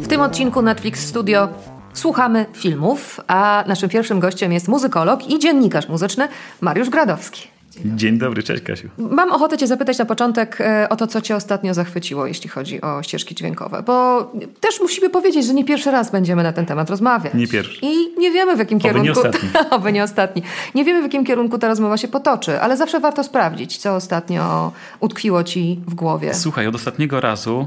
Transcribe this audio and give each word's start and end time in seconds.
W 0.00 0.08
tym 0.08 0.20
odcinku 0.20 0.62
Netflix 0.62 1.06
Studio 1.06 1.48
słuchamy 1.94 2.46
filmów, 2.52 3.20
a 3.26 3.64
naszym 3.66 3.88
pierwszym 3.88 4.20
gościem 4.20 4.52
jest 4.52 4.68
muzykolog 4.68 5.30
i 5.30 5.38
dziennikarz 5.38 5.88
muzyczny 5.88 6.28
Mariusz 6.60 6.90
Gradowski. 6.90 7.55
Dzień 7.84 8.18
dobry, 8.18 8.42
cześć 8.42 8.62
Kasiu. 8.62 8.88
Mam 8.98 9.32
ochotę 9.32 9.58
Cię 9.58 9.66
zapytać 9.66 9.98
na 9.98 10.04
początek 10.04 10.60
e, 10.60 10.88
o 10.88 10.96
to, 10.96 11.06
co 11.06 11.20
Cię 11.20 11.36
ostatnio 11.36 11.74
zachwyciło, 11.74 12.26
jeśli 12.26 12.50
chodzi 12.50 12.80
o 12.80 13.02
ścieżki 13.02 13.34
dźwiękowe, 13.34 13.82
bo 13.82 14.22
też 14.60 14.80
musimy 14.80 15.10
powiedzieć, 15.10 15.46
że 15.46 15.54
nie 15.54 15.64
pierwszy 15.64 15.90
raz 15.90 16.10
będziemy 16.10 16.42
na 16.42 16.52
ten 16.52 16.66
temat 16.66 16.90
rozmawiać. 16.90 17.34
Nie 17.34 17.48
pierwszy. 17.48 17.78
I 17.82 18.18
nie 18.18 18.30
wiemy, 18.30 18.56
w 18.56 18.58
jakim 18.58 18.76
Oby 18.78 18.84
kierunku. 18.84 19.04
nie 19.04 19.12
ostatni. 19.12 19.48
Oby 19.70 19.92
nie 19.92 20.04
ostatni. 20.04 20.42
Nie 20.74 20.84
wiemy, 20.84 21.00
w 21.00 21.02
jakim 21.02 21.24
kierunku 21.24 21.58
ta 21.58 21.68
rozmowa 21.68 21.96
się 21.96 22.08
potoczy, 22.08 22.60
ale 22.60 22.76
zawsze 22.76 23.00
warto 23.00 23.24
sprawdzić, 23.24 23.76
co 23.76 23.94
ostatnio 23.94 24.72
utkwiło 25.00 25.44
Ci 25.44 25.80
w 25.86 25.94
głowie. 25.94 26.34
Słuchaj, 26.34 26.66
od 26.66 26.74
ostatniego 26.74 27.20
razu 27.20 27.66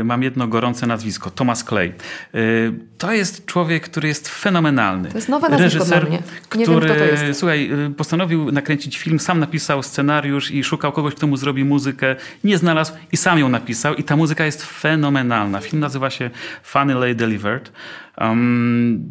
y, 0.00 0.04
mam 0.04 0.22
jedno 0.22 0.48
gorące 0.48 0.86
nazwisko, 0.86 1.30
Thomas 1.30 1.64
Clay. 1.64 1.92
Y, 2.34 2.72
to 2.98 3.12
jest 3.12 3.46
człowiek, 3.46 3.82
który 3.84 4.08
jest 4.08 4.28
fenomenalny. 4.28 5.08
To 5.08 5.18
jest 5.18 5.28
nowe 5.28 5.48
nazwisko 5.48 5.78
Reżyser, 5.78 6.00
dla 6.00 6.08
mnie. 6.08 6.18
Nie 6.54 6.66
wiem, 6.66 6.76
który, 6.76 6.86
kto 6.86 6.98
to 6.98 7.04
jest. 7.04 7.38
słuchaj, 7.38 7.70
y, 7.86 7.90
postanowił 7.90 8.52
nakręcić 8.52 8.98
film, 8.98 9.18
sam 9.18 9.37
napisał 9.38 9.82
scenariusz 9.82 10.50
i 10.50 10.64
szukał 10.64 10.92
kogoś, 10.92 11.14
kto 11.14 11.26
mu 11.26 11.36
zrobi 11.36 11.64
muzykę. 11.64 12.16
Nie 12.44 12.58
znalazł 12.58 12.92
i 13.12 13.16
sam 13.16 13.38
ją 13.38 13.48
napisał 13.48 13.94
i 13.94 14.04
ta 14.04 14.16
muzyka 14.16 14.44
jest 14.44 14.64
fenomenalna. 14.64 15.60
Film 15.60 15.80
nazywa 15.80 16.10
się 16.10 16.30
Funny 16.62 16.94
Lay 16.94 17.14
Delivered. 17.14 17.72
Um, 18.20 19.10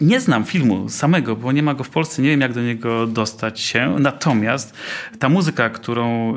nie 0.00 0.20
znam 0.20 0.44
filmu 0.44 0.88
samego, 0.88 1.36
bo 1.36 1.52
nie 1.52 1.62
ma 1.62 1.74
go 1.74 1.84
w 1.84 1.90
Polsce, 1.90 2.22
nie 2.22 2.28
wiem 2.28 2.40
jak 2.40 2.52
do 2.52 2.62
niego 2.62 3.06
dostać 3.06 3.60
się. 3.60 3.96
Natomiast 3.98 4.74
ta 5.18 5.28
muzyka, 5.28 5.70
którą, 5.70 6.36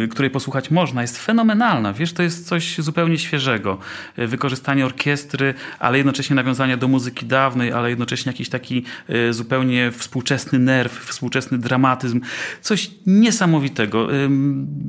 y, 0.00 0.08
której 0.10 0.30
posłuchać 0.30 0.70
można, 0.70 1.02
jest 1.02 1.18
fenomenalna. 1.18 1.92
Wiesz, 1.92 2.12
to 2.12 2.22
jest 2.22 2.48
coś 2.48 2.78
zupełnie 2.78 3.18
świeżego. 3.18 3.78
Y, 4.18 4.26
Wykorzystanie 4.26 4.86
orkiestry, 4.86 5.54
ale 5.78 5.98
jednocześnie 5.98 6.36
nawiązania 6.36 6.76
do 6.76 6.88
muzyki 6.88 7.26
dawnej, 7.26 7.72
ale 7.72 7.90
jednocześnie 7.90 8.32
jakiś 8.32 8.48
taki 8.48 8.84
y, 9.10 9.32
zupełnie 9.32 9.90
współczesny 9.90 10.58
nerw, 10.58 10.92
współczesny 10.92 11.58
dramatyzm. 11.58 12.20
Coś 12.60 12.90
niesamowitego. 13.06 14.08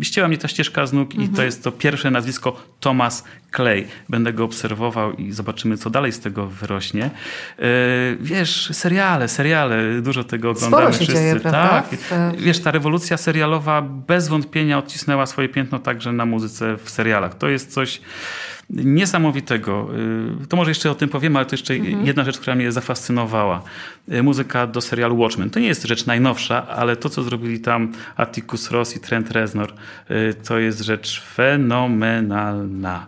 Ścięła 0.02 0.28
mnie 0.28 0.38
ta 0.38 0.48
ścieżka 0.48 0.86
z 0.86 0.94
nóg 0.94 1.16
i 1.16 1.30
to 1.30 1.44
jest 1.44 1.64
to 1.64 1.72
pierwsze 1.72 2.12
nazwisko 2.12 2.64
Thomas 2.80 3.24
Clay. 3.56 3.88
Będę 4.10 4.34
go 4.34 4.44
obserwował 4.44 5.14
i 5.14 5.32
zobaczymy, 5.32 5.78
co 5.78 5.90
dalej 5.90 6.12
z 6.12 6.20
tego 6.20 6.48
wyrośnie. 6.48 7.10
Wiesz, 8.22 8.70
seriale, 8.74 9.28
seriale, 9.28 10.02
dużo 10.02 10.24
tego 10.24 10.50
oglądamy 10.50 10.84
się 10.94 10.98
wszyscy. 10.98 11.14
dzieje, 11.14 11.40
tak. 11.40 11.86
W- 12.36 12.42
Wiesz, 12.42 12.60
ta 12.60 12.72
rewolucja 12.72 13.18
serialowa 13.18 13.82
bez 13.82 14.28
wątpienia 14.28 14.78
odcisnęła 14.78 15.26
swoje 15.26 15.50
piętno 15.50 15.80
także 15.80 16.12
na 16.12 16.26
muzyce 16.26 16.78
w 16.84 16.90
serialach. 16.90 17.36
To 17.38 17.50
jest 17.50 17.74
coś 17.74 18.02
niesamowitego. 18.70 19.90
Yy, 20.42 20.48
To 20.48 20.58
może 20.58 20.72
jeszcze 20.72 20.92
o 20.92 20.96
tym 20.96 21.10
powiemy, 21.10 21.38
ale 21.40 21.46
to 21.46 21.54
jeszcze 21.54 21.78
jedna 21.78 22.24
rzecz, 22.24 22.40
która 22.40 22.56
mnie 22.56 22.72
zafascynowała. 22.72 23.62
Yy, 24.08 24.24
Muzyka 24.24 24.68
do 24.68 24.82
serialu 24.82 25.18
Watchmen. 25.18 25.50
To 25.50 25.60
nie 25.60 25.68
jest 25.68 25.84
rzecz 25.84 26.06
najnowsza, 26.06 26.68
ale 26.68 26.96
to, 26.96 27.10
co 27.10 27.24
zrobili 27.24 27.60
tam 27.60 27.92
Atticus 28.16 28.72
Ross 28.72 28.96
i 28.96 29.00
Trent 29.00 29.32
Reznor, 29.32 29.74
yy, 30.10 30.34
to 30.34 30.60
jest 30.60 30.82
rzecz 30.82 31.22
fenomenalna. 31.36 33.08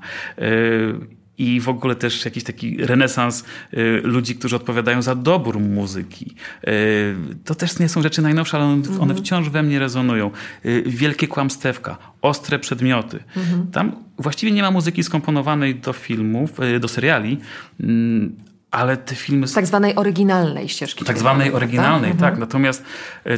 I 1.37 1.59
w 1.61 1.69
ogóle 1.69 1.95
też 1.95 2.25
jakiś 2.25 2.43
taki 2.43 2.85
renesans 2.85 3.43
y, 3.73 4.01
ludzi, 4.03 4.35
którzy 4.35 4.55
odpowiadają 4.55 5.01
za 5.01 5.15
dobór 5.15 5.59
muzyki. 5.59 6.35
Y, 6.67 7.15
to 7.45 7.55
też 7.55 7.79
nie 7.79 7.89
są 7.89 8.01
rzeczy 8.01 8.21
najnowsze, 8.21 8.57
ale 8.57 8.65
one, 8.65 8.83
one 8.99 9.15
wciąż 9.15 9.49
we 9.49 9.63
mnie 9.63 9.79
rezonują. 9.79 10.31
Y, 10.65 10.83
wielkie 10.85 11.27
kłamstewka, 11.27 11.97
ostre 12.21 12.59
przedmioty. 12.59 13.23
Tam 13.71 13.91
właściwie 14.19 14.51
nie 14.51 14.61
ma 14.61 14.71
muzyki 14.71 15.03
skomponowanej 15.03 15.75
do 15.75 15.93
filmów, 15.93 16.51
do 16.79 16.87
seriali, 16.87 17.37
mm, 17.79 18.35
ale 18.71 18.97
te 18.97 19.15
filmy 19.15 19.47
są 19.47 19.55
Tak 19.55 19.67
zwanej 19.67 19.95
oryginalnej 19.95 20.69
ścieżki. 20.69 21.05
tak 21.05 21.17
zwanej 21.17 21.51
oryginalnej, 21.53 22.09
prawda? 22.11 22.29
tak. 22.29 22.39
Natomiast 22.39 22.83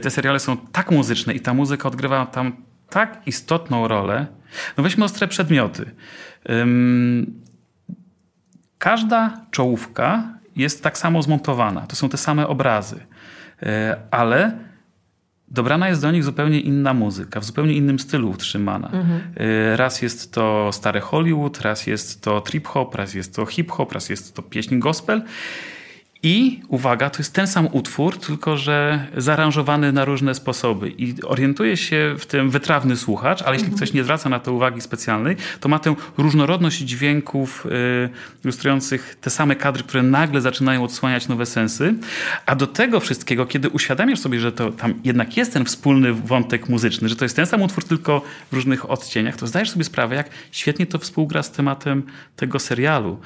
te 0.02 0.10
seriale 0.10 0.40
są 0.40 0.58
tak 0.58 0.92
muzyczne 0.92 1.34
i 1.34 1.40
ta 1.40 1.54
muzyka 1.54 1.88
odgrywa 1.88 2.26
tam 2.26 2.54
tak 2.90 3.22
istotną 3.26 3.88
rolę. 3.88 4.28
No 4.78 4.84
weźmy 4.84 5.06
ostre 5.06 5.28
przedmioty. 5.28 5.92
Ym, 6.50 7.47
każda 8.78 9.42
czołówka 9.52 10.24
jest 10.56 10.84
tak 10.84 10.98
samo 10.98 11.22
zmontowana. 11.22 11.82
To 11.88 11.96
są 11.96 12.10
te 12.10 12.18
same 12.18 12.48
obrazy. 12.48 13.00
E, 13.64 13.98
Ale 14.12 14.52
dobrana 15.48 15.90
jest 15.90 16.02
do 16.02 16.12
nich 16.12 16.24
zupełnie 16.24 16.60
inna 16.60 16.94
muzyka, 16.94 17.40
w 17.40 17.44
zupełnie 17.46 17.74
innym 17.74 18.00
stylu 18.00 18.30
utrzymana. 18.30 18.90
E, 19.38 19.78
Raz 19.78 20.02
jest 20.02 20.34
to 20.34 20.70
stary 20.74 21.00
Hollywood, 21.02 21.62
raz 21.62 21.88
jest 21.88 22.22
to 22.24 22.42
trip-hop, 22.42 22.96
raz 22.96 23.14
jest 23.14 23.36
to 23.36 23.46
hip-hop, 23.46 23.92
raz 23.92 24.10
jest 24.10 24.36
to 24.36 24.42
pieśń 24.42 24.80
gospel. 24.80 25.22
I 26.24 26.62
uwaga, 26.68 27.10
to 27.10 27.18
jest 27.18 27.34
ten 27.34 27.48
sam 27.48 27.68
utwór, 27.72 28.20
tylko 28.20 28.58
że 28.58 29.08
zaaranżowany 29.18 29.92
na 29.92 30.06
różne 30.06 30.36
sposoby. 30.36 30.90
I 30.90 31.22
orientuje 31.24 31.78
się 31.78 32.16
w 32.20 32.26
tym 32.26 32.50
wytrawny 32.50 32.98
słuchacz, 32.98 33.42
ale 33.42 33.58
jeśli 33.58 33.72
ktoś 33.72 33.94
nie 33.94 34.04
zwraca 34.04 34.30
na 34.30 34.40
to 34.40 34.54
uwagi 34.54 34.82
specjalnej, 34.82 35.36
to 35.60 35.70
ma 35.70 35.80
tę 35.80 35.96
różnorodność 36.18 36.78
dźwięków 36.78 37.66
y, 37.66 38.10
ilustrujących 38.44 39.18
te 39.22 39.30
same 39.30 39.56
kadry, 39.56 39.84
które 39.84 40.04
nagle 40.04 40.42
zaczynają 40.42 40.84
odsłaniać 40.84 41.28
nowe 41.28 41.46
sensy. 41.46 41.94
A 42.46 42.56
do 42.56 42.68
tego 42.68 43.00
wszystkiego, 43.00 43.46
kiedy 43.46 43.70
uświadamiasz 43.70 44.20
sobie, 44.20 44.40
że 44.40 44.52
to 44.52 44.72
tam 44.72 44.94
jednak 45.04 45.38
jest 45.38 45.54
ten 45.54 45.66
wspólny 45.66 46.14
wątek 46.14 46.70
muzyczny, 46.70 47.10
że 47.10 47.16
to 47.16 47.26
jest 47.26 47.36
ten 47.36 47.46
sam 47.46 47.62
utwór, 47.62 47.84
tylko 47.84 48.22
w 48.52 48.56
różnych 48.56 48.90
odcieniach, 48.90 49.36
to 49.36 49.48
zdajesz 49.48 49.70
sobie 49.70 49.84
sprawę, 49.84 50.16
jak 50.16 50.30
świetnie 50.52 50.86
to 50.86 51.00
współgra 51.00 51.44
z 51.44 51.52
tematem 51.52 52.04
tego 52.36 52.60
serialu. 52.60 53.20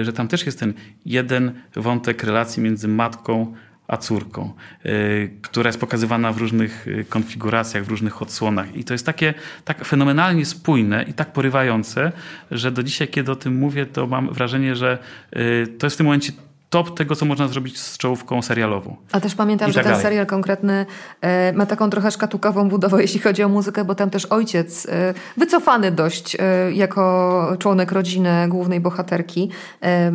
Y, 0.00 0.04
że 0.04 0.12
tam 0.12 0.28
też 0.28 0.46
jest 0.46 0.60
ten 0.60 0.74
jeden 1.04 1.52
wątek 1.76 2.15
relacji 2.24 2.62
między 2.62 2.88
matką 2.88 3.54
a 3.88 3.96
córką, 3.96 4.52
y, 4.86 5.30
która 5.42 5.68
jest 5.68 5.80
pokazywana 5.80 6.32
w 6.32 6.38
różnych 6.38 6.86
y, 6.86 7.04
konfiguracjach, 7.08 7.84
w 7.84 7.88
różnych 7.88 8.22
odsłonach. 8.22 8.76
I 8.76 8.84
to 8.84 8.94
jest 8.94 9.06
takie 9.06 9.34
tak 9.64 9.84
fenomenalnie 9.84 10.46
spójne 10.46 11.02
i 11.02 11.12
tak 11.12 11.32
porywające, 11.32 12.12
że 12.50 12.72
do 12.72 12.82
dzisiaj, 12.82 13.08
kiedy 13.08 13.32
o 13.32 13.36
tym 13.36 13.58
mówię, 13.58 13.86
to 13.86 14.06
mam 14.06 14.32
wrażenie, 14.32 14.76
że 14.76 14.98
y, 15.36 15.66
to 15.78 15.86
jest 15.86 15.96
w 15.96 15.98
tym 15.98 16.06
momencie 16.06 16.32
top 16.76 16.96
tego, 16.98 17.16
co 17.16 17.24
można 17.26 17.48
zrobić 17.48 17.78
z 17.80 17.98
czołówką 17.98 18.42
serialową. 18.42 18.96
A 19.12 19.20
też 19.20 19.34
pamiętam, 19.34 19.68
I 19.70 19.72
że 19.72 19.74
tak 19.74 19.84
ten 19.84 19.92
dalej. 19.92 20.02
serial 20.02 20.26
konkretny 20.26 20.86
e, 21.20 21.52
ma 21.52 21.66
taką 21.66 21.90
trochę 21.90 22.10
szkatułkową 22.10 22.68
budowę, 22.68 23.02
jeśli 23.02 23.20
chodzi 23.20 23.42
o 23.42 23.48
muzykę, 23.48 23.84
bo 23.84 23.94
tam 23.94 24.10
też 24.10 24.26
ojciec, 24.26 24.86
e, 24.86 25.14
wycofany 25.36 25.90
dość 25.92 26.36
e, 26.40 26.72
jako 26.72 27.56
członek 27.58 27.92
rodziny 27.92 28.46
głównej 28.48 28.80
bohaterki, 28.80 29.50
e, 29.82 29.86
e, 29.86 30.12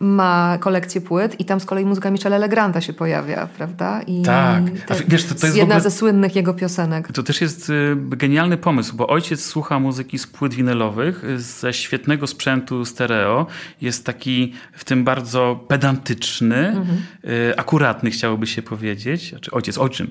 ma 0.00 0.58
kolekcję 0.60 1.00
płyt 1.00 1.40
i 1.40 1.44
tam 1.44 1.60
z 1.60 1.64
kolei 1.64 1.84
muzyka 1.84 2.10
Michela 2.10 2.38
Legranda 2.38 2.80
się 2.80 2.92
pojawia, 2.92 3.48
prawda? 3.56 4.00
I 4.06 4.22
Tak. 4.22 4.62
A 4.88 4.94
wiesz, 5.08 5.24
to- 5.24 5.34
to 5.34 5.46
jest 5.46 5.56
jedna 5.58 5.74
ogóle- 5.74 5.90
ze 5.90 5.96
słynnych 5.96 6.36
jego 6.36 6.54
piosenek. 6.54 7.12
To 7.12 7.22
też 7.22 7.40
jest 7.40 7.70
y, 7.70 7.96
genialny 7.96 8.56
pomysł, 8.56 8.96
bo 8.96 9.06
ojciec 9.06 9.44
słucha 9.44 9.78
muzyki 9.78 10.18
z 10.18 10.26
płyt 10.26 10.54
winylowych, 10.54 11.24
y, 11.24 11.40
ze 11.40 11.72
świetnego 11.72 12.26
sprzętu 12.26 12.84
stereo. 12.84 13.46
Jest 13.80 14.06
taki 14.06 14.52
w 14.72 14.84
tym 14.84 15.04
bardzo 15.04 15.43
pedantyczny, 15.68 16.76
y, 17.24 17.56
akuratny 17.56 18.10
chciałoby 18.10 18.46
się 18.46 18.62
powiedzieć, 18.62 19.30
znaczy 19.30 19.50
ojciec 19.50 19.78
ojczym. 19.78 20.06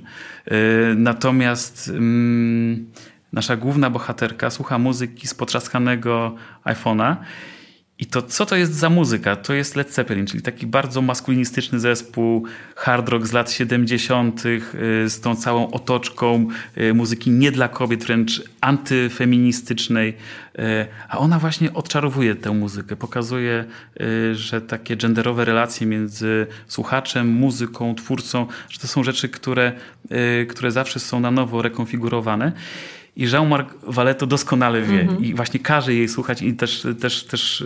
Y, 0.51 0.95
Natomiast 0.95 1.89
mm, 1.89 2.91
nasza 3.33 3.57
główna 3.57 3.89
bohaterka 3.89 4.49
słucha 4.49 4.77
muzyki 4.77 5.27
z 5.27 5.33
potrzaskanego 5.33 6.35
iPhone'a. 6.65 7.15
I 8.03 8.05
to 8.05 8.21
co 8.21 8.45
to 8.45 8.55
jest 8.55 8.73
za 8.73 8.89
muzyka? 8.89 9.35
To 9.35 9.53
jest 9.53 9.75
Led 9.75 9.93
Zeppelin, 9.93 10.25
czyli 10.25 10.43
taki 10.43 10.67
bardzo 10.67 11.01
maskulinistyczny 11.01 11.79
zespół 11.79 12.45
hard 12.75 13.09
rock 13.09 13.25
z 13.25 13.31
lat 13.31 13.51
70. 13.51 14.45
y, 14.45 14.61
z 15.09 15.19
tą 15.19 15.35
całą 15.35 15.71
otoczką 15.71 16.47
y, 16.77 16.93
muzyki 16.93 17.31
nie 17.31 17.51
dla 17.51 17.67
kobiet, 17.67 18.03
wręcz 18.03 18.43
antyfeministycznej. 18.61 20.09
Y, 20.59 20.85
A 21.09 21.17
ona 21.17 21.39
właśnie 21.39 21.73
odczarowuje 21.73 22.35
tę 22.35 22.51
muzykę, 22.51 22.95
pokazuje, 22.95 23.65
że 24.33 24.61
takie 24.61 24.97
genderowe 24.97 25.45
relacje 25.45 25.87
między 25.87 26.47
słuchaczem, 26.67 27.27
muzyką, 27.27 27.95
twórcą, 27.95 28.47
że 28.69 28.79
to 28.79 28.87
są 28.87 29.03
rzeczy, 29.03 29.29
które, 29.29 29.71
które 30.49 30.71
zawsze 30.71 30.99
są 30.99 31.19
na 31.19 31.31
nowo 31.31 31.61
rekonfigurowane. 31.61 32.51
I 33.15 33.27
Jean-Marc 33.27 33.67
Valeto 33.83 34.27
doskonale 34.27 34.81
wie 34.81 35.07
i 35.19 35.33
właśnie 35.33 35.59
każe 35.59 35.93
jej 35.93 36.09
słuchać 36.09 36.41
i 36.41 36.53
też, 36.53 36.87
też, 36.99 37.23
też 37.23 37.65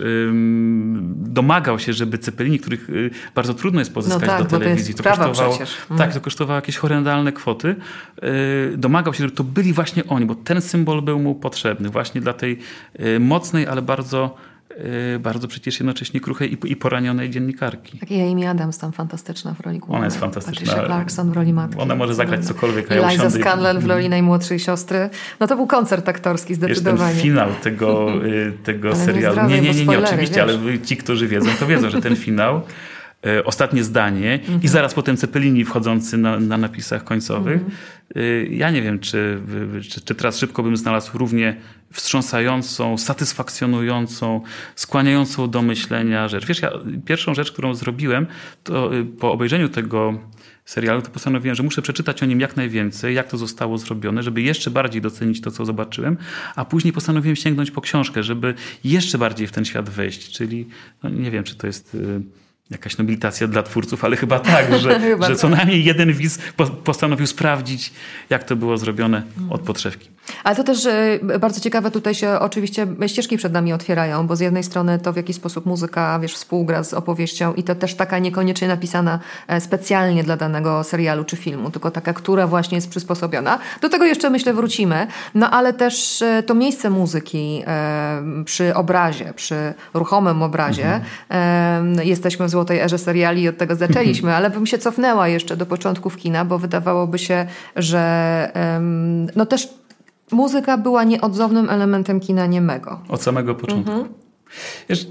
domagał 1.14 1.78
się, 1.78 1.92
żeby 1.92 2.18
Cepelini, 2.18 2.58
których 2.58 2.90
y, 2.90 3.10
bardzo 3.34 3.54
trudno 3.54 3.80
jest 3.80 3.94
pozyskać 3.94 4.22
No 4.22 4.26
tak, 4.28 4.38
do 4.38 4.44
to 4.44 4.58
telewizji. 4.58 4.88
jest 4.92 5.02
prawa 5.02 5.24
kosztowało, 5.24 5.56
przecież. 5.56 5.76
Mm. 5.90 5.98
Tak, 5.98 6.14
to 6.14 6.20
kosztowało 6.20 6.56
jakieś 6.56 6.76
horrendalne 6.76 7.32
kwoty. 7.32 7.76
Y, 8.74 8.76
domagał 8.76 9.14
się, 9.14 9.18
żeby 9.18 9.36
to 9.36 9.44
byli 9.44 9.72
właśnie 9.72 10.06
oni, 10.06 10.26
bo 10.26 10.34
ten 10.34 10.60
symbol 10.60 11.02
był 11.02 11.18
mu 11.18 11.34
potrzebny 11.34 11.88
właśnie 11.88 12.20
dla 12.20 12.32
tej 12.32 12.58
y, 13.00 13.20
mocnej, 13.20 13.66
ale 13.66 13.82
bardzo 13.82 14.36
bardzo 15.20 15.48
przecież 15.48 15.80
jednocześnie 15.80 16.20
kruchej 16.20 16.52
i, 16.52 16.72
i 16.72 16.76
poranionej 16.76 17.30
dziennikarki. 17.30 17.98
Tak, 17.98 18.10
i 18.10 18.22
Amy 18.22 18.48
Adams 18.48 18.78
tam 18.78 18.92
fantastyczna 18.92 19.54
w 19.54 19.60
roli 19.60 19.78
głównej. 19.78 19.96
Ona 19.96 20.04
jest 20.04 20.20
fantastyczna. 20.20 20.66
Patricia 20.66 20.86
Clarkson 20.86 21.30
w 21.30 21.32
roli 21.32 21.52
matki. 21.52 21.80
Ona 21.80 21.94
może 21.94 22.14
zagrać 22.14 22.44
cokolwiek. 22.44 22.92
A 22.92 22.94
ja 22.94 23.10
Liza 23.10 23.30
Scanlon 23.30 23.78
w 23.78 23.86
roli 23.86 24.08
najmłodszej 24.08 24.58
siostry. 24.58 25.10
No 25.40 25.46
to 25.46 25.56
był 25.56 25.66
koncert 25.66 26.08
aktorski 26.08 26.54
zdecydowanie. 26.54 27.02
Jest 27.02 27.14
ten 27.14 27.22
finał 27.22 27.48
tego, 27.62 28.12
tego 28.64 28.96
serialu. 28.96 29.48
Nie, 29.48 29.60
nie, 29.60 29.74
nie, 29.74 29.86
nie, 29.86 29.98
oczywiście, 29.98 30.46
wiesz. 30.46 30.58
ale 30.58 30.78
ci, 30.80 30.96
którzy 30.96 31.28
wiedzą, 31.28 31.50
to 31.60 31.66
wiedzą, 31.66 31.90
że 31.90 32.00
ten 32.00 32.16
finał 32.26 32.62
E, 33.26 33.44
ostatnie 33.44 33.84
zdanie 33.84 34.32
mhm. 34.32 34.62
i 34.62 34.68
zaraz 34.68 34.94
potem 34.94 35.16
Cepelini 35.16 35.64
wchodzący 35.64 36.18
na, 36.18 36.40
na 36.40 36.58
napisach 36.58 37.04
końcowych. 37.04 37.60
Mhm. 37.60 38.52
Ja 38.52 38.70
nie 38.70 38.82
wiem, 38.82 38.98
czy, 38.98 39.40
czy, 39.90 40.00
czy, 40.00 40.14
teraz 40.14 40.38
szybko 40.38 40.62
bym 40.62 40.76
znalazł 40.76 41.18
równie 41.18 41.56
wstrząsającą, 41.92 42.98
satysfakcjonującą, 42.98 44.40
skłaniającą 44.76 45.50
do 45.50 45.62
myślenia 45.62 46.28
rzecz. 46.28 46.46
Wiesz, 46.46 46.62
ja 46.62 46.70
pierwszą 47.06 47.34
rzecz, 47.34 47.52
którą 47.52 47.74
zrobiłem, 47.74 48.26
to 48.64 48.96
y, 48.96 49.04
po 49.04 49.32
obejrzeniu 49.32 49.68
tego 49.68 50.18
serialu, 50.64 51.02
to 51.02 51.10
postanowiłem, 51.10 51.54
że 51.54 51.62
muszę 51.62 51.82
przeczytać 51.82 52.22
o 52.22 52.26
nim 52.26 52.40
jak 52.40 52.56
najwięcej, 52.56 53.14
jak 53.14 53.28
to 53.28 53.36
zostało 53.36 53.78
zrobione, 53.78 54.22
żeby 54.22 54.42
jeszcze 54.42 54.70
bardziej 54.70 55.02
docenić 55.02 55.40
to, 55.40 55.50
co 55.50 55.64
zobaczyłem, 55.64 56.16
a 56.56 56.64
później 56.64 56.92
postanowiłem 56.92 57.36
sięgnąć 57.36 57.70
po 57.70 57.80
książkę, 57.80 58.22
żeby 58.22 58.54
jeszcze 58.84 59.18
bardziej 59.18 59.46
w 59.46 59.52
ten 59.52 59.64
świat 59.64 59.90
wejść. 59.90 60.30
Czyli 60.30 60.68
no 61.02 61.10
nie 61.10 61.30
wiem, 61.30 61.44
czy 61.44 61.54
to 61.54 61.66
jest 61.66 61.94
y, 61.94 62.20
jakaś 62.70 62.98
nobilitacja 62.98 63.46
dla 63.46 63.62
twórców, 63.62 64.04
ale 64.04 64.16
chyba 64.16 64.38
tak, 64.40 64.74
że, 64.82 65.00
chyba 65.00 65.26
że 65.26 65.36
co 65.36 65.48
tak. 65.48 65.56
najmniej 65.56 65.84
jeden 65.84 66.12
widz 66.12 66.38
postanowił 66.84 67.26
sprawdzić, 67.26 67.92
jak 68.30 68.44
to 68.44 68.56
było 68.56 68.78
zrobione 68.78 69.22
od 69.50 69.60
podszewki. 69.60 70.17
Ale 70.44 70.56
to 70.56 70.64
też 70.64 70.88
bardzo 71.40 71.60
ciekawe, 71.60 71.90
tutaj 71.90 72.14
się 72.14 72.38
oczywiście 72.38 72.86
ścieżki 73.06 73.36
przed 73.36 73.52
nami 73.52 73.72
otwierają, 73.72 74.26
bo 74.26 74.36
z 74.36 74.40
jednej 74.40 74.64
strony 74.64 74.98
to 74.98 75.12
w 75.12 75.16
jaki 75.16 75.32
sposób 75.32 75.66
muzyka, 75.66 76.18
wiesz, 76.18 76.34
współgra 76.34 76.84
z 76.84 76.94
opowieścią 76.94 77.54
i 77.54 77.62
to 77.62 77.74
też 77.74 77.94
taka 77.94 78.18
niekoniecznie 78.18 78.68
napisana 78.68 79.18
e, 79.48 79.60
specjalnie 79.60 80.24
dla 80.24 80.36
danego 80.36 80.84
serialu 80.84 81.24
czy 81.24 81.36
filmu, 81.36 81.70
tylko 81.70 81.90
taka, 81.90 82.12
która 82.12 82.46
właśnie 82.46 82.76
jest 82.76 82.90
przysposobiona. 82.90 83.58
Do 83.80 83.88
tego 83.88 84.04
jeszcze 84.04 84.30
myślę 84.30 84.54
wrócimy, 84.54 85.06
no 85.34 85.50
ale 85.50 85.72
też 85.72 86.22
e, 86.22 86.42
to 86.42 86.54
miejsce 86.54 86.90
muzyki 86.90 87.62
e, 87.66 88.22
przy 88.44 88.74
obrazie, 88.74 89.32
przy 89.36 89.74
ruchomym 89.94 90.42
obrazie. 90.42 91.00
Mhm. 91.30 92.06
Jesteśmy 92.06 92.46
w 92.46 92.50
złotej 92.50 92.80
erze 92.80 92.98
seriali 92.98 93.42
i 93.42 93.48
od 93.48 93.58
tego 93.58 93.74
zaczęliśmy, 93.76 94.34
ale 94.34 94.50
bym 94.50 94.66
się 94.66 94.78
cofnęła 94.78 95.28
jeszcze 95.28 95.56
do 95.56 95.66
początków 95.66 96.16
kina, 96.16 96.44
bo 96.44 96.58
wydawałoby 96.58 97.18
się, 97.18 97.46
że 97.76 98.52
no 99.36 99.46
też 99.46 99.68
muzyka 100.32 100.78
była 100.78 101.04
nieodzownym 101.04 101.70
elementem 101.70 102.20
kina 102.20 102.46
niemego. 102.46 103.00
Od 103.08 103.22
samego 103.22 103.54
początku. 103.54 103.92
Mhm. 103.92 104.14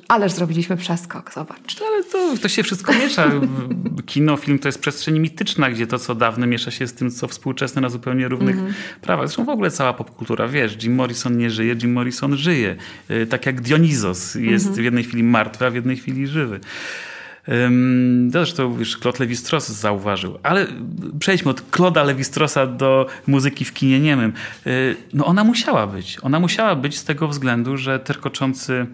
Ależ 0.08 0.31
zrobiliśmy 0.31 0.78
przeskok, 0.78 1.34
zobacz. 1.34 1.81
Ale 1.88 2.04
to, 2.04 2.42
to 2.42 2.48
się 2.48 2.64
wszystko 2.64 2.94
miesza. 2.94 3.31
Kino, 4.06 4.38
film 4.38 4.60
to 4.60 4.68
jest 4.68 4.80
przestrzeń 4.80 5.19
mityczna, 5.19 5.69
gdzie 5.69 5.88
to, 5.88 6.00
co 6.00 6.16
dawne, 6.16 6.48
miesza 6.48 6.72
się 6.72 6.88
z 6.88 6.94
tym, 6.94 7.12
co 7.12 7.28
współczesne 7.28 7.81
na 7.81 7.90
zupełnie 7.90 8.28
równych 8.28 8.58
mm 8.58 8.72
-hmm. 8.72 9.00
prawach. 9.02 9.28
Zresztą 9.28 9.46
w 9.46 9.50
ogóle 9.50 9.72
cała 9.72 9.94
popkultura, 9.94 10.48
wiesz, 10.48 10.84
Jim 10.84 10.96
Morrison 10.96 11.38
nie 11.38 11.50
żyje, 11.50 11.75
Jim 11.81 11.94
Morrison 11.94 12.38
żyje. 12.38 12.75
Y, 13.12 13.28
tak 13.28 13.46
jak 13.46 13.62
Dionizos 13.62 14.36
jest 14.36 14.66
mm 14.66 14.75
-hmm. 14.75 14.81
w 14.81 14.84
jednej 14.84 15.04
chwili 15.04 15.24
martwy, 15.24 15.66
a 15.66 15.70
w 15.70 15.75
jednej 15.75 15.98
chwili 15.98 16.28
żywy. 16.28 16.60
Zresztą 18.30 18.80
już 18.80 18.98
Claude 19.00 19.26
Levi-Strauss 19.26 19.72
zauważył. 19.72 20.40
Ale 20.44 20.68
przejdźmy 21.20 21.52
od 21.52 21.72
Claude'a 21.72 22.06
Levi-Straussa 22.06 22.78
do 22.78 23.08
muzyki 23.28 23.66
w 23.66 23.74
kinie 23.74 24.00
niemym. 24.00 24.34
No 25.14 25.26
ona 25.26 25.44
musiała 25.44 25.88
być. 25.88 26.18
Ona 26.22 26.40
musiała 26.40 26.76
być 26.76 26.98
z 26.98 27.04
tego 27.04 27.28
względu, 27.28 27.78
że 27.78 28.00
terkoczący 28.00 28.86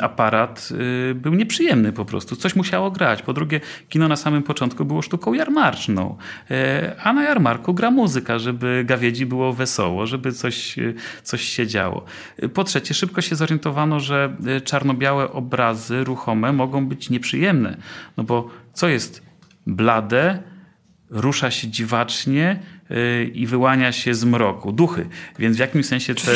aparat 0.00 0.68
y, 1.10 1.14
był 1.14 1.34
nieprzyjemny 1.34 1.92
po 1.92 2.04
prostu. 2.04 2.36
Coś 2.36 2.56
musiało 2.56 2.90
grać. 2.90 3.22
Po 3.22 3.32
drugie, 3.32 3.60
kino 3.88 4.08
na 4.08 4.16
samym 4.16 4.42
początku 4.42 4.84
było 4.84 5.02
sztuką 5.02 5.32
jarmarczną, 5.32 6.16
e, 6.50 6.96
a 7.02 7.12
na 7.12 7.22
jarmarku 7.22 7.74
gra 7.74 7.90
muzyka, 7.90 8.38
żeby 8.38 8.84
gawiedzi 8.86 9.26
było 9.26 9.52
wesoło, 9.52 10.06
żeby 10.06 10.32
coś, 10.32 10.78
y, 10.78 10.94
coś 11.22 11.42
się 11.42 11.66
działo. 11.66 12.04
Po 12.54 12.64
trzecie, 12.64 12.94
szybko 12.94 13.20
się 13.20 13.36
zorientowano, 13.36 14.00
że 14.00 14.36
y, 14.56 14.60
czarno-białe 14.60 15.32
obrazy 15.32 16.04
ruchome 16.04 16.52
mogą 16.52 16.86
być 16.86 17.10
nieprzyjemne. 17.10 17.76
No 18.16 18.24
bo 18.24 18.48
co 18.72 18.88
jest 18.88 19.22
blade, 19.66 20.42
rusza 21.10 21.50
się 21.50 21.68
dziwacznie, 21.68 22.60
i 23.34 23.46
wyłania 23.46 23.92
się 23.92 24.14
z 24.14 24.24
mroku. 24.24 24.72
Duchy. 24.72 25.06
Więc 25.38 25.56
w 25.56 25.60
jakimś 25.60 25.86
sensie 25.86 26.14
te, 26.14 26.32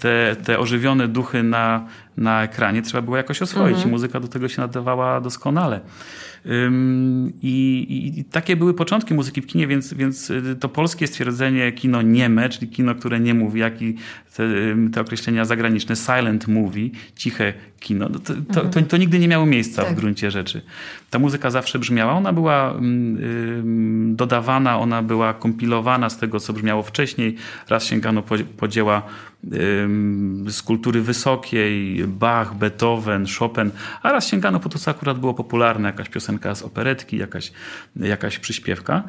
te, 0.00 0.36
te 0.44 0.58
ożywione 0.58 1.08
duchy 1.08 1.42
na, 1.42 1.86
na 2.16 2.42
ekranie 2.42 2.82
trzeba 2.82 3.02
było 3.02 3.16
jakoś 3.16 3.42
oswoić. 3.42 3.74
Mhm. 3.74 3.90
Muzyka 3.90 4.20
do 4.20 4.28
tego 4.28 4.48
się 4.48 4.60
nadawała 4.60 5.20
doskonale. 5.20 5.80
I, 7.42 7.86
i, 7.88 8.20
I, 8.20 8.24
takie 8.24 8.56
były 8.56 8.74
początki 8.74 9.14
muzyki 9.14 9.42
w 9.42 9.46
kinie, 9.46 9.66
więc, 9.66 9.94
więc 9.94 10.30
y, 10.30 10.56
to 10.60 10.68
polskie 10.68 11.06
stwierdzenie 11.06 11.72
kino 11.72 12.02
nieme, 12.02 12.48
czyli 12.48 12.68
kino, 12.68 12.94
które 12.94 13.20
nie 13.20 13.34
mówi, 13.34 13.60
jak 13.60 13.82
i 13.82 13.96
te, 14.36 14.48
te 14.92 15.00
określenia 15.00 15.44
zagraniczne, 15.44 15.96
silent 15.96 16.48
movie, 16.48 16.90
ciche 17.16 17.52
kino, 17.80 18.08
no 18.08 18.18
to, 18.18 18.34
to, 18.52 18.64
to, 18.64 18.82
to 18.82 18.96
nigdy 18.96 19.18
nie 19.18 19.28
miało 19.28 19.46
miejsca 19.46 19.82
tak. 19.82 19.92
w 19.92 19.96
gruncie 19.96 20.30
rzeczy. 20.30 20.62
Ta 21.10 21.18
muzyka 21.18 21.50
zawsze 21.50 21.78
brzmiała, 21.78 22.12
ona 22.12 22.32
była 22.32 22.74
dodawana, 24.06 24.78
ona 24.78 25.02
była 25.02 25.34
kompilowana 25.34 26.10
z 26.10 26.18
tego, 26.18 26.40
co 26.40 26.52
brzmiało 26.52 26.82
wcześniej. 26.82 27.36
Raz 27.68 27.84
sięgano 27.84 28.22
po, 28.22 28.34
po 28.56 28.68
dzieła 28.68 29.02
z 30.48 30.62
kultury 30.62 31.02
wysokiej, 31.02 32.04
Bach, 32.06 32.54
Beethoven, 32.54 33.26
Chopin, 33.38 33.70
a 34.02 34.12
raz 34.12 34.28
sięgano 34.28 34.60
po 34.60 34.68
to, 34.68 34.78
co 34.78 34.90
akurat 34.90 35.18
było 35.18 35.34
popularne, 35.34 35.88
jakaś 35.88 36.08
piosenka 36.08 36.54
z 36.54 36.62
operetki, 36.62 37.16
jakaś, 37.16 37.52
jakaś 37.96 38.38
przyśpiewka. 38.38 39.02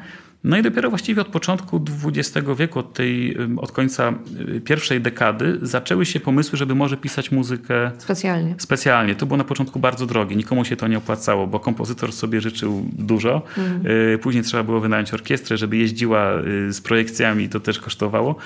No 0.44 0.58
i 0.58 0.62
dopiero 0.62 0.90
właściwie 0.90 1.22
od 1.22 1.28
początku 1.28 1.84
XX 2.04 2.48
wieku, 2.58 2.78
od, 2.78 2.92
tej, 2.92 3.36
od 3.56 3.72
końca 3.72 4.14
y, 4.56 4.60
pierwszej 4.60 5.00
dekady, 5.00 5.58
zaczęły 5.62 6.06
się 6.06 6.20
pomysły, 6.20 6.58
żeby 6.58 6.74
może 6.74 6.96
pisać 6.96 7.32
muzykę 7.32 7.90
specjalnie. 7.98 8.54
Specjalnie. 8.58 9.14
To 9.14 9.26
było 9.26 9.36
na 9.36 9.44
początku 9.44 9.78
bardzo 9.78 10.06
drogie. 10.06 10.36
Nikomu 10.36 10.64
się 10.64 10.76
to 10.76 10.88
nie 10.88 10.98
opłacało, 10.98 11.46
bo 11.46 11.60
kompozytor 11.60 12.12
sobie 12.12 12.40
życzył 12.40 12.86
dużo. 12.92 13.42
Mhm. 13.58 14.18
Później 14.18 14.44
trzeba 14.44 14.62
było 14.62 14.80
wynająć 14.80 15.14
orkiestrę, 15.14 15.56
żeby 15.56 15.76
jeździła 15.76 16.40
y, 16.40 16.72
z 16.72 16.80
projekcjami, 16.80 17.48
to 17.48 17.60
też 17.60 17.78
kosztowało. 17.78 18.36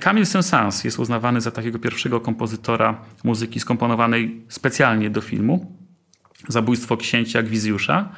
Camille 0.00 0.26
Saint-Saëns 0.26 0.84
jest 0.84 0.98
uznawany 0.98 1.40
za 1.40 1.50
takiego 1.50 1.78
pierwszego 1.78 2.20
kompozytora 2.20 3.00
muzyki 3.24 3.60
skomponowanej 3.60 4.44
specjalnie 4.48 5.10
do 5.10 5.20
filmu. 5.20 5.76
Zabójstwo 6.48 6.96
księcia 6.96 7.42
Gwizjusza. 7.42 8.08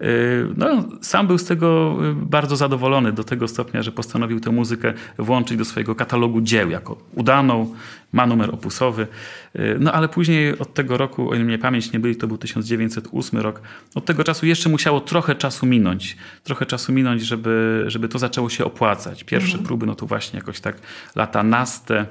Y, 0.00 0.48
no, 0.56 0.84
sam 1.00 1.26
był 1.26 1.38
z 1.38 1.44
tego 1.44 1.96
y, 2.10 2.14
bardzo 2.14 2.56
zadowolony 2.56 3.12
do 3.12 3.24
tego 3.24 3.48
stopnia, 3.48 3.82
że 3.82 3.92
postanowił 3.92 4.40
tę 4.40 4.50
muzykę 4.50 4.92
włączyć 5.18 5.58
do 5.58 5.64
swojego 5.64 5.94
katalogu 5.94 6.40
dzieł 6.40 6.70
jako 6.70 6.96
udaną, 7.14 7.74
ma 8.12 8.26
numer 8.26 8.50
opusowy. 8.54 9.06
Y, 9.56 9.76
no 9.80 9.92
ale 9.92 10.08
później 10.08 10.58
od 10.58 10.74
tego 10.74 10.96
roku, 10.96 11.30
o 11.30 11.34
ile 11.34 11.44
mnie 11.44 11.58
pamięć 11.58 11.92
nie 11.92 12.00
byli, 12.00 12.16
to 12.16 12.26
był 12.26 12.38
1908 12.38 13.40
rok, 13.40 13.62
od 13.94 14.04
tego 14.04 14.24
czasu 14.24 14.46
jeszcze 14.46 14.68
musiało 14.68 15.00
trochę 15.00 15.34
czasu 15.34 15.66
minąć. 15.66 16.16
Trochę 16.44 16.66
czasu 16.66 16.92
minąć, 16.92 17.22
żeby, 17.22 17.84
żeby 17.86 18.08
to 18.08 18.18
zaczęło 18.18 18.50
się 18.50 18.64
opłacać. 18.64 19.24
Pierwsze 19.24 19.52
mhm. 19.52 19.66
próby, 19.66 19.86
no 19.86 19.94
to 19.94 20.06
właśnie 20.06 20.38
jakoś 20.38 20.60
tak 20.60 20.76
lata 21.14 21.42
naste, 21.42 22.06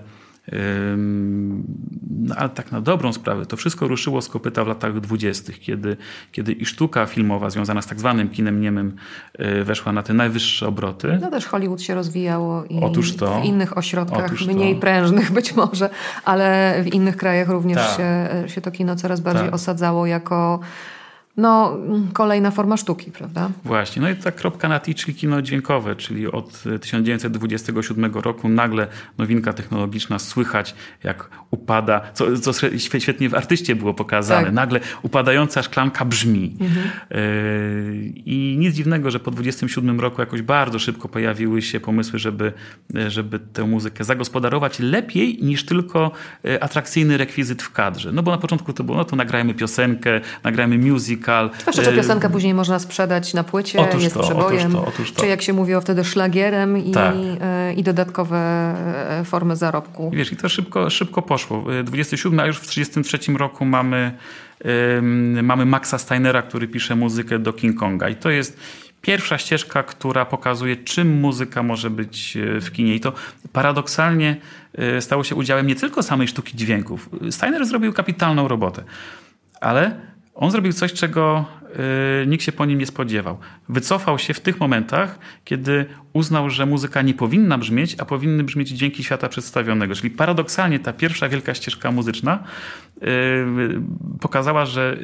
no, 2.19 2.35
ale 2.35 2.50
tak 2.50 2.71
na 2.71 2.81
dobrą 2.81 3.13
sprawę, 3.13 3.45
to 3.45 3.57
wszystko 3.57 3.88
ruszyło 3.88 4.21
z 4.21 4.29
kopyta 4.29 4.63
w 4.63 4.67
latach 4.67 5.00
dwudziestych, 5.00 5.59
kiedy, 5.59 5.97
kiedy 6.31 6.51
i 6.51 6.65
sztuka 6.65 7.05
filmowa 7.05 7.50
związana 7.50 7.81
z 7.81 7.88
tak 7.88 8.00
zwanym 8.00 8.29
kinem 8.29 8.62
niemym 8.62 8.95
e, 9.33 9.63
weszła 9.63 9.91
na 9.91 10.03
te 10.03 10.13
najwyższe 10.13 10.67
obroty. 10.67 11.17
No 11.21 11.29
też 11.29 11.45
Hollywood 11.45 11.81
się 11.81 11.95
rozwijało 11.95 12.63
i 12.63 12.79
Otóż 12.79 13.15
to, 13.15 13.41
w 13.41 13.45
innych 13.45 13.77
ośrodkach, 13.77 14.31
mniej 14.47 14.75
to. 14.75 14.81
prężnych 14.81 15.31
być 15.31 15.55
może, 15.55 15.89
ale 16.25 16.75
w 16.83 16.93
innych 16.93 17.17
krajach 17.17 17.50
również 17.50 17.77
tak. 17.77 17.97
się, 17.97 18.50
się 18.50 18.62
to 18.62 18.71
kino 18.71 18.95
coraz 18.95 19.19
bardziej 19.19 19.45
tak. 19.45 19.55
osadzało 19.55 20.05
jako 20.05 20.59
no, 21.38 21.78
kolejna 22.13 22.52
forma 22.52 22.78
sztuki, 22.78 23.12
prawda? 23.12 23.50
Właśnie. 23.66 24.02
No 24.02 24.10
i 24.10 24.16
ta 24.16 24.32
kropka 24.32 24.70
na 24.70 24.80
i, 24.88 24.96
czyli 24.96 25.16
kino 25.16 25.42
dźwiękowe, 25.42 25.96
czyli 25.96 26.28
od 26.28 26.63
1927 26.82 28.13
roku 28.13 28.50
nagle 28.50 28.88
nowinka 29.18 29.54
technologiczna 29.54 30.20
słychać, 30.20 30.75
jak 31.04 31.30
upada, 31.52 32.02
co, 32.13 32.38
co 32.38 32.54
świetnie 32.78 33.30
w 33.30 33.36
artyście 33.36 33.75
było 33.75 33.94
pokazane. 33.94 34.44
Tak. 34.46 34.54
Nagle 34.54 34.80
upadająca 35.02 35.63
szklanka 35.63 36.06
brzmi. 36.06 36.58
Mhm. 36.62 36.90
Yy, 37.10 38.13
I 38.25 38.56
nic 38.60 38.75
dziwnego, 38.75 39.12
że 39.12 39.20
po 39.20 39.32
27 39.32 40.00
roku 40.00 40.22
jakoś 40.22 40.42
bardzo 40.42 40.80
szybko 40.80 41.10
pojawiły 41.10 41.62
się 41.62 41.80
pomysły, 41.80 42.20
żeby, 42.20 42.54
żeby 43.08 43.40
tę 43.40 43.63
muzykę 43.63 44.04
zagospodarować 44.04 44.80
lepiej 44.80 45.40
niż 45.42 45.66
tylko 45.66 46.12
e, 46.46 46.63
atrakcyjny 46.63 47.18
rekwizyt 47.18 47.63
w 47.63 47.72
kadrze. 47.72 48.12
No 48.12 48.24
bo 48.24 48.32
na 48.32 48.38
początku 48.38 48.74
to 48.74 48.84
było, 48.84 48.98
no 48.98 49.06
to 49.06 49.16
nagrajmy 49.16 49.54
piosenkę, 49.54 50.22
nagrajmy 50.44 50.78
music, 50.78 51.23
musical. 51.24 51.50
Zwłaszcza, 51.62 51.84
że 51.84 51.94
piosenkę 51.94 52.30
później 52.30 52.53
można 52.53 52.80
sprzedać 52.80 53.34
na 53.34 53.44
płycie, 53.44 53.80
otóż 53.80 54.03
jest 54.03 54.15
to, 54.15 54.24
przebojem. 54.24 54.75
Otóż 54.75 54.84
to, 54.84 54.88
otóż 54.88 55.12
to. 55.12 55.22
Czy 55.22 55.27
jak 55.27 55.42
się 55.42 55.53
mówiło 55.53 55.82
wtedy 55.82 56.03
szlagierem 56.03 56.77
i, 56.77 56.92
tak. 56.92 57.15
i 57.75 57.84
dodatkowe 57.84 58.74
formy 59.25 59.56
zarobku. 59.56 60.10
I 60.13 60.18
wiesz, 60.18 60.32
i 60.32 60.38
to 60.38 60.50
szybko, 60.50 60.89
szybko 60.89 61.22
poszło. 61.22 61.65
27, 61.84 62.39
a 62.39 62.46
już 62.46 62.58
w 62.58 62.68
33 62.68 63.18
roku 63.38 63.65
mamy, 63.65 64.12
mamy 65.44 65.65
Maxa 65.65 65.98
Steinera, 65.98 66.42
który 66.42 66.68
pisze 66.68 66.96
muzykę 66.96 67.39
do 67.39 67.53
King 67.53 67.80
Konga. 67.80 68.10
I 68.10 68.15
to 68.15 68.30
jest 68.30 68.60
pierwsza 69.01 69.38
ścieżka, 69.38 69.84
która 69.84 70.25
pokazuje, 70.25 70.75
czym 70.75 71.20
muzyka 71.20 71.63
może 71.63 71.89
być 71.89 72.38
e, 72.38 72.62
w 72.62 72.72
kinie. 72.72 72.96
I 72.96 73.00
to 73.00 73.13
paradoksalnie 73.53 74.38
e, 74.77 75.01
stało 75.01 75.24
się 75.24 75.36
udziałem 75.36 75.68
nie 75.68 75.75
tylko 75.75 76.03
samej 76.03 76.27
sztuki 76.27 76.58
dźwięków. 76.58 77.10
Steiner 77.32 77.65
zrobił 77.65 77.94
kapitalną 77.94 78.48
robotę, 78.48 78.84
ale 79.62 80.12
on 80.36 80.52
zrobił 80.52 80.74
coś, 80.74 80.94
czego 80.94 81.46
y, 82.24 82.28
nikt 82.28 82.44
się 82.44 82.52
po 82.52 82.66
nim 82.66 82.80
nie 82.80 82.86
spodziewał. 82.86 83.38
Wycofał 83.70 84.20
się 84.20 84.34
w 84.34 84.40
tych 84.40 84.60
momentach, 84.60 85.20
kiedy 85.44 85.86
uznał, 86.13 86.50
że 86.50 86.66
muzyka 86.66 87.02
nie 87.02 87.13
powinna 87.13 87.58
brzmieć, 87.58 87.96
a 88.00 88.06
powinny 88.06 88.44
brzmieć 88.44 88.70
dźwięki 88.70 89.04
świata 89.04 89.30
przedstawionego. 89.30 89.96
Czyli 89.96 90.10
paradoksalnie 90.10 90.80
ta 90.80 90.94
pierwsza 90.94 91.30
wielka 91.30 91.54
ścieżka 91.54 91.92
muzyczna 91.92 92.44
y, 92.98 93.06
pokazała, 94.20 94.66
że 94.66 94.98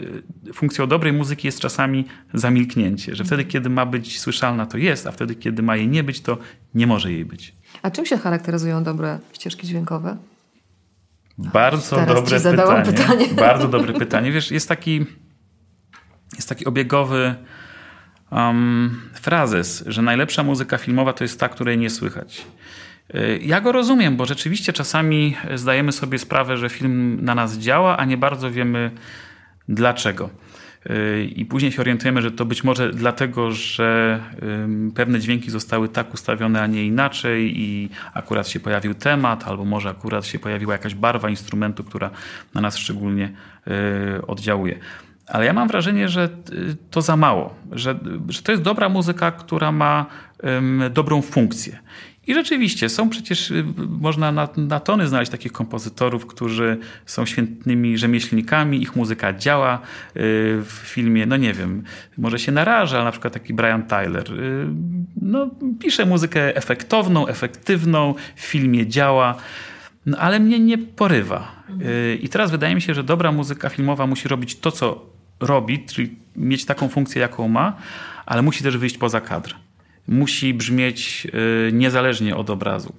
funkcją 0.53 0.87
dobrej 0.87 1.13
muzyki 1.13 1.47
jest 1.47 1.59
czasami 1.59 2.05
zamilknięcie. 2.33 3.15
Że 3.15 3.23
wtedy, 3.23 3.45
kiedy 3.45 3.69
ma 3.69 3.85
być 3.85 4.19
słyszalna, 4.19 4.65
to 4.65 4.77
jest, 4.77 5.07
a 5.07 5.11
wtedy, 5.11 5.35
kiedy 5.35 5.61
ma 5.61 5.75
jej 5.75 5.87
nie 5.87 6.03
być, 6.03 6.21
to 6.21 6.37
nie 6.73 6.87
może 6.87 7.11
jej 7.11 7.25
być. 7.25 7.53
A 7.81 7.91
czym 7.91 8.05
się 8.05 8.17
charakteryzują 8.17 8.83
dobre 8.83 9.19
ścieżki 9.33 9.67
dźwiękowe? 9.67 10.17
Bardzo 11.39 11.95
Teraz 11.95 12.43
dobre 12.43 12.51
pytanie. 12.51 12.85
pytanie. 12.85 13.27
Bardzo 13.47 13.67
dobre 13.67 13.93
pytanie. 13.93 14.31
Wiesz, 14.31 14.51
jest 14.51 14.69
taki, 14.69 15.05
jest 16.35 16.49
taki 16.49 16.65
obiegowy 16.65 17.35
um, 18.31 19.01
frazes, 19.13 19.83
że 19.87 20.01
najlepsza 20.01 20.43
muzyka 20.43 20.77
filmowa 20.77 21.13
to 21.13 21.23
jest 21.23 21.39
ta, 21.39 21.49
której 21.49 21.77
nie 21.77 21.89
słychać. 21.89 22.45
Y, 23.15 23.39
ja 23.43 23.61
go 23.61 23.71
rozumiem, 23.71 24.17
bo 24.17 24.25
rzeczywiście 24.25 24.73
czasami 24.73 25.37
zdajemy 25.55 25.91
sobie 25.91 26.19
sprawę, 26.19 26.57
że 26.57 26.69
film 26.69 27.19
na 27.21 27.35
nas 27.35 27.57
działa, 27.57 27.97
a 27.97 28.05
nie 28.05 28.17
bardzo 28.17 28.51
wiemy 28.51 28.91
dlaczego. 29.69 30.29
I 31.35 31.45
później 31.45 31.71
się 31.71 31.81
orientujemy, 31.81 32.21
że 32.21 32.31
to 32.31 32.45
być 32.45 32.63
może 32.63 32.91
dlatego, 32.93 33.51
że 33.51 34.19
pewne 34.95 35.19
dźwięki 35.19 35.51
zostały 35.51 35.89
tak 35.89 36.13
ustawione, 36.13 36.61
a 36.61 36.67
nie 36.67 36.85
inaczej 36.85 37.59
i 37.59 37.89
akurat 38.13 38.47
się 38.47 38.59
pojawił 38.59 38.93
temat, 38.93 39.47
albo 39.47 39.65
może 39.65 39.89
akurat 39.89 40.25
się 40.25 40.39
pojawiła 40.39 40.73
jakaś 40.73 40.95
barwa 40.95 41.29
instrumentu, 41.29 41.83
która 41.83 42.09
na 42.53 42.61
nas 42.61 42.77
szczególnie 42.77 43.31
y, 44.17 44.27
oddziałuje. 44.27 44.79
Ale 45.27 45.45
ja 45.45 45.53
mam 45.53 45.67
wrażenie, 45.67 46.09
że 46.09 46.29
y, 46.51 46.77
to 46.91 47.01
za 47.01 47.17
mało, 47.17 47.55
że, 47.71 47.99
że 48.29 48.41
to 48.41 48.51
jest 48.51 48.63
dobra 48.63 48.89
muzyka, 48.89 49.31
która 49.31 49.71
ma 49.71 50.05
dobrą 50.89 51.21
funkcję. 51.21 51.79
I 52.29 52.33
rzeczywiście 52.33 52.89
są 52.89 53.09
przecież, 53.09 53.51
y, 53.51 53.65
można 53.99 54.31
na, 54.31 54.49
na, 54.57 54.79
tony 54.79 55.07
znaleźć 55.07 55.31
takich 55.31 55.51
kompozytorów, 55.51 56.25
którzy 56.25 56.77
są 57.05 57.25
świetnymi 57.25 57.97
rzemieślnikami, 57.97 58.81
ich 58.81 58.95
muzyka 58.95 59.33
działa 59.33 59.75
y, 59.75 59.79
w 60.63 60.81
filmie, 60.83 61.25
no 61.25 61.37
nie 61.37 61.53
wiem, 61.53 61.83
może 62.17 62.39
się 62.39 62.51
naraża, 62.51 62.95
ale 62.95 63.05
na 63.05 63.11
przykład 63.11 63.33
taki 63.33 63.53
Brian 63.53 63.83
Tyler, 63.83 64.33
y, 64.33 64.67
no 65.21 65.49
pisze 65.79 66.05
muzykę 66.05 66.55
efektowną, 66.55 67.27
efektywną, 67.27 68.15
w 68.35 68.41
filmie 68.41 68.87
działa, 68.87 69.35
no, 70.05 70.17
ale 70.17 70.39
mnie 70.39 70.59
nie 70.59 70.77
porywa. 70.77 71.59
I 72.21 72.29
teraz 72.29 72.51
wydaje 72.51 72.75
mi 72.75 72.81
się, 72.81 72.93
że 72.93 73.03
dobra 73.03 73.31
muzyka 73.31 73.69
filmowa 73.69 74.07
musi 74.07 74.27
robić 74.27 74.59
to, 74.59 74.71
co 74.71 75.05
robi, 75.39 75.85
czyli 75.85 76.15
mieć 76.35 76.65
taką 76.65 76.89
funkcję, 76.89 77.21
jaką 77.21 77.47
ma, 77.47 77.77
ale 78.25 78.41
musi 78.41 78.63
też 78.63 78.77
wyjść 78.77 78.97
poza 78.97 79.21
kadr 79.21 79.55
musi 80.09 80.53
brzmieć 80.53 81.27
y, 81.67 81.71
niezależnie 81.73 82.35
od 82.35 82.49
obrazu. 82.49 82.93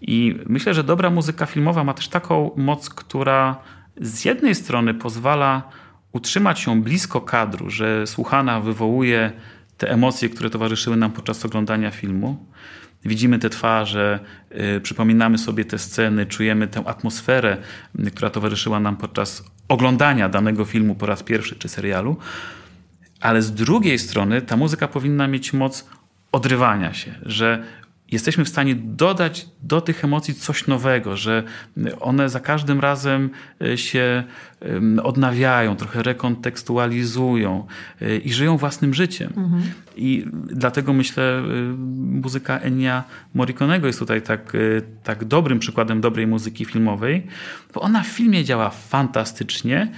I 0.00 0.36
myślę, 0.46 0.74
że 0.74 0.84
dobra 0.84 1.10
muzyka 1.10 1.46
filmowa 1.46 1.84
ma 1.84 1.94
też 1.94 2.08
taką 2.08 2.50
moc, 2.56 2.90
która 2.90 3.56
z 4.00 4.24
jednej 4.24 4.54
strony 4.54 4.94
pozwala 4.94 5.62
utrzymać 6.12 6.66
ją 6.66 6.82
blisko 6.82 7.20
kadru, 7.20 7.70
że 7.70 8.06
słuchana 8.06 8.60
wywołuje 8.60 9.32
te 9.78 9.90
emocje, 9.90 10.28
które 10.28 10.50
towarzyszyły 10.50 10.96
nam 10.96 11.12
podczas 11.12 11.44
oglądania 11.44 11.90
filmu. 11.90 12.46
Widzimy 13.04 13.38
te 13.38 13.50
twarze, 13.50 14.20
yy, 14.50 14.80
przypominamy 14.80 15.38
sobie 15.38 15.64
te 15.64 15.78
sceny, 15.78 16.26
czujemy 16.26 16.68
tę 16.68 16.82
atmosferę, 16.86 17.56
yy, 17.98 18.10
która 18.10 18.30
towarzyszyła 18.30 18.80
nam 18.80 18.96
podczas 18.96 19.44
oglądania 19.68 20.28
danego 20.28 20.64
filmu 20.64 20.94
po 20.94 21.06
raz 21.06 21.22
pierwszy 21.22 21.56
czy 21.56 21.68
serialu. 21.68 22.16
Ale 23.20 23.42
z 23.42 23.52
drugiej 23.52 23.98
strony 23.98 24.42
ta 24.42 24.56
muzyka 24.56 24.88
powinna 24.88 25.28
mieć 25.28 25.52
moc 25.52 25.88
odrywania 26.32 26.94
się, 26.94 27.14
że 27.22 27.64
jesteśmy 28.10 28.44
w 28.44 28.48
stanie 28.48 28.74
dodać 28.74 29.46
do 29.62 29.80
tych 29.80 30.04
emocji 30.04 30.34
coś 30.34 30.66
nowego, 30.66 31.16
że 31.16 31.42
one 32.00 32.28
za 32.28 32.40
każdym 32.40 32.80
razem 32.80 33.30
e, 33.62 33.78
się 33.78 34.24
odnawiają, 35.02 35.76
trochę 35.76 36.02
rekontekstualizują 36.02 37.66
e, 38.02 38.16
i 38.16 38.32
żyją 38.32 38.56
własnym 38.56 38.94
życiem. 38.94 39.32
Mhm. 39.36 39.62
I 39.96 40.26
dlatego 40.46 40.92
myślę, 40.92 41.22
e, 41.22 41.42
muzyka 41.96 42.58
Enia 42.58 43.04
Morriconego 43.34 43.86
jest 43.86 43.98
tutaj 43.98 44.22
tak, 44.22 44.52
tak 45.02 45.24
dobrym 45.24 45.58
przykładem 45.58 46.00
dobrej 46.00 46.26
muzyki 46.26 46.64
filmowej, 46.64 47.26
bo 47.74 47.80
ona 47.80 48.02
w 48.02 48.06
filmie 48.06 48.44
działa 48.44 48.70
fantastycznie, 48.70 49.92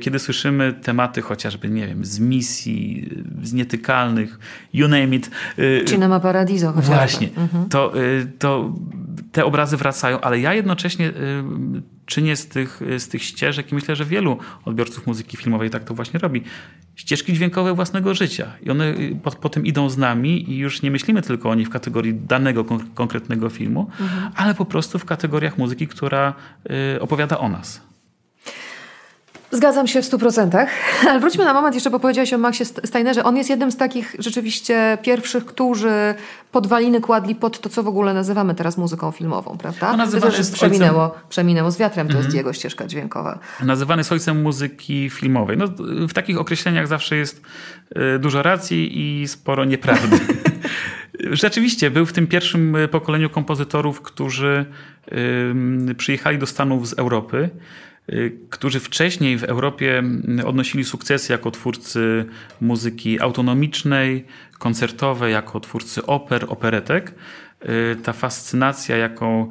kiedy 0.00 0.18
słyszymy 0.18 0.72
tematy 0.72 1.22
chociażby, 1.22 1.68
nie 1.68 1.86
wiem, 1.86 2.04
z 2.04 2.18
misji, 2.18 3.08
z 3.42 3.52
nietykalnych, 3.52 4.38
you 4.72 4.88
name 4.88 5.16
it. 5.16 5.30
Cinema 5.86 6.20
Paradiso 6.20 6.72
chociażby. 6.72 6.94
Właśnie. 6.94 7.28
Mhm. 7.36 7.68
To, 7.68 7.92
to 8.38 8.74
te 9.32 9.44
obrazy 9.44 9.76
wracają, 9.76 10.20
ale 10.20 10.40
ja 10.40 10.54
jednocześnie 10.54 11.12
czynię 12.12 12.36
z 12.36 12.46
tych, 12.48 12.80
z 12.98 13.08
tych 13.08 13.22
ścieżek 13.22 13.72
i 13.72 13.74
myślę, 13.74 13.96
że 13.96 14.04
wielu 14.04 14.38
odbiorców 14.64 15.06
muzyki 15.06 15.36
filmowej 15.36 15.70
tak 15.70 15.84
to 15.84 15.94
właśnie 15.94 16.20
robi. 16.20 16.42
Ścieżki 16.96 17.32
dźwiękowe 17.32 17.74
własnego 17.74 18.14
życia. 18.14 18.52
I 18.62 18.70
one 18.70 18.88
y, 18.88 19.16
potem 19.40 19.66
idą 19.66 19.90
z 19.90 19.98
nami 19.98 20.50
i 20.50 20.58
już 20.58 20.82
nie 20.82 20.90
myślimy 20.90 21.22
tylko 21.22 21.50
o 21.50 21.54
nich 21.54 21.66
w 21.66 21.70
kategorii 21.70 22.14
danego 22.14 22.64
konkretnego 22.94 23.50
filmu, 23.50 23.90
mhm. 24.00 24.32
ale 24.36 24.54
po 24.54 24.64
prostu 24.64 24.98
w 24.98 25.04
kategoriach 25.04 25.58
muzyki, 25.58 25.88
która 25.88 26.34
y, 26.96 27.00
opowiada 27.00 27.38
o 27.38 27.48
nas. 27.48 27.91
Zgadzam 29.52 29.86
się 29.86 30.02
w 30.02 30.04
stu 30.04 30.18
procentach, 30.18 30.68
ale 31.08 31.20
wróćmy 31.20 31.44
na 31.44 31.54
moment 31.54 31.74
jeszcze, 31.74 31.90
bo 31.90 32.00
powiedziałeś 32.00 32.32
o 32.32 32.38
Maxie 32.38 32.66
Steinerze. 32.66 33.24
On 33.24 33.36
jest 33.36 33.50
jednym 33.50 33.72
z 33.72 33.76
takich 33.76 34.16
rzeczywiście 34.18 34.98
pierwszych, 35.02 35.44
którzy 35.44 36.14
podwaliny 36.52 37.00
kładli 37.00 37.34
pod 37.34 37.60
to, 37.60 37.68
co 37.68 37.82
w 37.82 37.88
ogóle 37.88 38.14
nazywamy 38.14 38.54
teraz 38.54 38.78
muzyką 38.78 39.10
filmową, 39.10 39.58
prawda? 39.58 39.96
No, 39.96 40.06
to 40.06 40.20
też 40.20 40.50
przeminęło, 40.50 41.04
ojcem... 41.04 41.28
przeminęło 41.28 41.70
z 41.70 41.78
wiatrem, 41.78 42.06
to 42.06 42.12
mm 42.12 42.18
jest 42.18 42.26
mhm. 42.26 42.36
jego 42.36 42.52
ścieżka 42.52 42.86
dźwiękowa. 42.86 43.38
Nazywany 43.62 44.00
jest 44.00 44.12
ojcem 44.12 44.42
muzyki 44.42 45.10
filmowej. 45.10 45.56
No, 45.56 45.66
w 46.08 46.12
takich 46.12 46.40
określeniach 46.40 46.86
zawsze 46.86 47.16
jest 47.16 47.42
y, 48.16 48.18
dużo 48.18 48.42
racji 48.42 49.00
i 49.00 49.28
sporo 49.28 49.64
nieprawdy. 49.64 50.18
Rzeczywiście, 51.30 51.90
był 51.90 52.06
w 52.06 52.12
tym 52.12 52.26
pierwszym 52.26 52.76
pokoleniu 52.90 53.30
kompozytorów, 53.30 54.00
którzy 54.00 54.66
przyjechali 55.96 56.38
do 56.38 56.46
Stanów 56.46 56.88
z 56.88 56.98
Europy 56.98 57.50
Y, 57.52 57.91
którzy 58.50 58.80
wcześniej 58.80 59.38
w 59.38 59.44
Europie 59.44 60.02
odnosili 60.46 60.84
sukcesy 60.84 61.32
jako 61.32 61.50
twórcy 61.50 62.24
muzyki 62.60 63.20
autonomicznej, 63.20 64.24
koncertowej, 64.58 65.32
jako 65.32 65.60
twórcy 65.60 66.06
oper, 66.06 66.46
operetek. 66.48 67.14
Y, 67.68 67.96
ta 68.02 68.12
fascynacja, 68.12 68.96
jaką 68.96 69.48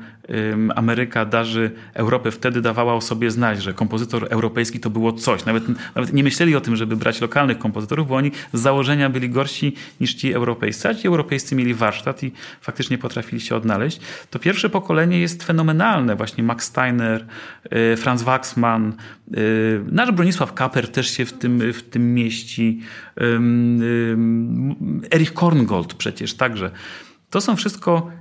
Ameryka 0.76 1.26
darzy 1.26 1.72
Europę, 1.94 2.32
wtedy 2.32 2.62
dawała 2.62 2.94
o 2.94 3.02
sobie 3.02 3.32
znać, 3.32 3.64
że 3.64 3.74
kompozytor 3.74 4.28
europejski 4.30 4.80
to 4.80 4.90
było 4.90 5.14
coś. 5.14 5.46
Nawet, 5.46 5.64
nawet 5.96 6.14
nie 6.14 6.24
myśleli 6.24 6.56
o 6.56 6.62
tym, 6.62 6.76
żeby 6.76 6.96
brać 6.96 7.22
lokalnych 7.22 7.58
kompozytorów, 7.58 8.08
bo 8.08 8.16
oni 8.16 8.32
z 8.54 8.60
założenia 8.60 9.10
byli 9.10 9.30
gorsi 9.30 9.76
niż 10.00 10.14
ci 10.14 10.34
europejscy, 10.34 10.90
a 10.90 10.94
ci 10.94 11.08
europejscy 11.08 11.56
mieli 11.56 11.74
warsztat 11.74 12.24
i 12.24 12.32
faktycznie 12.62 12.98
potrafili 12.98 13.42
się 13.42 13.56
odnaleźć. 13.56 14.00
To 14.30 14.40
pierwsze 14.40 14.70
pokolenie 14.70 15.20
jest 15.20 15.44
fenomenalne. 15.44 16.16
Właśnie 16.16 16.44
Max 16.44 16.66
Steiner, 16.66 17.26
y, 17.94 17.98
Franz 17.98 18.24
Waxman, 18.24 18.94
y, 19.38 19.82
nasz 19.92 20.12
Bronisław 20.12 20.54
Kaper 20.54 20.92
też 20.92 21.10
się 21.18 21.26
w 21.26 21.34
tym, 21.34 21.74
w 21.74 21.84
tym 21.84 22.14
mieści, 22.14 22.82
Erich 25.12 25.34
Korngold 25.34 25.94
przecież 25.94 26.34
także. 26.34 26.72
To 27.32 27.42
są 27.42 27.56
wszystko 27.56 28.12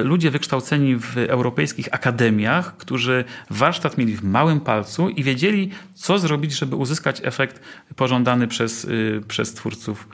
y, 0.00 0.04
ludzie 0.04 0.30
wykształceni 0.30 0.96
w 0.96 1.16
europejskich 1.18 1.94
akademiach, 1.94 2.76
którzy 2.76 3.24
warsztat 3.50 3.98
mieli 3.98 4.16
w 4.16 4.22
małym 4.22 4.60
palcu 4.60 5.08
i 5.08 5.22
wiedzieli, 5.22 5.70
co 5.94 6.18
zrobić, 6.18 6.58
żeby 6.58 6.76
uzyskać 6.76 7.20
efekt 7.24 7.60
pożądany 7.96 8.48
przez, 8.48 8.84
y, 8.84 9.22
przez 9.28 9.54
twórców 9.54 10.08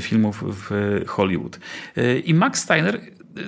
filmów 0.00 0.44
w 0.46 1.00
Hollywood. 1.06 1.58
Y, 1.98 2.22
I 2.26 2.34
Max 2.34 2.60
Steiner 2.60 3.00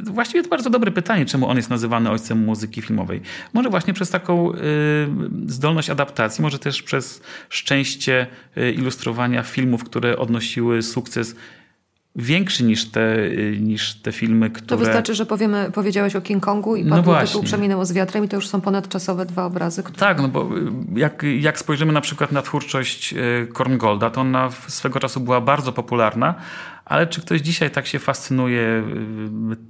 właściwie 0.03 0.43
to 0.43 0.49
bardzo 0.49 0.71
dobre 0.71 0.91
pytanie, 0.91 1.27
czemu 1.27 1.49
on 1.49 1.57
jest 1.57 1.71
nazywany 1.71 2.11
ojcem 2.11 2.39
muzyki 2.45 2.83
filmowej. 2.83 3.21
Może 3.53 3.69
właśnie 3.69 3.95
przez 3.95 4.11
taką 4.11 4.53
y, 4.53 4.57
zdolność 5.47 5.91
adaptacji, 5.91 6.43
może 6.43 6.59
też 6.59 6.83
przez 6.83 7.23
szczęście 7.49 8.27
y, 8.57 8.73
ilustrowania 8.73 9.43
filmów, 9.43 9.85
które 9.85 10.19
odnosiły 10.19 10.83
sukces 10.83 11.37
większy 12.17 12.65
niż 12.65 12.85
te, 12.85 13.17
niż 13.61 13.95
te 13.95 14.13
filmy, 14.13 14.51
które... 14.51 14.69
To 14.69 14.77
wystarczy, 14.77 15.15
że 15.15 15.27
powiemy, 15.27 15.71
powiedziałeś 15.75 16.17
o 16.17 16.21
King 16.21 16.45
Kongu 16.45 16.77
i 16.77 16.91
padł 16.91 17.11
no 17.11 17.27
tytuł 17.27 17.43
Przeminęło 17.43 17.85
z 17.85 17.93
wiatrem 17.93 18.25
i 18.25 18.29
to 18.29 18.37
już 18.37 18.49
są 18.49 18.61
ponadczasowe 18.61 19.27
dwa 19.27 19.45
obrazy. 19.45 19.83
Które... 19.83 19.99
Tak, 19.99 20.23
no 20.23 20.29
bo 20.29 20.51
jak, 20.97 21.25
jak 21.41 21.59
spojrzymy 21.59 21.93
na 21.93 22.01
przykład 22.01 22.33
na 22.33 22.43
twórczość 22.43 23.15
Korngolda, 23.53 24.11
to 24.11 24.21
ona 24.21 24.51
swego 24.51 25.01
czasu 25.01 25.21
była 25.21 25.41
bardzo 25.41 25.73
popularna, 25.73 26.35
ale 26.85 27.07
czy 27.07 27.21
ktoś 27.21 27.41
dzisiaj 27.41 27.71
tak 27.71 27.87
się 27.87 27.99
fascynuje 27.99 28.83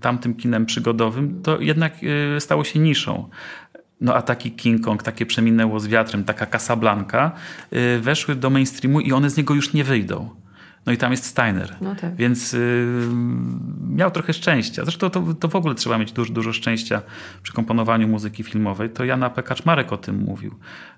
tamtym 0.01 0.35
kinem 0.35 0.67
przygodowym, 0.67 1.43
to 1.43 1.61
jednak 1.61 1.93
stało 2.39 2.65
się 2.65 2.79
niszą. 2.79 3.29
No 4.01 4.15
a 4.15 4.23
taki 4.23 4.53
King 4.53 4.85
Kong, 4.85 5.03
takie 5.03 5.27
Przeminęło 5.27 5.81
z 5.81 5.87
wiatrem, 5.87 6.25
taka 6.25 6.47
Casablanca 6.47 7.33
weszły 8.01 8.35
do 8.35 8.51
mainstreamu 8.51 9.01
i 9.01 9.13
one 9.13 9.31
z 9.31 9.37
niego 9.37 9.55
już 9.55 9.73
nie 9.73 9.85
wyjdą. 9.85 10.31
No 10.89 10.95
i 10.95 10.97
tam 10.97 11.11
jest 11.11 11.25
Steiner. 11.25 11.77
No 11.81 11.95
tak. 11.95 12.17
Więc 12.17 12.55
y, 12.55 12.87
miał 13.89 14.11
trochę 14.11 14.33
szczęścia. 14.33 14.85
Zresztą 14.85 15.11
to, 15.11 15.35
to 15.41 15.49
w 15.49 15.57
ogóle 15.57 15.75
trzeba 15.75 15.99
mieć 15.99 16.13
dużo, 16.13 16.33
dużo 16.33 16.53
szczęścia 16.53 17.03
przy 17.43 17.53
komponowaniu 17.53 18.09
muzyki 18.09 18.43
filmowej. 18.43 18.91
To 18.91 19.05
Jana 19.05 19.31
P. 19.31 19.43
Kaczmarek 19.43 19.93
o 19.93 19.97
tym 19.97 20.25
mówił, 20.25 20.55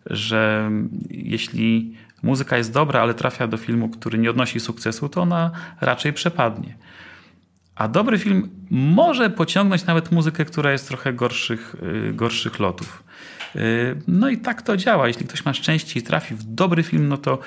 że 0.07 0.71
jeśli 1.11 1.95
muzyka 2.23 2.57
jest 2.57 2.73
dobra, 2.73 3.03
ale 3.03 3.15
trafia 3.15 3.47
do 3.47 3.57
filmu, 3.57 3.89
który 3.89 4.19
nie 4.19 4.31
odnosi 4.31 4.61
sukcesu, 4.61 5.09
to 5.09 5.23
ona 5.23 5.51
raczej 5.81 6.13
przepadnie. 6.13 6.75
A 7.75 7.89
dobry 7.89 8.19
film 8.19 8.49
może 8.71 9.31
pociągnąć 9.31 9.87
nawet 9.87 10.13
muzykę, 10.13 10.45
która 10.45 10.73
jest 10.73 10.89
trochę 10.89 11.13
gorszych, 11.13 11.77
y, 12.09 12.13
gorszych 12.13 12.59
lotów. 12.59 13.03
Y, 13.57 13.97
no 14.09 14.28
i 14.28 14.38
tak 14.38 14.62
to 14.62 14.76
działa. 14.76 15.09
Jeśli 15.09 15.26
ktoś 15.26 15.45
ma 15.45 15.54
szczęście 15.54 16.00
i 16.00 16.02
trafi 16.02 16.35
w 16.35 16.42
dobry 16.42 16.83
film, 16.83 17.09
no 17.09 17.16
to 17.16 17.38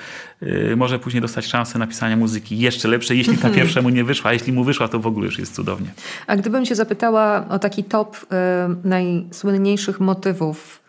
y, 0.42 0.74
może 0.76 0.98
później 0.98 1.20
dostać 1.20 1.46
szansę 1.46 1.78
napisania 1.78 2.16
muzyki 2.16 2.58
jeszcze 2.58 2.88
lepszej, 2.88 3.18
jeśli 3.18 3.38
ta 3.38 3.50
pierwsza 3.50 3.82
mu 3.82 3.88
nie 3.88 4.04
wyszła. 4.04 4.30
A 4.30 4.32
jeśli 4.32 4.52
mu 4.52 4.64
wyszła, 4.64 4.88
to 4.88 5.00
w 5.00 5.06
ogóle 5.06 5.26
już 5.26 5.38
jest 5.38 5.54
cudownie. 5.54 5.88
A 6.26 6.36
gdybym 6.36 6.64
cię 6.64 6.74
zapytała 6.74 7.48
o 7.48 7.58
taki 7.58 7.84
top 7.84 8.16
y, 8.16 8.26
najsłynniejszych 8.88 10.00
motywów 10.00 10.83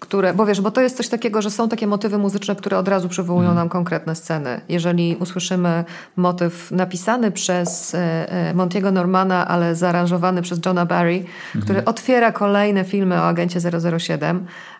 które, 0.00 0.34
bo 0.34 0.46
wiesz, 0.46 0.60
bo 0.60 0.70
to 0.70 0.80
jest 0.80 0.96
coś 0.96 1.08
takiego, 1.08 1.42
że 1.42 1.50
są 1.50 1.68
takie 1.68 1.86
motywy 1.86 2.18
muzyczne, 2.18 2.56
które 2.56 2.78
od 2.78 2.88
razu 2.88 3.08
przywołują 3.08 3.48
mhm. 3.48 3.56
nam 3.56 3.68
konkretne 3.68 4.14
sceny. 4.14 4.60
Jeżeli 4.68 5.16
usłyszymy 5.16 5.84
motyw 6.16 6.70
napisany 6.70 7.30
przez 7.30 7.94
e, 7.94 8.54
Montiego 8.54 8.90
Normana, 8.90 9.48
ale 9.48 9.74
zaaranżowany 9.74 10.42
przez 10.42 10.60
Johna 10.66 10.86
Barry, 10.86 11.16
mhm. 11.16 11.64
który 11.64 11.84
otwiera 11.84 12.32
kolejne 12.32 12.84
filmy 12.84 13.14
o 13.14 13.28
agencie 13.28 13.60
007, 13.98 14.46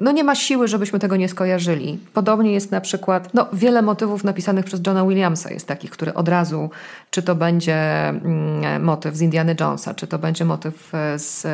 no 0.00 0.12
nie 0.12 0.24
ma 0.24 0.34
siły, 0.34 0.68
żebyśmy 0.68 0.98
tego 0.98 1.16
nie 1.16 1.28
skojarzyli. 1.28 1.98
Podobnie 2.14 2.52
jest 2.52 2.70
na 2.70 2.80
przykład, 2.80 3.34
no 3.34 3.46
wiele 3.52 3.82
motywów 3.82 4.24
napisanych 4.24 4.64
przez 4.64 4.80
Johna 4.86 5.06
Williamsa 5.06 5.50
jest 5.50 5.66
takich, 5.66 5.90
które 5.90 6.14
od 6.14 6.28
razu, 6.28 6.70
czy 7.10 7.22
to 7.22 7.34
będzie 7.34 8.08
mm, 8.08 8.82
motyw 8.84 9.14
z 9.16 9.20
Indiana 9.20 9.52
Jonesa, 9.60 9.94
czy 9.94 10.06
to 10.06 10.18
będzie 10.18 10.44
motyw 10.44 10.92
z, 11.16 11.46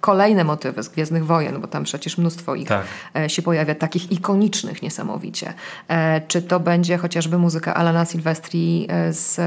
kolejne 0.00 0.44
motywy 0.44 0.82
z 0.82 0.88
Gwiezdnych 0.88 1.26
Wojen, 1.26 1.60
bo 1.60 1.66
tam 1.66 1.84
przecież 1.84 2.18
mnóstwo 2.18 2.54
ich 2.54 2.68
tak. 2.68 2.86
E, 3.16 3.30
się 3.30 3.42
pojawia, 3.42 3.74
takich 3.74 4.12
ikonicznych 4.12 4.82
niesamowicie. 4.82 5.54
E, 5.88 6.20
czy 6.28 6.42
to 6.42 6.60
będzie 6.60 6.98
chociażby 6.98 7.38
muzyka 7.38 7.74
Alana 7.74 8.04
Silvestri 8.04 8.88
z 9.10 9.40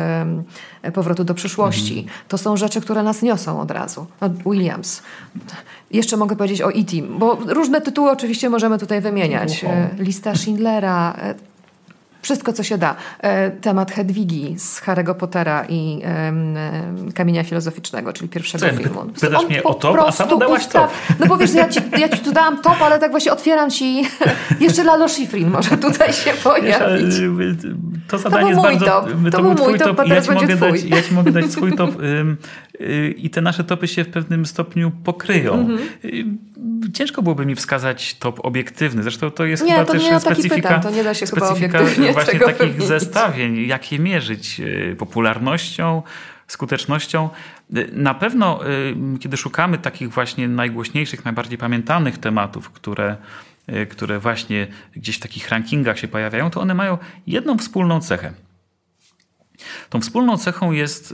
Powrotu 0.93 1.23
do 1.23 1.33
przyszłości. 1.33 1.99
Mhm. 1.99 2.17
To 2.27 2.37
są 2.37 2.57
rzeczy, 2.57 2.81
które 2.81 3.03
nas 3.03 3.21
niosą 3.21 3.61
od 3.61 3.71
razu. 3.71 4.07
No, 4.21 4.29
Williams. 4.29 5.01
Jeszcze 5.91 6.17
mogę 6.17 6.35
powiedzieć 6.35 6.61
o 6.61 6.71
E.T., 6.71 6.95
bo 7.19 7.37
różne 7.47 7.81
tytuły 7.81 8.11
oczywiście 8.11 8.49
możemy 8.49 8.77
tutaj 8.79 9.01
wymieniać. 9.01 9.63
E, 9.63 9.89
lista 9.99 10.35
Schindlera, 10.35 11.15
e, 11.21 11.35
wszystko, 12.21 12.53
co 12.53 12.63
się 12.63 12.77
da. 12.77 12.95
E, 13.19 13.51
temat 13.51 13.91
Hedwigi 13.91 14.55
z 14.59 14.81
Harry'ego 14.81 15.15
Pottera 15.15 15.65
i 15.69 16.01
Kamienia 17.15 17.43
Filozoficznego, 17.43 18.13
czyli 18.13 18.29
pierwszego 18.29 18.65
Co, 18.69 18.77
filmu. 18.77 19.05
Pytasz 19.21 19.45
mnie 19.45 19.63
o 19.63 19.73
top, 19.73 19.97
a 20.07 20.11
sama 20.11 20.37
dałaś 20.37 20.67
top. 20.67 20.91
No 21.19 21.27
bo 21.27 21.37
wiesz, 21.37 21.53
ja 21.53 21.69
ci, 21.69 21.79
ja 21.97 22.09
ci 22.09 22.19
tu 22.19 22.31
dałam 22.31 22.61
top, 22.61 22.81
ale 22.81 22.99
tak 22.99 23.11
właśnie 23.11 23.31
otwieram 23.31 23.69
ci 23.69 24.03
jeszcze 24.59 24.83
Lalo 24.83 25.09
Schifrin 25.09 25.49
może 25.49 25.77
tutaj 25.77 26.13
się 26.13 26.31
pojawić. 26.43 27.15
to 28.07 28.17
zadanie 28.17 28.43
to 28.43 28.49
jest 28.49 28.61
bardzo... 28.61 28.85
Top. 28.85 29.09
To, 29.23 29.31
to 29.31 29.43
był 29.43 29.65
mój 29.65 29.79
top, 29.79 29.97
top 29.97 30.07
ja, 30.07 30.21
ci 30.21 30.31
mogę 30.31 30.55
dać, 30.55 30.83
ja 30.83 31.03
ci 31.03 31.13
mogę 31.13 31.31
dać 31.31 31.51
swój 31.51 31.75
top 31.75 31.91
y, 32.81 33.13
i 33.17 33.29
te 33.29 33.41
nasze 33.41 33.63
topy 33.63 33.87
się 33.87 34.03
w 34.03 34.09
pewnym 34.09 34.45
stopniu 34.45 34.91
pokryją. 35.03 35.53
Mhm. 35.53 35.79
Y, 36.05 36.91
ciężko 36.93 37.21
byłoby 37.21 37.45
mi 37.45 37.55
wskazać 37.55 38.15
top 38.19 38.39
obiektywny. 38.45 39.03
Zresztą 39.03 39.31
to 39.31 39.45
jest 39.45 39.63
nie, 39.63 39.71
chyba 39.71 39.85
to 39.85 39.93
też 39.93 40.03
nie 40.03 40.19
specyfika, 40.19 40.55
pytam, 40.55 40.81
to 40.81 40.89
nie 40.91 41.03
da 41.03 41.13
się 41.13 41.27
specyfika 41.27 41.85
chyba 41.85 42.10
właśnie 42.13 42.39
takich 42.39 42.57
wymienić. 42.57 42.83
zestawień, 42.83 43.67
jak 43.67 43.91
je 43.91 43.99
mierzyć 43.99 44.59
y, 44.59 44.95
popularnością, 44.99 46.03
skutecznością. 46.47 47.29
Na 47.91 48.13
pewno, 48.13 48.59
kiedy 49.19 49.37
szukamy 49.37 49.77
takich 49.77 50.09
właśnie 50.09 50.47
najgłośniejszych, 50.47 51.25
najbardziej 51.25 51.57
pamiętanych 51.57 52.17
tematów, 52.17 52.69
które 52.69 53.17
które 53.89 54.19
właśnie 54.19 54.67
gdzieś 54.95 55.17
w 55.17 55.19
takich 55.19 55.49
rankingach 55.49 55.99
się 55.99 56.07
pojawiają, 56.07 56.49
to 56.49 56.61
one 56.61 56.73
mają 56.73 56.97
jedną 57.27 57.57
wspólną 57.57 58.01
cechę. 58.01 58.33
Tą 59.89 60.01
wspólną 60.01 60.37
cechą 60.37 60.71
jest 60.71 61.13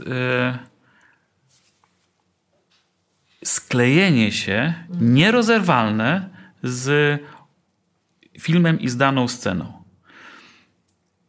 sklejenie 3.44 4.32
się 4.32 4.74
nierozerwalne 5.00 6.28
z 6.62 7.20
filmem 8.40 8.80
i 8.80 8.88
z 8.88 8.96
daną 8.96 9.28
sceną. 9.28 9.77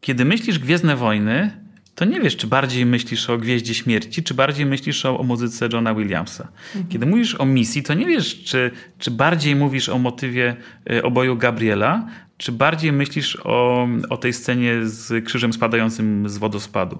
Kiedy 0.01 0.25
myślisz 0.25 0.59
Gwiezdne 0.59 0.95
Wojny, 0.95 1.51
to 1.95 2.05
nie 2.05 2.21
wiesz, 2.21 2.37
czy 2.37 2.47
bardziej 2.47 2.85
myślisz 2.85 3.29
o 3.29 3.37
Gwieździe 3.37 3.73
Śmierci, 3.73 4.23
czy 4.23 4.33
bardziej 4.33 4.65
myślisz 4.65 5.05
o, 5.05 5.19
o 5.19 5.23
muzyce 5.23 5.69
Johna 5.73 5.95
Williamsa. 5.95 6.47
Mhm. 6.67 6.87
Kiedy 6.91 7.05
mówisz 7.05 7.35
o 7.35 7.45
misji, 7.45 7.83
to 7.83 7.93
nie 7.93 8.05
wiesz, 8.05 8.43
czy, 8.43 8.71
czy 8.99 9.11
bardziej 9.11 9.55
mówisz 9.55 9.89
o 9.89 9.99
motywie 9.99 10.55
y, 10.91 11.03
oboju 11.03 11.37
Gabriela, 11.37 12.07
czy 12.37 12.51
bardziej 12.51 12.91
myślisz 12.91 13.37
o, 13.43 13.87
o 14.09 14.17
tej 14.17 14.33
scenie 14.33 14.73
z 14.83 15.25
krzyżem 15.25 15.53
spadającym 15.53 16.29
z 16.29 16.37
wodospadu 16.37 16.99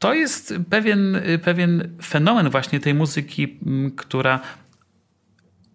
to 0.00 0.14
jest 0.14 0.54
pewien, 0.70 1.22
pewien 1.44 1.88
fenomen 2.02 2.50
właśnie 2.50 2.80
tej 2.80 2.94
muzyki, 2.94 3.58
która 3.96 4.40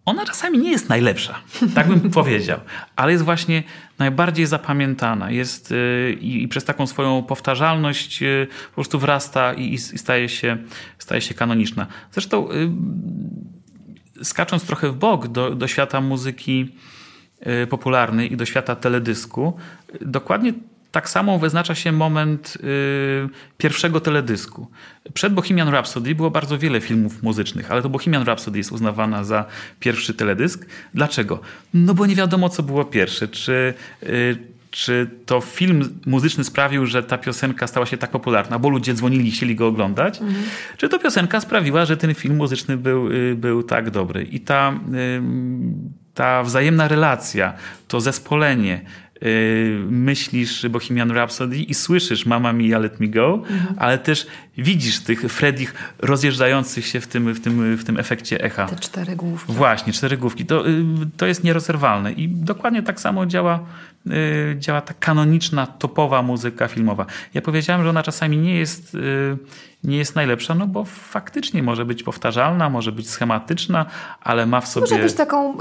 ona 0.06 0.26
czasami 0.26 0.58
nie 0.58 0.72
jest 0.72 0.89
najlepsza, 0.89 1.39
tak 1.76 1.88
bym 1.88 2.12
powiedział, 2.22 2.60
ale 2.96 3.12
jest 3.12 3.24
właśnie 3.24 3.63
najbardziej 4.00 4.46
zapamiętana. 4.46 5.32
Jest 5.32 5.72
y, 5.72 6.18
i, 6.22 6.48
przez 6.48 6.63
taką 6.63 6.88
swoją 6.88 7.24
powtarzalność 7.24 8.24
y, 8.24 8.48
po 8.70 8.76
prostu 8.76 9.00
wrasta 9.00 9.54
i, 9.54 9.74
i, 9.74 9.78
staje, 9.78 10.30
się, 10.30 10.58
staje 10.98 11.22
się 11.22 11.34
kanoniczna. 11.34 11.88
Zresztą 12.12 12.52
y, 12.52 12.70
skacząc 14.24 14.63
trochę 14.63 14.89
w 14.89 14.96
bok 14.96 15.28
do, 15.28 15.56
do 15.56 15.68
świata 15.68 16.02
muzyki 16.02 16.76
popularnej 17.70 18.34
i 18.34 18.38
do 18.38 18.46
świata 18.46 18.76
teledysku, 18.76 19.58
dokładnie 20.02 20.54
tak 20.95 21.10
samo 21.10 21.39
wyznacza 21.39 21.75
się 21.75 21.91
moment 21.91 22.58
y, 22.63 23.29
pierwszego 23.58 23.99
teledysku. 23.99 24.67
Przed 25.13 25.34
Bohemian 25.34 25.69
Rhapsody 25.69 26.15
było 26.15 26.31
bardzo 26.31 26.58
wiele 26.58 26.81
filmów 26.81 27.23
muzycznych, 27.23 27.71
ale 27.71 27.81
to 27.81 27.89
Bohemian 27.89 28.23
Rhapsody 28.23 28.58
jest 28.58 28.71
uznawana 28.71 29.23
za 29.23 29.45
pierwszy 29.79 30.13
teledysk. 30.13 30.65
Dlaczego? 30.93 31.39
No 31.73 31.93
bo 31.93 32.05
nie 32.05 32.15
wiadomo, 32.15 32.49
co 32.49 32.63
było 32.63 32.86
pierwsze. 32.86 33.27
Czy, 33.27 33.73
y, 34.03 34.38
czy 34.71 35.10
to 35.25 35.41
film 35.41 35.99
muzyczny 36.05 36.43
sprawił, 36.43 36.86
że 36.86 37.03
ta 37.03 37.17
piosenka 37.17 37.67
stała 37.67 37.86
się 37.86 37.97
tak 37.97 38.12
popularna, 38.12 38.60
bo 38.60 38.69
ludzie 38.69 38.93
dzwonili, 38.93 39.31
chcieli 39.31 39.55
go 39.55 39.67
oglądać, 39.67 40.21
mhm. 40.21 40.45
czy 40.77 40.89
to 40.89 40.99
piosenka 40.99 41.41
sprawiła, 41.41 41.86
że 41.86 41.97
ten 41.97 42.13
film 42.13 42.36
muzyczny 42.36 42.77
był, 42.77 43.12
y, 43.12 43.36
był 43.36 43.63
tak 43.63 43.89
dobry. 43.89 44.23
I 44.23 44.39
ta, 44.39 44.79
ta 46.13 46.43
wzajemna 46.43 46.88
relacja, 46.88 47.53
to 47.88 48.01
zespolenie, 48.01 48.81
myślisz 49.89 50.67
Bohemian 50.67 51.12
Rhapsody 51.12 51.58
i 51.58 51.73
słyszysz 51.73 52.25
Mama 52.25 52.54
Mia, 52.54 52.80
Let 52.80 52.99
Me 52.99 53.08
Go, 53.08 53.34
mhm. 53.49 53.75
ale 53.78 53.97
też 53.97 54.28
widzisz 54.58 54.99
tych 54.99 55.19
Freddych 55.19 55.93
rozjeżdżających 55.99 56.88
się 56.88 57.01
w 57.01 57.08
tym, 57.08 57.34
w 57.34 57.41
tym, 57.41 57.78
w 57.78 57.84
tym 57.84 57.97
efekcie 57.97 58.43
echa. 58.43 58.65
Te 58.65 58.75
cztery 58.75 59.15
główki. 59.15 59.54
Właśnie, 59.54 59.93
cztery 59.93 60.17
główki. 60.17 60.45
To, 60.45 60.69
y, 60.69 60.84
to 61.17 61.25
jest 61.25 61.43
nierozerwalne 61.43 62.12
i 62.12 62.28
dokładnie 62.30 62.84
tak 62.84 62.99
samo 62.99 63.25
działa, 63.25 63.60
y, 64.08 64.56
działa 64.60 64.82
ta 64.82 64.93
kanoniczna, 64.93 65.67
topowa 65.67 66.21
muzyka 66.21 66.67
filmowa. 66.67 67.06
Ja 67.34 67.41
powiedziałem, 67.41 67.84
że 67.84 67.89
ona 67.89 68.04
czasami 68.04 68.38
nie 68.38 68.56
jest 68.56 68.97
nie 69.86 69.98
jest 69.98 70.15
najlepsza, 70.15 70.56
no 70.56 70.67
bo 70.67 70.86
faktycznie 70.86 71.63
może 71.63 71.86
być 71.86 72.04
powtarzalna, 72.04 72.69
może 72.69 72.91
być 72.91 73.10
schematyczna, 73.10 73.86
ale 74.21 74.45
ma 74.45 74.62
w 74.62 74.67
sobie... 74.67 74.88
Może 74.91 75.04
być 75.04 75.13
taką 75.13 75.58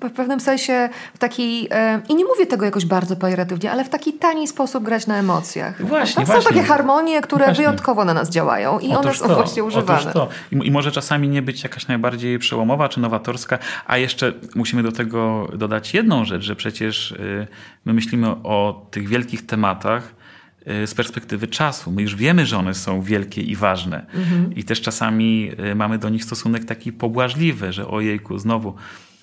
w 0.00 0.10
pewnym 0.16 0.40
sensie 0.40 0.88
w 1.14 1.18
taki, 1.18 1.68
i 2.08 2.14
nie 2.14 2.24
mówię 2.24 2.46
tego 2.46 2.64
jakoś 2.64 2.86
bardzo 2.86 3.16
pejoratywnie, 3.16 3.72
ale 3.72 3.84
w 3.84 3.88
taki 3.88 4.12
tani 4.12 4.48
sposób 4.48 4.84
grać 4.84 5.06
na 5.06 5.16
emocjach. 5.16 5.86
Właśnie, 5.86 6.26
Są 6.26 6.32
właśnie. 6.32 6.48
takie 6.50 6.62
harmonie, 6.62 7.20
które 7.20 7.44
właśnie. 7.44 7.64
wyjątkowo 7.64 8.04
na 8.04 8.14
nas 8.14 8.30
działają 8.30 8.78
i 8.78 8.92
otóż 8.92 9.04
one 9.04 9.14
są 9.14 9.28
to, 9.28 9.34
właśnie 9.34 9.64
używane. 9.64 10.12
To. 10.12 10.28
I, 10.52 10.66
I 10.66 10.70
może 10.70 10.92
czasami 10.92 11.28
nie 11.28 11.42
być 11.42 11.62
jakaś 11.62 11.88
najbardziej 11.88 12.38
przełomowa 12.38 12.88
czy 12.88 13.00
nowatorska, 13.00 13.58
a 13.86 13.98
jeszcze 13.98 14.32
musimy 14.54 14.82
do 14.82 14.92
tego 14.92 15.48
dodać 15.54 15.94
jedną 15.94 16.24
rzecz, 16.24 16.42
że 16.42 16.56
przecież 16.56 17.10
y, 17.10 17.46
my 17.84 17.92
myślimy 17.92 18.28
o 18.28 18.86
tych 18.90 19.08
wielkich 19.08 19.46
tematach, 19.46 20.17
z 20.66 20.94
perspektywy 20.94 21.46
czasu. 21.46 21.92
My 21.92 22.02
już 22.02 22.16
wiemy, 22.16 22.46
że 22.46 22.58
one 22.58 22.74
są 22.74 23.02
wielkie 23.02 23.42
i 23.42 23.56
ważne. 23.56 24.06
Mhm. 24.14 24.54
I 24.56 24.64
też 24.64 24.80
czasami 24.80 25.50
y, 25.70 25.74
mamy 25.74 25.98
do 25.98 26.08
nich 26.08 26.24
stosunek 26.24 26.64
taki 26.64 26.92
pobłażliwy, 26.92 27.72
że 27.72 27.88
ojejku, 27.88 28.38
znowu 28.38 28.74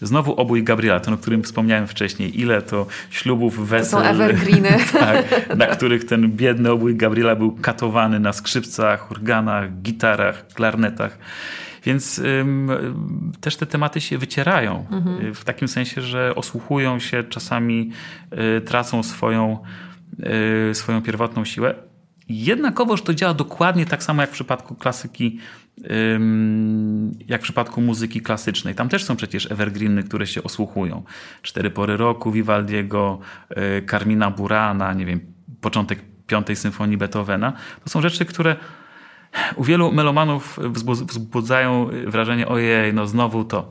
Znowu 0.01 0.33
obój 0.33 0.63
Gabriela, 0.63 0.99
ten, 0.99 1.13
o 1.13 1.17
którym 1.17 1.43
wspomniałem 1.43 1.87
wcześniej. 1.87 2.41
Ile 2.41 2.61
to 2.61 2.87
ślubów, 3.09 3.67
wesel. 3.69 4.01
To 4.01 4.05
są 4.05 4.11
evergreeny. 4.11 4.69
tak, 4.91 5.25
na 5.57 5.65
których 5.65 6.05
ten 6.05 6.31
biedny 6.31 6.71
obój 6.71 6.95
Gabriela 6.95 7.35
był 7.35 7.51
katowany 7.51 8.19
na 8.19 8.33
skrzypcach, 8.33 9.11
organach, 9.11 9.81
gitarach, 9.81 10.47
klarnetach. 10.47 11.17
Więc 11.85 12.19
ym, 12.19 12.71
też 13.41 13.55
te 13.55 13.65
tematy 13.65 14.01
się 14.01 14.17
wycierają. 14.17 14.85
Mhm. 14.91 15.33
W 15.33 15.43
takim 15.43 15.67
sensie, 15.67 16.01
że 16.01 16.35
osłuchują 16.35 16.99
się, 16.99 17.23
czasami 17.23 17.91
y, 18.57 18.61
tracą 18.61 19.03
swoją 19.03 19.59
swoją 20.73 21.01
pierwotną 21.01 21.45
siłę. 21.45 21.75
Jednakowoż 22.29 23.01
to 23.01 23.13
działa 23.13 23.33
dokładnie 23.33 23.85
tak 23.85 24.03
samo 24.03 24.21
jak 24.21 24.29
w 24.29 24.33
przypadku 24.33 24.75
klasyki, 24.75 25.39
jak 27.27 27.41
w 27.41 27.43
przypadku 27.43 27.81
muzyki 27.81 28.21
klasycznej. 28.21 28.75
Tam 28.75 28.89
też 28.89 29.03
są 29.03 29.15
przecież 29.15 29.51
evergreeny, 29.51 30.03
które 30.03 30.27
się 30.27 30.43
osłuchują. 30.43 31.03
Cztery 31.41 31.69
pory 31.69 31.97
roku 31.97 32.31
Vivaldiego, 32.31 33.19
y, 33.51 33.85
Carmina 33.91 34.31
Burana, 34.31 34.93
nie 34.93 35.05
wiem, 35.05 35.19
początek 35.61 35.99
piątej 36.27 36.55
symfonii 36.55 36.97
Beethovena. 36.97 37.53
To 37.83 37.89
są 37.89 38.01
rzeczy, 38.01 38.25
które 38.25 38.55
u 39.55 39.63
wielu 39.63 39.91
melomanów 39.91 40.59
wzbudzają 41.07 41.89
wrażenie 42.07 42.47
ojej, 42.47 42.93
no 42.93 43.07
znowu 43.07 43.43
to. 43.43 43.69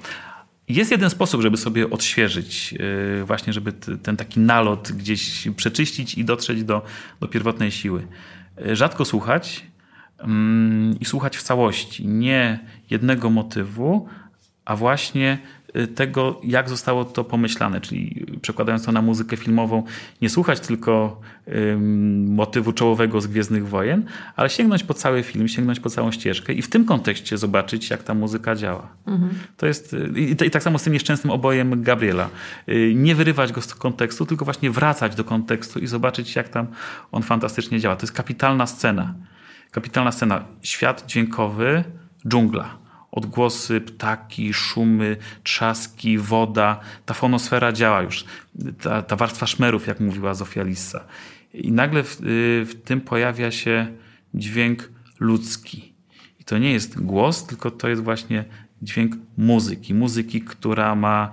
Jest 0.69 0.91
jeden 0.91 1.11
sposób, 1.11 1.43
żeby 1.43 1.57
sobie 1.57 1.91
odświeżyć, 1.91 2.75
y, 3.21 3.25
właśnie 3.25 3.53
żeby 3.53 3.73
ten 4.03 4.17
taki 4.17 4.41
nalot 4.41 4.93
gdzieś 4.93 5.49
przeczyścić 5.57 6.15
i 6.15 6.25
dotrzeć 6.25 6.65
do, 6.65 6.83
do 7.21 7.29
pierwotnej 7.29 7.71
siły. 7.71 8.07
Y, 8.67 8.77
rzadko 8.77 9.05
słuchać 9.05 9.67
mm, 10.19 11.01
i 11.01 11.05
słuchać 11.05 11.37
w 11.37 11.43
całości, 11.43 12.07
nie 12.07 12.59
jednego 12.91 13.31
motywu, 13.31 14.09
a 14.65 14.77
właśnie 14.77 15.39
tego, 15.95 16.41
jak 16.45 16.69
zostało 16.69 17.05
to 17.05 17.25
pomyślane, 17.25 17.81
czyli 17.81 18.27
przekładając 18.43 18.85
to 18.85 18.93
na 18.93 19.03
muzykę 19.03 19.37
filmową, 19.37 19.83
nie 20.23 20.31
słuchać 20.31 20.61
tylko 20.61 21.21
ym, 21.49 22.35
motywu 22.35 22.73
czołowego 22.73 23.21
z 23.21 23.27
Gwiezdnych 23.27 23.69
Wojen, 23.69 24.05
ale 24.37 24.51
sięgnąć 24.51 24.83
po 24.83 24.95
cały 24.95 25.23
film, 25.23 25.49
sięgnąć 25.49 25.81
po 25.81 25.91
całą 25.91 26.13
ścieżkę 26.13 26.53
i 26.53 26.63
w 26.63 26.69
tym 26.69 26.85
kontekście 26.85 27.39
zobaczyć, 27.39 27.91
jak 27.91 28.03
ta 28.03 28.15
muzyka 28.15 28.57
działa. 28.57 28.89
Mhm. 29.07 29.31
To 29.57 29.67
jest, 29.67 29.95
y, 29.95 30.13
i, 30.17 30.47
i, 30.47 30.51
tak 30.51 30.63
samo 30.63 30.79
z 30.79 30.83
tym 30.83 30.93
nieszczęsnym 30.93 31.31
obojem 31.31 31.83
Gabriela. 31.83 32.29
Yy, 32.67 32.95
nie 32.95 33.15
wyrywać 33.15 33.53
go 33.53 33.61
z 33.61 33.75
kontekstu, 33.75 34.27
tylko 34.27 34.45
właśnie 34.45 34.71
wracać 34.71 35.15
do 35.15 35.25
kontekstu 35.25 35.79
i 35.79 35.87
zobaczyć, 35.87 36.37
jak 36.37 36.49
tam 36.49 36.67
on 37.13 37.23
fantastycznie 37.23 37.81
działa. 37.81 37.97
To 37.97 38.03
jest 38.03 38.13
kapitalna 38.13 38.67
scena. 38.67 39.15
Kapitalna 39.71 40.13
scena. 40.13 40.45
Świat 40.63 41.05
dźwiękowy, 41.07 41.85
dżungla 42.29 42.84
odgłosy, 43.15 43.81
ptaki, 43.81 44.55
szumy, 44.55 45.17
trzaski, 45.43 46.19
woda. 46.19 46.81
Ta 47.07 47.15
fonosfera 47.15 47.73
działa 47.73 48.03
już. 48.03 48.25
Ta, 48.83 49.03
ta 49.03 49.17
warstwa 49.17 49.47
szmerów, 49.47 49.87
jak 49.87 50.01
mówiła 50.01 50.35
Zofia 50.35 50.63
Lissa. 50.63 51.05
I 51.55 51.73
nagle 51.73 52.03
w, 52.03 52.21
y, 52.21 52.65
w 52.65 52.83
tym 52.85 53.01
pojawia 53.01 53.51
się 53.51 53.87
dźwięk 54.35 54.91
ludzki. 55.21 55.95
I 56.41 56.45
to 56.45 56.59
nie 56.59 56.73
jest 56.73 57.01
głos, 57.01 57.47
tylko 57.47 57.71
to 57.71 57.89
jest 57.89 58.03
właśnie 58.03 58.45
dźwięk 58.83 59.17
muzyki. 59.37 59.95
Muzyki, 59.95 60.41
która 60.41 60.95
ma 60.95 61.33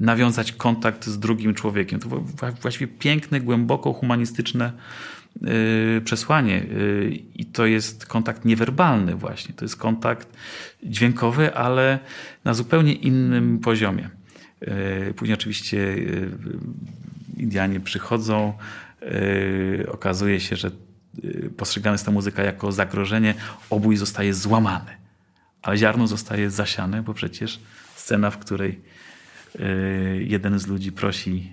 nawiązać 0.00 0.52
kontakt 0.52 1.06
z 1.06 1.18
drugim 1.18 1.54
człowiekiem. 1.54 2.00
To 2.00 2.08
właściwie 2.62 2.86
piękne, 2.86 3.40
głęboko 3.40 3.92
humanistyczne 3.92 4.72
przesłanie 6.04 6.62
y, 6.62 7.18
i 7.34 7.44
to 7.44 7.66
jest 7.66 8.06
kontakt 8.06 8.44
niewerbalny 8.44 9.14
właśnie. 9.14 9.54
To 9.54 9.64
jest 9.64 9.76
kontakt 9.76 10.28
dźwiękowy, 10.82 11.54
ale 11.54 11.98
na 12.44 12.54
zupełnie 12.54 12.92
innym 12.92 13.58
poziomie. 13.58 14.10
Y, 15.08 15.14
później 15.14 15.34
oczywiście 15.34 15.96
Indianie 17.36 17.80
przychodzą, 17.80 18.52
okazuje 19.88 20.40
się, 20.40 20.56
że 20.56 20.70
postrzegana 21.56 21.94
jest 21.94 22.06
ta 22.06 22.10
muzyka 22.12 22.42
jako 22.42 22.72
zagrożenie, 22.72 23.34
obój 23.70 23.96
zostaje 23.96 24.34
złamany, 24.34 24.90
ale 25.62 25.76
ziarno 25.76 26.06
zostaje 26.06 26.50
zasiane, 26.50 27.02
bo 27.02 27.14
przecież 27.14 27.60
scena, 27.96 28.30
w 28.30 28.38
której 28.38 28.72
Y, 28.72 28.91
jeden 30.18 30.58
z 30.58 30.66
ludzi 30.66 30.92
prosi, 30.92 31.52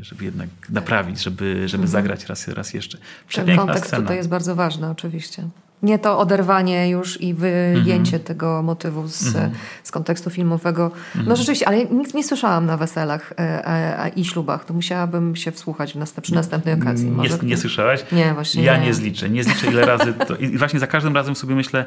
y, 0.00 0.04
żeby 0.04 0.24
jednak 0.24 0.48
naprawić, 0.68 1.22
żeby, 1.22 1.68
żeby 1.68 1.84
mhm. 1.84 1.88
zagrać 1.88 2.26
raz, 2.26 2.48
raz 2.48 2.74
jeszcze. 2.74 2.98
Przepiękna 3.28 3.56
Ten 3.56 3.66
kontekst 3.66 3.86
scena. 3.86 4.02
tutaj 4.02 4.16
jest 4.16 4.28
bardzo 4.28 4.54
ważny 4.54 4.90
oczywiście. 4.90 5.48
Nie 5.82 5.98
to 5.98 6.18
oderwanie 6.18 6.90
już 6.90 7.20
i 7.20 7.34
wyjęcie 7.34 7.92
mm 7.92 8.04
-hmm. 8.04 8.26
tego 8.26 8.62
motywu 8.62 9.08
z, 9.08 9.36
mm 9.36 9.50
-hmm. 9.50 9.54
z 9.82 9.90
kontekstu 9.90 10.30
filmowego. 10.30 10.82
Mm 10.82 10.96
-hmm. 10.96 11.14
No 11.14 11.20
mhm. 11.20 11.36
rzeczywiście, 11.36 11.68
ale 11.68 11.84
nic 11.84 12.14
nie 12.14 12.24
słyszałam 12.24 12.66
na 12.66 12.76
weselach 12.76 13.32
e, 13.38 14.10
i 14.16 14.24
ślubach. 14.24 14.64
To 14.64 14.74
musiałabym 14.74 15.36
się 15.36 15.50
wsłuchać 15.50 15.92
w 15.92 15.96
następ, 15.96 16.24
przy 16.24 16.34
następnej 16.34 16.74
okazji. 16.74 17.10
Może 17.10 17.38
nie, 17.42 17.48
nie 17.48 17.56
słyszałaś? 17.56 18.04
Nie, 18.12 18.34
właśnie 18.34 18.62
Ja 18.62 18.76
nie. 18.76 18.86
nie 18.86 18.94
zliczę. 18.94 19.30
Nie 19.30 19.44
zliczę 19.44 19.66
ile 19.66 19.86
razy. 19.86 20.14
To, 20.14 20.36
I 20.36 20.58
właśnie 20.58 20.80
za 20.80 20.86
każdym 20.86 21.14
razem 21.14 21.36
sobie 21.36 21.54
myślę, 21.54 21.84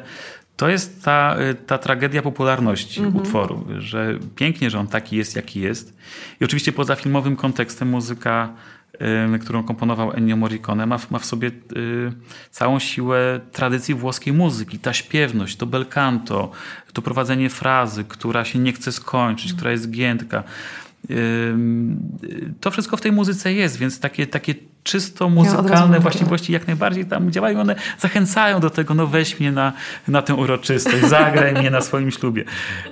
to 0.56 0.68
jest 0.68 1.04
ta, 1.04 1.36
ta 1.66 1.78
tragedia 1.78 2.22
popularności 2.22 3.00
mhm. 3.00 3.16
utworu, 3.16 3.64
że 3.78 4.18
pięknie, 4.36 4.70
że 4.70 4.78
on 4.78 4.86
taki 4.86 5.16
jest, 5.16 5.36
jaki 5.36 5.60
jest. 5.60 5.96
I 6.40 6.44
oczywiście 6.44 6.72
poza 6.72 6.96
filmowym 6.96 7.36
kontekstem 7.36 7.88
muzyka 7.88 8.48
którą 9.40 9.64
komponował 9.64 10.12
Ennio 10.12 10.36
Morricone, 10.36 10.86
ma 10.86 10.98
w, 10.98 11.10
ma 11.10 11.18
w 11.18 11.24
sobie 11.24 11.48
y, 11.48 12.12
całą 12.50 12.78
siłę 12.78 13.40
tradycji 13.52 13.94
włoskiej 13.94 14.32
muzyki. 14.32 14.78
Ta 14.78 14.92
śpiewność, 14.92 15.56
to 15.56 15.66
bel 15.66 15.86
canto, 15.86 16.50
to 16.92 17.02
prowadzenie 17.02 17.50
frazy, 17.50 18.04
która 18.04 18.44
się 18.44 18.58
nie 18.58 18.72
chce 18.72 18.92
skończyć, 18.92 19.52
która 19.52 19.70
jest 19.70 19.90
giętka. 19.90 20.42
To 22.60 22.70
wszystko 22.70 22.96
w 22.96 23.00
tej 23.00 23.12
muzyce 23.12 23.52
jest, 23.52 23.76
więc 23.76 24.00
takie, 24.00 24.26
takie 24.26 24.54
czysto 24.82 25.28
muzykalne 25.28 26.00
właściwości 26.00 26.52
jak 26.52 26.66
najbardziej 26.66 27.06
tam 27.06 27.30
działają. 27.30 27.60
One 27.60 27.74
zachęcają 27.98 28.60
do 28.60 28.70
tego, 28.70 28.94
no 28.94 29.06
weź 29.06 29.40
mnie 29.40 29.52
na, 29.52 29.72
na 30.08 30.22
tę 30.22 30.34
uroczystość, 30.34 31.04
zagraj 31.04 31.54
mnie 31.54 31.70
na 31.70 31.80
swoim 31.80 32.10
ślubie. 32.10 32.44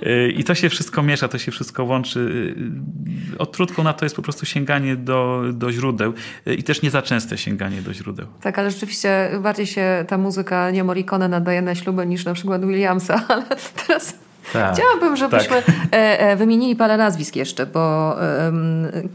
Y, 0.03 0.31
I 0.37 0.43
to 0.43 0.55
się 0.55 0.69
wszystko 0.69 1.03
miesza, 1.03 1.27
to 1.27 1.37
się 1.37 1.51
wszystko 1.51 1.83
łączy. 1.83 2.19
Y, 3.33 3.37
odtrutką 3.37 3.83
na 3.83 3.93
to 3.93 4.05
jest 4.05 4.15
po 4.15 4.21
prostu 4.21 4.45
sięganie 4.45 4.95
do, 4.95 5.43
do 5.53 5.71
źródeł 5.71 6.13
y, 6.47 6.55
i 6.55 6.63
też 6.63 6.81
nie 6.81 6.89
za 6.89 7.01
częste 7.01 7.37
sięganie 7.37 7.81
do 7.81 7.93
źródeł. 7.93 8.27
Tak, 8.41 8.59
ale 8.59 8.71
rzeczywiście 8.71 9.29
bardziej 9.43 9.67
się 9.67 10.05
ta 10.07 10.17
muzyka 10.17 10.71
nie 10.71 10.83
Morricone 10.83 11.27
nadaje 11.27 11.61
na 11.61 11.75
śluby 11.75 12.05
niż 12.05 12.25
na 12.25 12.33
przykład 12.33 12.65
Williamsa, 12.65 13.23
ale 13.29 13.45
teraz 13.87 14.13
tak, 14.53 14.73
Chciałabym, 14.73 15.17
żebyśmy 15.17 15.61
tak. 15.61 15.75
E, 15.91 16.19
e, 16.19 16.35
wymienili 16.35 16.75
parę 16.75 16.97
nazwisk 16.97 17.35
jeszcze, 17.35 17.65
bo 17.65 18.15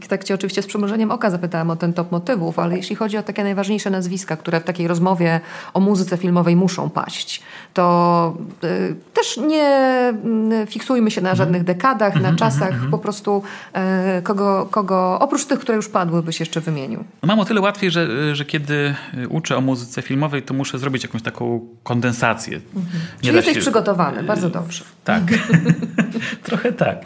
tak 0.09 0.23
cię 0.23 0.33
oczywiście 0.33 0.61
z 0.61 0.67
przymrużeniem 0.67 1.11
oka 1.11 1.29
zapytałam 1.29 1.69
o 1.69 1.75
ten 1.75 1.93
top 1.93 2.11
motywów, 2.11 2.59
ale 2.59 2.77
jeśli 2.77 2.95
chodzi 2.95 3.17
o 3.17 3.23
takie 3.23 3.43
najważniejsze 3.43 3.89
nazwiska, 3.89 4.37
które 4.37 4.59
w 4.59 4.63
takiej 4.63 4.87
rozmowie 4.87 5.39
o 5.73 5.79
muzyce 5.79 6.17
filmowej 6.17 6.55
muszą 6.55 6.89
paść, 6.89 7.41
to 7.73 8.37
e, 8.63 8.67
też 9.13 9.37
nie 9.37 9.67
fiksujmy 10.67 11.11
się 11.11 11.21
na 11.21 11.29
mhm. 11.29 11.37
żadnych 11.37 11.63
dekadach, 11.63 12.13
na 12.13 12.19
mhm, 12.19 12.35
czasach, 12.35 12.71
mhm, 12.71 12.91
po 12.91 12.97
prostu 12.97 13.43
kogo, 14.23 14.67
kogo 14.71 15.17
oprócz 15.19 15.45
tych, 15.45 15.59
które 15.59 15.75
już 15.75 15.89
padły, 15.89 16.23
byś 16.23 16.39
jeszcze 16.39 16.61
wymienił. 16.61 17.03
Mam 17.21 17.39
o 17.39 17.45
tyle 17.45 17.61
łatwiej, 17.61 17.91
że, 17.91 18.35
że 18.35 18.45
kiedy 18.45 18.95
uczę 19.29 19.57
o 19.57 19.61
muzyce 19.61 20.01
filmowej, 20.01 20.43
to 20.43 20.53
muszę 20.53 20.79
zrobić 20.79 21.03
jakąś 21.03 21.21
taką 21.21 21.59
kondensację. 21.83 22.59
Mhm. 22.75 23.03
Czyli 23.21 23.35
jesteś 23.35 23.53
się... 23.53 23.61
przygotowany, 23.61 24.23
bardzo 24.23 24.49
dobrze. 24.49 24.83
Tak. 25.03 25.16
Trochę 26.43 26.73
tak. 26.73 27.05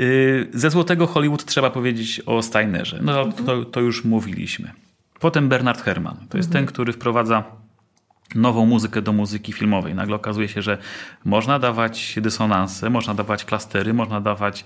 Y, 0.00 0.48
ze 0.54 0.70
złotego 0.70 1.06
Hollywood 1.06 1.44
trzeba 1.44 1.70
powiedzieć 1.70 2.22
o 2.26 2.42
Steinerze. 2.42 2.98
No 3.02 3.32
to, 3.32 3.64
to 3.64 3.80
już 3.80 4.04
mówiliśmy. 4.04 4.72
Potem 5.20 5.48
Bernard 5.48 5.82
Herrmann. 5.82 6.16
To 6.28 6.36
jest 6.36 6.48
mhm. 6.48 6.64
ten, 6.64 6.74
który 6.74 6.92
wprowadza 6.92 7.44
nową 8.34 8.66
muzykę 8.66 9.02
do 9.02 9.12
muzyki 9.12 9.52
filmowej. 9.52 9.94
Nagle 9.94 10.16
okazuje 10.16 10.48
się, 10.48 10.62
że 10.62 10.78
można 11.24 11.58
dawać 11.58 12.14
dysonanse, 12.22 12.90
można 12.90 13.14
dawać 13.14 13.44
klastery, 13.44 13.94
można 13.94 14.20
dawać 14.20 14.64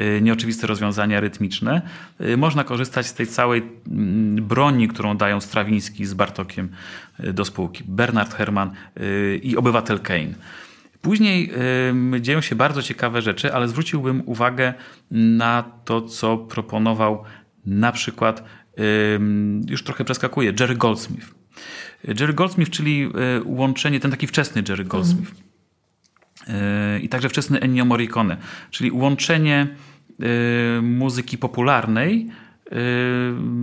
y, 0.00 0.20
nieoczywiste 0.22 0.66
rozwiązania 0.66 1.20
rytmiczne. 1.20 1.82
Y, 2.20 2.36
można 2.36 2.64
korzystać 2.64 3.06
z 3.06 3.14
tej 3.14 3.26
całej 3.26 3.62
mm, 3.62 4.44
broni, 4.44 4.88
którą 4.88 5.16
dają 5.16 5.40
Strawiński 5.40 6.04
z 6.04 6.14
Bartokiem 6.14 6.68
do 7.18 7.44
spółki. 7.44 7.84
Bernard 7.86 8.34
Herrmann 8.34 8.70
i 9.42 9.56
obywatel 9.56 10.00
Kane. 10.00 10.34
Później 11.02 11.52
dzieją 12.20 12.40
się 12.40 12.56
bardzo 12.56 12.82
ciekawe 12.82 13.22
rzeczy, 13.22 13.54
ale 13.54 13.68
zwróciłbym 13.68 14.22
uwagę 14.26 14.74
na 15.10 15.64
to, 15.84 16.02
co 16.02 16.38
proponował 16.38 17.24
na 17.66 17.92
przykład, 17.92 18.44
już 19.68 19.84
trochę 19.84 20.04
przeskakuje, 20.04 20.52
Jerry 20.60 20.74
Goldsmith. 20.74 21.34
Jerry 22.20 22.34
Goldsmith, 22.34 22.70
czyli 22.70 23.02
e, 23.02 23.08
łączenie, 23.44 24.00
ten 24.00 24.10
taki 24.10 24.26
wczesny 24.26 24.62
Jerry 24.68 24.84
Goldsmith. 24.84 25.32
Mhm. 26.40 27.02
I 27.02 27.08
także 27.08 27.28
wczesny 27.28 27.60
Ennio 27.60 27.84
Morricone, 27.84 28.36
czyli 28.70 28.92
łączenie 28.92 29.66
e, 30.20 30.82
muzyki 30.82 31.38
popularnej 31.38 32.30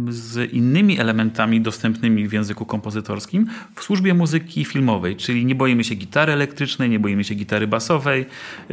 z 0.09 0.53
innymi 0.53 0.99
elementami 0.99 1.61
dostępnymi 1.61 2.27
w 2.27 2.33
języku 2.33 2.65
kompozytorskim 2.65 3.47
w 3.75 3.83
służbie 3.83 4.13
muzyki 4.13 4.65
filmowej, 4.65 5.15
czyli 5.15 5.45
nie 5.45 5.55
boimy 5.55 5.83
się 5.83 5.95
gitary 5.95 6.33
elektrycznej, 6.33 6.89
nie 6.89 6.99
boimy 6.99 7.23
się 7.23 7.35
gitary 7.35 7.67
basowej, 7.67 8.25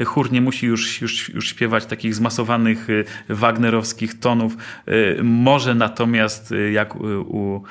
chór 0.05 0.33
nie 0.33 0.41
musi 0.41 0.67
już, 0.67 1.01
już, 1.03 1.29
już 1.29 1.49
śpiewać 1.49 1.87
takich 1.87 2.15
zmasowanych 2.15 2.91
y, 2.91 3.05
wagnerowskich 3.29 4.19
tonów, 4.19 4.57
y, 4.89 5.21
może 5.23 5.75
natomiast 5.75 6.53
y, 6.53 6.71
jak, 6.73 6.97
u, 6.97 7.63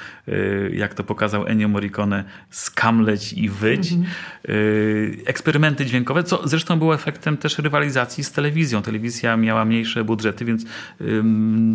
jak 0.74 0.94
to 0.94 1.04
pokazał 1.04 1.48
Ennio 1.48 1.68
Morricone 1.68 2.24
skamleć 2.50 3.34
i 3.34 3.50
wyć. 3.50 3.92
Mhm. 3.92 4.12
Eksperymenty 5.26 5.86
dźwiękowe, 5.86 6.24
co 6.24 6.48
zresztą 6.48 6.80
było 6.80 6.96
efektem 6.96 7.38
też 7.38 7.60
rywalizacji 7.60 8.24
z 8.24 8.32
telewizją. 8.32 8.82
Telewizja 8.82 9.38
miała 9.38 9.66
mniejsze 9.66 10.04
budżety, 10.04 10.46
więc 10.46 10.66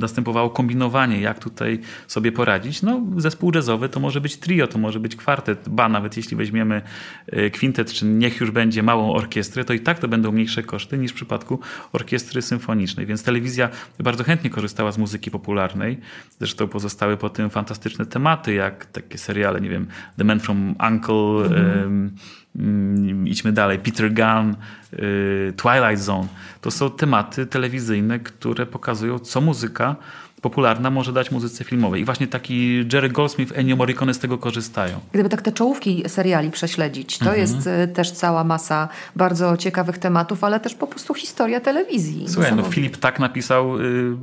następowało 0.01 0.51
kombinowanie 0.51 0.80
jak 1.21 1.39
tutaj 1.39 1.81
sobie 2.07 2.33
poradzić. 2.33 2.83
No, 2.83 3.01
zespół 3.17 3.53
jazzowy 3.55 3.89
to 3.89 4.01
może 4.01 4.21
być 4.21 4.37
trio, 4.37 4.67
to 4.67 4.79
może 4.79 5.01
być 5.01 5.17
kwartet, 5.17 5.69
ba, 5.69 5.89
nawet 5.89 6.17
jeśli 6.17 6.37
weźmiemy 6.37 6.83
e, 7.27 7.51
kwintet, 7.51 7.93
czy 7.93 8.07
niech 8.07 8.41
już 8.41 8.51
będzie 8.51 8.83
małą 8.83 9.15
orkiestrę, 9.15 9.65
to 9.65 9.73
i 9.73 9.81
tak 9.81 9.99
to 9.99 10.09
będą 10.09 10.33
mniejsze 10.33 10.63
koszty 10.63 10.99
niż 10.99 11.13
w 11.13 11.15
przypadku 11.15 11.61
orkiestry 11.93 12.43
symfonicznej. 12.43 13.07
Więc 13.07 13.23
telewizja 13.23 13.69
bardzo 13.99 14.25
chętnie 14.25 14.51
korzystała 14.51 14.93
z 14.93 14.99
muzyki 14.99 15.31
popularnej. 15.31 16.01
Zresztą 16.39 16.69
pozostały 16.69 17.17
po 17.17 17.31
tym 17.31 17.51
fantastyczne 17.51 18.07
tematy, 18.07 18.55
jak 18.55 18.87
takie 18.87 19.19
seriale, 19.19 19.61
nie 19.61 19.71
wiem, 19.71 19.87
The 20.19 20.25
Man 20.25 20.41
from 20.41 20.75
Uncle, 20.89 21.47
mm. 21.47 22.17
um, 22.55 23.29
idźmy 23.29 23.53
dalej, 23.53 23.79
Peter 23.79 24.15
Gunn, 24.15 24.57
y, 24.93 25.53
Twilight 25.57 26.05
Zone. 26.05 26.29
To 26.61 26.71
są 26.71 26.91
tematy 26.91 27.47
telewizyjne, 27.47 28.19
które 28.19 28.67
pokazują, 28.67 29.19
co 29.19 29.41
muzyka 29.41 29.97
popularna 30.41 30.91
może 30.91 31.13
dać 31.13 31.31
muzyce 31.31 31.65
filmowej. 31.65 32.03
I 32.03 32.05
właśnie 32.05 32.27
taki 32.27 32.85
Jerry 32.93 33.09
Goldsmith, 33.09 33.59
Ennio 33.59 33.77
Morricone 33.77 34.15
z 34.15 34.19
tego 34.19 34.39
korzystają. 34.39 35.01
Gdyby 35.13 35.29
tak 35.29 35.43
te 35.43 35.53
czołówki 35.53 36.03
seriali 36.07 36.51
prześledzić, 36.51 37.19
to 37.19 37.25
mhm. 37.25 37.41
jest 37.41 37.67
e, 37.67 37.89
też 37.89 38.11
cała 38.11 38.45
masa 38.45 38.89
bardzo 39.17 39.57
ciekawych 39.57 39.99
tematów, 39.99 40.45
ale 40.45 40.61
też 40.61 40.75
po 40.75 40.87
prostu 40.87 41.15
historia 41.15 41.61
telewizji. 41.61 42.25
Słuchaj, 42.29 42.57
no 42.57 42.63
Filip 42.63 42.97
tak 42.97 43.21
napisał, 43.21 43.81
y, 43.81 44.17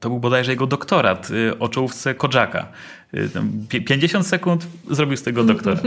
to 0.00 0.08
był 0.08 0.18
bodajże 0.18 0.50
jego 0.50 0.66
doktorat 0.66 1.30
y, 1.30 1.58
o 1.58 1.68
czołówce 1.68 2.14
Kodżaka. 2.14 2.68
50 3.68 4.26
y, 4.26 4.28
sekund 4.28 4.66
zrobił 4.90 5.16
z 5.16 5.22
tego 5.22 5.44
doktorat. 5.44 5.82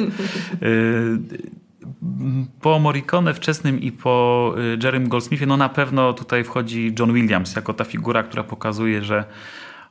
Po 2.61 2.79
Morricone 2.79 3.33
wczesnym 3.33 3.81
i 3.81 3.91
po 3.91 4.55
y, 4.57 4.77
Jerrym 4.83 5.09
Goldsmithie, 5.09 5.47
no 5.47 5.57
na 5.57 5.69
pewno 5.69 6.13
tutaj 6.13 6.43
wchodzi 6.43 6.95
John 6.99 7.13
Williams 7.13 7.55
jako 7.55 7.73
ta 7.73 7.83
figura, 7.83 8.23
która 8.23 8.43
pokazuje, 8.43 9.03
że 9.03 9.23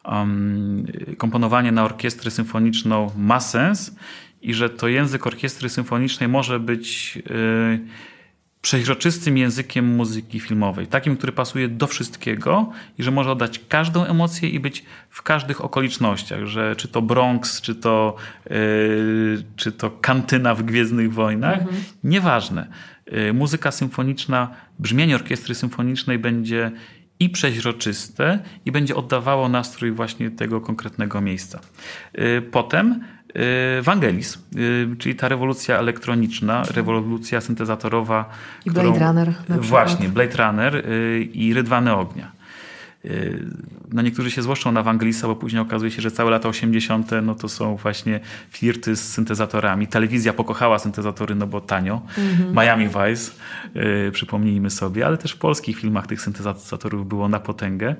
um, 0.04 0.86
komponowanie 1.18 1.72
na 1.72 1.84
orkiestrę 1.84 2.30
symfoniczną 2.30 3.10
ma 3.16 3.40
sens 3.40 3.96
i 4.42 4.54
że 4.54 4.70
to 4.70 4.88
język 4.88 5.26
orkiestry 5.26 5.68
symfonicznej 5.68 6.28
może 6.28 6.60
być 6.60 7.16
yy, 7.16 7.80
przeźroczystym 8.68 9.38
językiem 9.38 9.86
muzyki 9.96 10.40
filmowej, 10.40 10.86
takim, 10.86 11.16
który 11.16 11.32
pasuje 11.32 11.68
do 11.68 11.86
wszystkiego 11.86 12.72
i 12.98 13.02
że 13.02 13.10
może 13.10 13.30
oddać 13.32 13.60
każdą 13.68 14.04
emocję 14.04 14.48
i 14.48 14.60
być 14.60 14.84
w 15.10 15.22
każdych 15.22 15.64
okolicznościach, 15.64 16.44
że 16.44 16.76
czy 16.76 16.88
to 16.88 17.02
Bronx, 17.02 17.60
czy 17.60 17.74
to, 17.74 18.16
yy, 18.50 18.56
czy 19.56 19.72
to 19.72 19.90
kantyna 19.90 20.54
w 20.54 20.62
Gwiezdnych 20.62 21.12
Wojnach, 21.12 21.58
mhm. 21.58 21.76
nieważne. 22.04 22.66
Yy, 23.12 23.32
muzyka 23.32 23.70
symfoniczna, 23.70 24.48
brzmienie 24.78 25.14
orkiestry 25.14 25.54
symfonicznej 25.54 26.18
będzie 26.18 26.70
i 27.20 27.30
przeźroczyste 27.30 28.38
i 28.64 28.72
będzie 28.72 28.96
oddawało 28.96 29.48
nastrój 29.48 29.92
właśnie 29.92 30.30
tego 30.30 30.60
konkretnego 30.60 31.20
miejsca. 31.20 31.60
Yy, 32.14 32.42
potem 32.42 33.00
Vangelis, 33.82 34.38
y, 34.56 34.96
czyli 34.98 35.14
ta 35.14 35.28
rewolucja 35.28 35.78
elektroniczna, 35.78 36.62
rewolucja 36.74 37.40
syntezatorowa. 37.40 38.30
I 38.66 38.70
Blade 38.70 38.90
którą, 38.90 39.06
Runner. 39.06 39.32
Właśnie, 39.48 40.08
Blade 40.08 40.36
Runner 40.36 40.76
y, 40.76 41.28
i 41.32 41.54
Rydwany 41.54 41.94
Ognia. 41.94 42.37
Y, 43.08 43.46
no 43.92 44.02
niektórzy 44.02 44.30
się 44.30 44.42
złoszczą 44.42 44.72
na 44.72 44.82
Wangelisa, 44.82 45.26
bo 45.26 45.36
później 45.36 45.62
okazuje 45.62 45.90
się, 45.90 46.02
że 46.02 46.10
całe 46.10 46.30
lata 46.30 46.48
80. 46.48 47.10
no 47.22 47.34
to 47.34 47.48
są 47.48 47.76
właśnie 47.76 48.20
flirty 48.50 48.96
z 48.96 49.12
syntezatorami. 49.12 49.86
Telewizja 49.86 50.32
pokochała 50.32 50.78
syntezatory, 50.78 51.34
no 51.34 51.46
bo 51.46 51.60
tanio. 51.60 52.02
Mm-hmm. 52.16 52.62
Miami 52.62 52.88
Vice, 52.88 53.32
yy, 53.74 54.12
przypomnijmy 54.12 54.70
sobie, 54.70 55.06
ale 55.06 55.18
też 55.18 55.32
w 55.32 55.38
polskich 55.38 55.78
filmach 55.78 56.06
tych 56.06 56.20
syntezatorów 56.20 57.08
było 57.08 57.28
na 57.28 57.40
potęgę. 57.40 57.94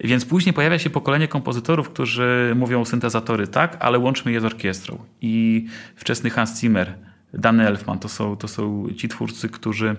Więc 0.00 0.24
później 0.24 0.52
pojawia 0.52 0.78
się 0.78 0.90
pokolenie 0.90 1.28
kompozytorów, 1.28 1.90
którzy 1.90 2.52
mówią 2.56 2.84
syntezatory 2.84 3.46
tak, 3.46 3.76
ale 3.80 3.98
łączmy 3.98 4.32
je 4.32 4.40
z 4.40 4.44
orkiestrą. 4.44 4.98
I 5.20 5.66
wczesny 5.96 6.30
Hans 6.30 6.60
Zimmer, 6.60 6.94
Dan 7.34 7.60
Elfman, 7.60 7.98
to 7.98 8.08
są, 8.08 8.36
to 8.36 8.48
są 8.48 8.88
ci 8.96 9.08
twórcy, 9.08 9.48
którzy, 9.48 9.96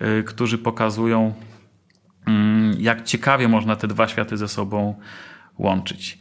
yy, 0.00 0.22
którzy 0.22 0.58
pokazują 0.58 1.34
Mm, 1.34 1.53
jak 2.78 3.04
ciekawie 3.04 3.48
można 3.48 3.76
te 3.76 3.88
dwa 3.88 4.08
światy 4.08 4.36
ze 4.36 4.48
sobą 4.48 4.94
łączyć. 5.58 6.18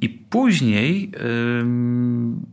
I 0.00 0.08
później, 0.08 1.12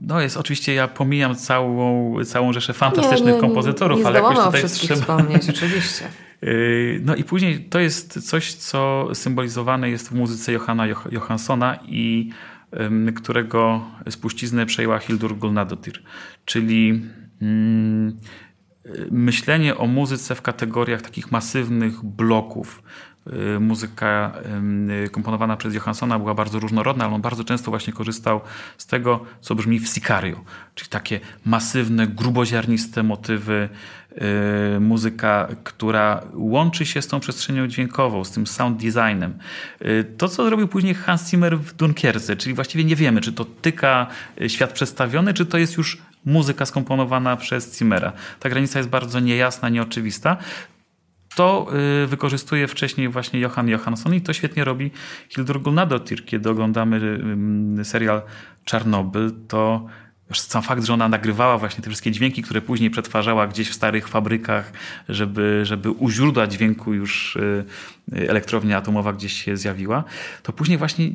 no 0.02 0.22
jest 0.22 0.38
oczywiście, 0.38 0.74
ja 0.74 0.88
pomijam 0.88 1.36
całą, 1.36 2.16
całą 2.26 2.54
rzeszę 2.54 2.74
fantastycznych 2.74 3.26
nie, 3.26 3.34
nie, 3.34 3.40
kompozytorów, 3.40 4.00
nie 4.00 4.08
ale 4.08 4.20
jakoś 4.20 4.38
tutaj 4.38 4.64
trzeba... 4.70 5.00
wspomnieć, 5.00 5.50
oczywiście. 5.56 6.06
Y, 6.44 7.02
no 7.06 7.16
i 7.16 7.24
później 7.24 7.60
to 7.60 7.80
jest 7.80 8.30
coś, 8.30 8.54
co 8.54 9.10
symbolizowane 9.14 9.90
jest 9.90 10.10
w 10.10 10.12
muzyce 10.12 10.52
Johanna 10.52 10.88
Johanssona 11.12 11.80
i 11.88 12.30
którego 13.16 13.86
spuściznę 14.10 14.66
przejęła 14.66 15.00
Hildur 15.00 15.38
Gulnadotir, 15.38 16.04
czyli 16.46 17.02
mm, 17.42 18.18
myślenie 19.12 19.78
o 19.78 19.88
muzyce 19.88 20.36
w 20.36 20.42
kategoriach 20.42 21.02
takich 21.02 21.32
masywnych 21.32 22.06
bloków. 22.06 22.84
Y, 23.56 23.60
muzyka 23.60 24.34
komponowana 25.12 25.58
przez 25.58 25.74
Johanssona 25.74 26.20
była 26.20 26.34
bardzo 26.34 26.60
różnorodna, 26.60 27.06
ale 27.06 27.16
on 27.16 27.22
bardzo 27.22 27.44
często 27.44 27.72
właśnie 27.72 27.94
korzystał 27.94 28.42
z 28.78 28.86
tego, 28.86 29.26
co 29.42 29.56
brzmi 29.56 29.80
w 29.80 29.88
Sicario, 29.88 30.44
czyli 30.76 30.90
takie 30.90 31.20
masywne, 31.46 32.08
gruboziarniste 32.08 33.04
motywy, 33.04 33.70
y, 34.76 34.80
muzyka, 34.80 35.48
która 35.64 36.24
łączy 36.34 36.86
się 36.86 37.02
z 37.02 37.08
tą 37.08 37.20
przestrzenią 37.20 37.68
dźwiękową, 37.68 38.24
z 38.24 38.32
tym 38.32 38.48
sound 38.48 38.78
designem. 38.78 39.38
Y, 39.82 40.06
to, 40.18 40.28
co 40.28 40.46
zrobił 40.46 40.68
później 40.68 40.94
Hans 40.94 41.30
Zimmer 41.30 41.60
w 41.60 41.74
Dunkierce, 41.74 42.36
czyli 42.36 42.56
właściwie 42.56 42.84
nie 42.84 42.96
wiemy, 42.96 43.22
czy 43.22 43.34
to 43.34 43.46
tyka 43.46 44.08
świat 44.48 44.74
przedstawiony, 44.74 45.34
czy 45.34 45.46
to 45.46 45.58
jest 45.58 45.78
już 45.78 45.98
muzyka 46.26 46.66
skomponowana 46.66 47.38
przez 47.38 47.78
Zimmera. 47.78 48.14
Ta 48.40 48.50
granica 48.50 48.80
jest 48.80 48.90
bardzo 48.90 49.20
niejasna, 49.20 49.70
nieoczywista. 49.70 50.38
To 51.36 51.68
y, 52.04 52.08
wykorzystuje 52.08 52.68
wcześniej 52.68 53.10
właśnie 53.10 53.40
Johan 53.40 53.68
Johansson 53.68 54.14
i 54.14 54.22
to 54.22 54.34
świetnie 54.34 54.64
robi 54.64 54.92
Hildur 55.30 55.62
Gulnadottir. 55.62 56.26
Kiedy 56.26 56.50
oglądamy 56.50 57.20
y, 57.80 57.86
serial 57.86 58.22
Czarnobyl, 58.66 59.32
to 59.48 59.86
sam 60.34 60.62
fakt, 60.62 60.84
że 60.84 60.94
ona 60.94 61.10
nagrywała 61.10 61.58
właśnie 61.58 61.84
te 61.84 61.90
wszystkie 61.90 62.12
dźwięki, 62.12 62.42
które 62.42 62.62
później 62.62 62.90
przetwarzała 62.90 63.48
gdzieś 63.48 63.70
w 63.70 63.74
starych 63.74 64.08
fabrykach, 64.08 64.74
żeby, 65.10 65.62
żeby 65.64 65.92
u 65.92 66.10
źródła 66.10 66.48
dźwięku 66.48 66.94
już 66.94 67.38
elektrownia 68.12 68.78
atomowa 68.78 69.14
gdzieś 69.14 69.34
się 69.34 69.58
zjawiła, 69.58 70.04
to 70.44 70.54
później 70.54 70.78
właśnie 70.78 71.12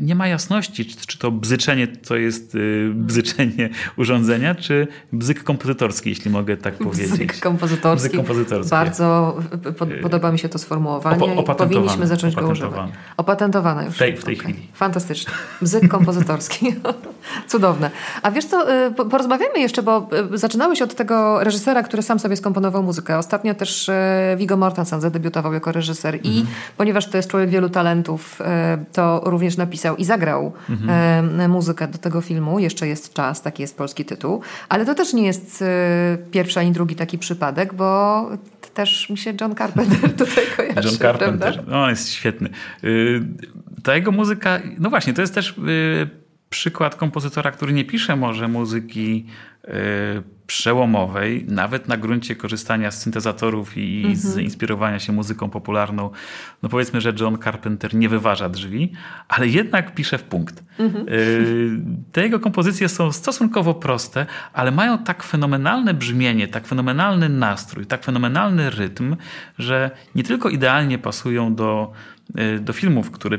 nie 0.00 0.14
ma 0.14 0.28
jasności, 0.28 0.86
czy, 0.86 1.06
czy 1.06 1.18
to 1.18 1.30
bzyczenie 1.30 1.86
to 1.86 2.16
jest 2.16 2.56
bzyczenie 2.94 3.70
urządzenia, 3.96 4.54
czy 4.54 4.86
bzyk 5.12 5.44
kompozytorski, 5.44 6.10
jeśli 6.10 6.30
mogę 6.30 6.56
tak 6.56 6.74
powiedzieć. 6.74 7.12
Bzyk 7.12 7.40
kompozytorski. 7.50 8.08
Bzyk 8.08 8.16
kompozytorski. 8.16 8.70
Bardzo 8.70 9.36
pod, 9.78 9.88
podoba 10.02 10.32
mi 10.32 10.38
się 10.38 10.48
to 10.48 10.58
sformułowanie 10.58 11.24
Opo, 11.24 11.54
powinniśmy 11.54 12.06
zacząć 12.06 12.34
go 12.34 12.48
używać. 12.48 12.90
Opatentowane 13.16 13.84
już. 13.84 13.94
W 13.94 13.98
tej, 13.98 14.16
w 14.16 14.24
tej 14.24 14.38
okay. 14.38 14.52
chwili. 14.52 14.68
Fantastycznie. 14.72 15.32
Bzyk 15.62 15.88
kompozytorski. 15.88 16.74
Cudowne. 17.48 17.90
A 18.22 18.30
wiesz 18.30 18.44
co, 18.44 18.66
porozmawiamy 19.10 19.60
jeszcze, 19.60 19.82
bo 19.82 20.08
zaczynałeś 20.32 20.82
od 20.82 20.94
tego 20.94 21.44
reżysera, 21.44 21.82
który 21.82 22.02
sam 22.02 22.18
sobie 22.18 22.36
skomponował 22.36 22.82
muzykę. 22.82 23.18
Ostatnio 23.18 23.54
też 23.54 23.90
Viggo 24.36 24.56
Mortensen 24.56 25.00
zadebiutował 25.00 25.52
jako 25.52 25.72
reżyser 25.72 26.18
i 26.22 26.33
mhm. 26.40 26.56
ponieważ 26.76 27.06
to 27.06 27.16
jest 27.16 27.30
człowiek 27.30 27.50
wielu 27.50 27.68
talentów, 27.68 28.42
to 28.92 29.22
również 29.24 29.56
napisał 29.56 29.96
i 29.96 30.04
zagrał 30.04 30.52
mhm. 30.70 31.50
muzykę 31.50 31.88
do 31.88 31.98
tego 31.98 32.20
filmu. 32.20 32.58
Jeszcze 32.58 32.88
jest 32.88 33.14
czas, 33.14 33.42
taki 33.42 33.62
jest 33.62 33.76
polski 33.76 34.04
tytuł. 34.04 34.40
Ale 34.68 34.86
to 34.86 34.94
też 34.94 35.12
nie 35.12 35.26
jest 35.26 35.64
pierwszy 36.30 36.60
ani 36.60 36.72
drugi 36.72 36.96
taki 36.96 37.18
przypadek, 37.18 37.74
bo 37.74 38.28
też 38.74 39.10
mi 39.10 39.18
się 39.18 39.34
John 39.40 39.54
Carpenter 39.54 40.12
tutaj 40.24 40.44
kojarzy. 40.56 40.88
John 40.88 40.98
Carpenter, 40.98 41.64
no, 41.66 41.82
on 41.82 41.90
jest 41.90 42.12
świetny. 42.12 42.48
Y, 42.84 43.22
ta 43.82 43.94
jego 43.94 44.12
muzyka, 44.12 44.60
no 44.78 44.90
właśnie, 44.90 45.14
to 45.14 45.20
jest 45.20 45.34
też 45.34 45.50
y, 45.58 46.23
przykład 46.54 46.96
kompozytora, 46.96 47.50
który 47.50 47.72
nie 47.72 47.84
pisze 47.84 48.16
może 48.16 48.48
muzyki 48.48 49.26
y, 49.64 49.70
przełomowej, 50.46 51.44
nawet 51.48 51.88
na 51.88 51.96
gruncie 51.96 52.36
korzystania 52.36 52.90
z 52.90 53.02
syntezatorów 53.02 53.76
i 53.76 53.96
mhm. 53.96 54.16
z 54.16 54.36
inspirowania 54.36 54.98
się 54.98 55.12
muzyką 55.12 55.50
popularną. 55.50 56.10
No 56.62 56.68
powiedzmy, 56.68 57.00
że 57.00 57.12
John 57.20 57.38
Carpenter 57.38 57.94
nie 57.94 58.08
wyważa 58.08 58.48
drzwi, 58.48 58.92
ale 59.28 59.48
jednak 59.48 59.94
pisze 59.94 60.18
w 60.18 60.22
punkt. 60.22 60.64
Mhm. 60.78 61.06
Te 62.12 62.22
jego 62.22 62.40
kompozycje 62.40 62.88
są 62.88 63.12
stosunkowo 63.12 63.74
proste, 63.74 64.26
ale 64.52 64.70
mają 64.70 64.98
tak 64.98 65.22
fenomenalne 65.22 65.94
brzmienie, 65.94 66.48
tak 66.48 66.66
fenomenalny 66.66 67.28
nastrój, 67.28 67.86
tak 67.86 68.04
fenomenalny 68.04 68.70
rytm, 68.70 69.16
że 69.58 69.90
nie 70.14 70.22
tylko 70.22 70.48
idealnie 70.48 70.98
pasują 70.98 71.54
do, 71.54 71.92
y, 72.38 72.60
do 72.60 72.72
filmów, 72.72 73.10
które 73.10 73.38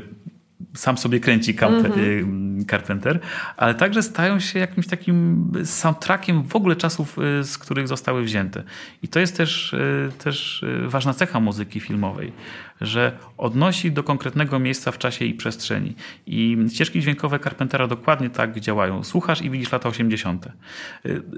sam 0.76 0.98
sobie 0.98 1.20
kręci 1.20 1.54
mm-hmm. 1.54 2.70
Carpenter, 2.70 3.20
ale 3.56 3.74
także 3.74 4.02
stają 4.02 4.40
się 4.40 4.58
jakimś 4.58 4.86
takim 4.86 5.52
soundtrackiem 5.64 6.42
w 6.42 6.56
ogóle 6.56 6.76
czasów, 6.76 7.18
y, 7.40 7.44
z 7.44 7.58
których 7.58 7.88
zostały 7.88 8.22
wzięte. 8.22 8.62
I 9.02 9.08
to 9.08 9.20
jest 9.20 9.36
też, 9.36 9.72
y, 9.72 10.12
też 10.18 10.64
ważna 10.86 11.14
cecha 11.14 11.40
muzyki 11.40 11.80
filmowej, 11.80 12.32
że 12.80 13.18
odnosi 13.36 13.92
do 13.92 14.02
konkretnego 14.02 14.58
miejsca 14.58 14.92
w 14.92 14.98
czasie 14.98 15.24
i 15.24 15.34
przestrzeni. 15.34 15.94
I 16.26 16.56
ścieżki 16.74 17.00
dźwiękowe 17.00 17.38
Carpentera 17.38 17.86
dokładnie 17.86 18.30
tak 18.30 18.60
działają. 18.60 19.04
Słuchasz 19.04 19.42
i 19.42 19.50
widzisz 19.50 19.72
lata 19.72 19.88
80. 19.88 20.48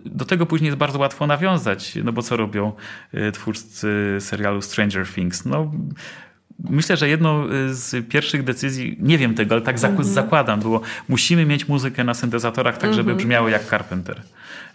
Do 0.05 0.25
tego 0.25 0.47
później 0.47 0.67
jest 0.67 0.79
bardzo 0.79 0.99
łatwo 0.99 1.27
nawiązać, 1.27 1.99
no 2.05 2.13
bo 2.13 2.23
co 2.23 2.37
robią 2.37 2.73
twórcy 3.33 4.17
serialu 4.21 4.63
Stranger 4.63 5.09
Things? 5.09 5.45
No, 5.45 5.73
Myślę, 6.65 6.97
że 6.97 7.09
jedną 7.09 7.49
y, 7.51 7.75
z 7.75 8.09
pierwszych 8.09 8.45
decyzji, 8.45 8.97
nie 9.01 9.19
wiem 9.19 9.35
tego, 9.35 9.55
ale 9.55 9.63
tak 9.63 9.79
mm 9.79 9.97
-hmm. 9.97 10.05
zakładam, 10.05 10.61
było 10.61 10.81
musimy 11.09 11.47
mieć 11.47 11.69
muzykę 11.69 12.05
na 12.05 12.15
syntezatorach 12.15 12.79
tak, 12.79 12.95
żeby 12.95 13.11
mm 13.11 13.15
-hmm. 13.15 13.19
brzmiało 13.19 13.49
jak 13.49 13.65
Carpenter. 13.65 14.23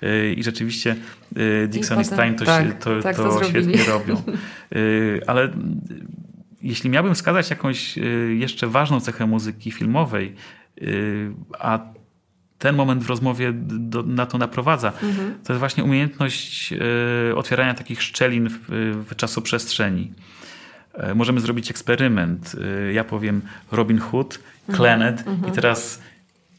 Y, 0.04 0.34
I 0.38 0.44
rzeczywiście 0.44 0.96
y, 1.38 1.68
Dixon 1.68 2.02
i, 2.02 2.06
Stein 2.06 2.36
to, 2.36 2.46
tak, 2.46 2.84
to, 2.84 3.02
tak 3.02 3.16
to, 3.16 3.40
to 3.40 3.46
świetnie 3.46 3.84
robią. 3.94 4.22
Ale 5.28 5.52
jeśli 6.62 6.90
miałbym 6.90 7.16
wskazać 7.16 7.50
jakąś 7.50 7.96
jeszcze 8.38 8.68
ważną 8.68 9.00
cechę 9.00 9.26
muzyki 9.26 9.72
filmowej, 9.72 10.36
a 11.60 11.80
ten 12.60 12.76
moment 12.76 13.04
w 13.04 13.10
rozmowie 13.10 13.54
do, 13.54 14.04
na 14.04 14.26
to 14.26 14.38
naprowadza, 14.38 14.88
mhm. 14.88 15.34
to 15.44 15.54
jest 15.54 15.60
właśnie 15.60 15.84
umiejętność 15.84 16.74
otwierania 17.36 17.74
takich 17.74 18.04
szczelin 18.04 18.50
w, 18.50 18.60
w 19.10 19.16
czasoprzestrzeni. 19.16 20.12
E, 20.94 21.16
możemy 21.16 21.40
zrobić 21.40 21.72
eksperyment. 21.72 22.56
E, 22.90 22.94
ja 22.94 23.04
powiem 23.04 23.42
Robin 23.72 24.00
Hood, 24.00 24.40
Klenet 24.72 25.20
mhm. 25.20 25.38
i 25.38 25.40
mhm. 25.40 25.54
teraz 25.54 26.02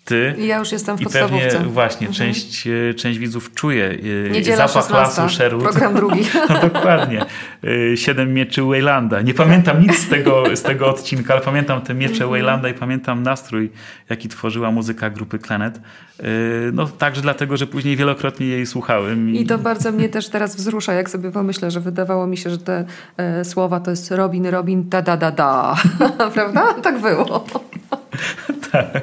ty. 0.04 0.34
I 0.38 0.46
ja 0.46 0.58
już 0.58 0.72
jestem 0.72 0.96
w 0.96 1.00
I 1.00 1.04
podstawówce. 1.04 1.48
pewnie 1.50 1.68
właśnie 1.68 2.06
mhm. 2.06 2.26
część, 2.26 2.66
e, 2.66 2.94
część 2.94 3.18
widzów 3.18 3.54
czuje 3.54 3.98
Niedziela 4.30 4.68
zapach 4.68 4.84
16, 4.84 5.22
lasu 5.22 5.34
Sherwood. 5.34 5.62
Program 5.62 5.94
drugi. 5.94 6.24
No, 6.48 6.60
dokładnie. 6.60 7.24
Siedem 7.94 8.34
mieczy 8.34 8.62
Waylanda. 8.62 9.20
Nie 9.20 9.34
pamiętam 9.34 9.82
nic 9.82 9.98
z 9.98 10.08
tego, 10.08 10.56
z 10.56 10.62
tego 10.62 10.88
odcinka, 10.88 11.34
ale 11.34 11.42
pamiętam 11.42 11.80
te 11.80 11.94
miecze 11.94 12.12
mhm. 12.12 12.30
Waylanda 12.30 12.68
i 12.68 12.74
pamiętam 12.74 13.22
nastrój, 13.22 13.70
jaki 14.10 14.28
tworzyła 14.28 14.70
muzyka 14.70 15.10
grupy 15.10 15.38
Planet. 15.38 15.80
No 16.72 16.86
także 16.86 17.22
dlatego, 17.22 17.56
że 17.56 17.66
później 17.66 17.96
wielokrotnie 17.96 18.46
jej 18.46 18.66
słuchałem. 18.66 19.30
I... 19.30 19.40
I 19.40 19.46
to 19.46 19.58
bardzo 19.58 19.92
mnie 19.92 20.08
też 20.08 20.28
teraz 20.28 20.56
wzrusza, 20.56 20.92
jak 20.92 21.10
sobie 21.10 21.30
pomyślę, 21.30 21.70
że 21.70 21.80
wydawało 21.80 22.26
mi 22.26 22.36
się, 22.36 22.50
że 22.50 22.58
te 22.58 22.84
e, 23.16 23.44
słowa 23.44 23.80
to 23.80 23.90
jest 23.90 24.10
Robin, 24.10 24.46
Robin, 24.46 24.88
da, 24.88 25.02
da, 25.02 25.16
da, 25.16 25.30
da. 25.30 25.74
Prawda? 26.34 26.74
Tak 26.82 27.00
było. 27.00 27.44
tak. 28.72 29.02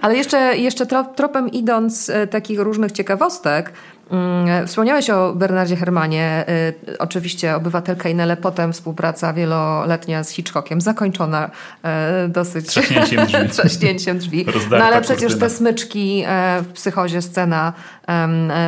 Ale 0.00 0.16
jeszcze, 0.16 0.56
jeszcze 0.56 0.86
tropem 1.16 1.48
idąc 1.48 2.10
e, 2.10 2.26
takich 2.26 2.60
różnych 2.60 2.92
ciekawostek, 2.92 3.72
mm, 4.10 4.66
Wspomniałeś 4.66 5.10
o 5.10 5.32
Bernardzie 5.34 5.76
Hermanie. 5.76 6.44
E, 6.88 6.98
oczywiście 6.98 7.56
Obywatelka 7.56 8.08
Inele, 8.08 8.36
potem 8.36 8.72
współpraca 8.72 9.32
wieloletnia 9.32 10.24
z 10.24 10.30
Hitchcockiem, 10.30 10.80
zakończona 10.80 11.50
e, 11.82 12.28
dosyć 12.28 12.66
trzaśnięciem 12.66 13.26
drzwi. 13.26 13.48
trzaśnięciem 13.54 14.18
drzwi. 14.18 14.46
No 14.70 14.84
ale 14.84 15.00
przecież 15.00 15.38
te 15.38 15.50
smyczki 15.50 16.24
w 16.62 16.72
psychozie, 16.72 17.22
scena 17.22 17.72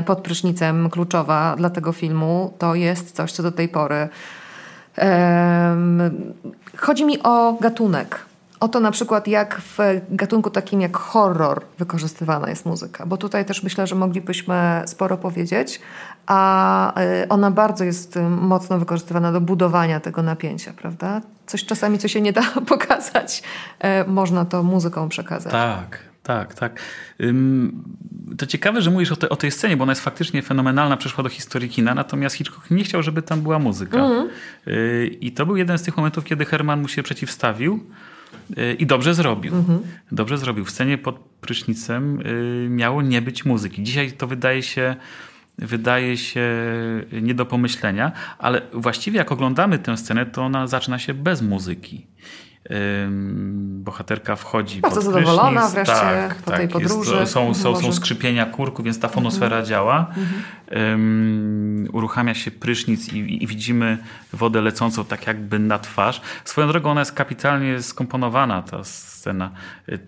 pod 0.07 0.19
prysznicem 0.21 0.91
kluczowa 0.91 1.57
dla 1.57 1.71
tego 1.71 1.93
filmu, 1.93 2.53
to 2.59 2.75
jest 2.75 3.17
coś, 3.17 3.33
co 3.33 3.43
do 3.43 3.53
tej 3.53 3.69
pory. 3.69 4.09
Chodzi 6.77 7.05
mi 7.05 7.23
o 7.23 7.57
gatunek 7.61 8.26
o 8.61 8.69
to 8.69 8.81
na 8.81 8.91
przykład, 8.91 9.29
jak 9.29 9.61
w 9.61 9.79
gatunku 10.11 10.51
takim 10.51 10.81
jak 10.81 10.97
horror 10.97 11.63
wykorzystywana 11.79 12.51
jest 12.51 12.67
muzyka, 12.67 13.07
bo 13.07 13.17
tutaj 13.17 13.45
też 13.45 13.63
myślę, 13.63 13.87
że 13.87 13.95
moglibyśmy 13.95 14.83
sporo 14.87 15.17
powiedzieć, 15.17 15.81
a 16.27 17.01
y, 17.25 17.29
ona 17.29 17.51
bardzo 17.51 17.85
jest 17.85 18.17
y, 18.17 18.21
mocno 18.23 18.79
wykorzystywana 18.79 19.33
do 19.33 19.41
budowania 19.41 20.01
tego 20.01 20.23
napięcia, 20.23 20.73
prawda? 20.73 21.21
Coś 21.47 21.65
czasami, 21.65 21.99
co 21.99 22.09
się 22.09 22.21
nie 22.21 22.33
da 22.33 22.43
pokazać, 22.69 23.43
y, 23.85 24.11
można 24.11 24.45
to 24.45 24.63
muzyką 24.63 25.09
przekazać. 25.09 25.53
Tak, 25.53 25.99
tak, 26.23 26.55
tak. 26.55 26.81
To 28.39 28.47
ciekawe, 28.47 28.83
że 28.83 28.91
mówisz 28.91 29.13
o, 29.13 29.17
te, 29.17 29.29
o, 29.29 29.37
tej 29.37 29.51
scenie, 29.51 29.77
bo 29.77 29.83
ona 29.83 29.93
jest 29.93 30.03
faktycznie 30.03 30.43
fenomenalna, 30.43 30.97
przeszła 30.97 31.25
do 31.25 31.31
historii 31.31 31.69
kina, 31.69 31.95
natomiast 31.95 32.37
Hitchcock 32.37 32.71
nie 32.71 32.85
chciał, 32.85 33.03
żeby 33.03 33.23
tam 33.23 33.41
była 33.41 33.59
muzyka. 33.59 33.99
Mm. 33.99 34.29
I 35.21 35.33
to 35.33 35.47
był 35.47 35.57
jeden 35.57 35.79
z 35.79 35.83
tych 35.83 35.97
momentów, 35.97 36.25
kiedy 36.25 36.45
Herman 36.45 36.83
mu 36.83 36.89
się 36.89 37.03
przeciwstawił. 37.03 37.81
I 38.79 38.87
dobrze 38.87 39.15
zrobił. 39.15 39.55
Mhm. 39.55 39.81
Dobrze 40.13 40.39
zrobił. 40.39 40.65
W 40.65 40.71
scenie 40.71 40.99
pod 40.99 41.19
prysznicem 41.19 42.21
y, 42.21 42.67
miało 42.71 43.03
nie 43.03 43.23
być 43.23 43.45
muzyki. 43.45 43.83
Dzisiaj 43.83 44.13
to 44.13 44.27
wydaje 44.27 44.63
się 44.63 44.97
wydaje 45.59 46.17
się 46.17 46.49
nie 47.23 47.35
do 47.35 47.47
pomyślenia, 47.47 48.13
ale 48.39 48.63
właściwie 48.73 49.19
jak 49.19 49.33
oglądamy 49.33 49.79
tę 49.79 49.97
scenę, 49.97 50.27
to 50.27 50.43
ona 50.43 50.67
zaczyna 50.67 50.99
się 50.99 51.15
bez 51.15 51.43
muzyki 51.43 52.07
bohaterka 53.59 54.37
wchodzi 54.37 54.81
Bardzo 54.81 54.97
pod 54.97 55.05
zadowolona 55.05 55.61
prysznic. 55.61 55.75
wreszcie 55.75 55.95
tak, 55.95 56.35
po 56.35 56.51
tak, 56.51 56.61
tej 56.61 56.69
podróży. 56.69 57.17
Jest, 57.17 57.33
są, 57.33 57.55
są, 57.55 57.77
są 57.77 57.93
skrzypienia 57.93 58.47
kurku, 58.47 58.83
więc 58.83 59.01
ta 59.01 59.09
fonosfera 59.09 59.47
mhm. 59.57 59.65
działa. 59.67 60.07
Um, 60.77 61.89
uruchamia 61.93 62.35
się 62.35 62.51
prysznic 62.51 63.13
i, 63.13 63.45
i, 63.45 63.47
widzimy 63.47 63.99
wodę 64.33 64.61
lecącą 64.61 65.05
tak 65.05 65.27
jakby 65.27 65.59
na 65.59 65.79
twarz. 65.79 66.21
Swoją 66.45 66.69
drogą 66.69 66.91
ona 66.91 67.01
jest 67.01 67.13
kapitalnie 67.13 67.83
skomponowana, 67.83 68.63
ta 68.63 68.85
scena. 68.85 69.51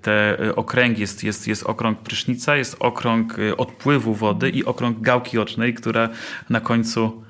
Te 0.02 0.38
okręgi, 0.56 1.00
jest, 1.00 1.24
jest, 1.24 1.48
jest 1.48 1.62
okrąg 1.62 1.98
prysznica, 1.98 2.56
jest 2.56 2.76
okrąg 2.80 3.38
y, 3.38 3.56
odpływu 3.56 4.14
wody 4.14 4.50
i 4.50 4.64
okrąg 4.64 5.00
gałki 5.00 5.38
ocznej, 5.38 5.74
która 5.74 6.08
na 6.50 6.60
końcu 6.60 7.22
Y, 7.22 7.27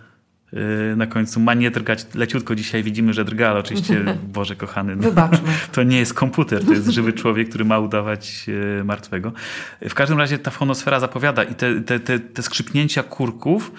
na 0.97 1.07
końcu 1.07 1.41
ma 1.41 1.55
nie 1.55 1.71
drgać 1.71 2.07
leciutko. 2.15 2.55
Dzisiaj 2.55 2.83
widzimy, 2.83 3.13
że 3.13 3.25
drga, 3.25 3.51
ale 3.51 3.61
oczywiście, 3.61 4.05
Boże 4.35 4.57
kochany, 4.57 4.97
no, 4.97 5.29
to 5.73 5.83
nie 5.83 5.99
jest 5.99 6.15
komputer, 6.15 6.65
to 6.65 6.73
jest 6.73 6.89
żywy 6.89 7.13
człowiek, 7.13 7.49
który 7.49 7.65
ma 7.65 7.79
udawać 7.79 8.47
y, 8.81 8.85
martwego. 8.85 9.33
W 9.89 9.95
każdym 9.95 10.19
razie 10.19 10.39
ta 10.39 10.51
fonosfera 10.51 11.01
zapowiada 11.01 11.45
i 11.45 11.55
te, 11.55 11.81
te, 11.81 12.01
te, 12.01 12.19
te 12.19 12.43
skrzypnięcia 12.43 13.03
kurków, 13.03 13.73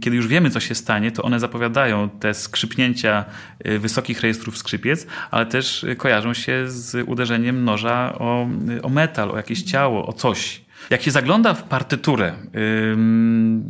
kiedy 0.00 0.16
już 0.16 0.26
wiemy, 0.26 0.50
co 0.50 0.60
się 0.60 0.74
stanie, 0.74 1.12
to 1.12 1.22
one 1.22 1.40
zapowiadają 1.40 2.10
te 2.10 2.34
skrzypnięcia 2.34 3.24
y, 3.66 3.78
wysokich 3.78 4.20
rejestrów 4.20 4.58
skrzypiec, 4.58 5.06
ale 5.30 5.46
też 5.46 5.86
kojarzą 5.96 6.34
się 6.34 6.64
z 6.68 7.08
uderzeniem 7.08 7.64
noża 7.64 8.14
o, 8.18 8.48
o 8.82 8.88
metal, 8.88 9.30
o 9.30 9.36
jakieś 9.36 9.62
ciało, 9.62 10.06
o 10.06 10.12
coś. 10.12 10.67
Jak 10.90 11.02
się 11.02 11.10
zagląda 11.10 11.54
w 11.54 11.62
partyturę, 11.62 12.32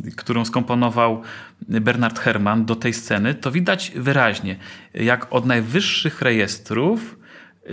yy, 0.05 0.11
którą 0.11 0.45
skomponował 0.45 1.21
Bernard 1.61 2.19
Herrmann 2.19 2.65
do 2.65 2.75
tej 2.75 2.93
sceny, 2.93 3.35
to 3.35 3.51
widać 3.51 3.91
wyraźnie, 3.95 4.55
jak 4.93 5.33
od 5.33 5.45
najwyższych 5.45 6.21
rejestrów 6.21 7.19
yy, 7.65 7.71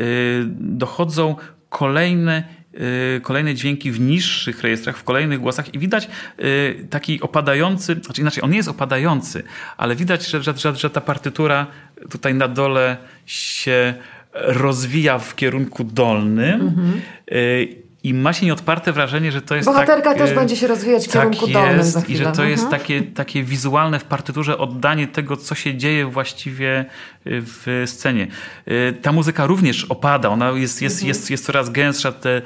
dochodzą 0.58 1.36
kolejne 1.68 2.56
Y, 3.16 3.20
kolejne 3.20 3.54
dźwięki 3.54 3.92
w 3.92 4.00
niższych 4.00 4.62
rejestrach, 4.62 4.96
w 4.96 5.04
kolejnych 5.04 5.40
głosach 5.40 5.74
i 5.74 5.78
widać 5.78 6.08
y, 6.40 6.86
taki 6.90 7.20
opadający, 7.20 7.96
znaczy 8.04 8.20
inaczej, 8.20 8.42
on 8.42 8.50
nie 8.50 8.56
jest 8.56 8.68
opadający, 8.68 9.42
ale 9.76 9.96
widać, 9.96 10.26
że, 10.26 10.42
że, 10.42 10.74
że 10.74 10.90
ta 10.90 11.00
partytura 11.00 11.66
tutaj 12.10 12.34
na 12.34 12.48
dole 12.48 12.96
się 13.26 13.94
rozwija 14.32 15.18
w 15.18 15.34
kierunku 15.34 15.84
dolnym. 15.84 16.60
Mhm. 16.60 17.00
I 18.06 18.14
ma 18.14 18.32
się 18.32 18.46
nieodparte 18.46 18.92
wrażenie, 18.92 19.32
że 19.32 19.42
to 19.42 19.56
jest. 19.56 19.68
Bohaterka 19.68 20.10
tak, 20.10 20.18
też 20.18 20.34
będzie 20.34 20.56
się 20.56 20.66
rozwijać 20.66 21.08
w 21.08 21.12
tak 21.12 21.22
kierunku 21.22 21.46
dolnym. 21.46 21.78
Jest, 21.78 21.92
za 21.92 22.00
I 22.08 22.16
że 22.16 22.24
to 22.24 22.30
mhm. 22.30 22.50
jest 22.50 22.70
takie, 22.70 23.02
takie 23.02 23.42
wizualne 23.42 23.98
w 23.98 24.04
partyturze 24.04 24.58
oddanie 24.58 25.06
tego, 25.06 25.36
co 25.36 25.54
się 25.54 25.76
dzieje 25.76 26.06
właściwie 26.06 26.84
w 27.24 27.82
scenie. 27.86 28.26
Y, 28.68 28.96
ta 29.02 29.12
muzyka 29.12 29.46
również 29.46 29.84
opada, 29.84 30.28
ona 30.28 30.50
jest, 30.50 30.82
jest, 30.82 30.96
mhm. 30.96 31.08
jest, 31.08 31.30
jest 31.30 31.44
coraz 31.44 31.70
gęstsza, 31.70 32.12
te, 32.12 32.42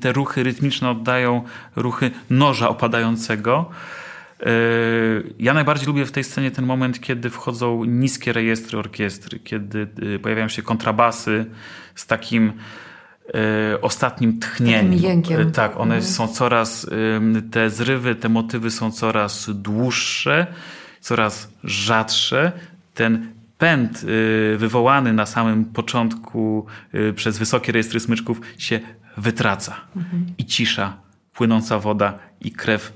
te 0.00 0.12
ruchy 0.12 0.42
rytmiczne 0.42 0.90
oddają 0.90 1.42
ruchy 1.76 2.10
noża 2.30 2.68
opadającego. 2.68 3.70
Y, 4.46 5.34
ja 5.38 5.54
najbardziej 5.54 5.86
lubię 5.86 6.04
w 6.04 6.12
tej 6.12 6.24
scenie 6.24 6.50
ten 6.50 6.66
moment, 6.66 7.00
kiedy 7.00 7.30
wchodzą 7.30 7.84
niskie 7.84 8.32
rejestry 8.32 8.78
orkiestry, 8.78 9.38
kiedy 9.38 9.86
y, 10.02 10.18
pojawiają 10.18 10.48
się 10.48 10.62
kontrabasy 10.62 11.46
z 11.94 12.06
takim 12.06 12.52
ostatnim 13.82 14.40
tchnieniem. 14.40 14.92
Jękiem. 14.92 15.52
Tak, 15.52 15.76
one 15.76 15.94
mhm. 15.94 16.12
są 16.12 16.28
coraz, 16.28 16.86
te 17.50 17.70
zrywy, 17.70 18.14
te 18.14 18.28
motywy 18.28 18.70
są 18.70 18.90
coraz 18.90 19.50
dłuższe, 19.54 20.46
coraz 21.00 21.48
rzadsze. 21.64 22.52
Ten 22.94 23.32
pęd 23.58 24.04
y, 24.04 24.56
wywołany 24.58 25.12
na 25.12 25.26
samym 25.26 25.64
początku 25.64 26.66
przez 27.16 27.38
wysokie 27.38 27.72
rejestry 27.72 28.00
smyczków 28.00 28.40
się 28.58 28.80
wytraca. 29.16 29.76
Mhm. 29.96 30.26
I 30.38 30.46
cisza, 30.46 30.96
płynąca 31.34 31.78
woda 31.78 32.18
i 32.40 32.52
krew 32.52 32.92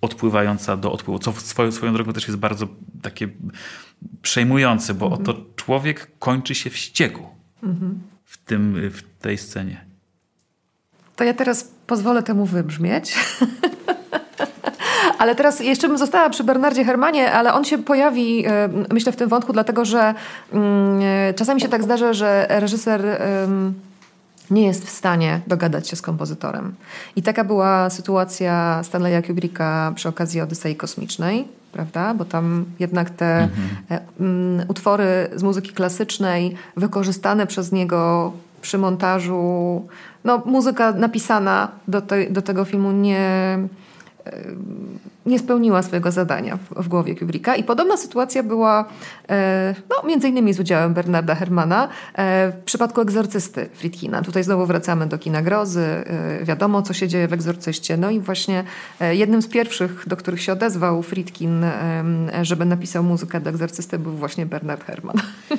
odpływająca 0.00 0.76
do 0.76 0.92
odpływu. 0.92 1.18
Co 1.18 1.32
swoją, 1.32 1.72
swoją 1.72 1.92
drogą 1.92 2.12
też 2.12 2.26
jest 2.26 2.38
bardzo 2.38 2.68
takie 3.02 3.28
przejmujące, 4.22 4.94
bo 4.94 5.06
mhm. 5.06 5.22
oto 5.22 5.44
człowiek 5.56 6.10
kończy 6.18 6.54
się 6.54 6.70
w 6.70 6.76
ściegu 6.76 7.28
mhm. 7.62 8.00
w, 8.24 8.38
tym, 8.38 8.90
w 8.90 9.02
tej 9.26 9.38
scenie. 9.38 9.84
To 11.16 11.24
ja 11.24 11.34
teraz 11.34 11.68
pozwolę 11.86 12.22
temu 12.22 12.46
wybrzmieć. 12.46 13.14
Ale 15.18 15.34
teraz 15.34 15.60
jeszcze 15.60 15.88
bym 15.88 15.98
została 15.98 16.30
przy 16.30 16.44
Bernardzie 16.44 16.84
Hermanie, 16.84 17.32
ale 17.32 17.54
on 17.54 17.64
się 17.64 17.78
pojawi, 17.78 18.46
e, 18.46 18.68
myślę, 18.92 19.12
w 19.12 19.16
tym 19.16 19.28
wątku, 19.28 19.52
dlatego 19.52 19.84
że 19.84 20.14
mm, 20.52 21.00
e, 21.02 21.34
czasami 21.34 21.60
się 21.60 21.68
tak 21.68 21.82
zdarza, 21.82 22.12
że 22.12 22.46
reżyser 22.48 23.20
nie 24.50 24.66
jest 24.66 24.86
w 24.86 24.90
stanie 24.90 25.40
dogadać 25.46 25.88
się 25.88 25.96
z 25.96 26.02
kompozytorem. 26.02 26.74
I 27.16 27.22
taka 27.22 27.44
była 27.44 27.90
sytuacja 27.90 28.80
Stanleya 28.84 29.22
Kubricka 29.22 29.92
przy 29.94 30.08
okazji 30.08 30.40
Odysei 30.40 30.76
Kosmicznej, 30.76 31.48
prawda? 31.72 32.14
Bo 32.14 32.24
tam 32.24 32.64
jednak 32.78 33.10
te 33.10 33.42
mhm. 33.42 34.60
E, 34.60 34.66
utwory 34.68 35.28
z 35.34 35.42
muzyki 35.42 35.72
klasycznej 35.72 36.54
wykorzystane 36.76 37.46
przez 37.46 37.72
niego 37.72 38.32
przy 38.66 38.78
montażu, 38.78 39.42
no 40.24 40.42
muzyka 40.46 40.92
napisana 40.92 41.68
do, 41.88 42.00
te, 42.00 42.30
do 42.30 42.42
tego 42.42 42.64
filmu 42.64 42.92
nie 42.92 43.58
nie 45.26 45.38
spełniła 45.38 45.82
swojego 45.82 46.10
zadania 46.10 46.56
w, 46.56 46.82
w, 46.82 46.88
głowie 46.88 47.14
Kubricka. 47.14 47.56
I 47.56 47.64
podobna 47.64 47.96
sytuacja 47.96 48.42
była 48.42 48.84
e, 49.28 49.74
no, 49.90 50.08
między 50.08 50.28
innymi 50.28 50.52
z 50.52 50.60
udziałem 50.60 50.94
Bernarda 50.94 51.34
Hermana 51.34 51.88
e, 52.14 52.52
w 52.52 52.64
przypadku 52.64 53.00
egzorcysty 53.00 53.68
Friedkina. 53.74 54.22
Tutaj 54.22 54.44
znowu 54.44 54.66
wracamy 54.66 55.06
do 55.06 55.18
kina 55.18 55.42
grozy. 55.42 55.80
E, 55.80 56.44
wiadomo, 56.44 56.82
co 56.82 56.92
się 56.92 57.08
dzieje 57.08 57.28
w 57.28 57.32
egzorcyście. 57.32 57.96
No 57.96 58.10
i 58.10 58.20
właśnie 58.20 58.64
jednym 59.10 59.42
z 59.42 59.48
pierwszych, 59.48 60.04
do 60.06 60.16
których 60.16 60.42
się 60.42 60.52
odezwał 60.52 61.02
Friedkin, 61.02 61.64
żeby 62.42 62.64
napisał 62.64 63.02
muzykę 63.02 63.40
do 63.40 63.50
egzorcysty, 63.50 63.98
był 63.98 64.12
właśnie 64.12 64.46
Bernard 64.46 64.84
Herman. 64.84 65.16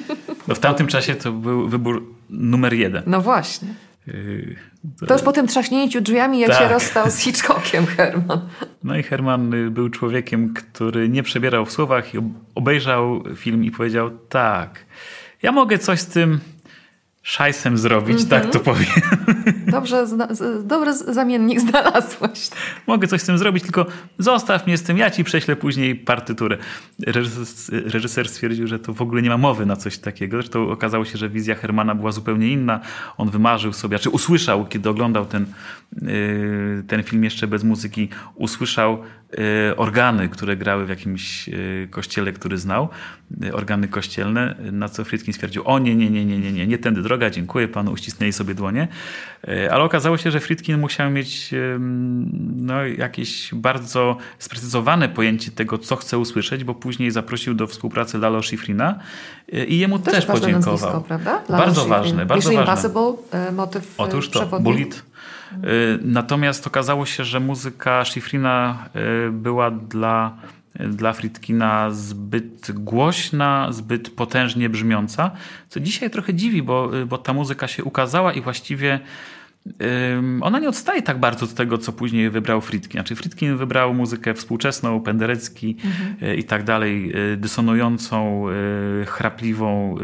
No 0.48 0.56
w 0.56 0.60
tamtym 0.60 0.88
czasie 0.88 1.16
to 1.16 1.32
był 1.32 1.70
wybór 1.70 2.04
numer 2.30 2.74
jeden. 2.74 3.04
No 3.06 3.22
właśnie. 3.22 3.68
To 5.08 5.14
już 5.14 5.24
po 5.24 5.32
tym 5.32 5.48
trzaśnięciu 5.48 6.02
drzwiami, 6.02 6.40
jak 6.40 6.52
tak. 6.52 6.60
się 6.60 6.68
rozstał 6.68 7.12
z 7.12 7.18
Hitchcockiem 7.18 7.86
Herman. 7.86 8.50
No 8.84 8.98
i 8.98 9.04
Herman 9.04 9.72
był 9.72 9.90
człowiekiem, 9.90 10.54
który 10.54 11.10
nie 11.10 11.24
przebierał 11.24 11.66
w 11.66 11.72
słowach 11.72 12.14
i 12.14 12.18
obejrzał 12.56 13.24
film 13.36 13.64
i 13.64 13.72
powiedział 13.72 14.10
tak, 14.30 14.86
ja 15.42 15.52
mogę 15.52 15.80
coś 15.80 16.00
z 16.00 16.08
tym 16.08 16.40
szajsem 17.24 17.78
zrobić, 17.78 18.18
mm 18.18 18.26
-hmm. 18.26 18.30
tak 18.30 18.50
to 18.50 18.60
powiem. 18.60 18.88
Dobrze, 19.78 20.08
dobry 20.64 20.94
zamiennik 20.94 21.62
znalazłeś. 21.70 22.50
Mogę 22.88 23.08
coś 23.08 23.22
z 23.22 23.26
tym 23.26 23.38
zrobić, 23.38 23.64
tylko 23.64 23.86
zostaw 24.18 24.68
mnie 24.68 24.78
z 24.78 24.84
tym, 24.84 24.98
ja 24.98 25.12
ci 25.12 25.24
prześlę 25.24 25.56
później 25.56 25.96
partyturę. 25.96 26.58
Reżyser 27.70 28.30
stwierdził, 28.30 28.68
że 28.68 28.80
to 28.80 28.94
w 28.94 29.02
ogóle 29.02 29.22
nie 29.22 29.30
ma 29.30 29.38
mowy 29.38 29.66
na 29.66 29.76
coś 29.76 29.98
takiego. 29.98 30.38
Zresztą 30.38 30.70
okazało 30.70 31.06
się, 31.06 31.18
że 31.18 31.30
wizja 31.30 31.56
Hermana 31.56 31.96
była 31.96 32.12
zupełnie 32.12 32.48
inna. 32.48 32.80
On 33.18 33.30
wymarzył 33.30 33.74
sobie, 33.74 34.00
czy 34.00 34.10
usłyszał, 34.10 34.66
kiedy 34.66 34.90
oglądał 34.90 35.26
ten, 35.26 35.46
y, 36.02 36.84
ten 36.88 37.04
film 37.04 37.24
jeszcze 37.24 37.48
bez 37.48 37.64
muzyki, 37.64 38.10
usłyszał 38.36 39.00
organy, 39.78 40.30
które 40.30 40.58
grały 40.58 40.86
w 40.86 40.90
jakimś 40.90 41.50
y, 41.50 41.88
kościele, 41.92 42.34
który 42.34 42.58
znał, 42.58 42.90
organy 43.54 43.88
kościelne, 43.88 44.56
na 44.72 44.90
co 44.90 45.04
Friedkin 45.04 45.34
stwierdził, 45.34 45.64
o 45.66 45.80
nie, 45.80 45.96
nie, 45.96 46.10
nie, 46.10 46.26
nie, 46.26 46.40
nie, 46.40 46.52
nie, 46.52 46.68
nie 46.68 46.78
tędy 46.78 47.02
droga, 47.02 47.30
dziękuję 47.30 47.68
panu, 47.68 47.92
uścisnęli 47.92 48.34
sobie 48.34 48.54
dłonie. 48.54 48.88
E, 49.48 49.74
ale 49.74 49.84
okazało 49.84 50.18
się, 50.18 50.32
że 50.32 50.40
Friedkin 50.40 50.80
musiał 50.80 51.12
mieć 51.12 51.52
no, 52.56 52.86
jakieś 52.86 53.54
bardzo 53.54 54.18
sprecyzowane 54.40 55.10
pojęcie 55.10 55.52
tego, 55.52 55.78
co 55.78 55.96
chce 55.96 56.18
usłyszeć, 56.18 56.64
bo 56.64 56.76
później 56.76 57.12
zaprosił 57.12 57.54
do 57.54 57.68
współpracy 57.68 58.18
Lalo 58.18 58.44
Schifrina 58.44 59.00
e, 59.54 59.66
i 59.66 59.80
jemu 59.80 60.00
też, 60.00 60.14
też 60.14 60.26
podziękował. 60.26 61.06
Nazwisko, 61.10 61.48
bardzo 61.50 61.82
Schifrin. 61.82 61.90
ważne, 61.90 62.26
bardzo 62.26 62.50
Mission 62.50 62.66
ważne. 62.66 62.90
Impossible, 62.90 63.40
e, 63.40 63.52
motyw 63.52 63.94
Otóż 63.98 64.30
to, 64.30 64.60
Bullet. 64.60 65.04
Natomiast 66.02 66.68
okazało 66.68 67.06
się, 67.06 67.24
że 67.24 67.40
muzyka 67.40 68.06
Schifrina 68.06 68.86
była 69.32 69.72
dla 69.72 70.38
dla 70.80 71.14
Friedkina 71.14 71.92
zbyt 71.92 72.72
głośna, 72.72 73.68
zbyt 73.72 74.10
potężnie 74.10 74.70
brzmiąca, 74.70 75.32
co 75.70 75.80
dzisiaj 75.80 76.10
trochę 76.10 76.34
dziwi, 76.34 76.64
bo, 76.64 76.92
bo 77.08 77.18
ta 77.18 77.34
muzyka 77.34 77.68
się 77.68 77.84
ukazała 77.84 78.34
i 78.34 78.42
właściwie 78.42 79.00
ona 80.42 80.60
nie 80.60 80.70
odstaje 80.70 81.02
tak 81.02 81.20
bardzo 81.20 81.46
od 81.46 81.54
tego, 81.54 81.78
co 81.78 81.94
później 81.94 82.30
wybrał 82.30 82.62
Friedkin. 82.62 82.92
Znaczy 82.92 83.16
Friedkin 83.16 83.58
wybrał 83.58 83.94
muzykę 83.94 84.34
współczesną, 84.34 85.02
penderecki 85.02 85.78
mhm. 85.86 86.38
i 86.38 86.44
tak 86.44 86.64
dalej, 86.64 87.14
dysonującą, 87.38 88.46
chrapliwą, 89.06 89.98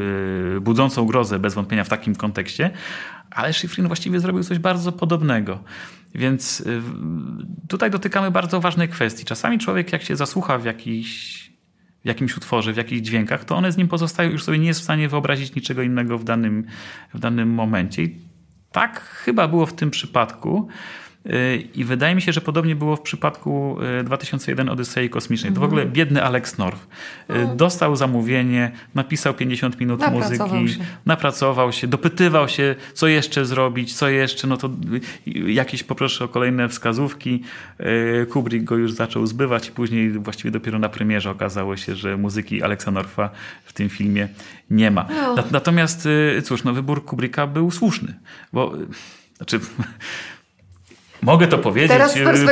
budzącą 0.62 1.06
grozę 1.06 1.40
bez 1.40 1.54
wątpienia 1.54 1.84
w 1.84 1.90
takim 1.90 2.16
kontekście, 2.16 2.72
ale 3.36 3.54
Schifrin 3.54 3.88
właściwie 3.88 4.20
zrobił 4.20 4.44
coś 4.44 4.60
bardzo 4.60 4.92
podobnego. 4.92 5.64
Więc 6.16 6.64
tutaj 7.70 7.92
dotykamy 7.92 8.32
bardzo 8.32 8.62
ważnej 8.62 8.90
kwestii. 8.90 9.26
Czasami 9.26 9.60
człowiek, 9.60 9.94
jak 9.94 10.04
się 10.04 10.16
zasłucha 10.16 10.58
w 10.58 10.66
jakiś 10.66 11.44
w 12.04 12.08
jakimś 12.08 12.38
utworze, 12.38 12.74
w 12.74 12.78
jakichś 12.78 13.02
dźwiękach, 13.02 13.46
to 13.46 13.56
one 13.56 13.72
z 13.72 13.78
nim 13.78 13.88
pozostają, 13.88 14.32
już 14.32 14.44
sobie 14.44 14.60
nie 14.60 14.68
jest 14.68 14.80
w 14.80 14.84
stanie 14.84 15.10
wyobrazić 15.10 15.56
niczego 15.56 15.82
innego 15.82 16.18
w 16.18 16.24
danym, 16.24 16.66
w 17.14 17.20
danym 17.20 17.50
momencie. 17.50 18.04
I 18.04 18.16
tak 18.72 19.00
chyba 19.00 19.48
było 19.48 19.66
w 19.66 19.74
tym 19.74 19.92
przypadku. 19.92 20.68
I 21.76 21.84
wydaje 21.84 22.16
mi 22.16 22.22
się, 22.22 22.32
że 22.32 22.42
podobnie 22.42 22.76
było 22.76 22.96
w 22.96 23.02
przypadku 23.02 23.78
2001 24.04 24.68
e, 24.68 24.72
Odysei 24.72 25.10
Kosmicznej. 25.10 25.54
To 25.54 25.60
w 25.60 25.64
ogóle 25.64 25.82
mhm. 25.82 25.94
biedny 25.94 26.24
Alex 26.24 26.58
North. 26.58 26.88
E. 27.28 27.56
Dostał 27.56 27.96
zamówienie, 27.96 28.72
napisał 28.96 29.34
50 29.34 29.80
minut 29.80 30.00
napracował 30.00 30.62
muzyki, 30.62 30.80
się. 30.80 30.86
napracował 31.06 31.72
się, 31.72 31.88
dopytywał 31.88 32.50
się, 32.50 32.76
co 32.94 33.08
jeszcze 33.08 33.46
zrobić, 33.46 33.94
co 33.94 34.10
jeszcze, 34.10 34.48
no 34.48 34.58
to 34.58 34.70
jakieś 35.48 35.84
poproszę 35.84 36.26
o 36.26 36.28
kolejne 36.28 36.70
wskazówki. 36.70 37.44
E, 37.80 38.26
Kubrick 38.26 38.66
go 38.66 38.76
już 38.76 38.92
zaczął 38.92 39.28
zbywać 39.28 39.68
i 39.68 39.72
później 39.72 40.12
właściwie 40.12 40.52
dopiero 40.52 40.80
na 40.80 40.90
premierze 40.90 41.32
okazało 41.32 41.78
się, 41.78 41.96
że 41.96 42.18
muzyki 42.18 42.64
Alexa 42.64 42.92
Norfa 42.92 43.30
w 43.66 43.74
tym 43.74 43.90
filmie 43.90 44.28
nie 44.70 44.92
ma. 44.92 45.06
No. 45.36 45.44
Natomiast 45.52 46.08
cóż, 46.44 46.64
no 46.64 46.74
wybór 46.74 47.06
Kubricka 47.06 47.48
był 47.48 47.72
słuszny, 47.72 48.14
bo 48.54 48.74
znaczy 49.38 49.60
Mogę 51.24 51.48
to 51.48 51.58
powiedzieć. 51.58 51.98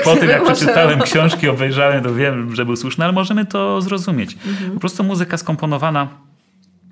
Po 0.03 0.15
tym, 0.15 0.29
jak 0.29 0.43
przeczytałem 0.43 1.01
książki, 1.01 1.49
obejrzałem, 1.49 2.03
to 2.03 2.15
wiem, 2.15 2.55
że 2.55 2.65
był 2.65 2.75
słuszny, 2.75 3.03
ale 3.03 3.13
możemy 3.13 3.45
to 3.45 3.81
zrozumieć. 3.81 4.37
Mhm. 4.47 4.71
Po 4.71 4.79
prostu 4.79 5.03
muzyka 5.03 5.37
skomponowana 5.37 6.07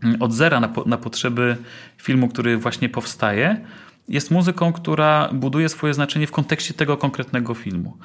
mm, 0.04 0.22
od 0.22 0.34
zera 0.34 0.60
na, 0.60 0.74
na 0.86 0.98
potrzeby 0.98 1.58
filmu, 1.98 2.28
który 2.28 2.58
właśnie 2.58 2.90
powstaje, 2.90 3.62
jest 4.10 4.32
muzyką, 4.32 4.74
która 4.74 5.30
buduje 5.34 5.70
swoje 5.70 5.94
znaczenie 5.94 6.28
w 6.28 6.32
kontekście 6.32 6.74
tego 6.74 6.98
konkretnego 6.98 7.54
filmu. 7.54 7.98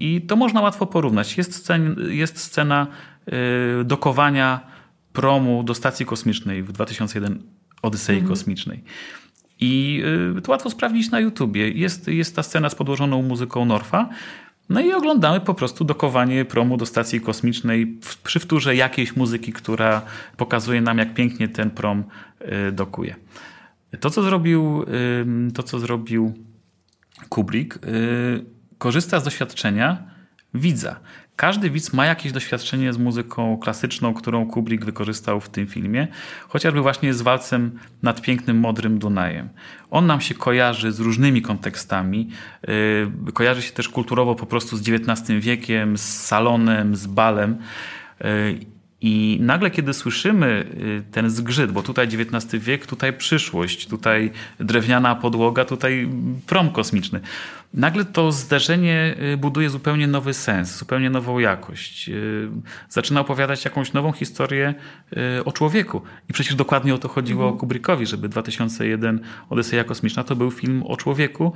I 0.00 0.20
to 0.20 0.36
można 0.36 0.60
łatwo 0.60 0.86
porównać. 0.86 1.38
Jest, 1.38 1.54
scen, 1.54 1.96
jest 2.08 2.38
scena 2.38 2.86
y, 3.80 3.84
dokowania 3.84 4.60
promu 5.12 5.62
do 5.62 5.74
stacji 5.74 6.06
kosmicznej 6.06 6.62
w 6.62 6.72
2001 6.72 7.42
Odysei 7.82 8.16
mhm. 8.16 8.28
Kosmicznej. 8.28 8.82
I 9.60 10.02
y, 10.38 10.42
to 10.42 10.52
łatwo 10.52 10.70
sprawdzić 10.70 11.10
na 11.10 11.20
YouTubie. 11.20 11.70
Jest, 11.70 12.08
jest 12.08 12.36
ta 12.36 12.42
scena 12.42 12.70
z 12.70 12.74
podłożoną 12.74 13.22
muzyką 13.22 13.64
Norfa. 13.64 14.08
No 14.68 14.80
i 14.80 14.92
oglądamy 14.92 15.40
po 15.40 15.54
prostu 15.54 15.84
dokowanie 15.84 16.44
promu 16.44 16.76
do 16.76 16.86
stacji 16.86 17.20
kosmicznej 17.20 17.98
przy 18.24 18.40
wtórze 18.40 18.76
jakiejś 18.76 19.16
muzyki, 19.16 19.52
która 19.52 20.02
pokazuje 20.36 20.80
nam, 20.80 20.98
jak 20.98 21.14
pięknie 21.14 21.48
ten 21.48 21.70
prom 21.70 22.04
y, 22.68 22.72
dokuje. 22.72 23.16
To, 24.00 24.10
co 24.10 24.22
zrobił, 24.22 24.84
to, 25.54 25.62
co 25.62 25.78
zrobił 25.78 26.34
Kubrick, 27.28 27.86
y, 27.86 28.44
korzysta 28.78 29.20
z 29.20 29.24
doświadczenia 29.24 30.02
widza. 30.54 31.00
Każdy 31.40 31.70
widz 31.70 31.92
ma 31.92 32.06
jakieś 32.06 32.32
doświadczenie 32.32 32.92
z 32.92 32.98
muzyką 32.98 33.58
klasyczną, 33.58 34.14
którą 34.14 34.46
Kubrick 34.46 34.84
wykorzystał 34.84 35.40
w 35.40 35.48
tym 35.48 35.66
filmie, 35.66 36.08
chociażby 36.48 36.80
właśnie 36.80 37.14
z 37.14 37.22
walcem 37.22 37.78
nad 38.02 38.22
pięknym 38.22 38.58
modrym 38.58 38.98
Dunajem. 38.98 39.48
On 39.90 40.06
nam 40.06 40.20
się 40.20 40.34
kojarzy 40.34 40.92
z 40.92 41.00
różnymi 41.00 41.42
kontekstami, 41.42 42.28
yy, 43.26 43.32
kojarzy 43.32 43.62
się 43.62 43.72
też 43.72 43.88
kulturowo 43.88 44.34
po 44.34 44.46
prostu 44.46 44.76
z 44.76 44.80
XIX 44.80 45.44
wiekiem, 45.44 45.98
z 45.98 46.02
salonem, 46.02 46.96
z 46.96 47.06
balem. 47.06 47.58
Yy, 48.20 48.26
i 49.02 49.38
nagle, 49.40 49.70
kiedy 49.70 49.94
słyszymy 49.94 50.66
y, 51.08 51.12
ten 51.12 51.30
zgrzyt, 51.30 51.72
bo 51.72 51.82
tutaj 51.82 52.06
XIX 52.06 52.64
wiek, 52.64 52.86
tutaj 52.86 53.12
przyszłość, 53.12 53.86
tutaj 53.86 54.30
drewniana 54.58 55.14
podłoga, 55.14 55.64
tutaj 55.64 56.08
prom 56.46 56.70
kosmiczny, 56.70 57.20
nagle 57.74 58.04
to 58.04 58.32
zdarzenie 58.32 59.16
y, 59.32 59.36
buduje 59.36 59.70
zupełnie 59.70 60.06
nowy 60.06 60.34
sens, 60.34 60.78
zupełnie 60.78 61.10
nową 61.10 61.38
jakość. 61.38 62.08
Y, 62.08 62.48
zaczyna 62.88 63.20
opowiadać 63.20 63.64
jakąś 63.64 63.92
nową 63.92 64.12
historię 64.12 64.74
o 65.44 65.52
człowieku. 65.52 66.02
I 66.28 66.32
przecież 66.32 66.54
dokładnie 66.54 66.94
o 66.94 66.98
to 66.98 67.08
chodziło 67.08 67.42
mhm. 67.42 67.58
Kubrickowi, 67.58 68.06
żeby 68.06 68.28
2001 68.28 69.20
Odyseja 69.50 69.84
Kosmiczna 69.84 70.24
to 70.24 70.36
był 70.36 70.50
film 70.50 70.82
o 70.82 70.96
człowieku, 70.96 71.52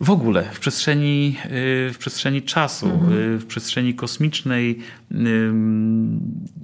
w 0.00 0.10
ogóle 0.10 0.42
w 0.52 0.60
przestrzeni, 0.60 1.36
y, 1.44 1.92
w 1.92 1.98
przestrzeni 1.98 2.42
czasu, 2.42 2.86
mhm. 2.86 3.12
Y, 3.12 3.38
w 3.38 3.46
przestrzeni 3.46 3.94
kosmicznej 3.94 4.78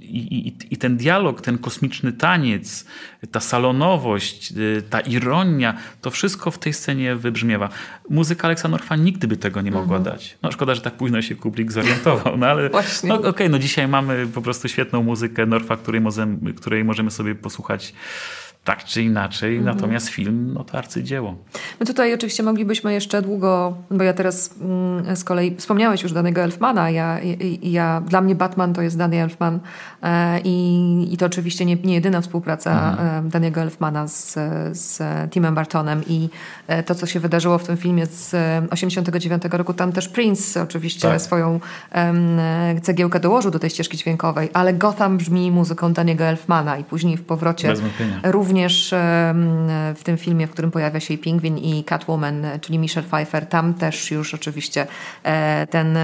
I, 0.01 0.17
i, 0.47 0.73
i, 0.73 0.77
ten 0.77 0.97
dialog, 0.97 1.41
ten 1.41 1.57
kosmiczny 1.57 2.13
taniec, 2.13 2.85
ta 3.31 3.39
salonowość, 3.39 4.51
y, 4.51 4.83
ta 4.89 4.99
ironia, 4.99 5.77
to 6.01 6.11
wszystko 6.11 6.51
w 6.51 6.59
tej 6.59 6.73
scenie 6.73 7.15
wybrzmiewa. 7.15 7.69
Muzyka 8.09 8.47
Aleksa 8.47 8.67
Norfa 8.67 8.95
nigdy 8.95 9.27
by 9.27 9.37
tego 9.37 9.61
nie 9.61 9.71
mogła 9.71 9.97
mhm. 9.97 10.03
dać. 10.03 10.37
No 10.43 10.51
szkoda, 10.51 10.75
że 10.75 10.81
tak 10.81 10.93
późno 10.93 11.21
się 11.21 11.35
Kubrick 11.35 11.71
zorientował, 11.71 12.37
no 12.37 12.47
ale 12.47 12.69
no, 13.03 13.15
okej, 13.15 13.29
okay, 13.29 13.49
no 13.49 13.59
dzisiaj 13.59 13.87
mamy 13.87 14.27
po 14.27 14.41
prostu 14.41 14.67
świetną 14.67 15.03
muzykę 15.03 15.45
Norfa, 15.45 15.77
której 15.77 16.01
możemy, 16.01 16.53
której 16.53 16.83
możemy 16.83 17.11
sobie 17.11 17.35
posłuchać 17.35 17.93
tak 18.67 18.83
czy 18.83 19.03
inaczej, 19.03 19.57
mhm. 19.57 19.75
natomiast 19.75 20.09
film 20.09 20.53
no 20.53 20.63
to 20.63 20.77
arcydzieło. 20.77 21.35
My 21.79 21.85
tutaj 21.85 22.13
oczywiście 22.13 22.43
moglibyśmy 22.43 22.93
jeszcze 22.93 23.21
długo, 23.21 23.77
bo 23.91 24.03
ja 24.03 24.13
teraz 24.13 24.55
mm, 24.61 25.15
z 25.15 25.23
kolei 25.23 25.55
wspomniałeś 25.55 26.03
już 26.03 26.13
Danego 26.13 26.41
Elfmana, 26.41 26.89
ja, 26.89 27.19
ja, 27.61 28.01
dla 28.07 28.21
mnie 28.21 28.35
Batman 28.35 28.73
to 28.73 28.81
jest 28.81 28.97
Danny 28.97 29.21
Elfman 29.21 29.59
e, 30.03 30.39
i, 30.43 31.13
i 31.13 31.17
to 31.17 31.25
oczywiście 31.25 31.65
nie, 31.65 31.75
nie 31.75 31.93
jedyna 31.93 32.21
współpraca 32.21 32.89
mhm. 32.89 33.25
e, 33.27 33.29
Daniego 33.29 33.61
Elfmana 33.61 34.07
z, 34.07 34.33
z 34.71 35.01
Timem 35.31 35.55
Bartonem 35.55 36.01
i 36.07 36.29
e, 36.67 36.83
to, 36.83 36.95
co 36.95 37.05
się 37.05 37.19
wydarzyło 37.19 37.57
w 37.57 37.63
tym 37.63 37.77
filmie 37.77 38.05
z 38.05 38.35
89 38.71 39.43
roku, 39.51 39.73
tam 39.73 39.91
też 39.91 40.09
Prince 40.09 40.57
oczywiście 40.57 41.07
tak. 41.07 41.21
swoją 41.21 41.59
cegiełkę 42.81 43.19
dołożył 43.19 43.51
do 43.51 43.59
tej 43.59 43.69
ścieżki 43.69 43.97
dźwiękowej, 43.97 44.49
ale 44.53 44.73
Gotham 44.73 45.17
brzmi 45.17 45.51
muzyką 45.51 45.93
Daniego 45.93 46.23
Elfmana 46.23 46.77
i 46.77 46.83
później 46.83 47.17
w 47.17 47.23
powrocie 47.23 47.73
również 48.23 48.56
również 48.57 48.93
w 49.95 50.01
tym 50.03 50.17
filmie, 50.17 50.47
w 50.47 50.51
którym 50.51 50.71
pojawia 50.71 50.99
się 50.99 51.13
i 51.13 51.17
Pingwin 51.17 51.57
i 51.57 51.83
Catwoman, 51.83 52.45
czyli 52.61 52.79
Michelle 52.79 53.07
Pfeiffer, 53.07 53.45
tam 53.45 53.73
też 53.73 54.11
już 54.11 54.33
oczywiście 54.33 54.87
e, 55.23 55.67
ten 55.67 55.97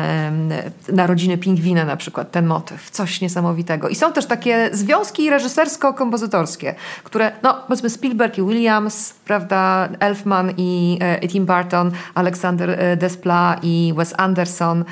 narodziny 0.91 1.37
Pingwina 1.37 1.85
na 1.85 1.97
przykład, 1.97 2.31
ten 2.31 2.45
motyw, 2.45 2.89
coś 2.89 3.21
niesamowitego. 3.21 3.89
I 3.89 3.95
są 3.95 4.13
też 4.13 4.25
takie 4.25 4.69
związki 4.71 5.29
reżysersko-kompozytorskie, 5.29 6.75
które, 7.03 7.31
no 7.43 7.53
powiedzmy 7.67 7.89
Spielberg 7.89 8.37
i 8.37 8.41
Williams, 8.41 9.13
prawda, 9.25 9.89
Elfman 9.99 10.53
i, 10.57 10.97
e, 11.01 11.27
Tim 11.27 11.45
Burton, 11.45 11.91
Alexander 12.13 12.69
e, 12.69 12.97
Desplat 12.97 13.59
i 13.63 13.93
Wes 13.95 14.13
Anderson, 14.17 14.85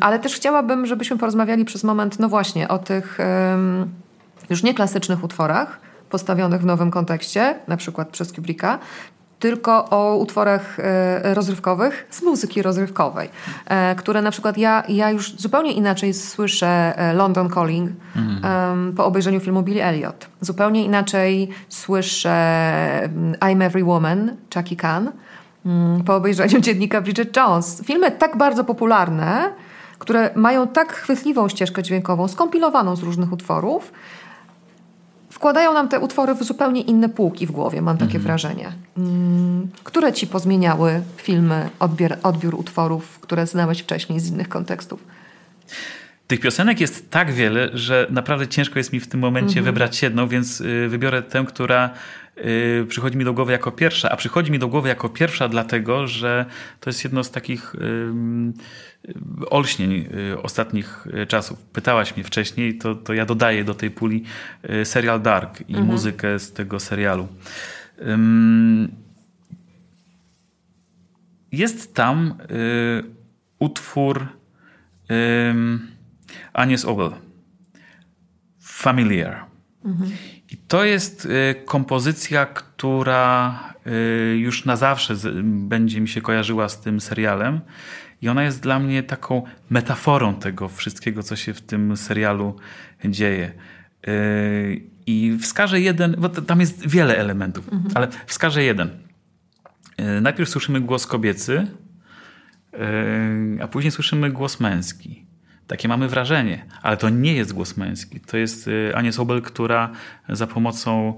ale 0.00 0.18
też 0.18 0.34
chciałabym, 0.34 0.86
żebyśmy 0.86 1.18
porozmawiali 1.18 1.64
przez 1.64 1.84
moment, 1.84 2.18
no 2.18 2.28
właśnie, 2.28 2.68
o 2.68 2.78
tych 2.78 3.18
już 4.50 4.62
nie 4.62 4.74
klasycznych 4.74 5.24
utworach, 5.24 5.89
postawionych 6.10 6.60
w 6.60 6.64
nowym 6.64 6.90
kontekście, 6.90 7.54
na 7.68 7.76
przykład 7.76 8.08
przez 8.08 8.32
Kubricka, 8.32 8.78
tylko 9.40 9.90
o 9.90 10.16
utworach 10.16 10.80
e, 10.80 11.34
rozrywkowych 11.34 12.06
z 12.10 12.22
muzyki 12.22 12.62
rozrywkowej, 12.62 13.28
e, 13.66 13.94
które 13.94 14.22
na 14.22 14.30
przykład 14.30 14.58
ja, 14.58 14.82
ja 14.88 15.10
już 15.10 15.34
zupełnie 15.36 15.72
inaczej 15.72 16.14
słyszę 16.14 16.98
e, 16.98 17.12
London 17.12 17.50
Calling 17.50 17.90
mhm. 18.16 18.92
po 18.92 19.04
obejrzeniu 19.04 19.40
filmu 19.40 19.62
Billy 19.62 19.84
Elliot. 19.84 20.28
Zupełnie 20.40 20.84
inaczej 20.84 21.48
słyszę 21.68 22.30
mm, 23.02 23.32
I'm 23.32 23.64
Every 23.64 23.84
Woman, 23.84 24.36
Chucky 24.54 24.76
Khan, 24.76 25.12
mm, 25.66 26.04
po 26.04 26.16
obejrzeniu 26.16 26.60
dziennika 26.66 27.00
Bridget 27.00 27.36
Jones. 27.36 27.82
Filmy 27.84 28.10
tak 28.10 28.36
bardzo 28.36 28.64
popularne, 28.64 29.52
które 29.98 30.30
mają 30.34 30.68
tak 30.68 30.92
chwytliwą 30.92 31.48
ścieżkę 31.48 31.82
dźwiękową, 31.82 32.28
skompilowaną 32.28 32.96
z 32.96 33.02
różnych 33.02 33.32
utworów, 33.32 33.92
wkładają 35.40 35.74
nam 35.74 35.88
te 35.88 36.00
utwory 36.00 36.34
w 36.34 36.42
zupełnie 36.42 36.80
inne 36.80 37.08
półki 37.08 37.46
w 37.46 37.50
głowie, 37.50 37.82
mam 37.82 37.96
takie 37.96 38.18
mhm. 38.18 38.22
wrażenie. 38.22 38.72
Mm, 38.98 39.68
które 39.84 40.12
ci 40.12 40.26
pozmieniały 40.26 41.02
filmy, 41.16 41.70
odbiór, 41.78 42.16
odbiór 42.22 42.54
utworów, 42.54 43.18
które 43.20 43.46
znałeś 43.46 43.80
wcześniej 43.80 44.20
z 44.20 44.28
innych 44.28 44.48
kontekstów? 44.48 45.04
Tych 46.26 46.40
piosenek 46.40 46.80
jest 46.80 47.10
tak 47.10 47.32
wiele, 47.32 47.70
że 47.72 48.06
naprawdę 48.10 48.48
ciężko 48.48 48.78
jest 48.78 48.92
mi 48.92 49.00
w 49.00 49.08
tym 49.08 49.20
momencie 49.20 49.58
mhm. 49.58 49.64
wybrać 49.64 50.02
jedną, 50.02 50.28
więc 50.28 50.60
y, 50.60 50.88
wybiorę 50.88 51.22
tę, 51.22 51.44
która 51.48 51.90
y, 52.38 52.86
przychodzi 52.88 53.16
mi 53.18 53.24
do 53.24 53.32
głowy 53.32 53.52
jako 53.52 53.72
pierwsza. 53.72 54.10
A 54.10 54.16
przychodzi 54.16 54.52
mi 54.52 54.58
do 54.58 54.68
głowy 54.68 54.88
jako 54.88 55.08
pierwsza 55.08 55.48
dlatego, 55.48 56.06
że 56.06 56.46
to 56.80 56.90
jest 56.90 57.04
jedno 57.04 57.24
z 57.24 57.30
takich 57.30 57.74
olśnień 59.50 60.08
y, 60.32 60.42
ostatnich 60.42 61.06
y, 61.22 61.26
czasów. 61.26 61.62
Pytałaś 61.62 62.16
mnie 62.16 62.24
wcześniej, 62.24 62.78
to, 62.78 62.94
to 62.94 63.14
ja 63.14 63.26
dodaję 63.26 63.64
do 63.64 63.74
tej 63.74 63.90
puli 63.90 64.24
y, 64.70 64.84
serial 64.84 65.22
Dark 65.22 65.60
i 65.60 65.72
mhm. 65.72 65.86
muzykę 65.86 66.38
z 66.38 66.52
tego 66.52 66.80
serialu. 66.80 67.28
Jest 71.52 71.94
tam 71.94 72.34
utwór 73.58 74.26
Agnes 76.52 76.84
Obel. 76.84 77.10
Familiar. 78.60 79.44
Mhm. 79.84 80.10
I 80.50 80.56
to 80.56 80.84
jest 80.84 81.28
kompozycja, 81.64 82.46
która 82.46 83.58
już 84.36 84.64
na 84.64 84.76
zawsze 84.76 85.14
będzie 85.44 86.00
mi 86.00 86.08
się 86.08 86.20
kojarzyła 86.20 86.68
z 86.68 86.80
tym 86.80 87.00
serialem. 87.00 87.60
I 88.22 88.28
ona 88.28 88.42
jest 88.42 88.62
dla 88.62 88.78
mnie 88.78 89.02
taką 89.02 89.42
metaforą 89.70 90.34
tego 90.34 90.68
wszystkiego, 90.68 91.22
co 91.22 91.36
się 91.36 91.54
w 91.54 91.60
tym 91.60 91.96
serialu 91.96 92.56
dzieje. 93.04 93.52
Yy, 94.06 94.80
I 95.06 95.38
wskażę 95.40 95.80
jeden, 95.80 96.16
bo 96.18 96.28
tam 96.28 96.60
jest 96.60 96.88
wiele 96.88 97.16
elementów, 97.16 97.72
mhm. 97.72 97.90
ale 97.94 98.08
wskażę 98.26 98.62
jeden. 98.62 98.90
Yy, 99.98 100.20
najpierw 100.20 100.50
słyszymy 100.50 100.80
głos 100.80 101.06
kobiecy, 101.06 101.66
yy, 102.72 103.62
a 103.62 103.68
później 103.68 103.90
słyszymy 103.90 104.30
głos 104.30 104.60
męski. 104.60 105.29
Takie 105.70 105.88
mamy 105.88 106.08
wrażenie, 106.08 106.64
ale 106.82 106.96
to 106.96 107.08
nie 107.08 107.34
jest 107.34 107.52
głos 107.52 107.76
męski. 107.76 108.20
To 108.20 108.36
jest 108.36 108.68
y, 108.68 108.92
Ania 108.94 109.12
Sobel, 109.12 109.42
która 109.42 109.90
za 110.28 110.46
pomocą 110.46 111.14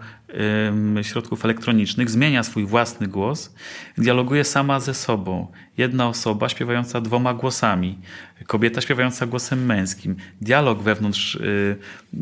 środków 1.03 1.45
elektronicznych 1.45 2.11
zmienia 2.11 2.43
swój 2.43 2.65
własny 2.67 3.09
głos, 3.09 3.55
dialoguje 3.99 4.45
sama 4.45 4.81
ze 4.81 4.95
sobą. 4.95 5.47
Jedna 5.79 6.09
osoba 6.09 6.49
śpiewająca 6.49 7.01
dwoma 7.01 7.35
głosami, 7.35 7.99
kobieta 8.47 8.81
śpiewająca 8.81 9.27
głosem 9.27 9.67
męskim. 9.67 10.17
Dialog 10.41 10.83
wewnątrz 10.83 11.35
y, 11.35 11.77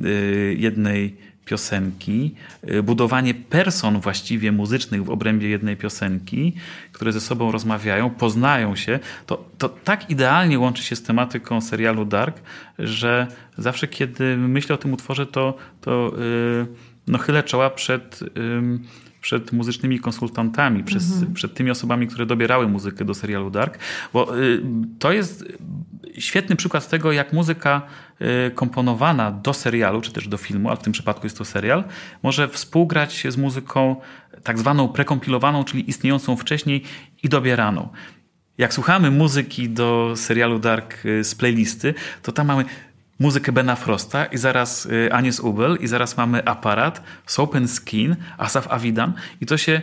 y, 0.04 0.56
jednej 0.58 1.16
piosenki, 1.50 2.34
y, 2.70 2.82
budowanie 2.82 3.34
person 3.34 4.00
właściwie 4.00 4.52
muzycznych 4.52 5.04
w 5.04 5.10
obrębie 5.10 5.48
jednej 5.48 5.76
piosenki, 5.76 6.52
które 6.92 7.12
ze 7.12 7.20
sobą 7.20 7.52
rozmawiają, 7.52 8.10
poznają 8.10 8.76
się, 8.76 8.98
to, 9.26 9.44
to 9.58 9.68
tak 9.68 10.10
idealnie 10.10 10.58
łączy 10.58 10.82
się 10.82 10.96
z 10.96 11.02
tematyką 11.02 11.60
serialu 11.60 12.04
Dark, 12.04 12.36
że 12.78 13.26
zawsze 13.58 13.88
kiedy 13.88 14.36
myślę 14.36 14.74
o 14.74 14.78
tym 14.78 14.92
utworze, 14.92 15.26
to, 15.26 15.56
to 15.80 16.12
yy, 16.18 16.66
no 17.06 17.18
chylę 17.18 17.42
czoła 17.42 17.70
przed 17.70 18.20
yy, 18.22 18.78
przed 19.20 19.52
muzycznymi 19.52 20.00
konsultantami, 20.00 20.84
przez, 20.84 21.12
mhm. 21.12 21.34
przed 21.34 21.54
tymi 21.54 21.70
osobami, 21.70 22.06
które 22.06 22.26
dobierały 22.26 22.68
muzykę 22.68 23.04
do 23.04 23.14
serialu 23.14 23.50
Dark, 23.50 23.78
bo 24.12 24.38
y, 24.38 24.62
to 24.98 25.12
jest 25.12 25.44
świetny 26.18 26.56
przykład 26.56 26.88
tego, 26.88 27.12
jak 27.12 27.32
muzyka 27.32 27.82
y, 28.20 28.50
komponowana 28.50 29.30
do 29.30 29.54
serialu, 29.54 30.00
czy 30.00 30.12
też 30.12 30.28
do 30.28 30.36
filmu, 30.36 30.68
ale 30.68 30.76
w 30.76 30.82
tym 30.82 30.92
przypadku 30.92 31.26
jest 31.26 31.38
to 31.38 31.44
serial, 31.44 31.84
może 32.22 32.48
współgrać 32.48 33.26
z 33.28 33.36
muzyką 33.36 33.96
tak 34.42 34.58
zwaną 34.58 34.88
prekompilowaną, 34.88 35.64
czyli 35.64 35.90
istniejącą 35.90 36.36
wcześniej 36.36 36.82
i 37.22 37.28
dobieraną. 37.28 37.88
Jak 38.58 38.74
słuchamy 38.74 39.10
muzyki 39.10 39.68
do 39.68 40.12
serialu 40.16 40.58
Dark 40.58 41.06
y, 41.06 41.24
z 41.24 41.34
playlisty, 41.34 41.94
to 42.22 42.32
tam 42.32 42.46
mamy 42.46 42.64
muzykę 43.20 43.52
Bena 43.52 43.76
Frosta 43.76 44.24
i 44.24 44.38
zaraz 44.38 44.86
y, 44.86 45.12
Anies 45.12 45.40
Ubel 45.40 45.78
i 45.80 45.86
zaraz 45.86 46.16
mamy 46.16 46.44
Aparat, 46.44 47.02
Soap 47.26 47.54
Skin, 47.66 48.16
Asaf 48.38 48.68
Avidan 48.72 49.12
i 49.40 49.46
to 49.46 49.56
się 49.56 49.82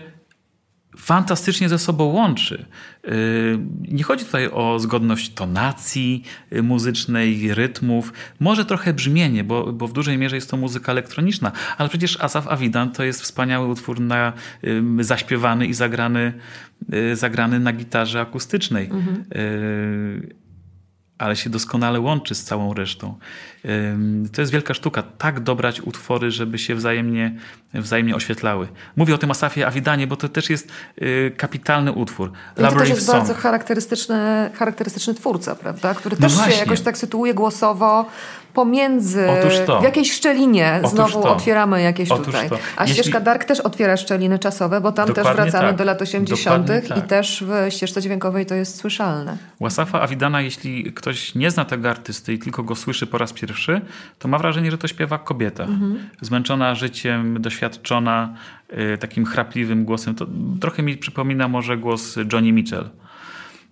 fantastycznie 0.97 1.69
ze 1.69 1.79
sobą 1.79 2.03
łączy. 2.03 2.65
Y, 3.05 3.59
nie 3.81 4.03
chodzi 4.03 4.25
tutaj 4.25 4.49
o 4.51 4.79
zgodność 4.79 5.33
tonacji 5.33 6.23
y, 6.53 6.63
muzycznej, 6.63 7.53
rytmów, 7.53 8.13
może 8.39 8.65
trochę 8.65 8.93
brzmienie, 8.93 9.43
bo, 9.43 9.73
bo 9.73 9.87
w 9.87 9.93
dużej 9.93 10.17
mierze 10.17 10.35
jest 10.35 10.49
to 10.49 10.57
muzyka 10.57 10.91
elektroniczna, 10.91 11.51
ale 11.77 11.89
przecież 11.89 12.21
Asaf 12.21 12.47
Avidan 12.47 12.91
to 12.91 13.03
jest 13.03 13.21
wspaniały 13.21 13.67
utwór 13.67 13.99
na, 13.99 14.33
zaśpiewany 14.99 15.67
i 15.67 15.73
zagrany, 15.73 16.33
zagrany 17.13 17.59
na 17.59 17.73
gitarze 17.73 18.21
akustycznej. 18.21 18.85
Mhm 18.85 19.23
ale 21.17 21.35
się 21.35 21.49
doskonale 21.49 21.99
łączy 21.99 22.35
z 22.35 22.43
całą 22.43 22.73
resztą. 22.73 23.17
To 24.33 24.41
jest 24.41 24.51
wielka 24.51 24.73
sztuka, 24.73 25.03
tak 25.17 25.39
dobrać 25.39 25.81
utwory, 25.81 26.31
żeby 26.31 26.57
się 26.57 26.75
wzajemnie, 26.75 27.35
wzajemnie 27.73 28.15
oświetlały. 28.15 28.67
Mówię 28.95 29.15
o 29.15 29.17
tym 29.17 29.31
Asafie 29.31 29.67
Awidanie, 29.67 30.07
bo 30.07 30.15
to 30.15 30.29
też 30.29 30.49
jest 30.49 30.71
y, 31.01 31.31
kapitalny 31.37 31.91
utwór. 31.91 32.31
I 32.57 32.61
to 32.61 32.71
też 32.71 32.89
jest 32.89 33.05
Song. 33.05 33.17
bardzo 33.17 33.33
charakterystyczny, 33.33 34.49
charakterystyczny 34.53 35.13
twórca, 35.13 35.55
prawda? 35.55 35.93
Który 35.93 36.15
no 36.19 36.27
też 36.27 36.37
no 36.37 36.49
się 36.49 36.57
jakoś 36.57 36.81
tak 36.81 36.97
sytuuje 36.97 37.33
głosowo 37.33 38.05
pomiędzy, 38.57 39.27
w 39.79 39.83
jakiejś 39.83 40.11
szczelinie 40.11 40.79
Otóż 40.79 40.91
znowu 40.91 41.21
to. 41.21 41.35
otwieramy 41.35 41.81
jakieś 41.81 42.11
Otóż 42.11 42.25
tutaj. 42.25 42.49
To. 42.49 42.57
A 42.77 42.81
Jeśli... 42.81 42.95
ścieżka 42.95 43.19
Dark 43.19 43.43
też 43.43 43.59
otwiera 43.59 43.97
szczeliny 43.97 44.39
czasowe, 44.39 44.81
bo 44.81 44.91
tam 44.91 45.07
Dokładnie 45.07 45.33
też 45.33 45.51
wracamy 45.51 45.67
tak. 45.67 45.77
do 45.77 45.83
lat 45.83 46.01
80. 46.01 46.67
Tak. 46.67 46.97
i 46.97 47.01
też 47.01 47.43
w 47.47 47.73
ścieżce 47.73 48.01
dźwiękowej 48.01 48.45
to 48.45 48.55
jest 48.55 48.77
słyszalne. 48.77 49.37
Wasafa 49.61 50.01
Awidana, 50.01 50.41
jeśli 50.41 50.93
ktoś 50.93 51.35
nie 51.35 51.51
zna 51.51 51.65
tego 51.65 51.89
artysty 51.89 52.33
i 52.33 52.39
tylko 52.39 52.63
go 52.63 52.75
słyszy 52.75 53.07
po 53.07 53.17
raz 53.17 53.33
pierwszy, 53.33 53.81
to 54.19 54.27
ma 54.27 54.37
wrażenie, 54.37 54.71
że 54.71 54.77
to 54.77 54.87
śpiewa 54.87 55.17
kobieta. 55.17 55.63
Mhm. 55.63 56.09
Zmęczona 56.21 56.75
życiem, 56.75 57.41
doświadczona 57.41 58.33
y, 58.93 58.97
takim 58.97 59.25
chrapliwym 59.25 59.85
głosem. 59.85 60.15
To 60.15 60.25
trochę 60.61 60.83
mi 60.83 60.97
przypomina 60.97 61.47
może 61.47 61.77
głos 61.77 62.15
Johnny 62.33 62.51
Mitchell. 62.51 62.89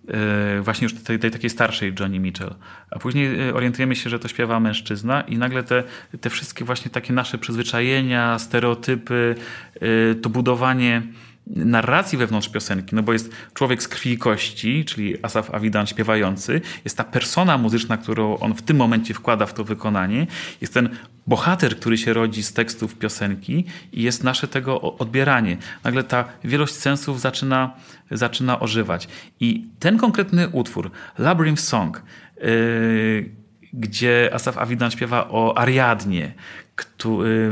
E, 0.08 0.60
właśnie 0.62 0.84
już 0.84 0.94
tej, 0.94 1.18
tej, 1.18 1.30
takiej 1.30 1.50
starszej 1.50 1.94
Johnny 2.00 2.18
Mitchell. 2.18 2.54
A 2.90 2.98
później 2.98 3.48
e, 3.48 3.54
orientujemy 3.54 3.96
się, 3.96 4.10
że 4.10 4.18
to 4.18 4.28
śpiewa 4.28 4.60
mężczyzna 4.60 5.20
i 5.20 5.38
nagle 5.38 5.62
te, 5.62 5.82
te 6.20 6.30
wszystkie 6.30 6.64
właśnie 6.64 6.90
takie 6.90 7.12
nasze 7.12 7.38
przyzwyczajenia, 7.38 8.38
stereotypy, 8.38 9.34
e, 9.74 10.14
to 10.14 10.30
budowanie 10.30 11.02
narracji 11.46 12.18
wewnątrz 12.18 12.48
piosenki, 12.48 12.94
no 12.94 13.02
bo 13.02 13.12
jest 13.12 13.30
człowiek 13.54 13.82
z 13.82 13.88
krwi 13.88 14.12
i 14.12 14.18
kości, 14.18 14.84
czyli 14.84 15.24
Asaf 15.24 15.54
Avidan 15.54 15.86
śpiewający, 15.86 16.60
jest 16.84 16.96
ta 16.96 17.04
persona 17.04 17.58
muzyczna, 17.58 17.96
którą 17.96 18.38
on 18.38 18.54
w 18.54 18.62
tym 18.62 18.76
momencie 18.76 19.14
wkłada 19.14 19.46
w 19.46 19.54
to 19.54 19.64
wykonanie, 19.64 20.26
jest 20.60 20.74
ten 20.74 20.88
bohater, 21.26 21.76
który 21.76 21.98
się 21.98 22.12
rodzi 22.12 22.42
z 22.42 22.52
tekstów 22.52 22.94
piosenki 22.94 23.64
i 23.92 24.02
jest 24.02 24.24
nasze 24.24 24.48
tego 24.48 24.80
odbieranie. 24.80 25.56
Nagle 25.84 26.04
ta 26.04 26.24
wielość 26.44 26.74
sensów 26.74 27.20
zaczyna, 27.20 27.74
zaczyna 28.10 28.60
ożywać. 28.60 29.08
I 29.40 29.68
ten 29.78 29.98
konkretny 29.98 30.48
utwór, 30.48 30.90
Labyrinth 31.18 31.62
Song, 31.62 32.02
yy, 32.42 33.30
gdzie 33.72 34.30
Asaf 34.32 34.58
Avidan 34.58 34.90
śpiewa 34.90 35.28
o 35.28 35.58
Ariadnie, 35.58 36.34
który, 36.76 37.50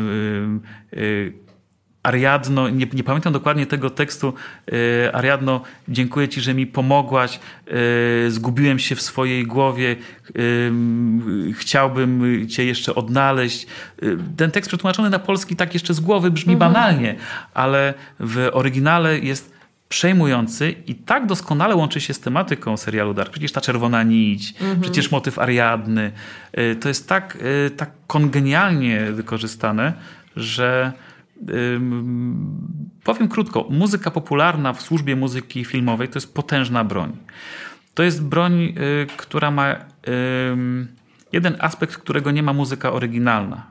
yy, 0.93 1.01
yy, 1.01 1.44
Ariadno, 2.05 2.69
nie, 2.69 2.87
nie, 2.93 3.05
pamiętam 3.05 3.33
dokładnie 3.33 3.67
tego 3.67 3.91
tekstu, 3.91 4.35
e, 5.07 5.17
Ariadno, 5.17 5.61
dziękuję 5.89 6.29
Ci, 6.29 6.41
że 6.41 6.55
mi 6.55 6.67
pomogłaś, 6.67 7.41
e, 8.27 8.31
zgubiłem 8.31 8.79
się 8.79 8.95
w 8.95 9.03
swojej 9.03 9.47
głowie, 9.47 9.97
e, 10.29 10.33
chciałbym 11.53 12.23
Cię 12.49 12.65
jeszcze 12.65 12.95
odnaleźć. 12.95 13.67
Ten 14.37 14.51
tekst 14.51 14.69
przetłumaczony 14.69 15.11
na 15.11 15.19
polski 15.19 15.57
tak 15.57 15.75
jeszcze 15.75 15.95
z 15.95 16.01
głowy 16.01 16.31
brzmi 16.31 16.53
mhm. 16.53 16.73
banalnie, 16.73 17.15
ale 17.55 17.95
w 18.21 18.49
oryginale 18.53 19.19
jest 19.19 19.55
przejmujący 19.89 20.75
i 20.87 20.95
tak 20.95 21.27
doskonale 21.27 21.77
łączy 21.77 22.01
się 22.01 22.15
z 22.15 22.21
tematyką 22.21 22.77
serialu 22.77 23.15
Dark. 23.15 23.31
Przecież 23.31 23.53
ta 23.53 23.61
czerwona 23.61 24.03
nić, 24.03 24.55
mhm. 24.61 24.81
przecież 24.81 25.11
motyw 25.11 25.39
Ariadny. 25.39 26.13
To 26.81 26.89
jest 26.89 27.09
tak, 27.09 27.39
tak 27.77 27.91
kongenialnie 28.07 29.13
wykorzystane, 29.13 29.93
że 30.37 30.93
powiem 33.05 33.29
krótko, 33.29 33.67
muzyka 33.71 34.11
popularna 34.11 34.73
w 34.73 34.83
służbie 34.83 35.17
muzyki 35.17 35.65
filmowej 35.65 36.09
to 36.09 36.17
jest 36.17 36.35
potężna 36.35 36.85
broń. 36.85 37.17
To 37.95 38.03
jest 38.03 38.25
broń, 38.25 38.63
y, 38.63 39.07
która 39.17 39.51
ma 39.51 39.77
jeden 41.33 41.57
aspekt, 41.59 41.97
którego 41.97 42.31
nie 42.31 42.43
ma 42.43 42.53
muzyka 42.53 42.93
oryginalna. 42.93 43.71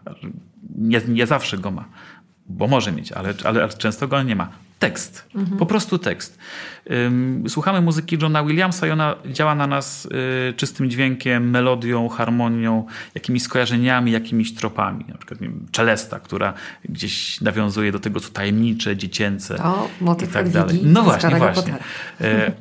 Nie, 0.77 1.01
nie 1.07 1.27
zawsze 1.27 1.57
go 1.57 1.71
ma, 1.71 1.85
bo 2.45 2.67
może 2.67 2.91
mieć, 2.91 3.11
ale, 3.11 3.33
ale, 3.43 3.63
ale 3.63 3.73
często 3.73 4.07
go 4.07 4.23
nie 4.23 4.35
ma 4.35 4.62
tekst. 4.79 5.29
Mhm. 5.35 5.57
Po 5.57 5.65
prostu 5.65 5.97
tekst. 5.97 6.37
Słuchamy 7.47 7.81
muzyki 7.81 8.17
Johna 8.21 8.43
Williamsa 8.43 8.87
i 8.87 8.91
ona 8.91 9.15
działa 9.25 9.55
na 9.55 9.67
nas 9.67 10.05
y, 10.49 10.53
czystym 10.53 10.89
dźwiękiem, 10.89 11.49
melodią, 11.49 12.09
harmonią, 12.09 12.85
jakimiś 13.15 13.43
skojarzeniami, 13.43 14.11
jakimiś 14.11 14.55
tropami. 14.55 15.05
Na 15.07 15.17
przykład 15.17 15.39
wiem, 15.39 15.65
Celesta, 15.71 16.19
która 16.19 16.53
gdzieś 16.89 17.41
nawiązuje 17.41 17.91
do 17.91 17.99
tego, 17.99 18.19
co 18.19 18.29
tajemnicze, 18.29 18.97
dziecięce 18.97 19.55
to 19.55 19.89
motyw 20.01 20.29
i 20.29 20.33
tak 20.33 20.49
dalej. 20.49 20.79
No 20.83 21.03
właśnie, 21.03 21.35
właśnie. 21.35 21.77
E, 22.21 22.51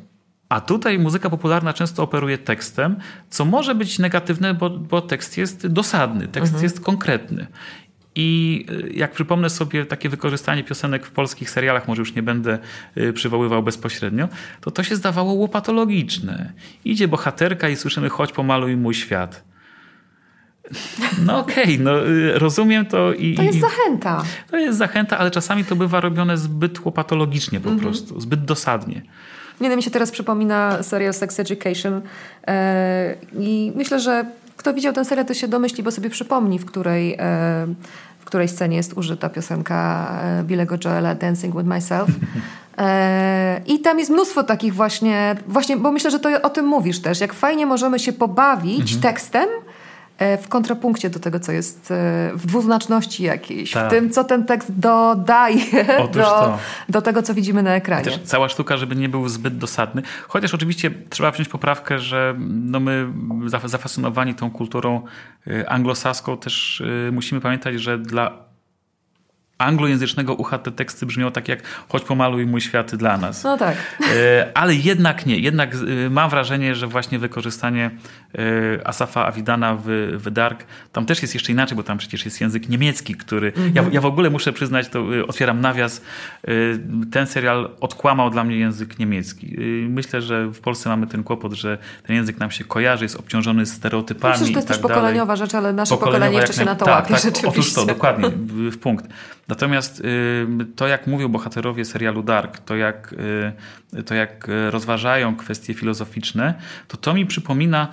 a 0.52 0.60
tutaj 0.60 0.98
muzyka 0.98 1.30
popularna 1.30 1.72
często 1.72 2.02
operuje 2.02 2.38
tekstem, 2.38 2.96
co 3.30 3.44
może 3.44 3.74
być 3.74 3.98
negatywne, 3.98 4.54
bo, 4.54 4.70
bo 4.70 5.00
tekst 5.00 5.38
jest 5.38 5.66
dosadny, 5.66 6.28
tekst 6.28 6.52
mhm. 6.52 6.62
jest 6.62 6.80
konkretny. 6.80 7.46
I 8.14 8.66
y, 8.70 8.92
jak 8.94 9.12
przypomnę 9.12 9.50
sobie 9.50 9.86
takie 9.86 10.08
wykorzystanie 10.08 10.64
piosenek 10.64 11.06
w 11.06 11.10
polskich 11.10 11.50
serialach, 11.50 11.88
może 11.88 12.02
już 12.02 12.14
nie 12.14 12.22
będę 12.22 12.58
y, 12.96 13.12
przywoływał 13.12 13.62
bezpośrednio, 13.62 14.28
to 14.60 14.70
to 14.70 14.82
się 14.82 14.96
zdawało 14.96 15.32
łopatologiczne. 15.32 16.52
Idzie 16.84 17.08
bohaterka 17.08 17.68
i 17.68 17.76
słyszymy 17.76 18.08
chodź 18.08 18.32
pomaluj 18.32 18.76
mój 18.76 18.94
świat. 18.94 19.44
No 21.26 21.38
okej, 21.38 21.64
okay, 21.64 21.78
no 21.78 22.06
y, 22.08 22.38
rozumiem 22.38 22.86
to 22.86 23.12
i... 23.12 23.34
To 23.34 23.42
jest 23.42 23.60
zachęta. 23.60 24.24
To 24.50 24.56
jest 24.56 24.78
zachęta, 24.78 25.18
ale 25.18 25.30
czasami 25.30 25.64
to 25.64 25.76
bywa 25.76 26.00
robione 26.00 26.36
zbyt 26.36 26.84
łopatologicznie 26.84 27.60
po 27.60 27.70
mhm. 27.70 27.80
prostu, 27.80 28.20
zbyt 28.20 28.44
dosadnie. 28.44 29.02
Nie 29.60 29.68
wiem, 29.68 29.76
mi 29.76 29.82
się 29.82 29.90
teraz 29.90 30.10
przypomina 30.10 30.82
serial 30.82 31.14
Sex 31.14 31.40
Education 31.40 32.00
e, 32.46 33.14
i 33.38 33.72
myślę, 33.76 34.00
że 34.00 34.24
kto 34.62 34.74
widział 34.74 34.92
ten 34.92 35.04
serial, 35.04 35.26
to 35.26 35.34
się 35.34 35.48
domyśli, 35.48 35.82
bo 35.82 35.90
sobie 35.90 36.10
przypomni, 36.10 36.58
w 36.58 36.64
której, 36.64 37.14
e, 37.14 37.16
w 38.18 38.24
której 38.24 38.48
scenie 38.48 38.76
jest 38.76 38.92
użyta 38.92 39.28
piosenka 39.28 40.08
e, 40.22 40.42
Billego 40.44 40.76
Joela 40.84 41.14
Dancing 41.14 41.56
with 41.56 41.66
Myself. 41.66 42.08
E, 42.78 43.60
I 43.66 43.80
tam 43.80 43.98
jest 43.98 44.10
mnóstwo 44.10 44.42
takich 44.42 44.74
właśnie, 44.74 45.36
właśnie, 45.46 45.76
bo 45.76 45.92
myślę, 45.92 46.10
że 46.10 46.20
to 46.20 46.42
o 46.42 46.50
tym 46.50 46.66
mówisz 46.66 47.00
też, 47.00 47.20
jak 47.20 47.32
fajnie 47.32 47.66
możemy 47.66 47.98
się 47.98 48.12
pobawić 48.12 48.92
mhm. 48.94 49.00
tekstem, 49.00 49.48
w 50.42 50.48
kontrapunkcie 50.48 51.10
do 51.10 51.20
tego, 51.20 51.40
co 51.40 51.52
jest 51.52 51.90
e, 51.90 52.30
w 52.34 52.46
dwuznaczności 52.46 53.22
jakiejś, 53.22 53.70
tak. 53.70 53.86
w 53.86 53.90
tym, 53.90 54.10
co 54.10 54.24
ten 54.24 54.44
tekst 54.44 54.78
dodaje 54.78 55.84
do, 56.12 56.58
do 56.88 57.02
tego, 57.02 57.22
co 57.22 57.34
widzimy 57.34 57.62
na 57.62 57.74
ekranie. 57.74 58.04
Też 58.04 58.18
cała 58.18 58.48
sztuka, 58.48 58.76
żeby 58.76 58.96
nie 58.96 59.08
był 59.08 59.28
zbyt 59.28 59.58
dosadny. 59.58 60.02
Chociaż 60.28 60.54
oczywiście 60.54 60.90
trzeba 61.10 61.30
wziąć 61.30 61.48
poprawkę, 61.48 61.98
że 61.98 62.34
no 62.48 62.80
my 62.80 63.06
zafascynowani 63.46 64.34
tą 64.34 64.50
kulturą 64.50 65.02
e, 65.46 65.70
anglosaską 65.70 66.36
też 66.36 66.82
musimy 67.12 67.40
pamiętać, 67.40 67.80
że 67.80 67.98
dla 67.98 68.51
anglojęzycznego 69.64 70.34
ucha 70.34 70.58
te 70.58 70.72
teksty 70.72 71.06
brzmią 71.06 71.32
tak 71.32 71.48
jak 71.48 71.62
choć 71.88 72.04
pomaluj 72.04 72.46
mój 72.46 72.60
świat 72.60 72.94
dla 72.94 73.18
nas. 73.18 73.44
No 73.44 73.58
tak. 73.58 73.76
E, 74.14 74.50
ale 74.54 74.74
jednak 74.74 75.26
nie. 75.26 75.38
Jednak 75.38 75.74
e, 75.74 76.10
mam 76.10 76.30
wrażenie, 76.30 76.74
że 76.74 76.86
właśnie 76.86 77.18
wykorzystanie 77.18 77.90
e, 78.34 78.86
Asafa 78.86 79.26
Avidana 79.26 79.76
w, 79.76 79.82
w 80.14 80.30
Dark, 80.30 80.64
tam 80.92 81.06
też 81.06 81.22
jest 81.22 81.34
jeszcze 81.34 81.52
inaczej, 81.52 81.76
bo 81.76 81.82
tam 81.82 81.98
przecież 81.98 82.24
jest 82.24 82.40
język 82.40 82.68
niemiecki, 82.68 83.14
który... 83.14 83.52
Mhm. 83.56 83.72
Ja, 83.74 83.84
ja 83.92 84.00
w 84.00 84.06
ogóle 84.06 84.30
muszę 84.30 84.52
przyznać, 84.52 84.88
to 84.88 85.04
otwieram 85.28 85.60
nawias, 85.60 86.02
ten 87.12 87.26
serial 87.26 87.70
odkłamał 87.80 88.30
dla 88.30 88.44
mnie 88.44 88.56
język 88.56 88.98
niemiecki. 88.98 89.56
Myślę, 89.88 90.22
że 90.22 90.46
w 90.46 90.60
Polsce 90.60 90.88
mamy 90.88 91.06
ten 91.06 91.24
kłopot, 91.24 91.52
że 91.52 91.78
ten 92.06 92.16
język 92.16 92.38
nam 92.38 92.50
się 92.50 92.64
kojarzy, 92.64 93.04
jest 93.04 93.16
obciążony 93.16 93.66
stereotypami 93.66 94.46
że 94.46 94.52
to 94.52 94.58
jest 94.58 94.68
też 94.68 94.78
tak 94.78 94.88
pokoleniowa 94.88 95.36
rzecz, 95.36 95.54
ale 95.54 95.72
nasze 95.72 95.96
pokolenie 95.96 96.36
jeszcze 96.36 96.54
się 96.54 96.64
na 96.64 96.74
to 96.74 96.84
tak, 96.84 96.94
łapie 96.94 97.14
tak, 97.14 97.22
rzeczywiście. 97.22 97.48
Otóż 97.48 97.74
to, 97.74 97.86
dokładnie, 97.86 98.30
w 98.70 98.78
punkt. 98.78 99.06
Natomiast 99.52 100.02
to, 100.76 100.86
jak 100.86 101.06
mówią 101.06 101.28
bohaterowie 101.28 101.84
serialu 101.84 102.22
Dark, 102.22 102.58
to 102.58 102.76
jak, 102.76 103.14
to 104.06 104.14
jak 104.14 104.48
rozważają 104.70 105.36
kwestie 105.36 105.74
filozoficzne, 105.74 106.54
to 106.88 106.96
to 106.96 107.14
mi 107.14 107.26
przypomina 107.26 107.88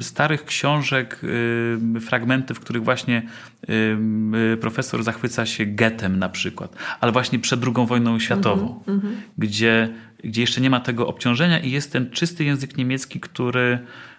starych 0.00 0.44
książek, 0.44 1.20
fragmenty, 2.00 2.54
w 2.54 2.60
których 2.60 2.84
właśnie 2.84 3.22
profesor 4.60 5.02
zachwyca 5.02 5.46
się 5.46 5.66
getem 5.66 6.18
na 6.18 6.28
przykład, 6.28 6.76
ale 7.00 7.12
właśnie 7.12 7.38
przed 7.38 7.60
II 7.64 7.86
wojną 7.86 8.18
światową, 8.18 8.82
mm 8.86 9.00
-hmm. 9.00 9.14
gdzie, 9.38 9.94
gdzie 10.24 10.40
jeszcze 10.40 10.60
nie 10.60 10.70
ma 10.70 10.80
tego 10.80 11.06
obciążenia 11.06 11.58
i 11.60 11.70
jest 11.70 11.92
ten 11.92 12.10
czysty 12.10 12.44
język 12.44 12.76
niemiecki, 12.76 13.20
który 13.20 13.78
Y, 13.78 14.13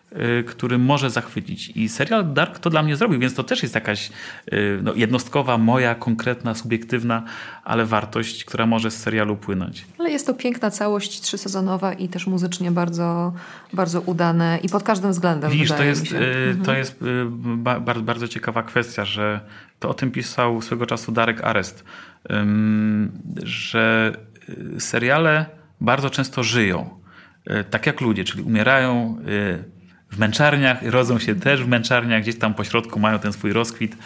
który 0.47 0.77
może 0.77 1.09
zachwycić. 1.09 1.69
I 1.69 1.89
serial 1.89 2.33
Dark 2.33 2.59
to 2.59 2.69
dla 2.69 2.83
mnie 2.83 2.95
zrobił, 2.95 3.19
więc 3.19 3.33
to 3.33 3.43
też 3.43 3.63
jest 3.63 3.75
jakaś 3.75 4.09
y, 4.53 4.79
no, 4.83 4.93
jednostkowa, 4.93 5.57
moja 5.57 5.95
konkretna, 5.95 6.55
subiektywna, 6.55 7.23
ale 7.63 7.85
wartość, 7.85 8.45
która 8.45 8.65
może 8.65 8.91
z 8.91 8.97
serialu 8.97 9.35
płynąć. 9.35 9.85
Ale 9.99 10.11
jest 10.11 10.27
to 10.27 10.33
piękna 10.33 10.71
całość 10.71 11.21
trzysezonowa 11.21 11.93
i 11.93 12.09
też 12.09 12.27
muzycznie 12.27 12.71
bardzo, 12.71 13.33
bardzo 13.73 14.01
udane 14.01 14.59
i 14.63 14.69
pod 14.69 14.83
każdym 14.83 15.11
względem. 15.11 15.51
Widzisz, 15.51 15.69
to 15.69 15.83
jest, 15.83 16.05
y, 16.05 16.09
to 16.09 16.59
mhm. 16.59 16.77
jest 16.77 16.99
bardzo, 17.57 18.01
bardzo 18.01 18.27
ciekawa 18.27 18.63
kwestia, 18.63 19.05
że 19.05 19.39
to 19.79 19.89
o 19.89 19.93
tym 19.93 20.11
pisał 20.11 20.61
swego 20.61 20.85
czasu 20.85 21.11
Darek 21.11 21.43
Arest, 21.43 21.83
że 23.43 24.13
seriale 24.79 25.45
bardzo 25.81 26.09
często 26.09 26.43
żyją 26.43 26.89
tak 27.69 27.85
jak 27.85 28.01
ludzie, 28.01 28.23
czyli 28.23 28.43
umierają, 28.43 29.17
w 30.15 30.19
męczarniach, 30.19 30.83
rodzą 30.83 31.19
się 31.19 31.35
też 31.35 31.63
w 31.63 31.67
męczarniach, 31.67 32.21
gdzieś 32.21 32.39
tam 32.39 32.53
po 32.53 32.63
środku 32.63 32.99
mają 32.99 33.19
ten 33.19 33.33
swój 33.33 33.53
rozkwit. 33.53 33.97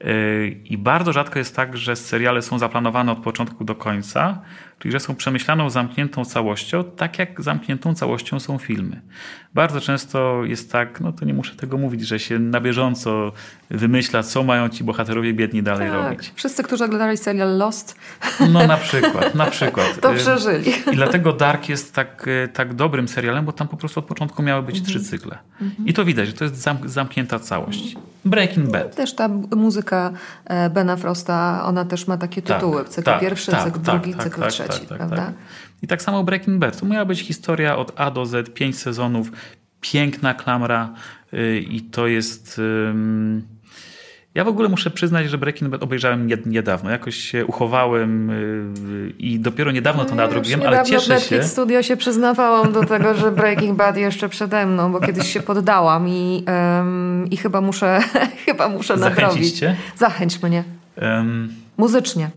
Yy, 0.00 0.56
I 0.64 0.78
bardzo 0.78 1.12
rzadko 1.12 1.38
jest 1.38 1.56
tak, 1.56 1.76
że 1.76 1.96
seriale 1.96 2.42
są 2.42 2.58
zaplanowane 2.58 3.12
od 3.12 3.18
początku 3.18 3.64
do 3.64 3.74
końca, 3.74 4.42
czyli 4.78 4.92
że 4.92 5.00
są 5.00 5.14
przemyślaną, 5.14 5.70
zamkniętą 5.70 6.24
całością, 6.24 6.84
tak 6.84 7.18
jak 7.18 7.42
zamkniętą 7.42 7.94
całością 7.94 8.40
są 8.40 8.58
filmy. 8.58 9.00
Bardzo 9.54 9.80
często 9.80 10.44
jest 10.44 10.72
tak, 10.72 11.00
no 11.00 11.12
to 11.12 11.24
nie 11.24 11.34
muszę 11.34 11.56
tego 11.56 11.78
mówić, 11.78 12.06
że 12.06 12.18
się 12.18 12.38
na 12.38 12.60
bieżąco 12.60 13.32
wymyśla, 13.70 14.22
co 14.22 14.42
mają 14.42 14.68
ci 14.68 14.84
bohaterowie 14.84 15.34
biedni 15.34 15.62
dalej 15.62 15.90
tak. 15.90 16.04
robić. 16.04 16.32
Wszyscy, 16.34 16.62
którzy 16.62 16.84
oglądali 16.84 17.16
serial 17.16 17.58
Lost. 17.58 17.96
No 18.52 18.66
na 18.66 18.76
przykład, 18.76 19.34
na 19.34 19.46
przykład. 19.46 19.86
To 20.00 20.14
przeżyli. 20.14 20.72
I 20.92 20.96
dlatego 20.96 21.32
Dark 21.32 21.68
jest 21.68 21.94
tak, 21.94 22.26
tak 22.52 22.74
dobrym 22.74 23.08
serialem, 23.08 23.44
bo 23.44 23.52
tam 23.52 23.68
po 23.68 23.76
prostu 23.76 24.00
od 24.00 24.06
początku 24.06 24.42
miały 24.42 24.62
być 24.62 24.78
mhm. 24.78 24.90
trzy 24.90 25.10
cykle. 25.10 25.38
Mhm. 25.62 25.88
I 25.88 25.92
to 25.94 26.04
widać, 26.04 26.26
że 26.26 26.32
to 26.32 26.44
jest 26.44 26.68
zamknięta 26.84 27.38
całość. 27.38 27.96
Breaking 28.26 28.70
Bad. 28.70 28.96
Też 28.96 29.14
ta 29.14 29.28
muzyka 29.56 30.12
e, 30.44 30.70
Bena 30.70 30.96
Frosta, 30.96 31.62
ona 31.64 31.84
też 31.84 32.06
ma 32.06 32.16
takie 32.16 32.42
tak, 32.42 32.56
tytuły. 32.56 32.84
Cykl 32.84 33.04
tak, 33.04 33.20
pierwszy, 33.20 33.50
tak, 33.50 33.64
cykl 33.64 33.80
drugi, 33.80 34.14
tak, 34.14 34.24
cykl 34.68 34.86
tak, 34.86 34.98
trzeci, 34.98 35.08
prawda? 35.08 35.32
I 35.82 35.86
tak 35.86 36.02
samo 36.02 36.24
Breaking 36.24 36.58
Bad. 36.58 36.80
To 36.80 36.86
miała 36.86 37.04
być 37.04 37.20
historia 37.20 37.76
od 37.76 37.92
A 37.96 38.10
do 38.10 38.26
Z, 38.26 38.54
pięć 38.54 38.78
sezonów, 38.78 39.32
piękna 39.80 40.34
klamra 40.34 40.94
yy, 41.32 41.60
i 41.60 41.80
to 41.80 42.06
jest... 42.06 42.58
Yy, 42.58 43.42
ja 44.34 44.44
w 44.44 44.48
ogóle 44.48 44.68
muszę 44.68 44.90
przyznać, 44.90 45.30
że 45.30 45.38
Breaking 45.38 45.70
Bad 45.70 45.82
obejrzałem 45.82 46.28
niedawno. 46.46 46.90
Jakoś 46.90 47.16
się 47.16 47.46
uchowałem 47.46 48.28
yy, 48.28 49.14
i 49.18 49.40
dopiero 49.40 49.72
niedawno 49.72 50.04
to 50.04 50.10
no, 50.10 50.16
nadrobiłem, 50.16 50.62
ale 50.66 50.84
cieszę 50.84 51.14
Netflix 51.14 51.42
się. 51.42 51.48
Studio 51.48 51.82
się 51.82 51.96
przyznawałam 51.96 52.72
do 52.72 52.84
tego, 52.84 53.14
że 53.14 53.32
Breaking 53.32 53.76
Bad 53.76 53.96
jeszcze 53.96 54.28
przede 54.28 54.66
mną, 54.66 54.92
bo 54.92 55.00
kiedyś 55.00 55.32
się 55.32 55.40
poddałam 55.40 56.08
i, 56.08 56.44
i 57.30 57.36
chyba 57.36 57.60
muszę, 57.60 58.00
chyba 58.46 58.68
muszę 58.68 58.96
nadrobić. 58.96 59.60
Zachęć 59.96 60.42
mnie. 60.42 60.64
Um, 61.02 61.54
Muzycznie. 61.76 62.30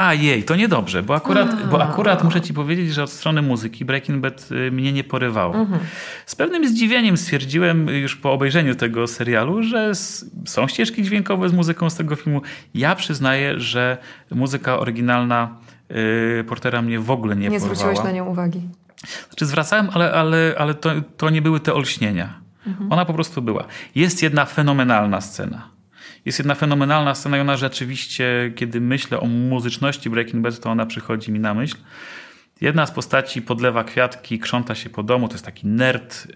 A 0.00 0.14
jej, 0.14 0.44
to 0.44 0.56
niedobrze, 0.56 1.02
bo 1.02 1.14
akurat, 1.14 1.68
bo 1.68 1.82
akurat 1.82 2.24
muszę 2.24 2.40
ci 2.40 2.54
powiedzieć, 2.54 2.94
że 2.94 3.02
od 3.02 3.10
strony 3.10 3.42
muzyki 3.42 3.84
Breaking 3.84 4.20
Bad 4.20 4.48
y, 4.52 4.70
mnie 4.70 4.92
nie 4.92 5.04
porywało. 5.04 5.54
Mhm. 5.54 5.80
Z 6.26 6.36
pewnym 6.36 6.68
zdziwieniem 6.68 7.16
stwierdziłem 7.16 7.88
już 7.88 8.16
po 8.16 8.32
obejrzeniu 8.32 8.74
tego 8.74 9.06
serialu, 9.06 9.62
że 9.62 9.92
są 10.46 10.68
ścieżki 10.68 11.02
dźwiękowe 11.02 11.48
z 11.48 11.52
muzyką 11.52 11.90
z 11.90 11.94
tego 11.94 12.16
filmu. 12.16 12.42
Ja 12.74 12.94
przyznaję, 12.94 13.60
że 13.60 13.98
muzyka 14.30 14.78
oryginalna 14.78 15.56
y, 16.40 16.44
Portera 16.48 16.82
mnie 16.82 17.00
w 17.00 17.10
ogóle 17.10 17.36
nie, 17.36 17.48
nie 17.48 17.60
porwała. 17.60 17.72
Nie 17.72 17.76
zwróciłeś 17.76 18.04
na 18.04 18.12
nią 18.12 18.26
uwagi. 18.26 18.60
Znaczy 19.28 19.46
zwracałem, 19.46 19.88
ale, 19.92 20.12
ale, 20.12 20.54
ale 20.58 20.74
to, 20.74 20.90
to 21.16 21.30
nie 21.30 21.42
były 21.42 21.60
te 21.60 21.74
olśnienia. 21.74 22.40
Mhm. 22.66 22.92
Ona 22.92 23.04
po 23.04 23.14
prostu 23.14 23.42
była. 23.42 23.64
Jest 23.94 24.22
jedna 24.22 24.44
fenomenalna 24.44 25.20
scena 25.20 25.79
jest 26.24 26.38
jedna 26.38 26.54
fenomenalna 26.54 27.14
scena 27.14 27.36
i 27.36 27.40
ona 27.40 27.56
rzeczywiście, 27.56 28.52
kiedy 28.56 28.80
myślę 28.80 29.20
o 29.20 29.26
muzyczności 29.26 30.10
Breaking 30.10 30.42
Bad, 30.42 30.60
to 30.60 30.70
ona 30.70 30.86
przychodzi 30.86 31.32
mi 31.32 31.40
na 31.40 31.54
myśl. 31.54 31.76
Jedna 32.60 32.86
z 32.86 32.90
postaci 32.90 33.42
podlewa 33.42 33.84
kwiatki, 33.84 34.38
krząta 34.38 34.74
się 34.74 34.90
po 34.90 35.02
domu. 35.02 35.28
To 35.28 35.34
jest 35.34 35.44
taki 35.44 35.66
nerd, 35.66 36.26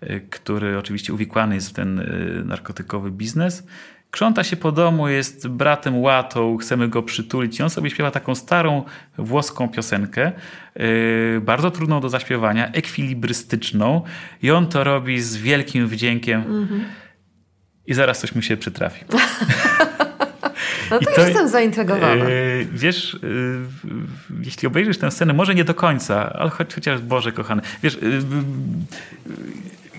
yy, 0.00 0.20
który 0.30 0.78
oczywiście 0.78 1.12
uwikłany 1.12 1.54
jest 1.54 1.70
w 1.70 1.72
ten 1.72 1.96
yy, 1.96 2.44
narkotykowy 2.44 3.10
biznes. 3.10 3.66
Krząta 4.10 4.44
się 4.44 4.56
po 4.56 4.72
domu, 4.72 5.08
jest 5.08 5.48
bratem 5.48 5.98
łatą, 5.98 6.56
chcemy 6.56 6.88
go 6.88 7.02
przytulić. 7.02 7.60
I 7.60 7.62
on 7.62 7.70
sobie 7.70 7.90
śpiewa 7.90 8.10
taką 8.10 8.34
starą 8.34 8.84
włoską 9.18 9.68
piosenkę, 9.68 10.32
yy, 10.76 11.40
bardzo 11.40 11.70
trudną 11.70 12.00
do 12.00 12.08
zaśpiewania, 12.08 12.72
ekwilibrystyczną. 12.72 14.02
I 14.42 14.50
on 14.50 14.66
to 14.66 14.84
robi 14.84 15.20
z 15.20 15.36
wielkim 15.36 15.86
wdziękiem. 15.86 16.40
Mm 16.40 16.66
-hmm 16.66 17.01
i 17.86 17.94
zaraz 17.94 18.20
coś 18.20 18.34
mu 18.34 18.42
się 18.42 18.56
przytrafi. 18.56 19.04
No 20.90 20.98
to, 20.98 21.12
to 21.14 21.20
jestem 21.20 21.48
zaintrygowana. 21.48 22.24
Yy, 22.28 22.66
wiesz, 22.72 23.16
yy, 23.22 24.44
jeśli 24.44 24.68
obejrzysz 24.68 24.98
tę 24.98 25.10
scenę, 25.10 25.32
może 25.32 25.54
nie 25.54 25.64
do 25.64 25.74
końca, 25.74 26.32
ale 26.32 26.50
choć, 26.50 26.74
chociaż 26.74 27.00
Boże 27.00 27.32
kochany. 27.32 27.62
Wiesz, 27.82 27.98
yy, 28.02 28.22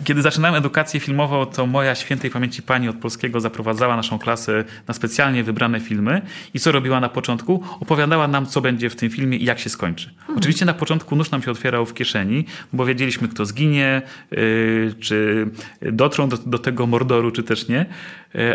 kiedy 0.03 0.21
zaczynałem 0.21 0.55
edukację 0.55 0.99
filmową, 0.99 1.45
to 1.45 1.67
moja 1.67 1.95
świętej 1.95 2.31
pamięci 2.31 2.61
pani 2.61 2.89
od 2.89 2.95
polskiego 2.95 3.39
zaprowadzała 3.39 3.95
naszą 3.95 4.19
klasę 4.19 4.63
na 4.87 4.93
specjalnie 4.93 5.43
wybrane 5.43 5.79
filmy 5.79 6.21
i 6.53 6.59
co 6.59 6.71
robiła 6.71 6.99
na 6.99 7.09
początku? 7.09 7.63
Opowiadała 7.79 8.27
nam, 8.27 8.45
co 8.45 8.61
będzie 8.61 8.89
w 8.89 8.95
tym 8.95 9.09
filmie 9.09 9.37
i 9.37 9.45
jak 9.45 9.59
się 9.59 9.69
skończy. 9.69 10.09
Hmm. 10.19 10.37
Oczywiście 10.37 10.65
na 10.65 10.73
początku 10.73 11.15
nóż 11.15 11.31
nam 11.31 11.41
się 11.41 11.51
otwierał 11.51 11.85
w 11.85 11.93
kieszeni, 11.93 12.45
bo 12.73 12.85
wiedzieliśmy, 12.85 13.27
kto 13.27 13.45
zginie, 13.45 14.01
yy, 14.31 14.93
czy 14.99 15.47
dotrą 15.81 16.29
do, 16.29 16.37
do, 16.37 16.59
tego 16.59 16.87
mordoru, 16.87 17.31
czy 17.31 17.43
też 17.43 17.67
nie, 17.67 17.85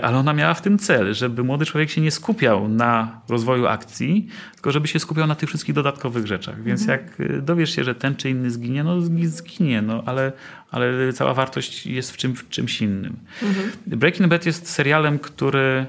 ale 0.03 0.19
ona 0.19 0.33
miała 0.33 0.55
w 0.55 0.63
tym 0.63 0.79
cel, 0.79 1.15
żeby 1.15 1.45
młody 1.45 1.67
człowiek 1.67 1.91
się 1.91 2.01
nie 2.01 2.11
skupiał 2.11 2.69
na 2.69 3.21
rozwoju 3.29 3.67
akcji, 3.67 4.29
tylko 4.55 4.73
żeby 4.73 4.89
się 4.89 4.99
skupiał 4.99 5.27
na 5.27 5.35
tych 5.35 5.49
wszystkich 5.49 5.75
dodatkowych 5.75 6.27
rzeczach. 6.27 6.63
Więc 6.63 6.87
hmm. 6.87 7.07
jak 7.07 7.21
y, 7.21 7.43
dowiesz 7.43 7.77
się, 7.77 7.85
że 7.85 7.95
ten 7.95 8.17
czy 8.17 8.31
inny 8.31 8.51
zginie, 8.51 8.85
no 8.85 9.01
zginie, 9.23 9.83
no 9.83 10.03
ale, 10.07 10.33
ale 10.71 11.13
cała 11.13 11.35
wartość 11.35 11.87
jest 11.87 12.13
w, 12.13 12.17
czym, 12.17 12.35
w 12.35 12.49
czymś 12.49 12.83
innym. 12.83 13.17
Mhm. 13.43 13.71
Breaking 13.87 14.29
Bad 14.29 14.47
jest 14.47 14.71
serialem, 14.71 15.19
który 15.19 15.87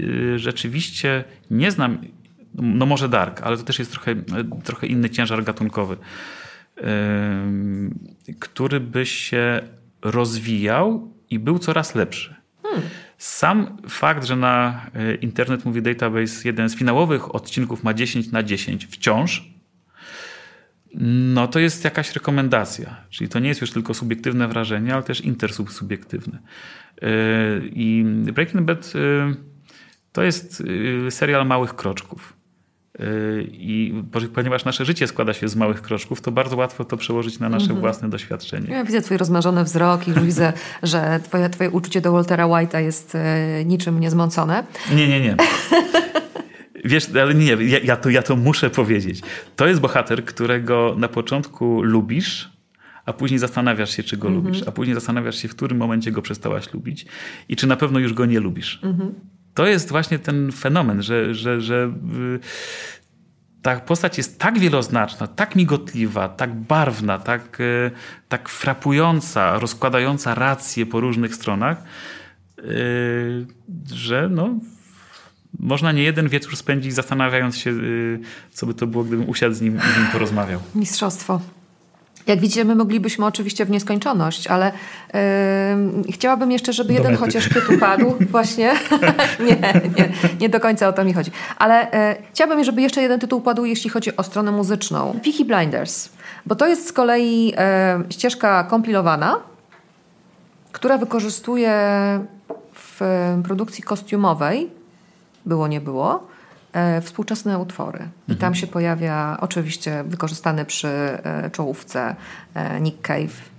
y, 0.00 0.38
rzeczywiście 0.38 1.24
nie 1.50 1.70
znam, 1.70 1.98
no 2.54 2.86
może 2.86 3.08
Dark, 3.08 3.42
ale 3.42 3.56
to 3.56 3.62
też 3.62 3.78
jest 3.78 3.90
trochę, 3.90 4.14
trochę 4.64 4.86
inny 4.86 5.10
ciężar 5.10 5.44
gatunkowy, 5.44 5.96
który 8.38 8.80
by 8.80 9.06
się 9.06 9.60
rozwijał 10.02 11.12
i 11.30 11.38
był 11.38 11.58
coraz 11.58 11.94
lepszy. 11.94 12.34
Hmm. 12.62 12.82
Sam 13.24 13.76
fakt, 13.88 14.24
że 14.24 14.36
na 14.36 14.86
y, 14.96 15.14
Internet 15.14 15.64
Movie 15.64 15.82
Database 15.82 16.44
jeden 16.44 16.68
z 16.68 16.76
finałowych 16.76 17.34
odcinków 17.34 17.84
ma 17.84 17.94
10 17.94 18.32
na 18.32 18.42
10 18.42 18.86
wciąż, 18.86 19.44
no 20.94 21.48
to 21.48 21.58
jest 21.58 21.84
jakaś 21.84 22.12
rekomendacja. 22.12 22.96
Czyli 23.10 23.30
to 23.30 23.38
nie 23.38 23.48
jest 23.48 23.60
już 23.60 23.70
tylko 23.70 23.94
subiektywne 23.94 24.48
wrażenie, 24.48 24.94
ale 24.94 25.02
też 25.02 25.20
intersubiektywne. 25.20 26.38
Yy, 27.02 27.08
I 27.72 28.04
Breaking 28.06 28.64
Bad 28.64 28.94
yy, 28.94 29.36
to 30.12 30.22
jest 30.22 30.62
serial 31.10 31.46
małych 31.46 31.74
kroczków. 31.74 32.32
I 33.52 34.02
ponieważ 34.34 34.64
nasze 34.64 34.84
życie 34.84 35.06
składa 35.06 35.32
się 35.32 35.48
z 35.48 35.56
małych 35.56 35.82
kroczków, 35.82 36.20
to 36.20 36.30
bardzo 36.30 36.56
łatwo 36.56 36.84
to 36.84 36.96
przełożyć 36.96 37.38
na 37.38 37.48
nasze 37.48 37.66
-hmm. 37.66 37.80
własne 37.80 38.10
doświadczenie. 38.10 38.70
Ja 38.70 38.84
widzę 38.84 39.02
twój 39.02 39.16
rozmarzony 39.16 39.64
wzrok 39.64 40.08
i 40.08 40.12
widzę, 40.26 40.52
że 40.82 41.20
twoje, 41.22 41.50
twoje 41.50 41.70
uczucie 41.70 42.00
do 42.00 42.12
Waltera 42.12 42.44
White'a 42.44 42.78
jest 42.78 43.16
niczym 43.64 44.00
niezmącone. 44.00 44.64
Nie, 44.92 45.08
nie, 45.08 45.20
nie. 45.20 45.36
Wiesz, 46.84 47.08
ale 47.22 47.34
nie, 47.34 47.52
ja, 47.52 47.78
ja, 47.78 47.96
to, 47.96 48.10
ja 48.10 48.22
to 48.22 48.36
muszę 48.36 48.70
powiedzieć. 48.70 49.20
To 49.56 49.66
jest 49.66 49.80
bohater, 49.80 50.24
którego 50.24 50.94
na 50.98 51.08
początku 51.08 51.82
lubisz, 51.82 52.52
a 53.06 53.12
później 53.12 53.38
zastanawiasz 53.38 53.96
się, 53.96 54.02
czy 54.02 54.16
go 54.16 54.28
mhm. 54.28 54.44
lubisz, 54.44 54.68
a 54.68 54.72
później 54.72 54.94
zastanawiasz 54.94 55.36
się, 55.36 55.48
w 55.48 55.56
którym 55.56 55.78
momencie 55.78 56.12
go 56.12 56.22
przestałaś 56.22 56.72
lubić 56.72 57.06
i 57.48 57.56
czy 57.56 57.66
na 57.66 57.76
pewno 57.76 57.98
już 57.98 58.12
go 58.12 58.26
nie 58.26 58.40
lubisz. 58.40 58.80
Mhm. 58.82 59.14
To 59.54 59.66
jest 59.66 59.88
właśnie 59.88 60.18
ten 60.18 60.52
fenomen, 60.52 61.02
że, 61.02 61.34
że, 61.34 61.60
że 61.60 61.90
ta 63.64 63.80
postać 63.80 64.18
jest 64.18 64.38
tak 64.38 64.58
wieloznaczna, 64.58 65.26
tak 65.26 65.56
migotliwa, 65.56 66.28
tak 66.28 66.54
barwna, 66.54 67.18
tak, 67.18 67.60
y, 67.60 67.90
tak 68.28 68.48
frapująca, 68.48 69.58
rozkładająca 69.58 70.34
racje 70.34 70.86
po 70.86 71.00
różnych 71.00 71.34
stronach, 71.34 71.82
y, 72.58 73.46
że 73.92 74.28
no, 74.28 74.50
można 75.58 75.92
nie 75.92 76.02
jeden 76.02 76.28
wieczór 76.28 76.56
spędzić 76.56 76.94
zastanawiając 76.94 77.58
się, 77.58 77.70
y, 77.70 78.20
co 78.50 78.66
by 78.66 78.74
to 78.74 78.86
było, 78.86 79.04
gdybym 79.04 79.28
usiadł 79.28 79.54
z 79.54 79.60
nim 79.60 79.76
i 79.76 79.94
z 79.94 79.98
nim 79.98 80.06
porozmawiał. 80.12 80.60
Mistrzostwo. 80.74 81.40
Jak 82.26 82.40
widzicie, 82.40 82.64
my 82.64 82.74
moglibyśmy 82.74 83.26
oczywiście 83.26 83.64
w 83.64 83.70
nieskończoność, 83.70 84.46
ale 84.46 84.72
yy, 86.04 86.12
chciałabym 86.12 86.52
jeszcze, 86.52 86.72
żeby 86.72 86.92
jeden 86.92 87.16
chociaż 87.16 87.48
tytuł 87.48 87.78
padł. 87.78 88.14
Właśnie. 88.30 88.74
nie, 89.46 89.56
nie, 89.98 90.12
nie 90.40 90.48
do 90.48 90.60
końca 90.60 90.88
o 90.88 90.92
to 90.92 91.04
mi 91.04 91.12
chodzi. 91.12 91.30
Ale 91.58 91.86
yy, 92.18 92.26
chciałabym, 92.32 92.64
żeby 92.64 92.82
jeszcze 92.82 93.02
jeden 93.02 93.20
tytuł 93.20 93.40
padł, 93.40 93.64
jeśli 93.64 93.90
chodzi 93.90 94.16
o 94.16 94.22
stronę 94.22 94.52
muzyczną. 94.52 95.20
Peaky 95.24 95.44
Blinders. 95.44 96.08
Bo 96.46 96.54
to 96.54 96.66
jest 96.66 96.88
z 96.88 96.92
kolei 96.92 97.46
yy, 97.46 97.54
ścieżka 98.10 98.64
kompilowana, 98.64 99.40
która 100.72 100.98
wykorzystuje 100.98 101.70
w 102.74 103.00
produkcji 103.44 103.84
kostiumowej, 103.84 104.70
było 105.46 105.68
nie 105.68 105.80
było, 105.80 106.33
współczesne 107.02 107.58
utwory. 107.58 107.98
I 107.98 108.32
mhm. 108.32 108.38
tam 108.38 108.54
się 108.54 108.66
pojawia, 108.66 109.36
oczywiście 109.40 110.04
wykorzystany 110.06 110.64
przy 110.64 110.88
e, 110.88 111.50
czołówce 111.52 112.16
e, 112.54 112.80
Nick 112.80 113.02
Cave 113.02 113.54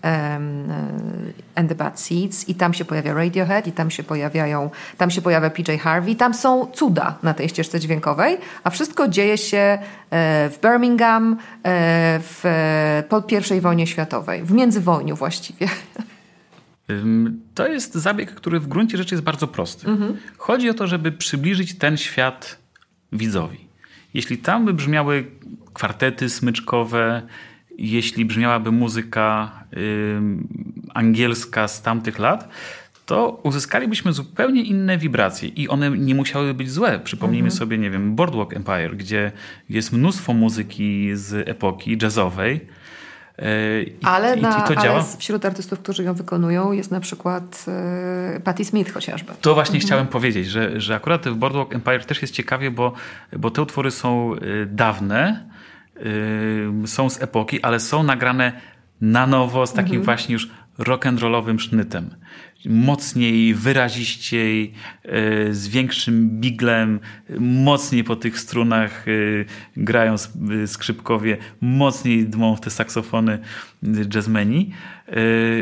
and 1.55 1.69
the 1.69 1.75
Bad 1.75 1.99
Seeds 1.99 2.49
i 2.49 2.55
tam 2.55 2.73
się 2.73 2.85
pojawia 2.85 3.13
Radiohead 3.13 3.67
i 3.67 3.71
tam 3.71 3.91
się 3.91 4.03
pojawiają, 4.03 4.69
tam 4.97 5.11
się 5.11 5.21
pojawia 5.21 5.49
PJ 5.49 5.71
Harvey. 5.77 6.15
Tam 6.15 6.33
są 6.33 6.67
cuda 6.73 7.17
na 7.23 7.33
tej 7.33 7.49
ścieżce 7.49 7.79
dźwiękowej, 7.79 8.37
a 8.63 8.69
wszystko 8.69 9.07
dzieje 9.07 9.37
się 9.37 9.77
w 10.49 10.57
Birmingham 10.61 11.37
w, 12.19 12.43
po 13.09 13.23
I 13.55 13.61
wojnie 13.61 13.87
światowej, 13.87 14.43
w 14.43 14.51
międzywojniu 14.51 15.15
właściwie. 15.15 15.67
To 17.55 17.67
jest 17.67 17.93
zabieg, 17.93 18.31
który 18.31 18.59
w 18.59 18.67
gruncie 18.67 18.97
rzeczy 18.97 19.15
jest 19.15 19.23
bardzo 19.23 19.47
prosty. 19.47 19.87
Mhm. 19.87 20.17
Chodzi 20.37 20.69
o 20.69 20.73
to, 20.73 20.87
żeby 20.87 21.11
przybliżyć 21.11 21.77
ten 21.77 21.97
świat 21.97 22.64
widzowi. 23.11 23.67
Jeśli 24.13 24.37
tam 24.37 24.65
by 24.65 24.73
brzmiały 24.73 25.25
kwartety 25.73 26.29
smyczkowe, 26.29 27.21
jeśli 27.77 28.25
brzmiałaby 28.25 28.71
muzyka 28.71 29.51
angielska 30.93 31.67
z 31.67 31.81
tamtych 31.81 32.19
lat, 32.19 32.49
to 33.05 33.39
uzyskalibyśmy 33.43 34.13
zupełnie 34.13 34.63
inne 34.63 34.97
wibracje 34.97 35.49
i 35.49 35.67
one 35.69 35.89
nie 35.89 36.15
musiały 36.15 36.53
być 36.53 36.71
złe. 36.71 36.99
Przypomnijmy 36.99 37.47
mhm. 37.47 37.57
sobie, 37.57 37.77
nie 37.77 37.89
wiem, 37.91 38.15
Boardwalk 38.15 38.53
Empire, 38.53 38.97
gdzie 38.97 39.31
jest 39.69 39.93
mnóstwo 39.93 40.33
muzyki 40.33 41.09
z 41.13 41.49
epoki 41.49 41.97
jazzowej, 42.01 42.61
I, 43.41 43.95
ale, 44.03 44.35
na, 44.35 44.59
i 44.59 44.67
to 44.67 44.75
działa. 44.75 44.95
ale 44.95 45.03
wśród 45.17 45.45
artystów, 45.45 45.79
którzy 45.79 46.03
ją 46.03 46.13
wykonują 46.13 46.71
jest 46.71 46.91
na 46.91 46.99
przykład 46.99 47.65
y, 48.37 48.39
Patti 48.39 48.65
Smith 48.65 48.93
chociażby. 48.93 49.33
To 49.41 49.53
właśnie 49.53 49.75
mhm. 49.75 49.87
chciałem 49.87 50.07
powiedzieć, 50.07 50.47
że, 50.47 50.81
że 50.81 50.95
akurat 50.95 51.27
w 51.27 51.35
Boardwalk 51.35 51.75
Empire 51.75 52.05
też 52.05 52.21
jest 52.21 52.33
ciekawie, 52.33 52.71
bo, 52.71 52.93
bo 53.37 53.51
te 53.51 53.61
utwory 53.61 53.91
są 53.91 54.35
y, 54.35 54.65
dawne, 54.65 55.49
y, 56.85 56.87
są 56.87 57.09
z 57.09 57.21
epoki, 57.21 57.61
ale 57.61 57.79
są 57.79 58.03
nagrane 58.03 58.61
na 59.01 59.27
nowo 59.27 59.67
z 59.67 59.73
takim 59.73 59.95
mhm. 59.95 60.03
właśnie 60.03 60.33
już 60.33 60.49
rock'n'rollowym 60.79 61.59
sznytem 61.59 62.09
mocniej, 62.69 63.53
wyraziściej, 63.53 64.73
e, 65.03 65.53
z 65.53 65.67
większym 65.67 66.29
biglem, 66.29 66.99
mocniej 67.39 68.03
po 68.03 68.15
tych 68.15 68.39
strunach 68.39 69.05
e, 69.07 69.11
grają 69.77 70.15
e, 70.63 70.67
skrzypkowie, 70.67 71.37
mocniej 71.61 72.25
dmą 72.25 72.55
w 72.55 72.61
te 72.61 72.69
saksofony 72.69 73.39
jazzmeni, 74.13 74.71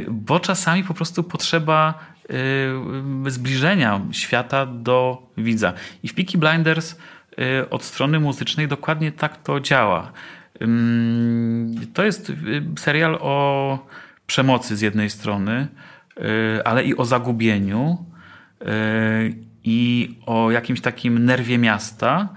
bo 0.08 0.40
czasami 0.40 0.84
po 0.84 0.94
prostu 0.94 1.24
potrzeba 1.24 2.00
zbliżenia 3.28 4.02
świata 4.12 4.66
do 4.66 5.28
widza. 5.38 5.74
I 6.04 6.08
w 6.08 6.14
Peaky 6.14 6.38
Blinders 6.38 6.96
od 7.70 7.84
strony 7.84 8.20
muzycznej 8.20 8.68
dokładnie 8.68 9.12
tak 9.12 9.44
to 9.44 9.60
działa. 9.60 10.12
To 11.94 12.04
jest 12.04 12.32
serial 12.78 13.18
o 13.22 13.88
przemocy 14.28 14.78
z 14.78 14.82
jednej 14.82 15.10
strony, 15.10 15.68
ale 16.66 16.84
i 16.84 16.98
o 16.98 17.06
zagubieniu 17.06 18.06
y, 18.62 18.66
i 19.64 20.10
o 20.26 20.52
jakimś 20.52 20.82
takim 20.82 21.26
nerwie 21.26 21.58
miasta. 21.58 22.30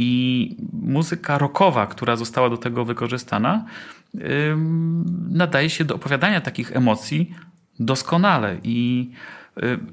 I 0.00 0.56
muzyka 0.72 1.38
rockowa, 1.38 1.86
która 1.86 2.16
została 2.16 2.50
do 2.50 2.56
tego 2.56 2.84
wykorzystana, 2.84 3.64
nadaje 5.28 5.70
się 5.70 5.84
do 5.84 5.94
opowiadania 5.94 6.40
takich 6.40 6.76
emocji 6.76 7.34
doskonale. 7.80 8.56
I 8.62 9.10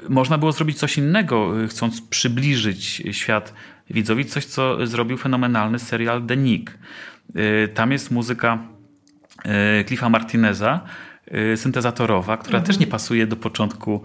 można 0.10 0.38
było 0.38 0.52
zrobić 0.52 0.78
coś 0.78 0.98
innego, 0.98 1.54
chcąc 1.70 2.02
przybliżyć 2.02 3.04
świat 3.12 3.54
widzowi, 3.90 4.26
coś, 4.26 4.46
co 4.46 4.88
zrobił 4.88 5.18
fenomenalny 5.18 5.80
serial 5.80 6.26
The 6.26 6.38
Nick. 6.38 6.78
Tam 7.74 7.92
jest 7.92 8.12
muzyka 8.12 8.60
Cliffa 9.88 10.10
Martineza, 10.10 10.82
syntezatorowa, 11.56 12.38
która 12.38 12.58
mhm. 12.58 12.68
też 12.68 12.80
nie 12.80 12.88
pasuje 12.88 13.28
do 13.28 13.36
początku, 13.36 14.02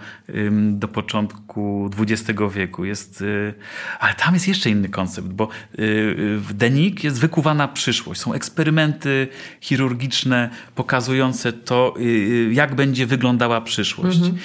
do 0.71 0.89
początku 0.89 1.91
XX 1.99 2.41
wieku. 2.55 2.85
Jest, 2.85 3.21
y, 3.23 3.55
ale 4.01 4.15
tam 4.15 4.35
jest 4.35 4.49
jeszcze 4.49 4.71
inny 4.71 4.89
koncept, 4.89 5.29
bo 5.29 5.45
y, 5.45 5.49
w 6.39 6.53
Denik 6.53 7.05
jest 7.05 7.21
wykuwana 7.21 7.69
przyszłość. 7.69 8.21
Są 8.21 8.33
eksperymenty 8.33 9.29
chirurgiczne 9.61 10.51
pokazujące 10.75 11.53
to, 11.53 11.95
jak 12.51 12.75
będzie 12.75 13.07
wyglądała 13.07 13.61
przyszłość. 13.61 14.17
Mhm. 14.17 14.37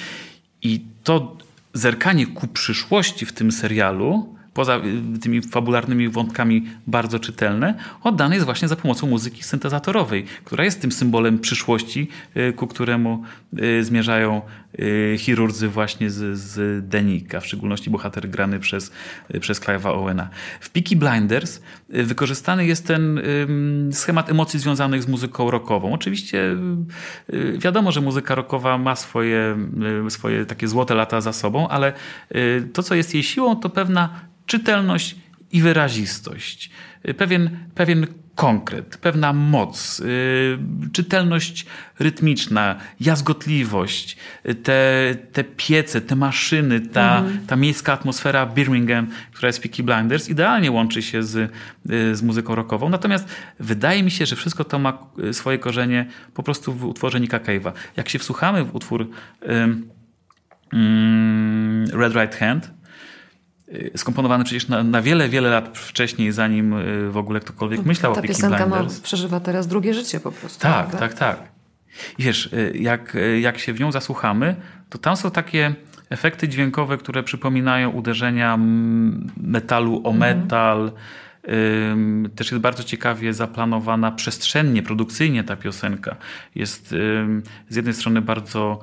I 0.62 0.80
to 1.04 1.36
zerkanie 1.72 2.26
ku 2.26 2.46
przyszłości 2.46 3.26
w 3.26 3.32
tym 3.32 3.52
serialu 3.52 4.35
poza 4.56 4.76
y, 5.16 5.18
tymi 5.18 5.42
fabularnymi 5.42 6.08
wątkami 6.08 6.64
bardzo 6.86 7.18
czytelne, 7.18 7.74
oddane 8.02 8.34
jest 8.34 8.44
właśnie 8.44 8.68
za 8.68 8.76
pomocą 8.76 9.06
muzyki 9.06 9.42
syntezatorowej, 9.42 10.24
która 10.44 10.64
jest 10.64 10.80
tym 10.80 10.92
symbolem 10.92 11.38
przyszłości, 11.38 12.08
y, 12.36 12.52
ku 12.52 12.66
któremu 12.66 13.22
y, 13.58 13.84
zmierzają 13.84 14.42
chirurdzy 15.18 15.68
właśnie 15.68 16.10
z, 16.10 16.38
z 16.38 16.88
Denika, 16.88 17.40
w 17.40 17.46
szczególności 17.46 17.90
bohater 17.90 18.30
grany 18.30 18.60
przez, 18.60 18.92
przez 19.40 19.60
Clive'a 19.60 19.88
Owena. 19.88 20.28
W 20.60 20.70
Peaky 20.70 20.96
Blinders 20.96 21.60
wykorzystany 21.88 22.66
jest 22.66 22.86
ten 22.86 23.20
schemat 23.92 24.30
emocji 24.30 24.60
związanych 24.60 25.02
z 25.02 25.08
muzyką 25.08 25.50
rockową. 25.50 25.92
Oczywiście 25.92 26.56
wiadomo, 27.58 27.92
że 27.92 28.00
muzyka 28.00 28.34
rockowa 28.34 28.78
ma 28.78 28.96
swoje, 28.96 29.56
swoje 30.08 30.46
takie 30.46 30.68
złote 30.68 30.94
lata 30.94 31.20
za 31.20 31.32
sobą, 31.32 31.68
ale 31.68 31.92
to, 32.72 32.82
co 32.82 32.94
jest 32.94 33.14
jej 33.14 33.22
siłą, 33.22 33.56
to 33.56 33.70
pewna 33.70 34.08
czytelność 34.46 35.16
i 35.52 35.62
wyrazistość, 35.62 36.70
pewien, 37.16 37.50
pewien 37.74 38.06
konkret, 38.36 38.96
pewna 38.96 39.32
moc, 39.32 39.98
yy, 39.98 40.58
czytelność 40.92 41.66
rytmiczna, 41.98 42.76
jazgotliwość, 43.00 44.16
te, 44.62 45.14
te 45.32 45.44
piece, 45.44 46.00
te 46.00 46.16
maszyny, 46.16 46.80
ta, 46.80 47.18
mm. 47.18 47.46
ta 47.46 47.56
miejska 47.56 47.92
atmosfera 47.92 48.46
Birmingham, 48.46 49.06
która 49.32 49.46
jest 49.46 49.62
Peaky 49.62 49.82
Blinders, 49.82 50.28
idealnie 50.28 50.70
łączy 50.70 51.02
się 51.02 51.22
z, 51.22 51.52
yy, 51.86 52.16
z 52.16 52.22
muzyką 52.22 52.54
rockową. 52.54 52.88
Natomiast 52.88 53.28
wydaje 53.60 54.02
mi 54.02 54.10
się, 54.10 54.26
że 54.26 54.36
wszystko 54.36 54.64
to 54.64 54.78
ma 54.78 54.98
swoje 55.32 55.58
korzenie 55.58 56.06
po 56.34 56.42
prostu 56.42 56.72
w 56.72 56.84
utworze 56.84 57.20
Nicka 57.20 57.38
Cave'a. 57.38 57.72
Jak 57.96 58.08
się 58.08 58.18
wsłuchamy 58.18 58.64
w 58.64 58.74
utwór 58.74 59.08
yy, 59.42 59.48
Red 61.92 62.14
Right 62.14 62.36
Hand, 62.36 62.70
Y, 62.70 62.75
skomponowany 63.96 64.44
przecież 64.44 64.68
na, 64.68 64.82
na, 64.82 65.02
wiele, 65.02 65.28
wiele 65.28 65.50
lat 65.50 65.78
wcześniej, 65.78 66.32
zanim 66.32 66.72
y, 66.72 67.10
w 67.10 67.16
ogóle 67.16 67.40
ktokolwiek 67.40 67.78
no, 67.78 67.86
myślał 67.86 68.12
Ta 68.12 68.18
o 68.18 68.22
Peaky 68.22 68.34
piosenka 68.34 68.66
Ma, 68.66 68.84
przeżywa 69.02 69.40
teraz 69.40 69.66
drugie 69.66 69.94
życie 69.94 70.20
po 70.20 70.32
prostu. 70.32 70.60
Tak, 70.60 70.90
tak, 70.90 71.00
tak, 71.00 71.14
tak. 71.14 71.48
I 72.18 72.22
wiesz, 72.22 72.46
y, 72.46 72.72
jak, 72.80 73.16
jak 73.40 73.58
się 73.58 73.72
w 73.72 73.80
nią 73.80 73.92
zasłuchamy, 73.92 74.56
to 74.88 74.98
tam 74.98 75.16
są 75.16 75.30
takie 75.30 75.74
efekty 76.10 76.48
dźwiękowe, 76.48 76.98
które 76.98 77.22
przypominają 77.22 77.90
uderzenia 77.90 78.58
metalu 79.36 80.02
o 80.04 80.10
mhm. 80.10 80.16
metal. 80.18 80.92
Mhm. 81.42 82.30
Też 82.30 82.50
jest 82.50 82.62
bardzo 82.62 82.84
ciekawie 82.84 83.34
zaplanowana 83.34 84.12
przestrzennie, 84.12 84.82
produkcyjnie 84.82 85.44
ta 85.44 85.56
piosenka. 85.56 86.16
Jest 86.54 86.88
z 87.68 87.76
jednej 87.76 87.94
strony 87.94 88.22
bardzo 88.22 88.80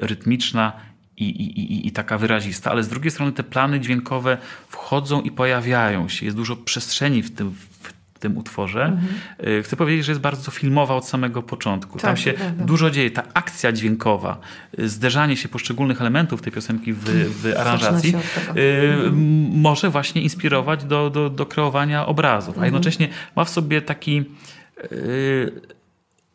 rytmiczna 0.00 0.72
i, 1.16 1.24
i, 1.24 1.86
i, 1.86 1.92
taka 1.92 2.18
wyrazista, 2.18 2.70
ale 2.70 2.82
z 2.82 2.88
drugiej 2.88 3.10
strony 3.10 3.32
te 3.32 3.42
plany 3.42 3.80
dźwiękowe 3.80 4.38
wchodzą 4.68 5.22
i 5.22 5.30
pojawiają 5.30 6.08
się. 6.08 6.24
Jest 6.24 6.36
dużo 6.36 6.56
przestrzeni 6.56 7.22
w 7.22 7.34
tym, 7.34 7.50
w 7.50 8.18
tym 8.18 8.38
utworze. 8.38 8.84
Mhm. 8.84 9.14
Y, 9.58 9.62
chcę 9.62 9.76
powiedzieć, 9.76 10.04
że 10.04 10.12
jest 10.12 10.20
bardzo 10.20 10.50
filmowa 10.50 10.94
od 10.94 11.08
samego 11.08 11.42
początku. 11.42 11.92
Tak, 11.92 12.02
Tam 12.02 12.16
się 12.16 12.32
tak, 12.32 12.42
tak. 12.42 12.64
dużo 12.66 12.90
dzieje. 12.90 13.10
Ta 13.10 13.22
akcja 13.34 13.72
dźwiękowa, 13.72 14.40
y, 14.78 14.88
zderzanie 14.88 15.36
się 15.36 15.48
poszczególnych 15.48 16.00
elementów 16.00 16.42
tej 16.42 16.52
piosenki 16.52 16.92
w, 16.92 17.04
w 17.42 17.56
aranżacji 17.58 18.14
y, 18.56 19.12
może 19.50 19.90
właśnie 19.90 20.22
inspirować 20.22 20.84
do, 20.84 21.10
do, 21.10 21.30
do 21.30 21.46
kreowania 21.46 22.06
obrazów, 22.06 22.54
a 22.54 22.56
mhm. 22.56 22.64
jednocześnie 22.64 23.08
ma 23.36 23.44
w 23.44 23.50
sobie 23.50 23.82
taki 23.82 24.24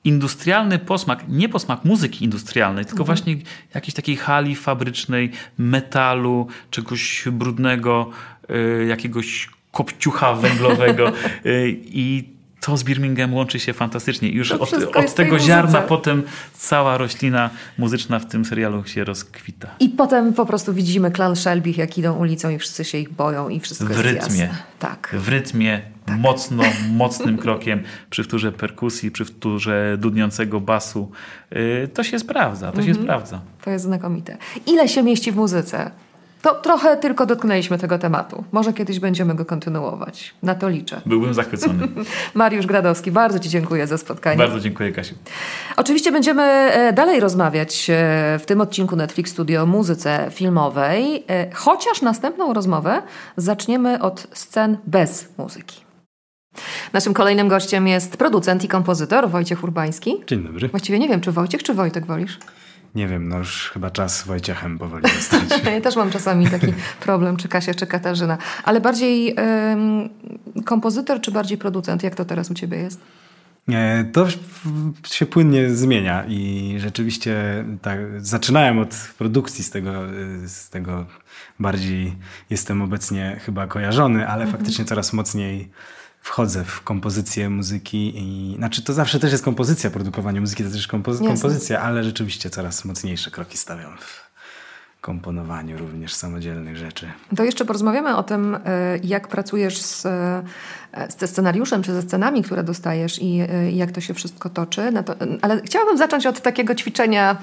industrialny 0.04 0.80
posmak, 0.80 1.28
nie 1.28 1.49
posmak 1.49 1.86
muzyki 1.86 2.26
industrialnej, 2.26 2.86
tylko 2.86 3.04
mhm. 3.04 3.18
właśnie 3.18 3.36
jakiejś 3.76 3.93
takiej 3.93 4.16
hali 4.16 4.56
fabrycznej, 4.56 5.32
metalu, 5.58 6.47
czegoś 6.72 7.28
brudnego, 7.32 8.10
y, 8.49 8.86
jakiegoś 8.86 9.49
kopciucha 9.72 10.34
węglowego 10.34 11.12
y, 11.45 11.80
i 11.86 12.24
to 12.62 12.78
z 12.78 12.84
Birmingham 12.84 13.34
łączy 13.34 13.60
się 13.60 13.74
fantastycznie. 13.74 14.30
I 14.30 14.36
już 14.36 14.52
od, 14.52 14.74
od 14.74 15.16
tego 15.16 15.39
ziarna 15.39 15.82
potem 15.82 16.24
cała 16.54 16.97
roślina 16.97 17.49
muzyczna 17.78 18.20
w 18.20 18.26
tym 18.26 18.45
serialu 18.45 18.86
się 18.86 19.04
rozkwita. 19.04 19.68
I 19.80 19.89
potem 19.89 20.34
po 20.34 20.45
prostu 20.45 20.74
widzimy 20.74 21.12
klan 21.12 21.36
Shelby, 21.36 21.72
jak 21.72 21.97
idą 21.97 22.14
ulicą 22.14 22.49
i 22.49 22.60
wszyscy 22.60 22.86
się 22.86 22.97
ich 22.97 23.10
boją 23.10 23.49
i 23.49 23.60
wszystko 23.60 23.86
w 23.86 23.89
jest 23.89 24.02
rytmie. 24.02 24.39
Jasne. 24.39 24.58
Tak. 24.80 25.16
W 25.18 25.30
rytmie, 25.30 25.82
tak. 26.06 26.18
mocno, 26.18 26.64
mocnym 26.91 27.38
krokiem, 27.38 27.84
przy 28.10 28.24
wtórze 28.24 28.52
perkusji, 28.52 29.12
przy 29.12 29.26
wtórze 29.26 29.97
dudniącego 29.99 30.60
basu. 30.60 31.12
Y, 31.56 31.89
to 31.93 32.04
się 32.04 32.20
sprawdza, 32.20 32.72
to 32.72 32.82
się 32.82 32.89
mhm. 32.89 33.06
sprawdza. 33.06 33.41
To 33.62 33.70
jest 33.70 33.86
znakomite. 33.86 34.38
Ile 34.68 34.88
się 34.88 35.04
mieści 35.04 35.32
w 35.32 35.36
muzyce? 35.36 35.91
To 36.41 36.56
trochę 36.56 36.97
tylko 36.97 37.26
dotknęliśmy 37.26 37.78
tego 37.78 37.97
tematu. 37.97 38.43
Może 38.52 38.74
kiedyś 38.74 38.99
będziemy 38.99 39.36
go 39.36 39.45
kontynuować. 39.45 40.34
Na 40.43 40.56
to 40.56 40.70
liczę. 40.70 41.02
Byłbym 41.06 41.34
zachwycony. 41.34 41.88
Mariusz 42.34 42.66
Gradowski, 42.66 43.12
bardzo 43.12 43.39
Ci 43.39 43.49
dziękuję 43.49 43.88
za 43.88 43.97
spotkanie. 43.97 44.38
Bardzo 44.38 44.60
dziękuję, 44.60 44.91
Kasiu. 44.91 45.16
Oczywiście 45.78 46.12
będziemy 46.12 46.43
e, 46.43 46.93
dalej 46.93 47.20
rozmawiać 47.20 47.89
e, 47.89 47.93
w 48.39 48.45
tym 48.45 48.62
odcinku 48.62 48.95
Netflix 48.95 49.32
Studio 49.32 49.64
o 49.64 49.66
muzyce 49.66 50.28
filmowej, 50.32 51.24
e, 51.28 51.52
chociaż 51.54 52.02
następną 52.02 52.54
rozmowę 52.54 53.02
zaczniemy 53.38 54.02
od 54.02 54.28
scen 54.34 54.78
bez 54.88 55.30
muzyki. 55.38 55.91
Naszym 56.93 57.14
kolejnym 57.14 57.47
gościem 57.47 57.88
jest 57.88 58.18
producent 58.18 58.64
i 58.64 58.68
kompozytor 58.68 59.30
Wojciech 59.30 59.64
Urbański. 59.64 60.16
Dzień 60.28 60.43
dobry. 60.43 60.68
Właściwie 60.68 60.99
nie 60.99 61.10
wiem, 61.10 61.22
czy 61.22 61.32
Wojciech, 61.32 61.64
czy 61.64 61.74
Wojtek 61.74 62.06
wolisz? 62.06 62.39
Nie 62.95 63.08
wiem, 63.08 63.28
no 63.28 63.38
już 63.38 63.70
chyba 63.74 63.91
czas 63.91 64.24
Wojciechem 64.24 64.80
powoli 64.80 65.04
zostać. 65.16 65.64
ja 65.74 65.82
też 65.82 65.95
mam 65.95 66.12
czasami 66.12 66.49
taki 66.49 66.74
problem, 67.06 67.38
czy 67.38 67.47
Kasia, 67.47 67.74
czy 67.74 67.88
Katarzyna. 67.88 68.38
Ale 68.64 68.82
bardziej 68.82 69.36
ym, 69.72 70.10
kompozytor, 70.66 71.22
czy 71.22 71.32
bardziej 71.32 71.58
producent? 71.58 72.04
Jak 72.04 72.16
to 72.16 72.26
teraz 72.26 72.52
u 72.52 72.54
ciebie 72.54 72.78
jest? 72.78 73.02
To 74.14 74.28
się 75.08 75.26
płynnie 75.26 75.70
zmienia 75.70 76.26
i 76.28 76.76
rzeczywiście 76.78 77.66
tak, 77.82 77.99
zaczynałem 78.18 78.80
od 78.80 78.95
produkcji, 79.18 79.64
z 79.64 79.70
tego, 79.70 79.91
z 80.45 80.70
tego 80.70 81.06
bardziej 81.60 82.16
jestem 82.49 82.82
obecnie 82.82 83.39
chyba 83.45 83.68
kojarzony, 83.68 84.28
ale 84.28 84.43
mhm. 84.43 84.58
faktycznie 84.58 84.86
coraz 84.86 85.14
mocniej 85.14 85.70
wchodzę 86.22 86.63
w 86.65 86.82
kompozycję 86.82 87.49
muzyki 87.49 88.13
i 88.15 88.55
znaczy 88.57 88.82
to 88.82 88.93
zawsze 88.93 89.19
też 89.19 89.32
jest 89.32 89.43
kompozycja, 89.43 89.89
produkowanie 89.89 90.41
muzyki 90.41 90.63
to 90.63 90.69
też 90.69 90.88
kompozy 90.88 91.24
kompozycja, 91.24 91.82
ale 91.82 92.03
rzeczywiście 92.03 92.49
coraz 92.49 92.86
mocniejsze 92.86 93.32
kroki 93.32 93.57
stawiam 93.57 93.97
w 93.97 94.32
komponowaniu 95.01 95.78
również 95.78 96.13
samodzielnych 96.13 96.78
rzeczy. 96.78 97.11
To 97.36 97.43
jeszcze 97.43 97.65
porozmawiamy 97.65 98.17
o 98.17 98.24
tym, 98.24 98.55
e, 98.55 98.59
jak 99.03 99.28
pracujesz 99.28 99.82
z, 99.82 100.05
e, 100.05 100.43
ze 101.19 101.28
scenariuszem, 101.28 101.84
czy 101.84 101.93
ze 101.93 102.01
scenami, 102.01 102.43
które 102.43 102.63
dostajesz 102.63 103.22
i 103.22 103.39
e, 103.39 103.72
jak 103.72 103.91
to 103.91 104.01
się 104.01 104.13
wszystko 104.13 104.49
toczy. 104.49 104.82
To, 105.05 105.15
ale 105.41 105.61
chciałabym 105.61 105.97
zacząć 105.97 106.26
od 106.26 106.41
takiego 106.41 106.76
ćwiczenia 106.76 107.38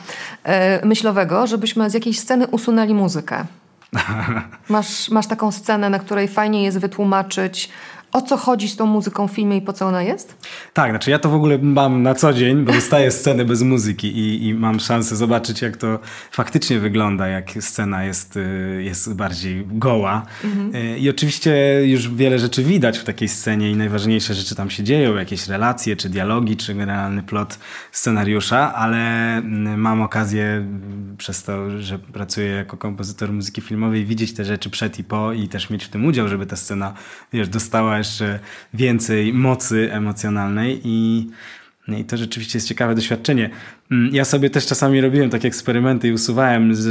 myślowego, 0.84 1.46
żebyśmy 1.46 1.90
z 1.90 1.94
jakiejś 1.94 2.18
sceny 2.20 2.46
usunęli 2.46 2.94
muzykę. 2.94 3.44
Masz, 4.68 5.08
masz 5.08 5.26
taką 5.26 5.52
scenę, 5.52 5.90
na 5.90 5.98
której 5.98 6.28
fajnie 6.28 6.64
jest 6.64 6.78
wytłumaczyć 6.78 7.70
o 8.12 8.22
co 8.22 8.36
chodzi 8.36 8.68
z 8.68 8.76
tą 8.76 8.86
muzyką 8.86 9.28
w 9.28 9.32
filmie 9.32 9.56
i 9.56 9.62
po 9.62 9.72
co 9.72 9.86
ona 9.86 10.02
jest? 10.02 10.36
Tak, 10.72 10.90
znaczy 10.90 11.10
ja 11.10 11.18
to 11.18 11.28
w 11.28 11.34
ogóle 11.34 11.58
mam 11.58 12.02
na 12.02 12.14
co 12.14 12.32
dzień, 12.32 12.64
bo 12.64 12.72
dostaję 12.72 13.10
sceny 13.10 13.44
bez 13.44 13.62
muzyki 13.62 14.18
i, 14.18 14.46
i 14.46 14.54
mam 14.54 14.80
szansę 14.80 15.16
zobaczyć, 15.16 15.62
jak 15.62 15.76
to 15.76 15.98
faktycznie 16.30 16.78
wygląda, 16.78 17.28
jak 17.28 17.50
scena 17.60 18.04
jest, 18.04 18.36
y, 18.36 18.82
jest 18.82 19.14
bardziej 19.14 19.66
goła. 19.66 20.26
Mhm. 20.44 20.74
Y, 20.74 20.98
I 20.98 21.10
oczywiście 21.10 21.82
już 21.86 22.08
wiele 22.08 22.38
rzeczy 22.38 22.62
widać 22.62 22.98
w 22.98 23.04
takiej 23.04 23.28
scenie 23.28 23.70
i 23.70 23.76
najważniejsze 23.76 24.34
rzeczy 24.34 24.54
tam 24.54 24.70
się 24.70 24.82
dzieją, 24.82 25.16
jakieś 25.16 25.48
relacje, 25.48 25.96
czy 25.96 26.08
dialogi, 26.08 26.56
czy 26.56 26.74
generalny 26.74 27.22
plot 27.22 27.58
scenariusza, 27.92 28.74
ale 28.74 28.98
mm, 29.36 29.80
mam 29.80 30.02
okazję 30.02 30.66
przez 31.18 31.42
to, 31.42 31.80
że 31.80 31.98
pracuję 31.98 32.48
jako 32.48 32.76
kompozytor 32.76 33.32
muzyki 33.32 33.60
filmowej, 33.60 34.04
widzieć 34.04 34.34
te 34.34 34.44
rzeczy 34.44 34.70
przed 34.70 34.98
i 34.98 35.04
po 35.04 35.32
i 35.32 35.48
też 35.48 35.70
mieć 35.70 35.84
w 35.84 35.88
tym 35.88 36.06
udział, 36.06 36.28
żeby 36.28 36.46
ta 36.46 36.56
scena, 36.56 36.94
wiesz, 37.32 37.48
dostała 37.48 37.97
jeszcze 37.98 38.38
więcej 38.74 39.32
mocy 39.32 39.88
emocjonalnej 39.92 40.80
i, 40.84 41.28
no 41.88 41.98
i 41.98 42.04
to 42.04 42.16
rzeczywiście 42.16 42.58
jest 42.58 42.68
ciekawe 42.68 42.94
doświadczenie. 42.94 43.50
Mm, 43.90 44.14
ja 44.14 44.24
sobie 44.24 44.50
też 44.50 44.66
czasami 44.66 45.00
robiłem 45.00 45.30
takie 45.30 45.48
eksperymenty 45.48 46.08
i 46.08 46.12
usuwałem 46.12 46.74
z, 46.74 46.82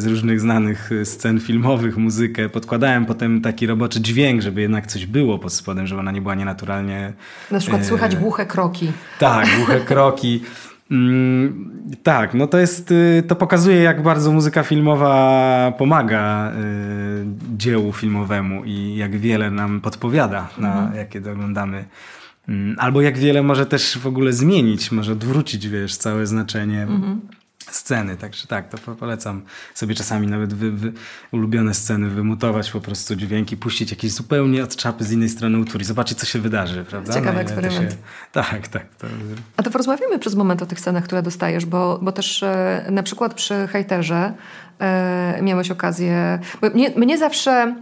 z, 0.00 0.06
różnych 0.06 0.40
znanych 0.40 0.90
scen 1.04 1.40
filmowych 1.40 1.96
muzykę, 1.96 2.48
podkładałem 2.48 3.06
potem 3.06 3.40
taki 3.40 3.66
roboczy 3.66 4.00
dźwięk, 4.00 4.42
żeby 4.42 4.60
jednak 4.60 4.86
coś 4.86 5.06
było 5.06 5.38
pod 5.38 5.52
spodem, 5.52 5.86
żeby 5.86 6.00
ona 6.00 6.12
nie 6.12 6.22
była 6.22 6.34
nienaturalnie... 6.34 7.12
Na 7.50 7.58
przykład 7.58 7.82
e... 7.82 7.84
słychać 7.84 8.16
głuche 8.16 8.46
kroki. 8.46 8.92
Tak, 9.18 9.48
głuche 9.56 9.80
kroki. 9.80 10.42
Mm, 10.90 11.70
tak, 12.02 12.34
no 12.34 12.46
to 12.46 12.58
jest, 12.58 12.90
y, 12.90 13.22
to 13.28 13.36
pokazuje 13.36 13.82
jak 13.82 14.02
bardzo 14.02 14.32
muzyka 14.32 14.62
filmowa 14.62 15.72
pomaga 15.78 16.52
y, 16.52 16.56
dziełu 17.56 17.92
filmowemu 17.92 18.64
i 18.64 18.96
jak 18.96 19.16
wiele 19.16 19.50
nam 19.50 19.80
podpowiada, 19.80 20.48
na 20.58 20.72
mhm. 20.72 20.96
jakie 20.96 21.20
to 21.20 21.32
oglądamy. 21.32 21.84
Mm, 22.48 22.76
albo 22.78 23.00
jak 23.00 23.18
wiele 23.18 23.42
może 23.42 23.66
też 23.66 23.98
w 23.98 24.06
ogóle 24.06 24.32
zmienić, 24.32 24.92
może 24.92 25.12
odwrócić, 25.12 25.68
wiesz, 25.68 25.96
całe 25.96 26.26
znaczenie. 26.26 26.82
Mhm 26.82 27.20
sceny. 27.70 28.16
Także 28.16 28.46
tak, 28.46 28.68
to 28.68 28.94
polecam 28.94 29.42
sobie 29.74 29.94
czasami 29.94 30.26
nawet 30.26 30.54
wy, 30.54 30.70
wy, 30.70 30.92
ulubione 31.32 31.74
sceny 31.74 32.08
wymutować 32.08 32.70
po 32.70 32.80
prostu 32.80 33.16
dźwięki, 33.16 33.56
puścić 33.56 33.90
jakieś 33.90 34.12
zupełnie 34.12 34.64
od 34.64 34.76
czapy 34.76 35.04
z 35.04 35.12
innej 35.12 35.28
strony 35.28 35.58
utwór 35.58 35.80
i 35.80 35.84
zobaczyć, 35.84 36.18
co 36.18 36.26
się 36.26 36.38
wydarzy, 36.38 36.84
prawda? 36.84 37.14
Ciekawy 37.14 37.34
no, 37.34 37.40
eksperyment. 37.40 37.90
Się... 37.90 37.96
Tak, 38.32 38.68
tak. 38.68 38.94
To... 38.94 39.06
A 39.56 39.62
to 39.62 39.70
porozmawiamy 39.70 40.18
przez 40.18 40.34
moment 40.34 40.62
o 40.62 40.66
tych 40.66 40.80
scenach, 40.80 41.04
które 41.04 41.22
dostajesz, 41.22 41.66
bo, 41.66 41.98
bo 42.02 42.12
też 42.12 42.42
e, 42.42 42.86
na 42.90 43.02
przykład 43.02 43.34
przy 43.34 43.68
hejterze 43.68 44.32
e, 44.78 45.38
miałeś 45.42 45.70
okazję... 45.70 46.38
Mnie, 46.74 46.90
mnie 46.96 47.18
zawsze 47.18 47.74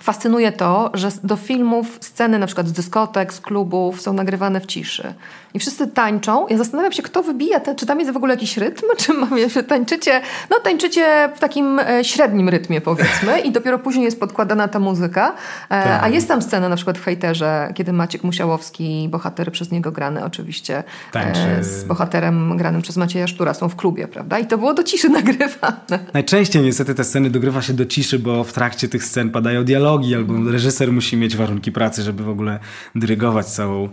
fascynuje 0.00 0.52
to, 0.52 0.90
że 0.94 1.08
do 1.24 1.36
filmów 1.36 1.98
sceny 2.00 2.38
na 2.38 2.46
przykład 2.46 2.68
z 2.68 2.72
dyskotek, 2.72 3.32
z 3.32 3.40
klubów 3.40 4.00
są 4.00 4.12
nagrywane 4.12 4.60
w 4.60 4.66
ciszy. 4.66 5.14
I 5.54 5.58
wszyscy 5.58 5.86
tańczą. 5.86 6.46
Ja 6.48 6.58
zastanawiam 6.58 6.92
się, 6.92 7.02
kto 7.02 7.22
wybija, 7.22 7.60
te, 7.60 7.74
czy 7.74 7.86
tam 7.86 8.00
jest 8.00 8.12
w 8.12 8.16
ogóle 8.16 8.34
jakiś 8.34 8.56
rytm, 8.56 8.86
czy 9.00 9.12
mamy, 9.12 9.50
że 9.50 9.62
tańczycie, 9.62 10.20
no 10.50 10.60
tańczycie 10.60 11.28
w 11.36 11.40
takim 11.40 11.78
e, 11.78 12.04
średnim 12.04 12.48
rytmie 12.48 12.80
powiedzmy 12.80 13.40
i 13.40 13.52
dopiero 13.52 13.78
później 13.78 14.04
jest 14.04 14.20
podkładana 14.20 14.68
ta 14.68 14.78
muzyka. 14.78 15.34
E, 15.68 15.82
tak. 15.84 16.02
A 16.02 16.08
jest 16.08 16.28
tam 16.28 16.42
scena 16.42 16.68
na 16.68 16.76
przykład 16.76 16.98
w 16.98 17.04
Hejterze, 17.04 17.72
kiedy 17.74 17.92
Maciek 17.92 18.24
Musiałowski, 18.24 19.08
bohater 19.10 19.52
przez 19.52 19.70
niego 19.70 19.92
grany 19.92 20.24
oczywiście, 20.24 20.84
e, 21.14 21.64
z 21.64 21.84
bohaterem 21.84 22.56
granym 22.56 22.82
przez 22.82 22.96
Macieja 22.96 23.26
Sztura 23.26 23.54
są 23.54 23.68
w 23.68 23.76
klubie, 23.76 24.08
prawda? 24.08 24.38
I 24.38 24.46
to 24.46 24.58
było 24.58 24.74
do 24.74 24.82
ciszy 24.82 25.08
nagrywane. 25.20 25.98
Najczęściej 26.12 26.62
niestety 26.62 26.94
te 26.94 27.04
sceny 27.04 27.30
dogrywa 27.30 27.62
się 27.62 27.72
do 27.72 27.86
ciszy, 27.86 28.18
bo 28.18 28.44
w 28.44 28.52
trakcie 28.52 28.88
tych 28.88 29.04
scen 29.04 29.30
padają 29.30 29.64
dialogi 29.64 29.87
albo 29.94 30.50
reżyser 30.50 30.92
musi 30.92 31.16
mieć 31.16 31.36
warunki 31.36 31.72
pracy, 31.72 32.02
żeby 32.02 32.24
w 32.24 32.28
ogóle 32.28 32.58
dyrygować 32.94 33.46
całą 33.46 33.88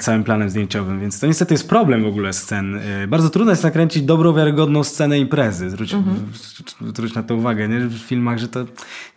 całym 0.00 0.24
planem 0.24 0.50
zdjęciowym, 0.50 1.00
więc 1.00 1.20
to 1.20 1.26
niestety 1.26 1.54
jest 1.54 1.68
problem 1.68 2.02
w 2.02 2.06
ogóle 2.06 2.32
scen. 2.32 2.74
E, 2.76 3.06
bardzo 3.06 3.30
trudno 3.30 3.52
jest 3.52 3.62
nakręcić 3.62 4.02
dobrą, 4.02 4.34
wiarygodną 4.34 4.84
scenę 4.84 5.18
imprezy. 5.18 5.70
Zwróć, 5.70 5.94
mhm. 5.94 6.16
zwróć 6.80 7.14
na 7.14 7.22
to 7.22 7.34
uwagę, 7.34 7.68
nie? 7.68 7.80
w 7.80 7.98
filmach, 7.98 8.38
że 8.38 8.48
to 8.48 8.66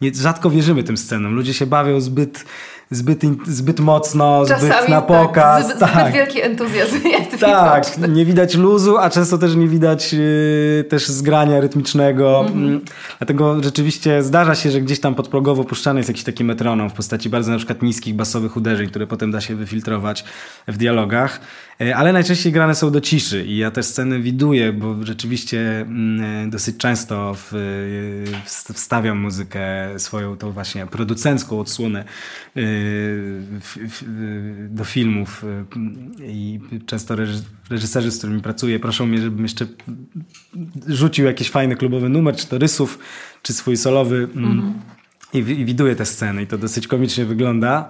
nie, 0.02 0.14
rzadko 0.14 0.50
wierzymy 0.50 0.84
tym 0.84 0.98
scenom. 0.98 1.36
Ludzie 1.36 1.54
się 1.54 1.66
bawią 1.66 2.02
zbyt 2.02 2.46
zbyt, 2.92 3.22
zbyt 3.48 3.80
mocno, 3.80 4.44
Czasami 4.48 4.72
zbyt 4.72 4.89
na 4.89 5.02
tak, 5.02 5.08
pokaz. 5.08 5.68
Tak, 5.68 5.78
zbyt, 5.78 5.80
tak. 5.80 6.02
zbyt 6.02 6.14
wielki 6.14 6.42
entuzjazm 6.42 7.08
jest 7.08 7.39
Tak, 7.39 7.86
widoczny. 7.86 8.08
nie 8.08 8.26
widać 8.26 8.56
luzu, 8.56 8.98
a 8.98 9.10
często 9.10 9.38
też 9.38 9.56
nie 9.56 9.68
widać 9.68 10.14
yy, 10.14 10.86
też 10.89 11.08
zgrania 11.08 11.60
rytmicznego. 11.60 12.39
Mm 12.39 12.80
-hmm. 12.80 12.82
Dlatego 13.18 13.64
rzeczywiście 13.64 14.24
zdarza 14.24 14.56
się, 14.56 14.72
że 14.72 14.82
gdzieś 14.82 15.00
tam 15.00 15.16
podprogowo 15.16 15.64
puszczany 15.64 16.00
jest 16.00 16.10
jakiś 16.10 16.24
taki 16.24 16.44
metronom 16.44 16.89
w 16.89 16.94
postaci 16.94 17.30
bardzo 17.30 17.52
na 17.52 17.58
przykład 17.58 17.82
niskich 17.82 18.16
basowych 18.16 18.58
uderzeń, 18.58 18.88
które 18.88 19.08
potem 19.08 19.32
da 19.32 19.42
się 19.42 19.56
wyfiltrować 19.56 20.24
w 20.68 20.78
dialogach. 20.78 21.39
Yy, 21.82 21.96
ale 21.96 22.14
najczęściej 22.14 22.52
grane 22.52 22.76
są 22.76 22.92
do 22.92 23.02
ciszy 23.02 23.46
i 23.46 23.58
ja 23.58 23.72
te 23.72 23.84
sceny 23.84 24.22
widuję, 24.22 24.74
bo 24.74 25.06
rzeczywiście 25.06 25.86
yy, 26.44 26.50
dosyć 26.50 26.78
często 26.78 27.36
w, 27.36 27.54
yy, 28.68 28.74
wstawiam 28.74 29.18
muzykę 29.20 29.90
swoją, 30.00 30.38
tą 30.38 30.52
właśnie 30.52 30.86
producencką 30.86 31.60
odsłonę 31.60 32.06
do 34.70 34.84
filmów 34.84 35.46
i 36.20 36.60
często 36.86 37.16
reżyserzy, 37.70 38.12
z 38.12 38.18
którymi 38.18 38.42
pracuję, 38.42 38.80
proszą 38.80 39.06
mnie, 39.06 39.22
żebym 39.22 39.44
jeszcze 39.44 39.68
rzucił 40.88 41.26
jakiś 41.26 41.50
fajny 41.50 41.76
klubowy 41.76 42.10
numer, 42.10 42.36
czy 42.36 42.48
to 42.48 42.58
rysów, 42.58 43.00
czy 43.42 43.54
swój 43.54 43.78
solowy 43.78 44.30
mm, 44.36 44.52
mhm. 44.52 44.74
i 45.34 45.66
widuję 45.66 45.96
te 45.96 46.06
sceny 46.06 46.44
i 46.44 46.48
to 46.48 46.58
dosyć 46.58 46.88
komicznie 46.88 47.26
wygląda. 47.26 47.90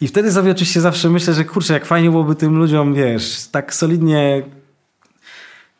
I 0.00 0.08
wtedy 0.08 0.32
sobie 0.32 0.50
oczywiście 0.50 0.80
zawsze 0.80 1.10
myślę, 1.10 1.34
że 1.34 1.44
kurczę, 1.44 1.74
jak 1.74 1.86
fajnie 1.86 2.10
byłoby 2.10 2.34
tym 2.34 2.56
ludziom, 2.56 2.94
wiesz, 2.94 3.46
tak 3.52 3.74
solidnie 3.74 4.42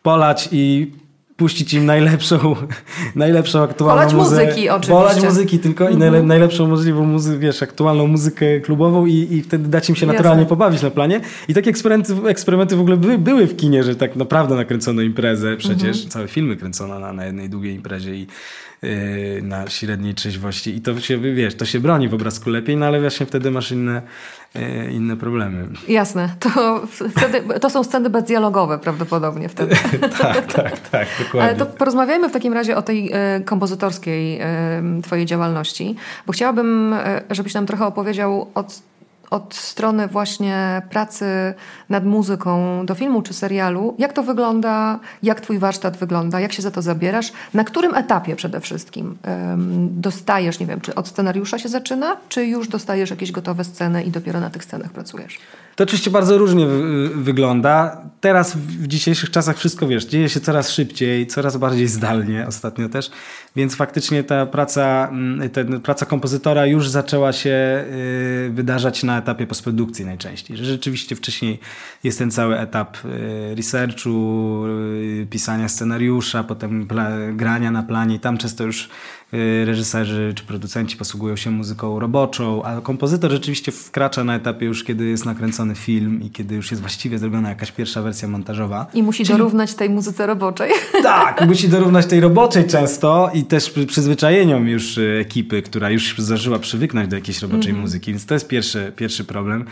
polać 0.03 0.49
i 0.53 0.93
puścić 1.41 1.75
im 1.75 1.87
najlepszą, 1.87 2.57
najlepszą 3.15 3.63
aktualną 3.63 4.01
Polać 4.03 4.15
muzykę. 4.15 4.45
muzyki 4.47 4.69
oczywiście. 4.69 4.93
Polać 4.93 5.23
muzyki 5.23 5.59
tylko 5.59 5.89
i 5.89 5.93
Mhm. 5.93 6.13
najle- 6.15 6.27
najlepszą 6.27 6.67
możliwą 6.69 7.05
muzykę, 7.05 7.39
wiesz, 7.39 7.63
aktualną 7.63 8.07
muzykę 8.07 8.61
klubową 8.61 9.07
i, 9.07 9.13
i 9.31 9.43
wtedy 9.43 9.69
dać 9.69 9.89
im 9.89 9.97
się 9.97 10.07
naturalnie 10.07 10.43
Jasne. 10.43 10.49
pobawić 10.49 10.83
na 10.83 10.91
planie. 10.91 11.21
I 11.49 11.55
takie 11.55 11.71
eksperymenty, 11.71 12.15
eksperymenty 12.29 12.77
w 12.77 12.81
ogóle 12.81 12.97
były, 12.97 13.19
były 13.19 13.47
w 13.47 13.57
kinie, 13.57 13.85
że 13.85 13.97
tak 13.97 14.17
naprawdę 14.17 14.55
nakręcono 14.55 15.03
imprezę, 15.03 15.57
przecież 15.57 15.97
Mhm. 15.97 16.09
całe 16.11 16.29
filmy 16.29 16.57
kręcono 16.57 16.99
na, 16.99 17.13
na 17.13 17.27
jednej 17.27 17.49
długiej 17.49 17.75
imprezie 17.75 18.15
i 18.15 18.27
yy, 18.83 19.43
na 19.43 19.69
średniej 19.71 20.15
trzeźwości 20.15 20.77
i 20.77 20.81
to 20.81 21.01
się, 21.01 21.19
wiesz, 21.19 21.55
to 21.55 21.65
się 21.65 21.81
broni 21.81 22.09
w 22.09 22.15
obrazku 22.15 22.51
lepiej, 22.51 22.77
no 22.77 22.87
ale 22.87 23.01
właśnie 23.01 23.27
wtedy 23.27 23.51
masz 23.51 23.73
inne, 23.73 24.03
inne 24.91 25.17
problemy. 25.17 25.69
Jasne, 25.89 26.29
to, 26.41 26.83
wtedy, 27.11 27.61
to 27.61 27.71
są 27.71 27.85
sceny 27.85 28.11
bezdialogowe 28.11 28.79
prawdopodobnie 28.79 29.49
wtedy. 29.49 29.77
tak, 30.19 30.53
tak, 30.53 30.79
tak, 30.79 31.09
dokładnie. 31.19 31.43
Ale 31.43 31.57
to 31.57 31.67
porozmawiajmy 31.67 32.29
w 32.29 32.33
takim 32.33 32.53
razie 32.53 32.77
o 32.77 32.83
tej 32.83 33.11
e, 33.13 33.41
kompozytorskiej 33.41 34.39
e, 34.41 34.83
twojej 35.03 35.27
działalności, 35.27 35.97
bo 36.27 36.33
chciałabym, 36.33 36.93
e, 36.93 37.23
żebyś 37.31 37.55
nam 37.55 37.67
trochę 37.67 37.87
opowiedział 37.87 38.51
od, 38.55 38.83
od 39.31 39.55
strony 39.55 40.09
właśnie 40.09 40.83
pracy 40.91 41.55
nad 41.89 42.05
muzyką 42.05 42.87
do 42.87 42.95
filmu 42.95 43.23
czy 43.23 43.35
serialu. 43.35 43.95
Jak 43.99 44.13
to 44.13 44.23
wygląda, 44.23 45.01
jak 45.23 45.41
twój 45.41 45.59
warsztat 45.59 45.97
wygląda, 45.97 46.41
jak 46.41 46.53
się 46.53 46.63
za 46.63 46.71
to 46.71 46.83
zabierasz, 46.83 47.33
na 47.55 47.65
którym 47.65 47.95
etapie 47.95 48.37
przede 48.37 48.61
wszystkim 48.61 49.19
dostajesz, 49.91 50.61
nie 50.61 50.67
wiem, 50.67 50.81
czy 50.81 50.95
od 50.95 51.09
scenariusza 51.09 51.59
się 51.59 51.69
zaczyna, 51.69 52.17
czy 52.29 52.47
już 52.47 52.69
dostajesz 52.69 53.11
jakieś 53.11 53.33
gotowe 53.33 53.65
sceny 53.65 54.03
i 54.05 54.11
dopiero 54.11 54.41
na 54.41 54.51
tych 54.51 54.65
scenach 54.65 54.91
pracujesz? 54.93 55.39
To 55.77 55.85
oczywiście 55.85 56.11
bardzo 56.11 56.39
różnie 56.39 56.67
wy- 56.67 57.09
wygląda. 57.09 57.97
Teraz 58.21 58.57
w 58.57 58.87
dzisiejszych 58.87 59.31
czasach 59.31 59.57
wszystko 59.57 59.87
wiesz, 59.87 60.05
dzieje 60.05 60.29
się 60.29 60.41
coraz 60.41 60.71
szybciej, 60.71 61.27
coraz 61.27 61.57
bardziej 61.57 61.89
zdalnie 61.89 62.47
ostatnio 62.47 62.89
też, 62.89 63.11
więc 63.57 63.77
faktycznie 63.77 64.25
ta 64.25 64.47
praca, 64.47 65.09
mm, 65.09 65.51
ten, 65.51 65.81
praca 65.81 66.07
kompozytora 66.07 66.67
już 66.67 66.89
zaczęła 66.89 67.33
się 67.33 67.85
y, 68.47 68.51
wydarzać 68.55 69.03
na 69.03 69.19
etapie 69.19 69.47
postprodukcji 69.47 70.05
najczęściej. 70.05 70.57
Że 70.57 70.65
rzeczywiście 70.65 71.17
wcześniej 71.17 71.61
jest 72.05 72.19
ten 72.19 72.31
cały 72.31 72.59
etap 72.59 72.97
y, 73.05 73.55
researchu, 73.55 74.65
y, 74.67 75.27
pisania 75.31 75.69
scenariusza, 75.69 76.45
potem 76.45 76.89
grania 77.33 77.71
na 77.71 77.83
planie 77.83 78.15
i 78.17 78.21
tam 78.21 78.39
często 78.39 78.65
już 78.65 78.89
reżyserzy 79.65 80.33
czy 80.37 80.45
producenci 80.45 80.97
posługują 80.97 81.37
się 81.37 81.51
muzyką 81.51 81.99
roboczą, 82.01 82.63
a 82.63 82.81
kompozytor 82.81 83.31
rzeczywiście 83.31 83.73
wkracza 83.73 84.25
na 84.25 84.35
etapie 84.35 84.67
już, 84.67 84.85
kiedy 84.85 85.07
jest 85.07 85.27
nakręcony 85.27 85.75
film 85.75 86.23
i 86.23 86.31
kiedy 86.31 86.55
już 86.55 86.71
jest 86.71 86.81
właściwie 86.81 87.19
zrobiona 87.19 87.49
jakaś 87.49 87.73
pierwsza 87.73 88.03
wersja 88.03 88.29
montażowa. 88.29 88.87
I 88.95 89.03
musi 89.03 89.25
dorównać 89.25 89.75
tej 89.75 89.91
muzyce 89.91 90.27
roboczej. 90.27 90.73
Tak, 91.03 91.47
musi 91.47 91.69
dorównać 91.69 92.07
tej 92.07 92.21
roboczej 92.21 92.67
często 92.67 93.31
i 93.35 93.45
też 93.45 93.71
przy- 93.71 93.87
przyzwyczajeniom 93.87 94.69
już 94.69 94.99
y, 94.99 95.19
ekipy, 95.21 95.63
która 95.63 95.91
już 95.91 96.15
zdążyła 96.19 96.59
przywyknąć 96.59 97.09
do 97.09 97.17
jakiejś 97.17 97.43
roboczej 97.43 97.73
muzyki, 97.73 98.11
więc 98.11 98.27
to 98.27 98.35
jest 98.35 98.49
pierwszy, 98.49 98.93
pierwszy 98.97 99.25
problem. 99.25 99.65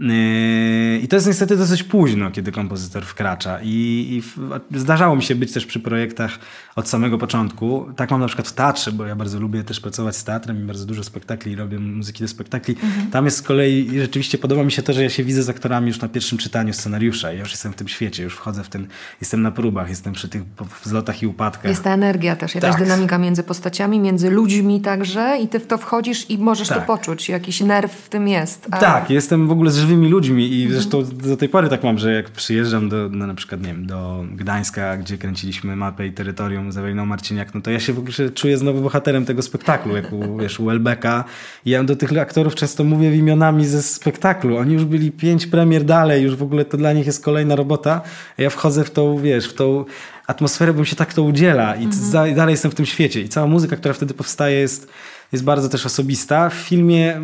Yy, 0.00 0.98
I 1.02 1.08
to 1.08 1.16
jest 1.16 1.26
niestety 1.26 1.56
dosyć 1.56 1.82
późno, 1.82 2.30
kiedy 2.30 2.52
kompozytor 2.52 3.04
wkracza. 3.04 3.58
I, 3.62 4.06
i 4.10 4.22
w, 4.22 4.60
zdarzało 4.78 5.16
mi 5.16 5.22
się 5.22 5.34
być 5.34 5.52
też 5.52 5.66
przy 5.66 5.80
projektach 5.80 6.38
od 6.80 6.88
samego 6.88 7.18
początku. 7.18 7.86
Tak 7.96 8.10
mam 8.10 8.20
na 8.20 8.26
przykład 8.26 8.48
w 8.48 8.52
teatrze, 8.52 8.92
bo 8.92 9.06
ja 9.06 9.16
bardzo 9.16 9.40
lubię 9.40 9.64
też 9.64 9.80
pracować 9.80 10.16
z 10.16 10.24
teatrem 10.24 10.62
i 10.62 10.64
bardzo 10.66 10.86
dużo 10.86 11.04
spektakli 11.04 11.56
robię 11.56 11.78
muzyki 11.78 12.22
do 12.22 12.28
spektakli. 12.28 12.76
Tam 13.12 13.24
jest 13.24 13.36
z 13.36 13.42
kolei 13.42 13.90
rzeczywiście 14.00 14.38
podoba 14.38 14.64
mi 14.64 14.72
się 14.72 14.82
to, 14.82 14.92
że 14.92 15.02
ja 15.02 15.10
się 15.10 15.24
widzę 15.24 15.42
z 15.42 15.48
aktorami 15.48 15.88
już 15.88 16.00
na 16.00 16.08
pierwszym 16.08 16.38
czytaniu 16.38 16.72
scenariusza. 16.72 17.32
Ja 17.32 17.40
już 17.40 17.50
jestem 17.50 17.72
w 17.72 17.76
tym 17.76 17.88
świecie, 17.88 18.22
już 18.22 18.34
wchodzę 18.34 18.64
w 18.64 18.68
ten, 18.68 18.86
jestem 19.20 19.42
na 19.42 19.50
próbach, 19.50 19.88
jestem 19.88 20.12
przy 20.12 20.28
tych 20.28 20.42
wzlotach 20.84 21.22
i 21.22 21.26
upadkach. 21.26 21.70
Jest 21.70 21.82
ta 21.84 21.90
energia 21.90 22.36
też, 22.36 22.54
jakaś 22.54 22.70
Tak. 22.70 22.82
dynamika 22.82 23.18
między 23.18 23.42
postaciami, 23.42 24.00
między 24.00 24.30
ludźmi 24.30 24.80
także 24.80 25.38
i 25.42 25.48
ty 25.48 25.60
w 25.60 25.66
to 25.66 25.78
wchodzisz 25.78 26.30
i 26.30 26.38
możesz 26.38 26.68
to 26.68 26.74
Tak. 26.74 26.86
poczuć. 26.86 27.28
Jakiś 27.28 27.60
nerw 27.60 27.92
w 27.92 28.08
tym 28.08 28.28
jest. 28.28 28.66
A- 28.70 28.76
Tak, 28.78 29.10
jestem 29.10 29.48
w 29.48 29.50
ogóle 29.50 29.70
z 29.70 29.76
żywymi 29.78 30.08
ludźmi 30.08 30.52
i 30.52 30.72
zresztą 30.72 31.04
do 31.04 31.36
tej 31.36 31.48
pory 31.48 31.68
tak 31.68 31.84
mam, 31.84 31.98
że 31.98 32.12
jak 32.12 32.30
przyjeżdżam 32.30 32.88
do, 32.88 33.08
no 33.12 33.26
na 33.26 33.34
przykład, 33.34 33.60
nie 33.60 33.66
wiem, 33.66 33.86
do 33.86 34.24
Gdańska, 34.32 34.96
gdzie 34.96 35.18
kręciliśmy 35.18 35.76
mapę 35.76 36.06
i 36.06 36.12
terytorium 36.12 36.69
z 36.72 36.76
Eweliną 36.78 37.06
Marciniak, 37.06 37.54
no 37.54 37.60
to 37.60 37.70
ja 37.70 37.80
się 37.80 37.92
w 37.92 37.98
ogóle 37.98 38.30
czuję 38.34 38.58
znowu 38.58 38.80
bohaterem 38.82 39.24
tego 39.24 39.42
spektaklu, 39.42 39.96
jak 39.96 40.12
u, 40.12 40.36
wiesz, 40.36 40.60
u 40.60 40.70
Elbeka. 40.70 41.24
I 41.64 41.70
ja 41.70 41.84
do 41.84 41.96
tych 41.96 42.18
aktorów 42.18 42.54
często 42.54 42.84
mówię 42.84 43.16
imionami 43.16 43.66
ze 43.66 43.82
spektaklu. 43.82 44.56
Oni 44.56 44.74
już 44.74 44.84
byli 44.84 45.12
pięć 45.12 45.46
premier 45.46 45.84
dalej, 45.84 46.22
już 46.22 46.36
w 46.36 46.42
ogóle 46.42 46.64
to 46.64 46.76
dla 46.76 46.92
nich 46.92 47.06
jest 47.06 47.24
kolejna 47.24 47.56
robota. 47.56 48.00
A 48.38 48.42
ja 48.42 48.50
wchodzę 48.50 48.84
w 48.84 48.90
tą, 48.90 49.18
wiesz, 49.18 49.48
w 49.48 49.54
tą 49.54 49.84
atmosferę, 50.26 50.72
bo 50.72 50.80
mi 50.80 50.86
się 50.86 50.96
tak 50.96 51.14
to 51.14 51.22
udziela 51.22 51.76
i 51.76 51.92
za- 51.92 52.26
i 52.28 52.34
dalej 52.34 52.52
jestem 52.52 52.70
w 52.70 52.74
tym 52.74 52.86
świecie. 52.86 53.20
I 53.20 53.28
cała 53.28 53.46
muzyka, 53.46 53.76
która 53.76 53.94
wtedy 53.94 54.14
powstaje 54.14 54.60
jest 54.60 54.88
jest 55.32 55.44
bardzo 55.44 55.68
też 55.68 55.86
osobista. 55.86 56.48
W 56.50 56.54
filmie 56.54 57.20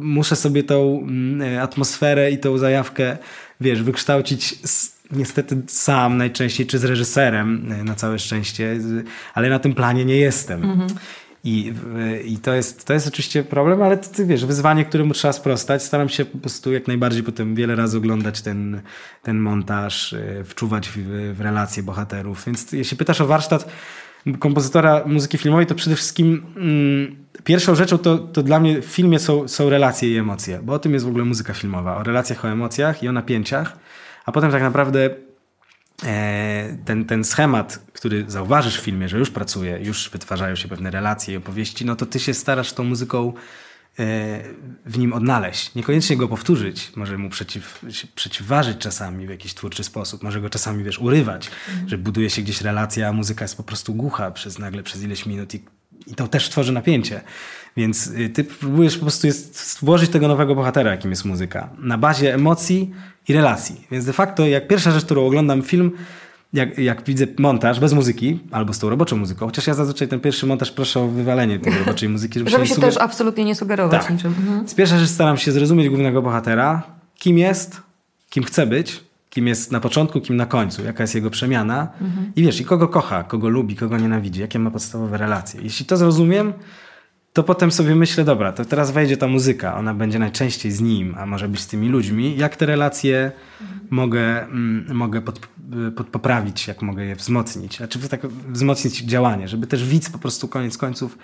muszę 0.00 0.36
sobie 0.36 0.62
tą 0.64 1.00
mm, 1.02 1.58
atmosferę 1.62 2.30
i 2.30 2.38
tą 2.38 2.58
zajawkę, 2.58 3.16
wiesz, 3.60 3.82
wykształcić 3.82 4.58
s- 4.64 4.91
niestety 5.12 5.62
sam 5.66 6.16
najczęściej, 6.16 6.66
czy 6.66 6.78
z 6.78 6.84
reżyserem, 6.84 7.72
e, 7.80 7.84
na 7.84 7.94
całe 7.94 8.18
szczęście, 8.18 8.76
ale 9.34 9.50
na 9.50 9.58
tym 9.58 9.74
planie 9.74 10.04
nie 10.04 10.16
jestem. 10.16 10.62
I, 11.44 11.72
w- 11.74 12.20
I 12.24 12.36
to 12.36 12.54
jest, 12.54 12.84
to 12.84 12.92
jest 12.94 13.06
oczywiście 13.08 13.42
problem, 13.44 13.82
ale 13.82 13.96
to, 13.96 14.10
ty 14.10 14.26
wiesz, 14.26 14.46
wyzwanie, 14.46 14.84
któremu 14.84 15.14
trzeba 15.14 15.32
sprostać. 15.32 15.82
Staram 15.82 16.08
się 16.08 16.24
po 16.24 16.38
prostu 16.38 16.72
jak 16.72 16.86
najbardziej 16.88 17.22
potem 17.22 17.54
wiele 17.54 17.76
razy 17.76 17.96
oglądać 17.98 18.40
ten, 18.42 18.80
ten 19.22 19.38
montaż, 19.38 20.12
e, 20.12 20.44
wczuwać 20.44 20.88
w, 20.88 20.96
w 21.36 21.40
relacje 21.40 21.82
bohaterów. 21.82 22.44
Więc 22.46 22.72
jeśli 22.72 22.96
pytasz 22.96 23.20
o 23.20 23.26
warsztat 23.26 23.68
kompozytora 24.38 25.02
muzyki 25.06 25.38
filmowej, 25.38 25.66
to 25.66 25.74
przede 25.74 25.96
wszystkim 25.96 26.42
mm, 26.56 27.16
pierwszą 27.44 27.74
rzeczą 27.74 27.98
to, 27.98 28.18
to 28.18 28.42
dla 28.42 28.60
mnie 28.60 28.82
w 28.82 28.84
filmie 28.84 29.18
są, 29.18 29.48
są 29.48 29.70
relacje 29.70 30.08
i 30.12 30.16
emocje, 30.16 30.60
bo 30.62 30.72
o 30.72 30.78
tym 30.78 30.92
jest 30.92 31.04
w 31.04 31.08
ogóle 31.08 31.24
muzyka 31.24 31.52
filmowa, 31.54 31.96
o 31.96 32.02
relacjach, 32.02 32.44
o 32.44 32.48
emocjach 32.48 33.02
i 33.02 33.08
o 33.08 33.12
napięciach, 33.12 33.76
a 34.24 34.32
potem 34.32 34.50
tak 34.50 34.62
naprawdę 34.62 35.10
e, 36.04 36.76
ten, 36.84 37.04
ten 37.04 37.24
schemat, 37.24 37.80
który 37.92 38.24
zauważysz 38.28 38.78
w 38.80 38.84
filmie, 38.84 39.08
że 39.08 39.18
już 39.18 39.30
pracuje, 39.30 39.78
już 39.82 40.10
wytwarzają 40.10 40.56
się 40.56 40.68
pewne 40.68 40.90
relacje 40.90 41.34
i 41.34 41.36
opowieści, 41.36 41.84
no 41.84 41.96
to 41.96 42.06
ty 42.06 42.20
się 42.20 42.34
starasz 42.34 42.72
tą 42.72 42.84
muzyką 42.84 43.32
e, 43.98 44.02
w 44.86 44.98
nim 44.98 45.12
odnaleźć. 45.12 45.74
Niekoniecznie 45.74 46.16
go 46.16 46.28
powtórzyć, 46.28 46.92
może 46.96 47.18
mu 47.18 47.30
przeciw, 47.30 47.84
przeciwważyć 48.14 48.78
czasami 48.78 49.26
w 49.26 49.30
jakiś 49.30 49.54
twórczy 49.54 49.84
sposób, 49.84 50.22
może 50.22 50.40
go 50.40 50.50
czasami, 50.50 50.84
wiesz, 50.84 50.98
urywać, 50.98 51.50
że 51.86 51.98
buduje 51.98 52.30
się 52.30 52.42
gdzieś 52.42 52.60
relacja, 52.60 53.08
a 53.08 53.12
muzyka 53.12 53.44
jest 53.44 53.56
po 53.56 53.62
prostu 53.62 53.94
głucha 53.94 54.30
przez 54.30 54.58
nagle, 54.58 54.82
przez 54.82 55.02
ileś 55.02 55.26
minut 55.26 55.54
i, 55.54 55.64
i 56.06 56.14
to 56.14 56.28
też 56.28 56.48
tworzy 56.48 56.72
napięcie. 56.72 57.20
Więc 57.76 58.06
y, 58.06 58.28
ty 58.28 58.44
próbujesz 58.44 58.94
po 58.96 59.00
prostu 59.02 59.26
jest 59.26 59.78
włożyć 59.82 60.10
tego 60.10 60.28
nowego 60.28 60.54
bohatera, 60.54 60.90
jakim 60.90 61.10
jest 61.10 61.24
muzyka, 61.24 61.68
na 61.78 61.98
bazie 61.98 62.34
emocji 62.34 62.90
i 63.28 63.32
relacji. 63.32 63.86
Więc 63.90 64.04
de 64.04 64.12
facto, 64.12 64.46
jak 64.46 64.68
pierwsza 64.68 64.90
rzecz, 64.90 65.04
którą 65.04 65.26
oglądam 65.26 65.62
film, 65.62 65.90
jak, 66.52 66.78
jak 66.78 67.04
widzę 67.04 67.26
montaż 67.38 67.80
bez 67.80 67.92
muzyki, 67.92 68.40
albo 68.50 68.72
z 68.72 68.78
tą 68.78 68.90
roboczą 68.90 69.16
muzyką, 69.16 69.46
chociaż 69.46 69.66
ja 69.66 69.74
zazwyczaj 69.74 70.08
ten 70.08 70.20
pierwszy 70.20 70.46
montaż 70.46 70.70
proszę 70.70 71.00
o 71.00 71.08
wywalenie 71.08 71.58
tej 71.58 71.72
roboczej 71.78 72.08
muzyki, 72.08 72.38
żeby, 72.38 72.50
Żeby 72.50 72.66
się 72.66 72.74
suger- 72.74 72.80
też 72.80 72.96
absolutnie 72.96 73.44
nie 73.44 73.54
sugerować 73.54 74.02
Tak. 74.02 74.10
niczym. 74.12 74.34
Mhm. 74.38 74.56
Więc 74.58 74.74
pierwsza 74.74 74.98
rzecz 74.98 75.08
staram 75.10 75.36
się 75.36 75.52
zrozumieć 75.52 75.88
głównego 75.88 76.22
bohatera, 76.22 76.82
kim 77.18 77.38
jest, 77.38 77.80
kim 78.30 78.44
chce 78.44 78.66
być, 78.66 79.00
kim 79.30 79.46
jest 79.48 79.72
na 79.72 79.80
początku, 79.80 80.20
kim 80.20 80.36
na 80.36 80.46
końcu, 80.46 80.84
jaka 80.84 81.02
jest 81.02 81.14
jego 81.14 81.30
przemiana 81.30 81.88
i 82.36 82.42
wiesz, 82.42 82.60
i 82.60 82.64
kogo 82.64 82.88
kocha, 82.88 83.22
kogo 83.24 83.48
lubi, 83.48 83.76
kogo 83.76 83.98
nienawidzi, 83.98 84.40
jakie 84.40 84.58
ma 84.58 84.70
podstawowe 84.70 85.18
relacje. 85.18 85.60
Jeśli 85.62 85.86
to 85.86 85.96
zrozumiem, 85.96 86.52
to 87.32 87.42
potem 87.42 87.72
sobie 87.72 87.94
myślę, 87.94 88.24
dobra, 88.24 88.52
to 88.52 88.64
teraz 88.64 88.90
wejdzie 88.90 89.16
ta 89.16 89.26
muzyka, 89.26 89.76
ona 89.76 89.94
będzie 89.94 90.18
najczęściej 90.18 90.72
z 90.72 90.80
nim, 90.80 91.14
a 91.18 91.26
może 91.26 91.48
być 91.48 91.60
z 91.60 91.66
tymi 91.66 91.88
ludźmi. 91.88 92.36
Jak 92.36 92.56
te 92.56 92.66
relacje 92.66 93.32
mogę, 93.90 94.42
mm, 94.42 94.94
mogę 94.94 95.20
pod, 95.20 95.40
pod, 95.96 96.06
poprawić, 96.06 96.68
jak 96.68 96.82
mogę 96.82 97.04
je 97.04 97.16
wzmocnić, 97.16 97.82
a 97.82 97.88
czy 97.88 98.08
tak 98.08 98.26
wzmocnić 98.26 99.02
działanie, 99.02 99.48
żeby 99.48 99.66
też 99.66 99.88
widz 99.88 100.10
po 100.10 100.18
prostu 100.18 100.48
koniec 100.48 100.78
końców 100.78 101.18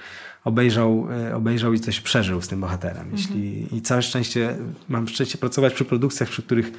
obejrzał, 0.44 1.08
e, 1.12 1.36
obejrzał 1.36 1.72
i 1.72 1.80
coś 1.80 2.00
przeżył 2.00 2.42
z 2.42 2.48
tym 2.48 2.60
bohaterem. 2.60 3.08
Jeśli, 3.12 3.76
I 3.76 3.82
całe 3.82 4.02
szczęście, 4.02 4.56
mam 4.88 5.08
szczęście 5.08 5.38
pracować 5.38 5.74
przy 5.74 5.84
produkcjach, 5.84 6.28
przy 6.28 6.42
których 6.42 6.72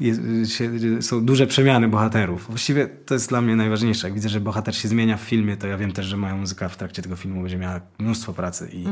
jest, 0.00 0.20
się, 0.46 0.70
są 1.02 1.24
duże 1.24 1.46
przemiany 1.46 1.88
bohaterów. 1.88 2.46
Właściwie 2.48 2.86
to 2.86 3.14
jest 3.14 3.28
dla 3.28 3.40
mnie 3.40 3.56
najważniejsze. 3.56 4.06
Jak 4.06 4.14
widzę, 4.14 4.28
że 4.28 4.40
bohater 4.40 4.76
się 4.76 4.88
zmienia 4.88 5.16
w 5.16 5.20
filmie, 5.20 5.56
to 5.56 5.66
ja 5.66 5.78
wiem 5.78 5.92
też, 5.92 6.06
że 6.06 6.16
moja 6.16 6.36
muzyka 6.36 6.68
w 6.68 6.76
trakcie 6.76 7.02
tego 7.02 7.16
filmu 7.16 7.42
będzie 7.42 7.58
miała 7.58 7.80
mnóstwo 7.98 8.32
pracy 8.32 8.68
i 8.72 8.84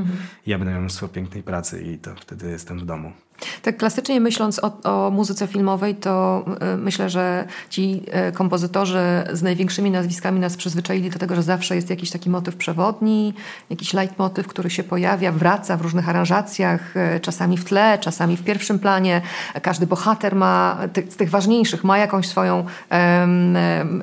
ja 0.47 0.59
będę 0.59 0.73
miał 0.73 0.81
mnóstwo 0.81 1.09
pięknej 1.09 1.43
pracy 1.43 1.83
i 1.83 1.99
to 1.99 2.15
wtedy 2.21 2.51
jestem 2.51 2.79
w 2.79 2.85
domu. 2.85 3.13
Tak 3.63 3.77
klasycznie 3.77 4.21
myśląc 4.21 4.61
o, 4.65 4.73
o 4.85 5.11
muzyce 5.11 5.47
filmowej, 5.47 5.95
to 5.95 6.45
y, 6.75 6.77
myślę, 6.77 7.11
że 7.11 7.45
ci 7.71 8.03
y, 8.29 8.33
kompozytorzy 8.33 9.01
z 9.33 9.43
największymi 9.43 9.91
nazwiskami 9.91 10.41
nas 10.41 10.57
przyzwyczaili 10.57 11.11
do 11.11 11.19
tego, 11.19 11.35
że 11.35 11.43
zawsze 11.43 11.77
jest 11.77 11.91
jakiś 11.91 12.11
taki 12.11 12.31
motyw 12.31 12.57
przewodni, 12.57 13.35
jakiś 13.71 13.95
leitmotyw, 13.95 14.47
który 14.47 14.71
się 14.71 14.85
pojawia, 14.85 15.33
wraca 15.33 15.77
w 15.77 15.81
różnych 15.81 16.09
aranżacjach, 16.09 16.97
y, 16.97 17.21
czasami 17.21 17.57
w 17.57 17.65
tle, 17.65 17.99
czasami 17.99 18.37
w 18.37 18.45
pierwszym 18.45 18.79
planie. 18.79 19.21
Każdy 19.63 19.87
bohater 19.87 20.35
ma, 20.37 20.79
z 21.09 21.17
tych 21.17 21.31
ważniejszych, 21.31 21.85
ma 21.85 21.99
jakąś 21.99 22.29
swoją 22.29 22.65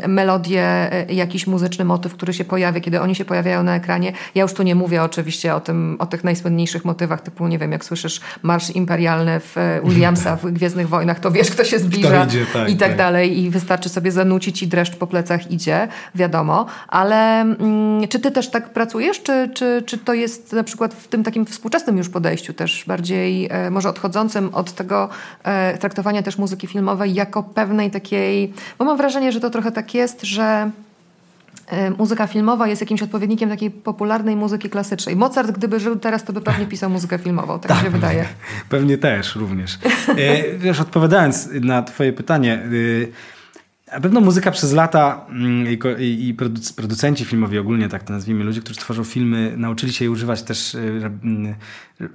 melodię, 0.08 0.90
jakiś 1.10 1.48
muzyczny 1.48 1.86
motyw, 1.86 2.14
który 2.14 2.34
się 2.34 2.46
pojawia, 2.46 2.82
kiedy 2.82 3.02
oni 3.02 3.16
się 3.16 3.26
pojawiają 3.26 3.64
na 3.64 3.76
ekranie. 3.76 4.14
Ja 4.36 4.42
już 4.42 4.54
tu 4.54 4.64
nie 4.64 4.76
mówię 4.76 5.04
oczywiście 5.04 5.56
o, 5.56 5.62
tym, 5.62 5.96
o 6.00 6.06
tych 6.06 6.24
najsłynniejszych 6.24 6.86
motywach, 6.86 7.22
typu, 7.22 7.48
nie 7.48 7.60
wiem, 7.60 7.72
jak 7.72 7.86
słyszysz 7.86 8.22
Marsz 8.44 8.70
Imperialny, 8.70 9.23
w 9.40 9.58
e, 9.58 9.82
Williamsa 9.84 10.36
w 10.36 10.52
Gwiezdnych 10.52 10.90
Wojnach, 10.90 11.20
to 11.20 11.32
wiesz, 11.32 11.52
kto 11.52 11.64
się 11.64 11.80
zbliża 11.80 12.26
idzie, 12.26 12.46
tak, 12.54 12.70
i 12.70 12.78
tak, 12.78 12.90
tak, 12.90 12.98
dalej. 12.98 13.40
I 13.40 13.50
wystarczy 13.50 13.90
sobie 13.90 14.12
zanucić 14.12 14.64
i 14.64 14.68
dreszcz 14.68 14.96
po 14.96 15.08
plecach 15.08 15.52
idzie, 15.52 15.88
wiadomo. 16.16 16.66
Ale 16.88 17.42
mm, 17.42 18.08
czy 18.08 18.20
ty 18.20 18.32
też 18.32 18.50
tak 18.50 18.74
pracujesz, 18.74 19.22
czy, 19.22 19.50
czy, 19.54 19.84
czy 19.86 19.98
to 19.98 20.14
jest 20.14 20.54
na 20.54 20.64
przykład 20.64 20.94
w 20.94 21.08
tym 21.08 21.24
takim 21.24 21.46
współczesnym 21.46 21.98
już 21.98 22.10
podejściu 22.10 22.54
też 22.54 22.84
bardziej 22.88 23.48
e, 23.52 23.70
może 23.70 23.90
odchodzącym 23.90 24.50
od 24.54 24.72
tego 24.72 25.10
e, 25.44 25.78
traktowania 25.78 26.24
też 26.24 26.38
muzyki 26.38 26.68
filmowej 26.68 27.14
jako 27.14 27.44
pewnej 27.44 27.92
takiej, 27.92 28.54
bo 28.80 28.86
mam 28.86 28.98
wrażenie, 28.98 29.32
że 29.32 29.40
to 29.40 29.50
trochę 29.50 29.72
tak 29.72 29.94
jest, 29.94 30.24
że 30.24 30.72
muzyka 31.98 32.28
filmowa 32.28 32.68
jest 32.68 32.82
jakimś 32.82 33.02
odpowiednikiem 33.02 33.50
takiej 33.50 33.72
popularnej 33.72 34.36
muzyki 34.36 34.70
klasycznej. 34.70 35.16
Mozart, 35.16 35.52
gdyby 35.52 35.80
żył 35.80 35.96
teraz, 35.96 36.24
to 36.24 36.34
by 36.34 36.42
pewnie 36.42 36.66
pisał 36.66 36.90
muzykę 36.90 37.18
filmową, 37.18 37.60
tak, 37.60 37.72
tak 37.72 37.78
mi 37.78 37.84
się 37.84 37.90
wydaje. 37.90 38.26
Pewnie 38.70 38.98
też 38.98 39.36
również. 39.36 39.80
E, 40.18 40.58
wiesz, 40.58 40.80
odpowiadając 40.80 41.50
na 41.62 41.84
twoje 41.84 42.14
pytanie, 42.14 42.60
y, 42.72 43.12
na 43.94 44.00
pewno 44.00 44.22
muzyka 44.22 44.52
przez 44.52 44.72
lata 44.72 45.26
mm, 45.30 45.80
i 46.00 46.36
producenci 46.76 47.26
filmowi 47.26 47.58
ogólnie, 47.58 47.90
tak 47.90 48.04
to 48.04 48.14
nazwijmy, 48.14 48.44
ludzie, 48.44 48.62
którzy 48.62 48.80
tworzą 48.80 49.04
filmy, 49.04 49.54
nauczyli 49.58 49.94
się 49.94 50.06
jej 50.06 50.10
używać 50.10 50.44
też 50.44 50.76
y, 50.76 50.80
mm, 51.24 51.56
y, 52.02 52.10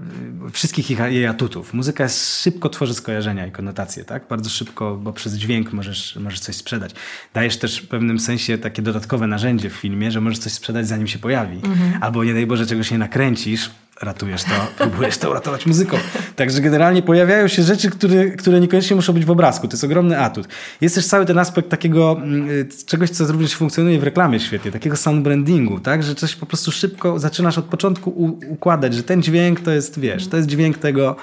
wszystkich 0.53 0.91
ich, 0.91 0.99
jej 0.99 1.27
atutów. 1.27 1.75
Muzyka 1.75 2.05
jest, 2.05 2.43
szybko 2.43 2.69
tworzy 2.69 2.95
skojarzenia 2.95 3.47
i 3.47 3.51
konotacje, 3.51 4.05
tak? 4.05 4.23
Bardzo 4.29 4.51
szybko, 4.51 4.97
bo 4.97 5.13
przez 5.13 5.35
dźwięk 5.35 5.73
możesz, 5.73 6.17
możesz 6.17 6.41
coś 6.41 6.57
sprzedać. 6.57 6.95
Dajesz 7.35 7.57
też 7.57 7.81
w 7.81 7.89
pewnym 7.89 8.19
sensie 8.19 8.59
takie 8.59 8.83
dodatkowe 8.83 9.27
narzędzie 9.27 9.71
w 9.71 9.75
filmie, 9.75 10.11
że 10.11 10.21
możesz 10.21 10.39
coś 10.39 10.53
sprzedać 10.53 10.89
zanim 10.89 11.07
się 11.07 11.19
pojawi. 11.19 11.57
Mhm. 11.57 12.03
Albo 12.03 12.25
nie 12.25 12.35
daj 12.35 12.47
Boże 12.47 12.67
czegoś 12.67 12.91
nie 12.91 12.99
nakręcisz, 12.99 13.71
ratujesz 14.03 14.45
to, 14.45 14.51
próbujesz 14.79 15.19
to 15.19 15.31
uratować 15.31 15.67
muzyką. 15.67 15.97
Także 16.37 16.61
generalnie 16.61 17.03
pojawiają 17.03 17.49
się 17.49 17.63
rzeczy, 17.63 17.91
które, 17.91 18.31
które 18.31 18.61
niekoniecznie 18.61 18.97
muszą 18.97 19.13
być 19.13 19.25
w 19.25 19.31
obrazku. 19.31 19.69
To 19.69 19.75
jest 19.75 19.85
ogromny 19.85 20.21
atut. 20.21 20.49
Jest 20.81 20.95
też 20.95 21.07
cały 21.07 21.27
ten 21.27 21.39
aspekt 21.39 21.69
takiego 21.69 22.17
mm, 22.23 22.49
czegoś, 22.87 23.11
co 23.11 23.27
również 23.27 23.55
funkcjonuje 23.55 24.01
w 24.01 24.03
reklamie 24.03 24.41
świetnie, 24.41 24.73
takiego 24.73 24.97
sound 24.97 25.23
brandingu, 25.23 25.81
tak? 25.81 26.03
Że 26.03 26.15
coś 26.15 26.37
po 26.37 26.47
prostu 26.47 26.73
szybko 26.73 27.19
zaczynasz 27.19 27.59
od 27.59 27.65
początku 27.65 28.39
układać, 28.49 28.95
że 28.95 29.03
ten 29.03 29.23
dźwięk 29.23 29.61
to 29.61 29.71
jest, 29.71 30.01
wiesz, 30.01 30.29
to 30.29 30.37
jest 30.37 30.49
dźwięk 30.49 30.79
tego 30.79 31.17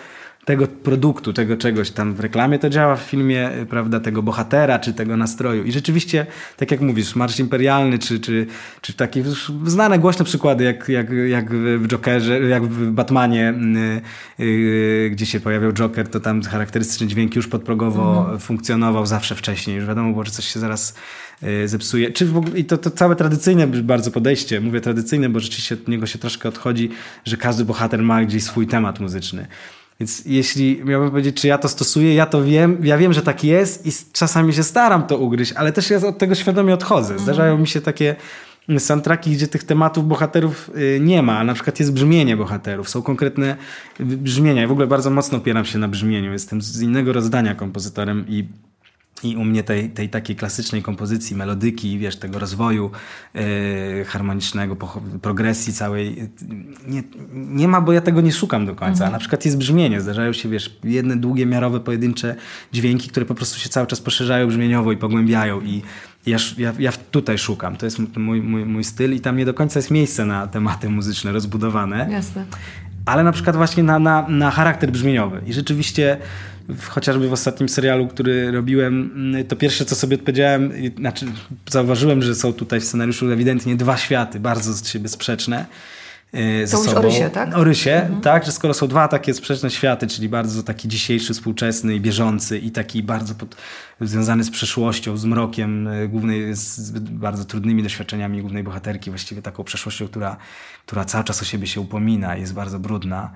tego 0.45 0.67
produktu, 0.67 1.34
tego 1.34 1.57
czegoś 1.57 1.91
tam 1.91 2.13
w 2.13 2.19
reklamie 2.19 2.59
to 2.59 2.69
działa, 2.69 2.95
w 2.95 3.01
filmie, 3.01 3.51
prawda, 3.69 3.99
tego 3.99 4.23
bohatera, 4.23 4.80
czy 4.80 4.93
tego 4.93 5.17
nastroju. 5.17 5.63
I 5.63 5.72
rzeczywiście, 5.72 6.26
tak 6.57 6.72
jak 6.72 6.81
mówisz, 6.81 7.15
Marsz 7.15 7.39
Imperialny, 7.39 7.99
czy, 7.99 8.19
czy, 8.19 8.47
czy 8.81 8.93
takie 8.93 9.23
znane, 9.65 9.99
głośne 9.99 10.26
przykłady, 10.26 10.63
jak, 10.63 10.89
jak, 10.89 11.07
jak 11.27 11.53
w 11.80 11.88
Jokerze, 11.88 12.41
jak 12.41 12.65
w 12.65 12.91
Batmanie, 12.91 13.53
yy, 14.39 14.45
yy, 14.45 15.09
gdzie 15.09 15.26
się 15.26 15.39
pojawiał 15.39 15.73
Joker, 15.73 16.07
to 16.07 16.19
tam 16.19 16.41
charakterystyczny 16.41 17.07
dźwięk 17.07 17.35
już 17.35 17.47
podprogowo 17.47 18.19
mhm. 18.19 18.39
funkcjonował 18.39 19.05
zawsze 19.05 19.35
wcześniej. 19.35 19.76
Już 19.76 19.85
wiadomo 19.85 20.11
było, 20.11 20.26
że 20.26 20.31
coś 20.31 20.45
się 20.45 20.59
zaraz 20.59 20.95
yy, 21.41 21.67
zepsuje. 21.67 22.11
Czy 22.11 22.26
w 22.26 22.38
ogóle, 22.38 22.59
I 22.59 22.65
to, 22.65 22.77
to 22.77 22.91
całe 22.91 23.15
tradycyjne 23.15 23.67
bardzo 23.67 24.11
podejście, 24.11 24.61
mówię 24.61 24.81
tradycyjne, 24.81 25.30
bo 25.30 25.39
rzeczywiście 25.39 25.76
od 25.76 25.88
niego 25.88 26.05
się 26.05 26.19
troszkę 26.19 26.49
odchodzi, 26.49 26.89
że 27.26 27.38
każdy 27.38 27.65
bohater 27.65 28.03
ma 28.03 28.26
gdzieś 28.26 28.43
swój 28.43 28.67
temat 28.67 28.99
muzyczny. 28.99 29.47
Więc 29.99 30.26
jeśli 30.26 30.81
miałbym 30.85 31.09
powiedzieć, 31.09 31.41
czy 31.41 31.47
ja 31.47 31.57
to 31.57 31.69
stosuję, 31.69 32.13
ja 32.13 32.26
to 32.26 32.43
wiem, 32.43 32.77
ja 32.84 32.97
wiem, 32.97 33.13
że 33.13 33.22
tak 33.22 33.43
jest 33.43 33.88
i 33.88 33.91
czasami 34.13 34.53
się 34.53 34.63
staram 34.63 35.07
to 35.07 35.17
ugryźć, 35.17 35.53
ale 35.53 35.72
też 35.72 35.89
ja 35.89 35.97
od 35.97 36.17
tego 36.17 36.35
świadomie 36.35 36.73
odchodzę. 36.73 37.13
Mhm. 37.13 37.19
Zdarzają 37.19 37.57
mi 37.57 37.67
się 37.67 37.81
takie 37.81 38.15
soundtracki, 38.80 39.31
gdzie 39.31 39.47
tych 39.47 39.63
tematów 39.63 40.07
bohaterów 40.07 40.72
y, 40.77 40.99
nie 41.01 41.22
ma. 41.22 41.43
Na 41.43 41.53
przykład 41.53 41.80
jest 41.80 41.93
brzmienie 41.93 42.38
bohaterów, 42.38 42.89
są 42.89 43.01
konkretne 43.01 43.55
brzmienia. 43.99 44.61
Ja 44.61 44.67
w 44.67 44.72
ogóle 44.72 44.88
bardzo 44.88 45.09
mocno 45.09 45.38
opieram 45.38 45.65
się 45.65 45.80
na 45.80 45.88
brzmieniu. 45.88 46.31
Jestem 46.31 46.61
z 46.61 46.81
innego 46.81 47.13
rozdania 47.13 47.55
kompozytorem 47.55 48.26
i 48.27 48.47
i 49.23 49.35
u 49.35 49.43
mnie 49.43 49.63
tej, 49.63 49.89
tej 49.89 50.09
takiej 50.09 50.35
klasycznej 50.35 50.81
kompozycji, 50.81 51.35
melodyki, 51.35 51.99
wiesz, 51.99 52.15
tego 52.15 52.39
rozwoju 52.39 52.91
yy, 53.33 54.05
harmonicznego, 54.05 54.75
progresji 55.21 55.73
całej, 55.73 56.29
nie, 56.87 57.03
nie 57.33 57.67
ma, 57.67 57.81
bo 57.81 57.93
ja 57.93 58.01
tego 58.01 58.21
nie 58.21 58.31
szukam 58.31 58.65
do 58.65 58.75
końca. 58.75 58.91
Mhm. 58.91 59.09
A 59.09 59.11
na 59.11 59.19
przykład 59.19 59.45
jest 59.45 59.57
brzmienie, 59.57 60.01
zdarzają 60.01 60.33
się, 60.33 60.49
wiesz, 60.49 60.79
jedne 60.83 61.15
długie, 61.15 61.45
miarowe, 61.45 61.79
pojedyncze 61.79 62.35
dźwięki, 62.73 63.09
które 63.09 63.25
po 63.25 63.35
prostu 63.35 63.59
się 63.59 63.69
cały 63.69 63.87
czas 63.87 64.01
poszerzają 64.01 64.47
brzmieniowo 64.47 64.91
i 64.91 64.97
pogłębiają 64.97 65.61
i 65.61 65.81
ja, 66.25 66.37
ja, 66.57 66.73
ja 66.79 66.91
tutaj 67.11 67.37
szukam. 67.37 67.75
To 67.77 67.85
jest 67.85 67.99
mój, 68.17 68.41
mój, 68.41 68.65
mój 68.65 68.83
styl 68.83 69.15
i 69.15 69.19
tam 69.19 69.37
nie 69.37 69.45
do 69.45 69.53
końca 69.53 69.79
jest 69.79 69.91
miejsce 69.91 70.25
na 70.25 70.47
tematy 70.47 70.89
muzyczne 70.89 71.31
rozbudowane. 71.31 72.07
Jasne. 72.11 72.45
Ale 73.06 73.23
na 73.23 73.32
przykład 73.32 73.56
właśnie 73.56 73.84
na, 73.84 73.99
na, 73.99 74.26
na 74.30 74.52
charakter 74.52 74.91
brzmieniowy. 74.91 75.41
I 75.45 75.53
rzeczywiście 75.53 76.18
chociażby 76.90 77.30
w 77.30 77.34
ostatnim 77.34 77.69
serialu, 77.69 78.07
który 78.07 78.52
robiłem, 78.52 79.11
mm, 79.15 79.45
to 79.45 79.56
pierwsze, 79.56 79.86
co 79.86 79.95
sobie 79.95 80.15
odpowiedziałem, 80.15 80.72
znaczy 80.98 81.26
zauważyłem, 81.69 82.22
że 82.22 82.36
są 82.36 82.53
tutaj 82.53 82.80
w 82.80 82.86
scenariuszu 82.86 83.32
ewidentnie 83.32 83.76
dwa 83.76 83.98
światy, 83.98 84.40
bardzo 84.40 84.73
z 84.73 84.88
siebie 84.88 85.07
sprzeczne. 85.07 85.65
E, 86.36 86.68
ze 86.68 86.78
to 86.78 86.84
sobą. 86.84 86.99
Orysie, 86.99 87.30
tak? 87.30 87.57
Orysie, 87.57 87.91
mhm. 87.91 88.22
tak, 88.22 88.45
że 88.45 88.52
skoro 88.52 88.74
są 88.74 88.88
dwa 88.88 89.07
takie 89.07 89.34
sprzeczne 89.34 89.70
światy, 89.70 90.07
czyli 90.07 90.30
bardzo 90.30 90.64
taki 90.64 90.88
dzisiejszy, 90.88 91.34
współczesny 91.34 91.95
i 91.95 91.99
bieżący 91.99 92.60
i 92.60 92.72
taki 92.72 93.03
bardzo 93.03 93.36
pod, 93.36 93.56
związany 94.02 94.44
z 94.44 94.52
przeszłością, 94.52 95.18
z 95.18 95.26
mrokiem 95.26 95.88
e, 95.88 96.07
głównej, 96.07 96.56
z 96.56 96.99
bardzo 96.99 97.45
trudnymi 97.45 97.84
doświadczeniami 97.84 98.41
głównej 98.41 98.64
bohaterki, 98.64 99.10
właściwie 99.10 99.41
taką 99.41 99.64
przeszłością, 99.64 100.07
która, 100.07 100.38
która 100.86 101.06
cały 101.06 101.24
czas 101.24 101.41
o 101.41 101.45
siebie 101.45 101.68
się 101.68 101.82
upomina, 101.82 102.36
jest 102.36 102.53
bardzo 102.53 102.80
brudna 102.80 103.32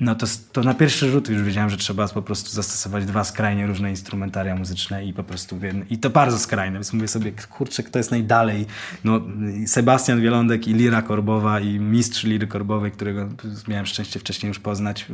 no 0.00 0.14
to, 0.14 0.26
to 0.52 0.62
na 0.62 0.74
pierwszy 0.74 1.10
rzut 1.10 1.28
już 1.28 1.42
wiedziałem, 1.42 1.70
że 1.70 1.76
trzeba 1.76 2.08
po 2.08 2.22
prostu 2.22 2.50
zastosować 2.50 3.04
dwa 3.04 3.24
skrajnie 3.24 3.66
różne 3.66 3.90
instrumentaria 3.90 4.56
muzyczne 4.56 5.04
i 5.04 5.12
po 5.12 5.24
prostu 5.24 5.58
i 5.90 5.98
to 5.98 6.10
bardzo 6.10 6.38
skrajne, 6.38 6.74
więc 6.74 6.92
mówię 6.92 7.08
sobie, 7.08 7.32
kurczę, 7.50 7.82
kto 7.82 7.98
jest 7.98 8.10
najdalej? 8.10 8.66
No, 9.04 9.20
Sebastian 9.66 10.20
Wielądek 10.20 10.68
i 10.68 10.74
Lira 10.74 11.02
Korbowa 11.02 11.60
i 11.60 11.78
mistrz 11.78 12.24
Liry 12.24 12.46
Korbowej, 12.46 12.92
którego 12.92 13.28
miałem 13.68 13.86
szczęście 13.86 14.20
wcześniej 14.20 14.48
już 14.48 14.58
poznać 14.58 15.06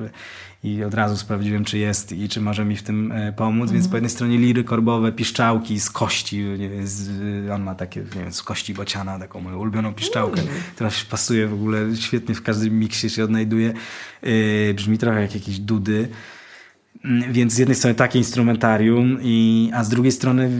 i 0.64 0.84
od 0.84 0.94
razu 0.94 1.16
sprawdziłem, 1.16 1.64
czy 1.64 1.78
jest 1.78 2.12
i 2.12 2.28
czy 2.28 2.40
może 2.40 2.64
mi 2.64 2.76
w 2.76 2.82
tym 2.82 3.12
e, 3.12 3.32
pomóc, 3.32 3.70
więc 3.70 3.88
po 3.88 3.96
jednej 3.96 4.10
stronie 4.10 4.38
liry 4.38 4.64
korbowe, 4.64 5.12
piszczałki 5.12 5.80
z 5.80 5.90
kości, 5.90 6.44
z, 6.84 7.10
on 7.50 7.62
ma 7.62 7.74
takie, 7.74 8.00
nie 8.00 8.22
wiem, 8.22 8.32
z 8.32 8.42
kości 8.42 8.74
bociana, 8.74 9.18
taką 9.18 9.40
moją 9.40 9.58
ulubioną 9.58 9.94
piszczałkę, 9.94 10.42
która 10.74 10.90
pasuje 11.10 11.46
w 11.48 11.54
ogóle 11.54 11.96
świetnie 11.96 12.34
w 12.34 12.42
każdym 12.42 12.78
miksie 12.78 13.10
się 13.10 13.24
odnajduje, 13.24 13.72
yy, 14.22 14.74
brzmi 14.74 14.98
trochę 14.98 15.22
jak 15.22 15.34
jakieś 15.34 15.58
dudy, 15.58 16.08
więc 17.30 17.52
z 17.52 17.58
jednej 17.58 17.74
strony 17.74 17.94
takie 17.94 18.18
instrumentarium, 18.18 19.18
i, 19.22 19.70
a 19.74 19.84
z 19.84 19.88
drugiej 19.88 20.12
strony 20.12 20.50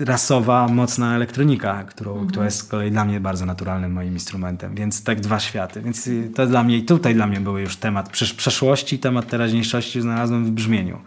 rasowa, 0.00 0.68
mocna 0.68 1.16
elektronika, 1.16 1.84
którą, 1.84 2.10
mhm. 2.10 2.28
która 2.28 2.44
jest 2.44 2.58
z 2.58 2.64
kolei 2.64 2.90
dla 2.90 3.04
mnie 3.04 3.20
bardzo 3.20 3.46
naturalnym 3.46 3.92
moim 3.92 4.12
instrumentem. 4.12 4.74
Więc 4.74 5.04
tak 5.04 5.20
dwa 5.20 5.40
światy. 5.40 5.80
Więc 5.80 6.10
to 6.34 6.46
dla 6.46 6.64
mnie, 6.64 6.78
i 6.78 6.84
tutaj 6.84 7.14
dla 7.14 7.26
mnie 7.26 7.40
był 7.40 7.58
już 7.58 7.76
temat 7.76 8.10
przeszłości, 8.36 8.98
temat 8.98 9.26
teraźniejszości 9.26 10.00
znalazłem 10.00 10.44
w 10.44 10.50
brzmieniu. 10.50 10.98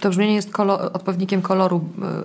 To, 0.00 0.10
brzmienie 0.10 0.34
jest 0.34 0.52
kolor, 0.52 0.90
odpowiednikiem 0.92 1.42
koloru 1.42 1.84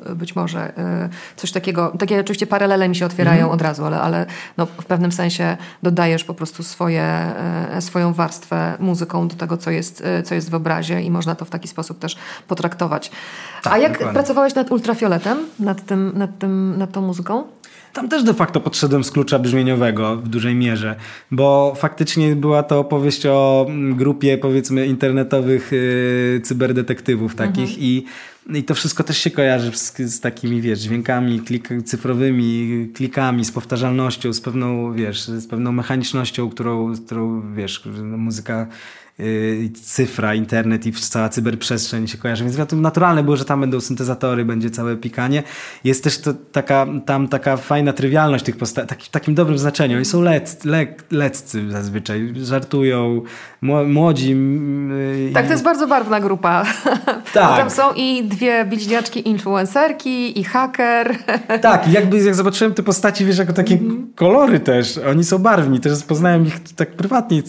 e, 0.10 0.16
być 0.16 0.36
może. 0.36 0.78
E, 0.78 1.10
coś 1.36 1.52
takiego, 1.52 1.94
takie 2.00 2.20
oczywiście 2.20 2.48
paralele 2.48 2.90
mi 2.90 2.96
się 2.96 3.06
otwierają 3.06 3.44
mm. 3.44 3.52
od 3.52 3.62
razu, 3.62 3.86
ale, 3.86 4.02
ale 4.02 4.26
no, 4.58 4.66
w 4.66 4.86
pewnym 4.86 5.12
sensie 5.12 5.58
dodajesz 5.84 6.24
po 6.24 6.34
prostu 6.34 6.64
swoje, 6.64 7.04
e, 7.04 7.82
swoją 7.82 8.14
warstwę 8.14 8.78
muzyką 8.80 9.28
do 9.28 9.36
tego, 9.36 9.58
co 9.58 9.72
jest, 9.72 10.04
co 10.26 10.36
jest 10.36 10.50
w 10.50 10.56
obrazie 10.56 11.02
i 11.02 11.12
można 11.12 11.36
to 11.36 11.46
w 11.46 11.50
taki 11.50 11.68
sposób 11.68 12.00
też 12.00 12.18
potraktować. 12.48 13.12
Tak, 13.64 13.74
A 13.74 13.78
jak 13.78 13.92
dokładnie. 13.92 14.14
pracowałeś 14.14 14.56
nad 14.56 14.72
ultrafioletem, 14.72 15.38
nad, 15.60 15.86
tym, 15.86 16.12
nad, 16.16 16.40
tym, 16.40 16.78
nad 16.78 16.92
tą 16.92 17.02
muzyką? 17.02 17.44
Tam 17.94 18.10
też 18.10 18.24
de 18.24 18.34
facto 18.34 18.60
podszedłem 18.60 19.04
z 19.04 19.12
klucza 19.12 19.40
brzmieniowego 19.40 20.18
w 20.18 20.28
dużej 20.28 20.56
mierze, 20.56 20.96
bo 21.32 21.74
faktycznie 21.78 22.36
była 22.36 22.64
to 22.64 22.80
opowieść 22.80 23.26
o 23.26 23.66
mm, 23.70 23.96
grupie 23.96 24.38
powiedzmy 24.38 24.88
internetowych 24.88 25.72
yy, 25.72 26.42
cyberdetektywów 26.44 27.36
takich 27.36 27.70
mhm. 27.70 27.80
i 27.80 28.06
i 28.54 28.64
to 28.64 28.76
wszystko 28.76 29.04
też 29.04 29.18
się 29.18 29.32
kojarzy 29.32 29.72
z, 29.72 29.98
z 29.98 30.20
takimi, 30.20 30.62
wiesz, 30.62 30.80
dźwiękami 30.80 31.40
klik, 31.40 31.70
cyfrowymi, 31.86 32.90
klikami, 32.94 33.46
z 33.46 33.52
powtarzalnością, 33.52 34.34
z 34.34 34.42
pewną, 34.42 34.94
wiesz, 34.94 35.28
z 35.28 35.48
pewną 35.48 35.72
mechanicznością, 35.72 36.50
którą, 36.50 36.94
którą 37.06 37.54
wiesz, 37.56 37.84
muzyka 38.18 38.68
cyfra, 39.84 40.36
internet 40.36 40.86
i 40.86 40.92
cała 40.92 41.30
cyberprzestrzeń 41.30 42.08
się 42.08 42.18
kojarzy, 42.18 42.44
więc 42.44 42.58
naturalne 42.72 43.24
było, 43.24 43.38
że 43.38 43.46
tam 43.46 43.62
będą 43.62 43.82
syntezatory, 43.82 44.46
będzie 44.46 44.70
całe 44.70 44.96
pikanie. 44.96 45.44
Jest 45.84 46.04
też 46.04 46.18
to 46.18 46.34
taka, 46.52 46.86
tam 47.06 47.28
taka 47.28 47.58
fajna 47.58 47.94
trywialność 47.94 48.46
tych 48.46 48.58
postaci, 48.58 48.88
taki, 48.88 49.06
w 49.06 49.10
takim 49.10 49.36
dobrym 49.36 49.58
znaczeniu. 49.58 49.96
Oni 49.96 50.06
są 50.06 50.22
lec, 50.22 50.66
le, 50.66 50.86
leccy 51.12 51.72
zazwyczaj, 51.72 52.34
żartują, 52.36 53.22
młodzi. 53.88 54.36
Tak, 55.34 55.46
to 55.46 55.52
jest 55.52 55.64
bardzo 55.64 55.88
barwna 55.88 56.20
grupa. 56.20 56.64
Tak. 57.34 57.58
Tam 57.58 57.70
są 57.70 57.94
i 57.96 58.24
dwie 58.24 58.66
bliźniaczki 58.66 59.30
influencerki, 59.30 60.40
i 60.40 60.44
haker. 60.44 61.16
Tak, 61.62 61.88
jakby 61.92 62.24
jak 62.24 62.36
zobaczyłem 62.36 62.74
te 62.74 62.84
postaci, 62.84 63.26
wiesz, 63.26 63.38
jako 63.38 63.54
takie 63.54 63.76
mm 63.76 63.92
-hmm. 63.92 64.16
kolory 64.16 64.60
też. 64.60 65.00
Oni 65.10 65.24
są 65.24 65.38
barwni, 65.38 65.80
też 65.80 66.04
poznałem 66.04 66.48
ich 66.48 66.60
tak 66.76 66.92
prywatnie. 66.92 67.44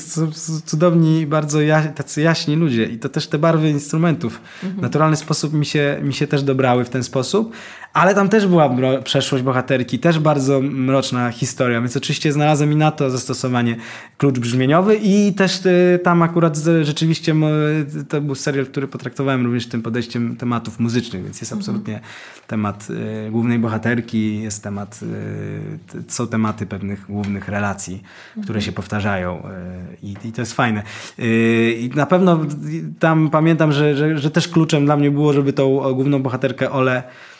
Cudowni, 0.66 1.27
bardzo 1.27 1.54
ja, 1.61 1.83
tacy 1.83 2.23
jaśni 2.23 2.57
ludzie. 2.57 2.85
I 2.85 2.99
to 2.99 3.09
też 3.09 3.27
te 3.27 3.39
barwy 3.39 3.71
instrumentów 3.71 4.41
w 4.63 4.81
naturalny 4.81 5.17
sposób 5.17 5.53
mi 5.53 5.67
się, 5.67 5.99
mi 6.03 6.15
się 6.15 6.27
też 6.27 6.43
dobrały 6.43 6.85
w 6.85 6.91
ten 6.91 7.05
sposób. 7.05 7.53
Ale 7.95 8.15
tam 8.15 8.29
też 8.29 8.47
była 8.47 8.77
przeszłość 9.05 9.45
bohaterki, 9.45 9.99
też 9.99 10.19
bardzo 10.19 10.61
mroczna 10.61 11.31
historia, 11.31 11.81
więc 11.81 11.97
oczywiście 11.97 12.33
znalazłem 12.33 12.73
i 12.73 12.77
na 12.77 12.91
to 12.91 13.11
zastosowanie 13.11 13.77
klucz 14.19 14.39
brzmieniowy 14.39 14.97
i 15.03 15.35
też 15.35 15.66
y, 15.66 16.01
tam 16.03 16.23
akurat 16.23 16.59
rzeczywiście 16.83 17.35
to 18.09 18.21
był 18.21 18.35
serial, 18.35 18.66
który 18.66 18.89
potraktowałem 18.89 19.45
również 19.45 19.66
tym 19.66 19.83
podejściem 19.83 20.37
tematów 20.37 20.81
muzycznych, 20.81 21.25
więc 21.25 21.41
jest 21.41 21.53
mhm. 21.53 21.61
absolutnie 21.61 22.01
temat 22.47 22.89
y, 23.27 23.31
głównej 23.31 23.59
bohaterki, 23.59 24.43
jest 24.43 24.62
temat, 24.62 25.01
y, 25.95 26.03
są 26.09 26.27
tematy 26.27 26.66
pewnych 26.66 27.07
głównych 27.07 27.49
relacji, 27.49 28.03
które 28.31 28.59
mhm. 28.59 28.61
się 28.61 28.73
powtarzają 28.73 29.43
i, 30.03 30.15
i 30.25 30.33
to 30.33 30.43
jest 30.43 30.53
fajne. 30.53 30.83
I 31.19 31.91
na 31.95 32.07
pewno 32.07 32.41
tam 32.99 33.31
pamiętam, 33.31 33.73
że, 33.73 33.97
że, 33.97 34.19
że 34.19 34.31
też 34.31 34.49
kluczem 34.49 34.85
dla 34.85 34.97
mnie 34.97 35.11
było, 35.11 35.33
żeby 35.33 35.53
tą 35.53 35.95
główną 35.95 36.23
bohaterkę 36.23 36.71
Ole 36.71 37.03
E, 37.03 37.34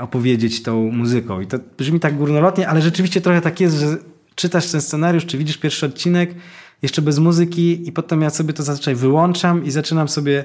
opowiedzieć 0.00 0.62
tą 0.62 0.90
muzyką. 0.92 1.40
I 1.40 1.46
to 1.46 1.58
brzmi 1.78 2.00
tak 2.00 2.16
górnolotnie, 2.16 2.68
ale 2.68 2.82
rzeczywiście 2.82 3.20
trochę 3.20 3.40
tak 3.40 3.60
jest, 3.60 3.76
że 3.76 3.96
czytasz 4.34 4.70
ten 4.70 4.80
scenariusz, 4.80 5.26
czy 5.26 5.38
widzisz 5.38 5.58
pierwszy 5.58 5.86
odcinek, 5.86 6.34
jeszcze 6.82 7.02
bez 7.02 7.18
muzyki 7.18 7.88
i 7.88 7.92
potem 7.92 8.22
ja 8.22 8.30
sobie 8.30 8.52
to 8.52 8.62
zazwyczaj 8.62 8.94
wyłączam 8.94 9.64
i 9.64 9.70
zaczynam 9.70 10.08
sobie 10.08 10.44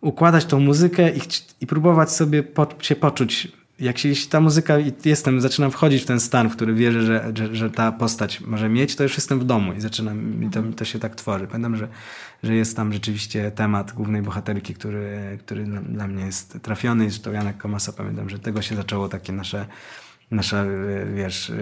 układać 0.00 0.44
tą 0.44 0.60
muzykę 0.60 1.16
i, 1.16 1.20
i 1.60 1.66
próbować 1.66 2.12
sobie 2.12 2.42
po, 2.42 2.66
się 2.80 2.96
poczuć 2.96 3.48
jak 3.80 3.98
się 3.98 4.08
jeśli 4.08 4.30
ta 4.30 4.40
muzyka, 4.40 4.74
jestem, 5.04 5.40
zaczynam 5.40 5.70
wchodzić 5.70 6.02
w 6.02 6.06
ten 6.06 6.20
stan, 6.20 6.50
w 6.50 6.52
który 6.52 6.74
wierzę, 6.74 7.02
że, 7.02 7.32
że, 7.34 7.56
że, 7.56 7.70
ta 7.70 7.92
postać 7.92 8.40
może 8.40 8.68
mieć, 8.68 8.96
to 8.96 9.02
już 9.02 9.14
jestem 9.14 9.40
w 9.40 9.44
domu 9.44 9.72
i 9.72 9.80
zaczynam, 9.80 10.44
i 10.44 10.50
to, 10.50 10.62
to 10.76 10.84
się 10.84 10.98
tak 10.98 11.14
tworzy. 11.14 11.46
Pamiętam, 11.46 11.76
że, 11.76 11.88
że 12.42 12.54
jest 12.54 12.76
tam 12.76 12.92
rzeczywiście 12.92 13.50
temat 13.50 13.92
głównej 13.92 14.22
bohaterki, 14.22 14.74
który, 14.74 15.38
który 15.40 15.64
dla 15.64 16.06
mnie 16.06 16.24
jest 16.24 16.58
trafiony 16.62 17.06
i 17.06 17.10
zresztą 17.10 17.32
Janek 17.32 17.58
Komasa, 17.58 17.92
pamiętam, 17.92 18.28
że 18.30 18.38
tego 18.38 18.62
się 18.62 18.76
zaczęło 18.76 19.08
takie 19.08 19.32
nasze 19.32 19.66
nasza, 20.30 20.64
wiesz, 21.14 21.52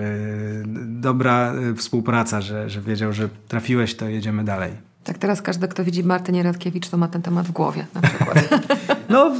dobra 0.86 1.52
współpraca, 1.76 2.40
że, 2.40 2.70
że 2.70 2.80
wiedział, 2.80 3.12
że 3.12 3.28
trafiłeś, 3.48 3.94
to 3.94 4.08
jedziemy 4.08 4.44
dalej. 4.44 4.72
Tak 5.04 5.18
teraz 5.18 5.42
każdy, 5.42 5.68
kto 5.68 5.84
widzi 5.84 6.04
Martynę 6.04 6.42
Radkiewicz, 6.42 6.88
to 6.88 6.96
ma 6.96 7.08
ten 7.08 7.22
temat 7.22 7.46
w 7.46 7.52
głowie 7.52 7.86
na 7.94 8.00
przykład. 8.00 8.38
No, 9.08 9.32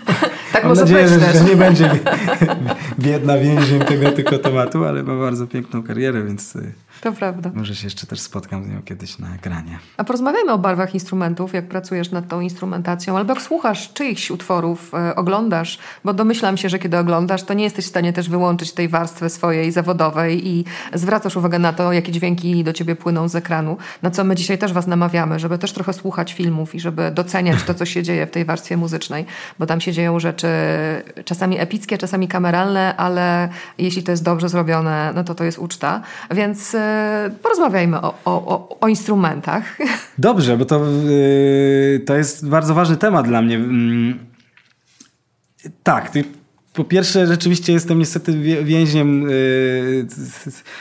tak 0.52 0.62
mam 0.62 0.68
może 0.68 0.80
nadzieję, 0.80 1.08
że, 1.08 1.20
że, 1.32 1.44
nie 1.44 1.56
będzie 1.56 1.90
biedna 2.98 3.38
więźniem 3.38 3.80
tego 3.80 4.12
tylko 4.12 4.38
tematu, 4.38 4.84
ale 4.84 5.02
ma 5.02 5.16
bardzo 5.18 5.46
piękną 5.46 5.82
karierę, 5.82 6.22
więc 6.22 6.56
y, 6.56 6.72
to 7.00 7.12
prawda. 7.12 7.50
Może 7.54 7.74
się 7.74 7.86
jeszcze 7.86 8.06
też 8.06 8.20
spotkam 8.20 8.64
z 8.64 8.68
nią 8.68 8.82
kiedyś 8.82 9.18
na 9.18 9.34
ekranie. 9.34 9.78
A 9.96 10.04
porozmawiajmy 10.04 10.52
o 10.52 10.58
barwach 10.58 10.94
instrumentów, 10.94 11.54
jak 11.54 11.68
pracujesz 11.68 12.10
nad 12.10 12.28
tą 12.28 12.40
instrumentacją, 12.40 13.16
albo 13.18 13.34
jak 13.34 13.42
słuchasz 13.42 13.92
czyichś 13.92 14.30
utworów, 14.30 14.94
e, 14.94 15.16
oglądasz, 15.16 15.78
bo 16.04 16.14
domyślam 16.14 16.56
się, 16.56 16.68
że 16.68 16.78
kiedy 16.78 16.98
oglądasz, 16.98 17.42
to 17.42 17.54
nie 17.54 17.64
jesteś 17.64 17.84
w 17.84 17.88
stanie 17.88 18.12
też 18.12 18.28
wyłączyć 18.28 18.72
tej 18.72 18.88
warstwy 18.88 19.30
swojej 19.30 19.72
zawodowej 19.72 20.48
i 20.48 20.64
zwracasz 20.94 21.36
uwagę 21.36 21.58
na 21.58 21.72
to, 21.72 21.92
jakie 21.92 22.12
dźwięki 22.12 22.64
do 22.64 22.72
ciebie 22.72 22.96
płyną 22.96 23.28
z 23.28 23.36
ekranu, 23.36 23.76
na 24.02 24.10
co 24.10 24.24
my 24.24 24.34
dzisiaj 24.34 24.58
też 24.58 24.72
was 24.72 24.86
namawiamy, 24.86 25.38
żeby 25.38 25.58
też 25.58 25.72
trochę 25.72 25.92
słuchać 25.92 26.32
filmów 26.32 26.74
i 26.74 26.80
żeby 26.80 27.10
doceniać 27.10 27.62
to, 27.62 27.74
co 27.74 27.86
się 27.86 28.02
dzieje 28.02 28.26
w 28.26 28.30
tej 28.30 28.44
warstwie 28.44 28.76
muzycznej, 28.76 29.26
bo 29.58 29.66
tam 29.66 29.80
się 29.80 29.92
dzieją 29.92 30.20
rzeczy 30.20 30.48
czasami 31.24 31.58
epickie, 31.58 31.98
czasami 31.98 32.28
kameralne, 32.28 32.96
ale 32.96 33.48
jeśli 33.78 34.02
to 34.02 34.10
jest 34.10 34.24
dobrze 34.24 34.48
zrobione, 34.48 35.12
no 35.14 35.24
to 35.24 35.34
to 35.34 35.44
jest 35.44 35.58
uczta. 35.58 36.00
Więc 36.30 36.74
e, 36.74 36.87
porozmawiajmy 37.42 38.00
o, 38.00 38.14
o, 38.24 38.78
o 38.80 38.88
instrumentach. 38.88 39.78
Dobrze, 40.18 40.56
bo 40.56 40.64
to, 40.64 40.86
y, 41.10 42.02
to 42.06 42.16
jest 42.16 42.48
bardzo 42.48 42.74
ważny 42.74 42.96
temat 42.96 43.26
dla 43.26 43.42
mnie. 43.42 43.56
Mm, 43.56 44.18
tak, 45.82 46.10
ty 46.10 46.24
po 46.78 46.84
pierwsze, 46.84 47.26
rzeczywiście 47.26 47.72
jestem 47.72 47.98
niestety 47.98 48.32
więźniem 48.64 49.30
y, 49.30 50.06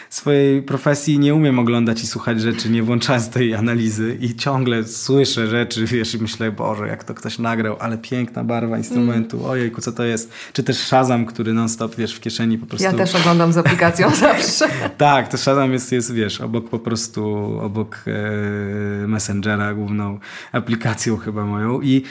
swojej 0.10 0.62
profesji. 0.62 1.20
Nie 1.20 1.36
umiem 1.36 1.60
oglądać 1.60 2.04
i 2.04 2.08
słuchać 2.08 2.42
rzeczy, 2.42 2.70
nie 2.70 2.84
włączając 2.84 3.30
tej 3.30 3.56
analizy 3.56 4.18
i 4.22 4.36
ciągle 4.36 4.84
słyszę 4.84 5.48
rzeczy, 5.48 5.86
wiesz, 5.86 6.16
i 6.16 6.18
myślę, 6.18 6.52
Boże, 6.52 6.88
jak 6.88 7.04
to 7.04 7.14
ktoś 7.14 7.40
nagrał, 7.40 7.78
ale 7.80 7.98
piękna 7.98 8.44
barwa 8.44 8.78
instrumentu, 8.78 9.38
mm. 9.38 9.50
ojejku, 9.50 9.82
co 9.82 9.92
to 9.92 10.04
jest. 10.04 10.32
Czy 10.54 10.64
też 10.64 10.78
Shazam, 10.78 11.26
który 11.26 11.54
non-stop, 11.54 11.96
wiesz, 11.96 12.16
w 12.16 12.20
kieszeni 12.20 12.58
po 12.58 12.66
prostu... 12.66 12.84
Ja 12.84 12.94
też 12.94 13.16
oglądam 13.16 13.54
z 13.54 13.58
aplikacją 13.58 14.16
zawsze. 14.30 14.68
tak, 14.98 15.28
to 15.28 15.38
Shazam 15.38 15.74
jest, 15.74 15.92
jest, 15.92 16.14
wiesz, 16.14 16.42
obok 16.42 16.70
po 16.70 16.80
prostu, 16.80 17.26
obok 17.62 18.04
e, 18.08 19.08
Messengera, 19.08 19.74
główną 19.74 20.20
aplikacją 20.52 21.18
chyba 21.18 21.46
moją 21.46 21.82
i 21.82 22.04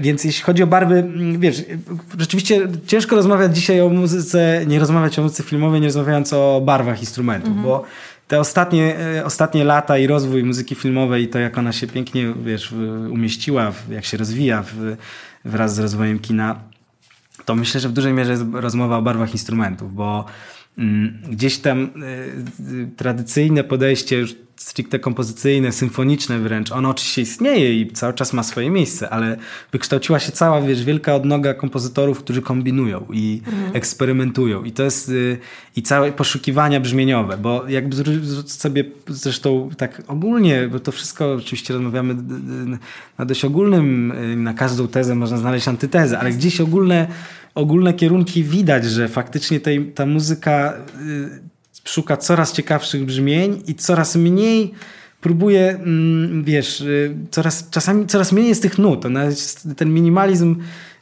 więc 0.00 0.24
jeśli 0.24 0.42
chodzi 0.42 0.62
o 0.62 0.66
barwy, 0.66 0.94
mm, 0.94 1.40
wiesz, 1.40 1.64
rzeczywiście 2.18 2.68
ciężko 2.86 3.16
rozmawiać 3.16 3.56
dzisiaj 3.56 3.80
o 3.80 3.88
muzyce, 3.88 4.64
nie 4.66 4.78
rozmawiać 4.78 5.18
o 5.18 5.22
muzyce 5.22 5.42
filmowej, 5.42 5.80
nie 5.80 5.86
rozmawiając 5.86 6.32
o 6.32 6.62
barwach 6.64 7.00
instrumentów, 7.00 7.48
mhm. 7.48 7.66
bo 7.66 7.84
te 8.28 8.40
ostatnie, 8.40 8.98
e, 8.98 9.24
ostatnie 9.24 9.64
lata 9.64 9.98
i 9.98 10.06
rozwój 10.06 10.44
muzyki 10.44 10.74
filmowej 10.74 11.22
i 11.22 11.28
to, 11.28 11.38
jak 11.38 11.58
ona 11.58 11.72
się 11.72 11.86
pięknie, 11.86 12.34
wiesz, 12.44 12.72
umieściła, 13.10 13.72
jak 13.90 14.04
się 14.04 14.16
rozwija 14.16 14.62
w, 14.62 14.96
wraz 15.44 15.74
z 15.74 15.78
rozwojem 15.78 16.18
kina, 16.18 16.60
to 17.44 17.54
myślę, 17.54 17.80
że 17.80 17.88
w 17.88 17.92
dużej 17.92 18.12
mierze 18.12 18.30
jest 18.30 18.44
rozmowa 18.52 18.98
o 18.98 19.02
barwach 19.02 19.32
instrumentów, 19.32 19.94
bo 19.94 20.24
mm, 20.78 21.18
gdzieś 21.30 21.58
tam 21.58 21.90
y, 22.60 22.88
tradycyjne 22.96 23.64
podejście 23.64 24.18
już 24.18 24.34
stricte 24.64 24.98
kompozycyjne, 24.98 25.72
symfoniczne 25.72 26.38
wręcz. 26.38 26.72
Ono 26.72 26.88
oczywiście 26.88 27.22
istnieje 27.22 27.80
i 27.80 27.92
cały 27.92 28.12
czas 28.12 28.32
ma 28.32 28.42
swoje 28.42 28.70
miejsce, 28.70 29.10
ale 29.10 29.36
wykształciła 29.72 30.18
się 30.18 30.32
cała, 30.32 30.60
wiesz, 30.60 30.84
wielka 30.84 31.14
odnoga 31.14 31.54
kompozytorów, 31.54 32.18
którzy 32.18 32.42
kombinują 32.42 33.06
i 33.12 33.42
mhm. 33.46 33.76
eksperymentują. 33.76 34.64
I 34.64 34.72
to 34.72 34.82
jest 34.82 35.08
y, 35.08 35.38
i 35.76 35.82
całe 35.82 36.12
poszukiwania 36.12 36.80
brzmieniowe, 36.80 37.38
bo 37.38 37.68
jakby 37.68 37.96
sobie 38.46 38.84
zresztą 39.08 39.70
tak 39.76 40.02
ogólnie, 40.06 40.68
bo 40.68 40.80
to 40.80 40.92
wszystko 40.92 41.32
oczywiście 41.32 41.74
rozmawiamy 41.74 42.16
na 43.18 43.24
dość 43.24 43.44
ogólnym, 43.44 44.12
y, 44.12 44.36
na 44.36 44.54
każdą 44.54 44.88
tezę 44.88 45.14
można 45.14 45.38
znaleźć 45.38 45.68
antytezę, 45.68 46.18
ale 46.18 46.30
gdzieś 46.30 46.60
ogólne 46.60 47.06
ogólne 47.54 47.94
kierunki 47.94 48.44
widać, 48.44 48.84
że 48.84 49.08
faktycznie 49.08 49.60
tej, 49.60 49.92
ta 49.92 50.06
muzyka 50.06 50.74
y, 51.00 51.53
szuka 51.84 52.16
coraz 52.16 52.52
ciekawszych 52.52 53.04
brzmień 53.04 53.62
i 53.66 53.74
coraz 53.74 54.16
mniej 54.16 54.74
próbuje, 55.20 55.70
mm, 55.70 56.44
wiesz, 56.44 56.80
y, 56.80 57.16
coraz, 57.30 57.70
czasami 57.70 58.06
coraz 58.06 58.32
mniej 58.32 58.48
jest 58.48 58.62
tych 58.62 58.78
nut. 58.78 59.04
Ten 59.76 59.94
minimalizm 59.94 60.56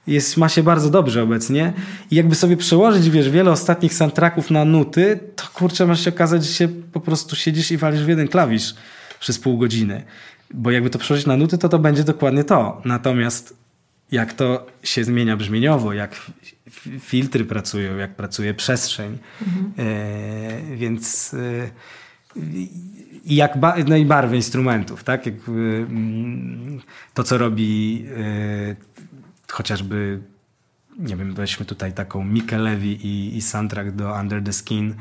jest, 0.06 0.36
ma 0.36 0.48
się 0.48 0.62
bardzo 0.62 0.90
dobrze 0.90 1.22
obecnie 1.22 1.72
i 2.10 2.16
jakby 2.16 2.34
sobie 2.34 2.56
przełożyć, 2.56 3.10
wiesz, 3.10 3.30
wiele 3.30 3.50
ostatnich 3.50 3.94
soundtracków 3.94 4.50
na 4.50 4.64
nuty, 4.64 5.20
to 5.36 5.44
kurczę, 5.54 5.86
masz 5.86 6.04
się 6.04 6.10
okazać, 6.10 6.44
że 6.44 6.52
się 6.52 6.68
po 6.68 7.00
prostu 7.00 7.36
siedzisz 7.36 7.70
i 7.70 7.76
walisz 7.76 8.04
w 8.04 8.08
jeden 8.08 8.28
klawisz 8.28 8.74
przez 9.20 9.38
pół 9.38 9.58
godziny. 9.58 10.02
Bo 10.54 10.70
jakby 10.70 10.90
to 10.90 10.98
przełożyć 10.98 11.26
na 11.26 11.36
nuty, 11.36 11.58
to 11.58 11.68
to 11.68 11.78
będzie 11.78 12.04
dokładnie 12.04 12.44
to. 12.44 12.82
Natomiast 12.84 13.61
jak 14.12 14.32
to 14.32 14.66
się 14.82 15.04
zmienia 15.04 15.36
brzmieniowo, 15.36 15.92
jak 15.92 16.16
filtry 17.00 17.44
pracują, 17.44 17.96
jak 17.96 18.14
pracuje 18.16 18.54
przestrzeń. 18.54 19.18
Mhm. 19.46 19.72
E, 19.78 20.76
więc 20.76 21.34
e, 21.34 21.70
i 23.24 23.36
jak 23.36 23.60
ba 23.60 23.74
no 23.86 23.96
i 23.96 24.04
barwy 24.04 24.36
instrumentów, 24.36 25.04
tak? 25.04 25.26
Jak, 25.26 25.34
e, 25.34 25.40
to, 27.14 27.24
co 27.24 27.38
robi 27.38 28.04
e, 28.16 28.76
chociażby, 29.52 30.20
nie 30.98 31.16
wiem, 31.16 31.34
weźmy 31.34 31.66
tutaj 31.66 31.92
taką 31.92 32.24
Mikę 32.24 32.58
Levy 32.58 32.86
i, 32.86 33.36
i 33.36 33.42
soundtrack 33.42 33.90
do 33.90 34.20
Under 34.20 34.42
the 34.42 34.52
Skin, 34.52 34.94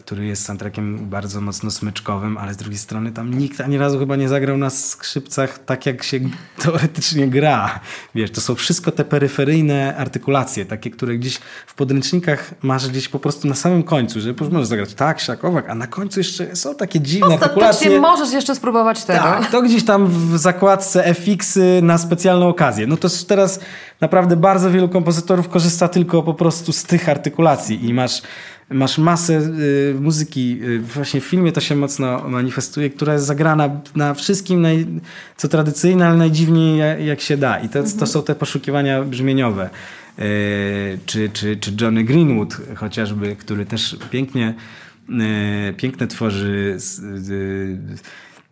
który 0.00 0.26
jest 0.26 0.44
soundtrackiem 0.44 1.08
bardzo 1.08 1.40
mocno 1.40 1.70
smyczkowym, 1.70 2.38
ale 2.38 2.54
z 2.54 2.56
drugiej 2.56 2.78
strony 2.78 3.12
tam 3.12 3.38
nikt 3.38 3.60
ani 3.60 3.78
razu 3.78 3.98
chyba 3.98 4.16
nie 4.16 4.28
zagrał 4.28 4.56
na 4.56 4.70
skrzypcach 4.70 5.58
tak, 5.58 5.86
jak 5.86 6.02
się 6.02 6.20
teoretycznie 6.62 7.28
gra. 7.28 7.80
Wiesz, 8.14 8.30
to 8.30 8.40
są 8.40 8.54
wszystko 8.54 8.92
te 8.92 9.04
peryferyjne 9.04 9.96
artykulacje, 9.96 10.66
takie, 10.66 10.90
które 10.90 11.16
gdzieś 11.16 11.38
w 11.66 11.74
podręcznikach 11.74 12.54
masz 12.62 12.88
gdzieś 12.88 13.08
po 13.08 13.18
prostu 13.18 13.48
na 13.48 13.54
samym 13.54 13.82
końcu, 13.82 14.20
że 14.20 14.34
możesz 14.50 14.66
zagrać 14.66 14.94
tak, 14.94 15.20
siak, 15.20 15.44
owak, 15.44 15.70
a 15.70 15.74
na 15.74 15.86
końcu 15.86 16.20
jeszcze 16.20 16.56
są 16.56 16.74
takie 16.74 17.00
dziwne 17.00 17.34
artykulacje. 17.34 18.00
możesz 18.00 18.32
jeszcze 18.32 18.54
spróbować 18.54 19.04
tego. 19.04 19.20
Tak, 19.20 19.50
to 19.50 19.62
gdzieś 19.62 19.84
tam 19.84 20.06
w 20.06 20.38
zakładce 20.38 21.04
FX-y 21.14 21.80
na 21.82 21.98
specjalną 21.98 22.48
okazję. 22.48 22.86
No 22.86 22.96
to 22.96 23.08
teraz 23.28 23.60
naprawdę 24.00 24.36
bardzo 24.36 24.70
wielu 24.70 24.88
kompozytorów 24.88 25.48
korzysta 25.48 25.88
tylko 25.88 26.22
po 26.22 26.34
prostu 26.34 26.72
z 26.72 26.84
tych 26.84 27.08
artykulacji 27.08 27.88
i 27.88 27.94
masz 27.94 28.22
masz 28.70 28.98
masę 28.98 29.40
y, 29.40 29.96
muzyki, 30.00 30.58
y, 30.62 30.78
właśnie 30.80 31.20
w 31.20 31.24
filmie 31.24 31.52
to 31.52 31.60
się 31.60 31.76
mocno 31.76 32.28
manifestuje, 32.28 32.90
która 32.90 33.12
jest 33.12 33.26
zagrana 33.26 33.70
na 33.96 34.14
wszystkim, 34.14 34.62
naj, 34.62 34.86
co 35.36 35.48
tradycyjne, 35.48 36.06
ale 36.06 36.16
najdziwniej 36.16 36.78
jak, 36.78 37.00
jak 37.00 37.20
się 37.20 37.36
da. 37.36 37.58
I 37.58 37.68
to, 37.68 37.78
mhm. 37.78 37.98
to 37.98 38.06
są 38.06 38.22
te 38.22 38.34
poszukiwania 38.34 39.02
brzmieniowe. 39.02 39.70
Y, 40.18 40.98
czy, 41.06 41.30
czy, 41.32 41.56
czy 41.56 41.72
Johnny 41.80 42.04
Greenwood 42.04 42.56
chociażby, 42.74 43.36
który 43.36 43.66
też 43.66 43.96
pięknie, 44.10 44.54
y, 45.70 45.74
pięknie 45.76 46.06
tworzy 46.06 46.76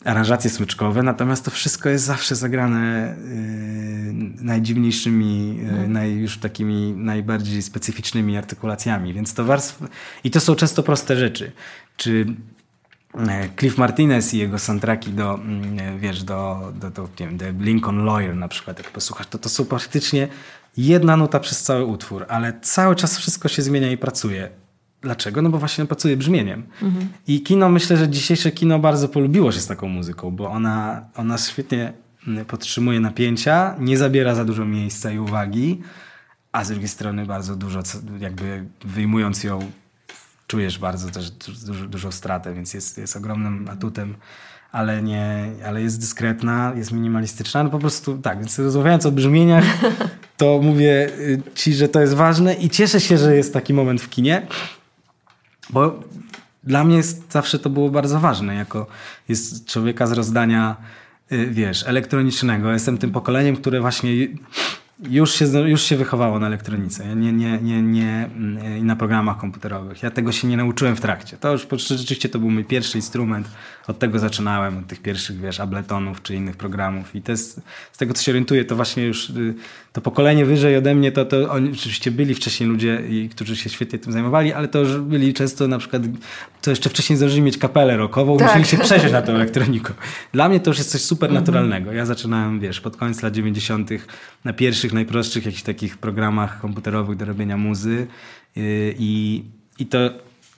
aranżacje 0.05 0.51
smyczkowe, 0.51 1.02
natomiast 1.02 1.44
to 1.44 1.51
wszystko 1.51 1.89
jest 1.89 2.05
zawsze 2.05 2.36
zagrane 2.36 3.16
yy, 3.18 4.44
najdziwniejszymi, 4.44 5.56
yy, 5.56 5.89
naj, 5.89 6.14
już 6.14 6.39
takimi 6.39 6.93
najbardziej 6.93 7.62
specyficznymi 7.62 8.36
artykulacjami, 8.36 9.14
więc 9.14 9.35
to 9.35 9.44
warstw... 9.44 9.82
I 10.24 10.31
to 10.31 10.40
są 10.40 10.55
często 10.55 10.82
proste 10.82 11.16
rzeczy. 11.16 11.52
Czy 11.97 12.26
e, 13.14 13.48
Cliff 13.59 13.78
Martinez 13.78 14.35
i 14.35 14.39
jego 14.39 14.59
soundtracki 14.59 15.10
do, 15.10 15.35
mm, 15.35 15.98
wiesz, 15.98 16.22
do, 16.22 16.72
do, 16.81 16.90
do 16.90 17.02
nie 17.20 17.26
wiem, 17.26 17.39
The 17.39 17.52
Lincoln 17.52 18.05
Lawyer 18.05 18.36
na 18.36 18.48
przykład, 18.48 18.78
jak 18.78 18.90
posłuchasz, 18.90 19.26
to 19.26 19.39
to 19.39 19.48
są 19.48 19.64
praktycznie 19.64 20.28
jedna 20.76 21.16
nuta 21.16 21.40
przez 21.40 21.62
cały 21.62 21.85
utwór, 21.85 22.26
ale 22.28 22.60
cały 22.60 22.97
czas 22.97 23.18
wszystko 23.18 23.48
się 23.48 23.62
zmienia 23.62 23.90
i 23.93 23.97
pracuje. 23.98 24.64
Dlaczego? 25.05 25.43
No 25.43 25.51
bo 25.51 25.59
właśnie 25.59 25.86
pracuje 25.86 26.16
brzmieniem. 26.16 26.62
Mhm. 26.82 27.09
I 27.26 27.43
kino, 27.43 27.68
myślę, 27.68 27.97
że 27.97 28.09
dzisiejsze 28.09 28.51
kino 28.51 28.78
bardzo 28.78 29.09
polubiło 29.09 29.52
się 29.52 29.60
z 29.60 29.66
taką 29.66 29.89
muzyką, 29.89 30.31
bo 30.31 30.51
ona, 30.51 31.05
ona 31.16 31.39
świetnie 31.39 31.93
mm, 32.28 32.44
podtrzymuje 32.44 33.01
napięcia, 33.01 33.76
nie 33.78 33.98
zabiera 33.98 34.35
za 34.35 34.44
dużo 34.44 34.64
miejsca 34.64 35.10
i 35.10 35.18
uwagi, 35.18 35.81
a 36.52 36.64
z 36.64 36.68
drugiej 36.68 36.89
strony 36.89 37.26
bardzo 37.26 37.56
dużo, 37.56 37.82
jakby 38.20 38.64
wyjmując 38.85 39.44
ją, 39.44 39.59
czujesz 40.47 40.78
bardzo 40.78 41.10
też 41.10 41.31
dużo, 41.66 41.86
dużą 41.86 42.12
stratę, 42.12 42.55
więc 42.55 42.74
jest, 42.74 42.98
jest 42.98 43.16
ogromnym 43.16 43.68
atutem, 43.68 44.14
ale, 44.72 45.02
nie, 45.02 45.51
ale 45.66 45.82
jest 45.82 46.01
dyskretna, 46.01 46.72
jest 46.76 46.93
minimalistyczna. 46.93 47.64
No 47.64 47.70
po 47.70 47.78
prostu 47.78 48.18
tak, 48.18 48.39
więc 48.39 48.59
rozmawiając 48.59 49.06
o 49.06 49.12
brzmieniach, 49.12 49.64
to 50.36 50.60
mówię 50.62 51.09
y, 51.18 51.43
ci, 51.55 51.74
że 51.74 51.89
to 51.89 52.01
jest 52.01 52.14
ważne 52.14 52.55
i 52.55 52.70
cieszę 52.70 53.01
się, 53.01 53.18
że 53.18 53.36
jest 53.36 53.52
taki 53.52 53.74
moment 53.74 54.01
w 54.01 54.10
kinie, 54.10 54.47
bo 55.70 56.01
dla 56.65 56.85
mnie 56.85 56.97
jest, 56.97 57.32
zawsze 57.32 57.59
to 57.59 57.70
było 57.70 57.91
bardzo 57.91 58.20
ważne, 58.20 58.55
jako 58.55 58.86
jest 59.28 59.66
człowieka 59.66 60.07
z 60.07 60.12
rozdania, 60.12 60.77
y, 61.32 61.47
wiesz, 61.51 61.85
elektronicznego. 61.86 62.73
Jestem 62.73 62.99
tym 62.99 63.11
pokoleniem, 63.11 63.57
które 63.57 63.81
właśnie 63.81 64.11
już 65.11 65.35
się, 65.35 65.45
już 65.45 65.82
się 65.82 65.97
wychowało 65.97 66.39
na 66.39 66.47
elektronice, 66.47 67.16
nie, 67.16 67.32
nie, 67.32 67.59
nie, 67.62 67.82
nie 67.82 68.31
mm, 68.36 68.86
na 68.86 68.97
programach 68.97 69.39
komputerowych. 69.39 70.03
Ja 70.03 70.11
tego 70.11 70.32
się 70.32 70.49
nie 70.49 70.57
nauczyłem 70.57 70.97
w 70.97 71.01
trakcie. 71.01 71.36
To 71.36 71.53
już 71.53 71.66
rzeczywiście 71.89 72.28
to 72.28 72.39
był 72.39 72.51
mój 72.51 72.65
pierwszy 72.65 72.99
instrument. 72.99 73.49
Od 73.86 73.99
tego 73.99 74.19
zaczynałem, 74.19 74.78
od 74.78 74.86
tych 74.86 75.03
pierwszych, 75.03 75.41
wiesz, 75.41 75.61
abletonów 75.61 76.23
czy 76.23 76.35
innych 76.35 76.57
programów. 76.57 77.15
I 77.15 77.23
to 77.23 77.32
jest, 77.32 77.61
z 77.93 77.99
tego, 77.99 78.15
co 78.15 78.23
się 78.23 78.32
orientuję, 78.32 78.65
to 78.65 78.77
właśnie 78.77 79.05
już 79.05 79.31
y, 79.31 79.55
to 79.95 80.01
pokolenie 80.01 80.45
wyżej 80.45 80.77
ode 80.77 80.95
mnie, 80.95 81.12
to, 81.12 81.25
to 81.25 81.51
oni 81.51 81.71
oczywiście 81.73 82.11
byli 82.11 82.35
wcześniej 82.35 82.69
ludzie, 82.69 83.03
którzy 83.31 83.57
się 83.57 83.71
świetnie 83.71 83.99
tym 83.99 84.12
zajmowali, 84.12 84.53
ale 84.53 84.69
to 84.69 84.79
już 84.79 84.97
byli 84.97 85.35
często 85.35 85.69
na 85.69 85.79
przykład, 85.79 86.03
to 86.62 86.71
jeszcze 86.71 86.91
wcześniej 86.91 87.16
zdążyli 87.16 87.43
mieć 87.43 87.59
kapelę 87.59 87.97
rockową, 87.97 88.37
tak. 88.37 88.49
musieli 88.49 88.65
się 88.65 88.79
przejść 88.79 89.12
na 89.12 89.23
tę 89.23 89.33
elektronikę. 89.41 89.93
Dla 90.33 90.49
mnie 90.49 90.61
to 90.61 90.71
już 90.71 90.79
jest 90.79 90.91
coś 90.91 91.01
super 91.01 91.31
mhm. 91.31 91.45
naturalnego. 91.45 91.93
Ja 91.93 92.07
zaczynałem, 92.07 92.61
wiesz, 92.61 92.81
pod 92.81 92.97
koniec 92.97 93.23
lat 93.23 93.35
90. 93.35 93.91
na 94.45 94.53
pierwszych, 94.53 94.93
najprostszych 94.93 95.47
jakichś 95.47 95.62
takich 95.62 95.99
programach 95.99 96.61
komputerowych 96.61 97.16
do 97.16 97.25
robienia 97.25 97.57
muzy 97.57 98.07
y, 98.57 98.95
i, 98.99 99.43
i 99.79 99.87
to 99.87 99.99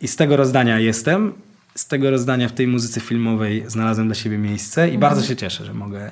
i 0.01 0.09
z 0.09 0.17
tego 0.17 0.37
rozdania 0.37 0.79
jestem. 0.79 1.33
Z 1.75 1.87
tego 1.87 2.11
rozdania 2.11 2.49
w 2.49 2.53
tej 2.53 2.67
muzyce 2.67 3.01
filmowej 3.01 3.65
znalazłem 3.67 4.09
dla 4.09 4.15
siebie 4.15 4.39
miejsce 4.39 4.81
i 4.81 4.95
mhm. 4.95 5.01
bardzo 5.01 5.23
się 5.23 5.37
cieszę, 5.37 5.65
że 5.65 5.75
mogę 5.75 6.11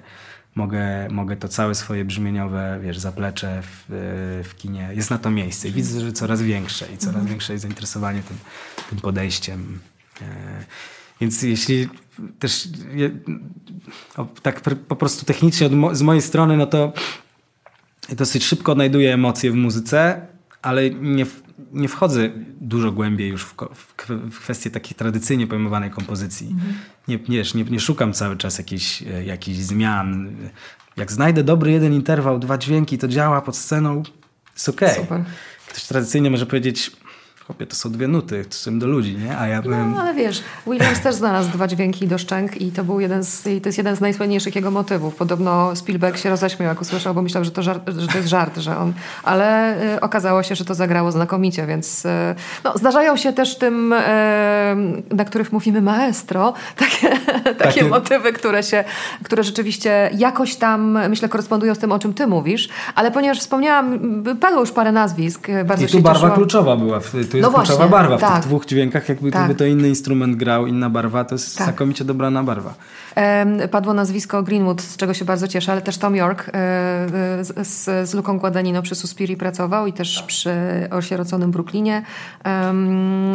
mogę, 0.55 1.09
mogę 1.11 1.37
to 1.37 1.49
całe 1.49 1.75
swoje 1.75 2.05
brzmieniowe, 2.05 2.81
wiesz, 2.83 2.99
zaplecze 2.99 3.63
w, 3.63 3.85
w 4.45 4.57
kinie, 4.57 4.91
jest 4.93 5.11
na 5.11 5.19
to 5.19 5.31
miejsce. 5.31 5.69
I 5.69 5.73
widzę, 5.73 6.01
że 6.01 6.13
coraz 6.13 6.43
większe 6.43 6.87
i 6.87 6.99
coraz 6.99 7.07
mhm. 7.07 7.27
większe 7.27 7.53
jest 7.53 7.63
zainteresowanie 7.63 8.23
tym, 8.23 8.37
tym 8.91 8.99
podejściem. 8.99 9.79
E, 10.23 10.25
więc 11.21 11.43
jeśli 11.43 11.89
też 12.39 12.69
tak 14.43 14.61
po 14.89 14.97
prostu 14.97 15.27
technicznie 15.27 15.71
z 15.93 16.03
mojej 16.03 16.23
strony, 16.23 16.57
no 16.57 16.67
to 16.67 16.93
dosyć 18.09 18.45
szybko 18.45 18.73
odnajduję 18.73 19.15
emocje 19.15 19.51
w 19.51 19.55
muzyce, 19.55 20.27
ale 20.63 20.91
nie, 20.91 21.27
nie 21.73 21.89
wchodzę 21.89 22.31
dużo 22.61 22.93
głębiej 22.93 23.29
już 23.29 23.45
w, 23.45 23.55
w 24.31 24.41
kwestię 24.41 24.71
takiej 24.71 24.95
tradycyjnie 24.95 25.47
pojmowanej 25.47 25.91
kompozycji. 25.91 26.47
Mhm. 26.47 26.75
Nie, 27.09 27.19
nie, 27.29 27.43
nie, 27.55 27.65
nie 27.71 27.81
szukam 27.81 28.13
cały 28.13 28.37
czas 28.37 28.59
jakichś, 28.59 29.03
e, 29.03 29.25
jakichś 29.25 29.59
zmian. 29.59 30.37
Jak 30.97 31.13
znajdę 31.13 31.45
dobry 31.45 31.73
jeden 31.73 31.93
interwał, 31.93 32.39
dwa 32.39 32.59
dźwięki, 32.59 32.99
to 32.99 33.09
działa 33.09 33.41
pod 33.43 33.57
sceną, 33.57 34.03
jest 34.55 34.69
okej. 34.69 35.03
Okay. 35.03 35.25
Ktoś 35.69 35.85
tradycyjnie 35.85 36.31
może 36.31 36.47
powiedzieć, 36.47 36.91
Chłopie, 37.47 37.67
to 37.67 37.77
są 37.77 37.91
dwie 37.91 38.09
nuty, 38.09 38.45
są 38.51 38.79
do 38.79 38.87
ludzi, 38.87 39.17
nie? 39.17 39.39
A 39.39 39.47
ja 39.47 39.63
byłem... 39.63 39.93
No, 39.93 40.01
ale 40.01 40.15
wiesz, 40.15 40.43
Williams 40.67 41.01
też 41.01 41.15
znalazł 41.15 41.51
dwa 41.51 41.69
dźwięki 41.69 42.09
do 42.09 42.19
szczęk 42.19 42.61
i 42.61 42.73
to 42.73 42.85
był 42.85 43.01
jeden 43.01 43.25
z, 43.25 43.43
to 43.43 43.69
jest 43.69 43.79
jeden 43.79 43.97
z 43.97 44.01
najsłynniejszych 44.01 44.57
jego 44.57 44.71
motywów. 44.71 45.15
Podobno 45.15 45.77
Spielberg 45.77 46.19
się 46.19 46.31
roześmiał, 46.31 46.69
jak 46.69 46.81
usłyszał, 46.81 47.15
bo 47.15 47.23
myślał, 47.23 47.45
że 47.45 47.51
to, 47.51 47.63
żart, 47.63 47.91
że 47.99 48.09
to 48.09 48.17
jest 48.17 48.29
żart, 48.29 48.59
że 48.59 48.79
on... 48.79 48.93
Ale 49.23 49.77
y, 49.95 50.01
okazało 50.01 50.43
się, 50.43 50.55
że 50.55 50.65
to 50.65 50.75
zagrało 50.75 51.13
znakomicie, 51.13 51.67
więc 51.67 52.05
y, 52.05 52.09
no, 52.65 52.79
zdarzają 52.79 53.17
się 53.17 53.33
też 53.33 53.59
tym, 53.59 53.93
y, 53.93 53.97
na 55.11 55.25
których 55.27 55.53
mówimy 55.53 55.83
maestro, 55.83 56.53
takie, 56.77 57.09
takie, 57.43 57.55
takie, 57.55 57.85
motywy, 57.85 58.33
które 58.33 58.63
się, 58.63 58.85
które 59.25 59.45
rzeczywiście 59.45 60.11
jakoś 60.15 60.57
tam, 60.57 60.99
myślę, 61.09 61.29
korespondują 61.29 61.75
z 61.75 61.79
tym, 61.79 61.93
o 61.93 61.99
czym 61.99 62.15
ty 62.15 62.27
mówisz, 62.27 62.69
ale 62.95 63.11
ponieważ 63.11 63.41
wspomniałam, 63.41 63.99
padło 64.41 64.61
już 64.61 64.71
parę 64.73 64.93
nazwisk, 64.93 65.49
bardzo 65.65 65.85
I 65.85 65.89
tu 65.89 66.01
barwa 66.01 66.31
kluczowa 66.31 66.77
była 66.77 67.01
w 67.01 67.34
to 67.35 67.47
jest 67.47 67.53
no 67.53 67.59
kluczowa 67.59 67.89
właśnie, 67.89 67.91
barwa. 67.91 68.17
W 68.17 68.21
tak. 68.21 68.35
tych 68.35 68.43
dwóch 68.43 68.67
dźwiękach, 68.67 69.09
jakby 69.09 69.31
tak. 69.31 69.55
to 69.55 69.65
inny 69.65 69.89
instrument 69.89 70.37
grał, 70.37 70.67
inna 70.67 70.91
barwa, 70.91 71.25
to 71.25 71.35
jest 71.35 71.59
tak. 71.59 71.67
znakomicie 71.67 72.05
dobrana 72.05 72.43
barwa. 72.43 72.75
Padło 73.71 73.95
nazwisko 73.95 74.43
Greenwood, 74.43 74.83
z 74.83 74.97
czego 74.97 75.15
się 75.15 75.25
bardzo 75.25 75.49
cieszę, 75.49 75.73
ale 75.73 75.83
też 75.83 75.99
Tom 75.99 76.17
York 76.17 76.49
e, 76.49 76.53
z, 77.45 77.69
z, 77.69 78.09
z 78.11 78.15
Luką 78.15 78.39
Guadagnino 78.39 78.83
przy 78.83 78.95
Suspiri 78.95 79.37
pracował 79.37 79.87
i 79.87 79.93
też 79.93 80.23
przy 80.23 80.55
Osieroconym 80.91 81.51
Brooklynie 81.51 82.03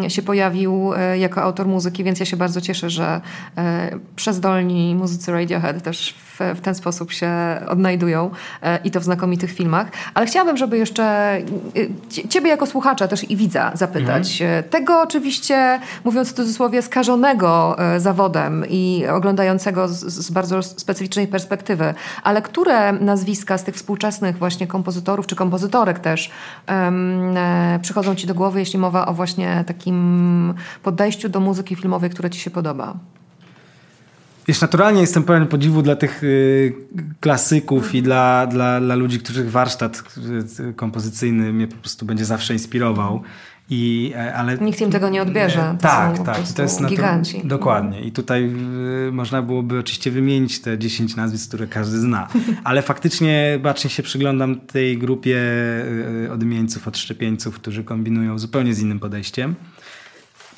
się 0.08 0.22
pojawił 0.22 0.94
e, 0.94 1.18
jako 1.18 1.42
autor 1.42 1.68
muzyki, 1.68 2.04
więc 2.04 2.20
ja 2.20 2.26
się 2.26 2.38
bardzo 2.38 2.62
cieszę, 2.62 2.90
że 2.90 3.22
e, 3.58 4.00
przezdolni 4.16 4.96
muzycy 4.96 5.32
Radiohead 5.32 5.84
też 5.84 6.16
w, 6.40 6.58
w 6.58 6.62
ten 6.62 6.76
sposób 6.76 7.12
się 7.12 7.32
odnajdują 7.68 8.32
i 8.84 8.92
to 8.92 9.00
w 9.00 9.04
znakomitych 9.04 9.52
filmach. 9.52 9.88
Ale 10.14 10.26
chciałabym, 10.26 10.58
żeby 10.58 10.78
jeszcze 10.78 11.38
ciebie 12.30 12.50
jako 12.50 12.66
słuchacza 12.66 13.08
też 13.08 13.32
i 13.32 13.36
widza 13.36 13.72
zapytać. 13.74 14.42
Mhm. 14.42 14.64
Tego 14.64 15.02
oczywiście, 15.02 15.80
mówiąc 16.04 16.30
w 16.30 16.34
cudzysłowie, 16.34 16.82
skażonego 16.82 17.76
zawodem 17.98 18.66
i 18.70 19.06
oglądającego 19.12 19.88
z, 19.88 20.00
z, 20.00 20.32
bardzo 20.32 20.64
specyficznej 20.64 21.28
perspektywy, 21.28 21.94
ale 22.24 22.42
które 22.42 22.94
nazwiska 22.94 23.58
z 23.58 23.64
tych 23.64 23.76
współczesnych 23.76 24.38
właśnie 24.38 24.68
kompozytorów, 24.68 25.28
czy 25.28 25.36
kompozytorek 25.36 26.00
też 26.00 26.32
um, 26.68 27.38
e, 27.38 27.80
przychodzą 27.82 28.16
Ci 28.16 28.28
do 28.28 28.36
głowy, 28.36 28.60
jeśli 28.60 28.80
mowa 28.80 29.06
o 29.06 29.14
właśnie 29.14 29.64
takim 29.68 30.54
podejściu 30.84 31.30
do 31.30 31.40
muzyki 31.40 31.76
filmowej, 31.76 32.10
które 32.10 32.30
Ci 32.30 32.40
się 32.40 32.52
podoba? 32.52 32.94
Wiesz, 34.50 34.62
naturalnie 34.62 35.02
jestem 35.02 35.24
pełen 35.24 35.48
podziwu 35.48 35.82
dla 35.82 35.96
tych 35.96 36.24
y, 36.24 36.74
klasyków 37.20 37.96
i 37.96 38.02
dla, 38.02 38.48
dla, 38.48 38.82
dla 38.82 38.96
ludzi, 38.96 39.20
których 39.20 39.52
warsztat 39.52 40.04
y, 40.70 40.74
kompozycyjny 40.74 41.54
mnie 41.54 41.68
po 41.68 41.76
prostu 41.76 42.06
będzie 42.06 42.26
zawsze 42.26 42.54
inspirował. 42.54 43.24
I, 43.70 44.14
e, 44.16 44.34
ale, 44.34 44.58
Nikt 44.58 44.82
im 44.82 44.92
tego 44.92 45.10
nie 45.10 45.22
odbierze. 45.22 45.76
To 45.78 45.84
tak, 45.84 46.24
tak. 46.24 46.38
To 46.56 46.62
jest 46.62 46.86
giganci. 46.86 47.42
dokładnie. 47.44 48.02
I 48.02 48.12
tutaj 48.12 48.52
y, 49.08 49.12
można 49.12 49.42
byłoby 49.42 49.80
oczywiście 49.80 50.12
wymienić 50.12 50.62
te 50.62 50.78
10 50.78 51.16
nazwisk, 51.16 51.48
które 51.48 51.68
każdy 51.68 52.00
zna. 52.00 52.28
Ale 52.64 52.82
faktycznie 52.82 53.60
bacznie 53.64 53.90
się 53.90 54.04
przyglądam 54.04 54.60
tej 54.60 54.98
grupie 54.98 55.38
y, 56.26 56.32
odmieńców, 56.32 56.88
odszczepieńców, 56.88 57.56
którzy 57.56 57.84
kombinują 57.84 58.40
zupełnie 58.40 58.74
z 58.74 58.80
innym 58.80 59.00
podejściem. 59.00 59.56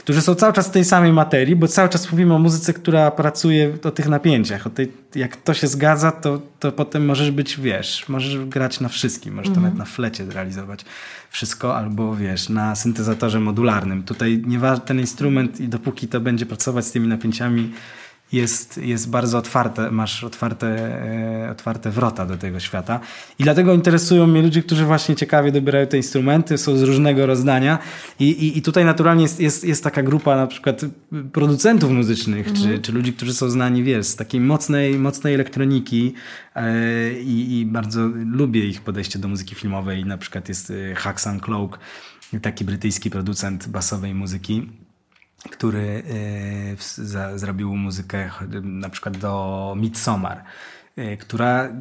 Którzy 0.01 0.21
są 0.21 0.35
cały 0.35 0.53
czas 0.53 0.67
w 0.67 0.71
tej 0.71 0.85
samej 0.85 1.13
materii, 1.13 1.55
bo 1.55 1.67
cały 1.67 1.89
czas 1.89 2.11
mówimy 2.11 2.33
o 2.33 2.39
muzyce, 2.39 2.73
która 2.73 3.11
pracuje 3.11 3.77
o 3.83 3.91
tych 3.91 4.07
napięciach. 4.07 4.67
O 4.67 4.69
tej, 4.69 4.91
jak 5.15 5.35
to 5.35 5.53
się 5.53 5.67
zgadza, 5.67 6.11
to, 6.11 6.41
to 6.59 6.71
potem 6.71 7.05
możesz 7.05 7.31
być, 7.31 7.59
wiesz, 7.59 8.09
możesz 8.09 8.45
grać 8.45 8.79
na 8.79 8.89
wszystkim, 8.89 9.33
możesz 9.33 9.53
to 9.53 9.61
nawet 9.61 9.77
na 9.77 9.85
flecie 9.85 10.25
zrealizować 10.25 10.85
wszystko, 11.29 11.77
albo 11.77 12.15
wiesz, 12.15 12.49
na 12.49 12.75
syntezatorze 12.75 13.39
modularnym. 13.39 14.03
Tutaj 14.03 14.43
nie 14.47 14.59
ten 14.85 14.99
instrument 14.99 15.59
i 15.59 15.67
dopóki 15.67 16.07
to 16.07 16.19
będzie 16.19 16.45
pracować 16.45 16.85
z 16.85 16.91
tymi 16.91 17.07
napięciami, 17.07 17.71
jest, 18.33 18.77
jest 18.77 19.09
bardzo 19.09 19.37
otwarte, 19.37 19.91
masz 19.91 20.23
otwarte, 20.23 20.67
e, 21.45 21.49
otwarte 21.51 21.91
wrota 21.91 22.25
do 22.25 22.37
tego 22.37 22.59
świata. 22.59 22.99
I 23.39 23.43
dlatego 23.43 23.73
interesują 23.73 24.27
mnie 24.27 24.41
ludzie, 24.41 24.63
którzy 24.63 24.85
właśnie 24.85 25.15
ciekawie 25.15 25.51
dobierają 25.51 25.87
te 25.87 25.97
instrumenty, 25.97 26.57
są 26.57 26.77
z 26.77 26.81
różnego 26.83 27.25
rozdania. 27.25 27.79
I, 28.19 28.29
i, 28.29 28.57
i 28.57 28.61
tutaj 28.61 28.85
naturalnie 28.85 29.23
jest, 29.23 29.39
jest, 29.39 29.63
jest 29.63 29.83
taka 29.83 30.03
grupa 30.03 30.35
na 30.35 30.47
przykład 30.47 30.81
producentów 31.33 31.91
muzycznych, 31.91 32.47
mhm. 32.47 32.67
czy, 32.67 32.79
czy 32.79 32.91
ludzi, 32.91 33.13
którzy 33.13 33.33
są 33.33 33.49
znani, 33.49 33.83
wiesz, 33.83 34.05
z 34.05 34.15
takiej 34.15 34.41
mocnej, 34.41 34.99
mocnej 34.99 35.33
elektroniki 35.33 36.13
e, 36.55 37.13
i, 37.13 37.65
bardzo 37.71 38.01
lubię 38.25 38.65
ich 38.65 38.81
podejście 38.81 39.19
do 39.19 39.27
muzyki 39.27 39.55
filmowej. 39.55 40.05
Na 40.05 40.17
przykład 40.17 40.49
jest 40.49 40.71
e, 40.91 40.95
Haxan 40.95 41.39
Cloak, 41.39 41.79
taki 42.41 42.65
brytyjski 42.65 43.09
producent 43.09 43.67
basowej 43.67 44.13
muzyki 44.13 44.69
który 45.51 46.03
e, 47.33 47.39
zrobił 47.39 47.75
muzykę 47.75 48.29
na 48.63 48.89
przykład 48.89 49.17
do 49.17 49.73
Midsommar, 49.77 50.43
e, 50.95 51.17
która 51.17 51.63
e, 51.63 51.71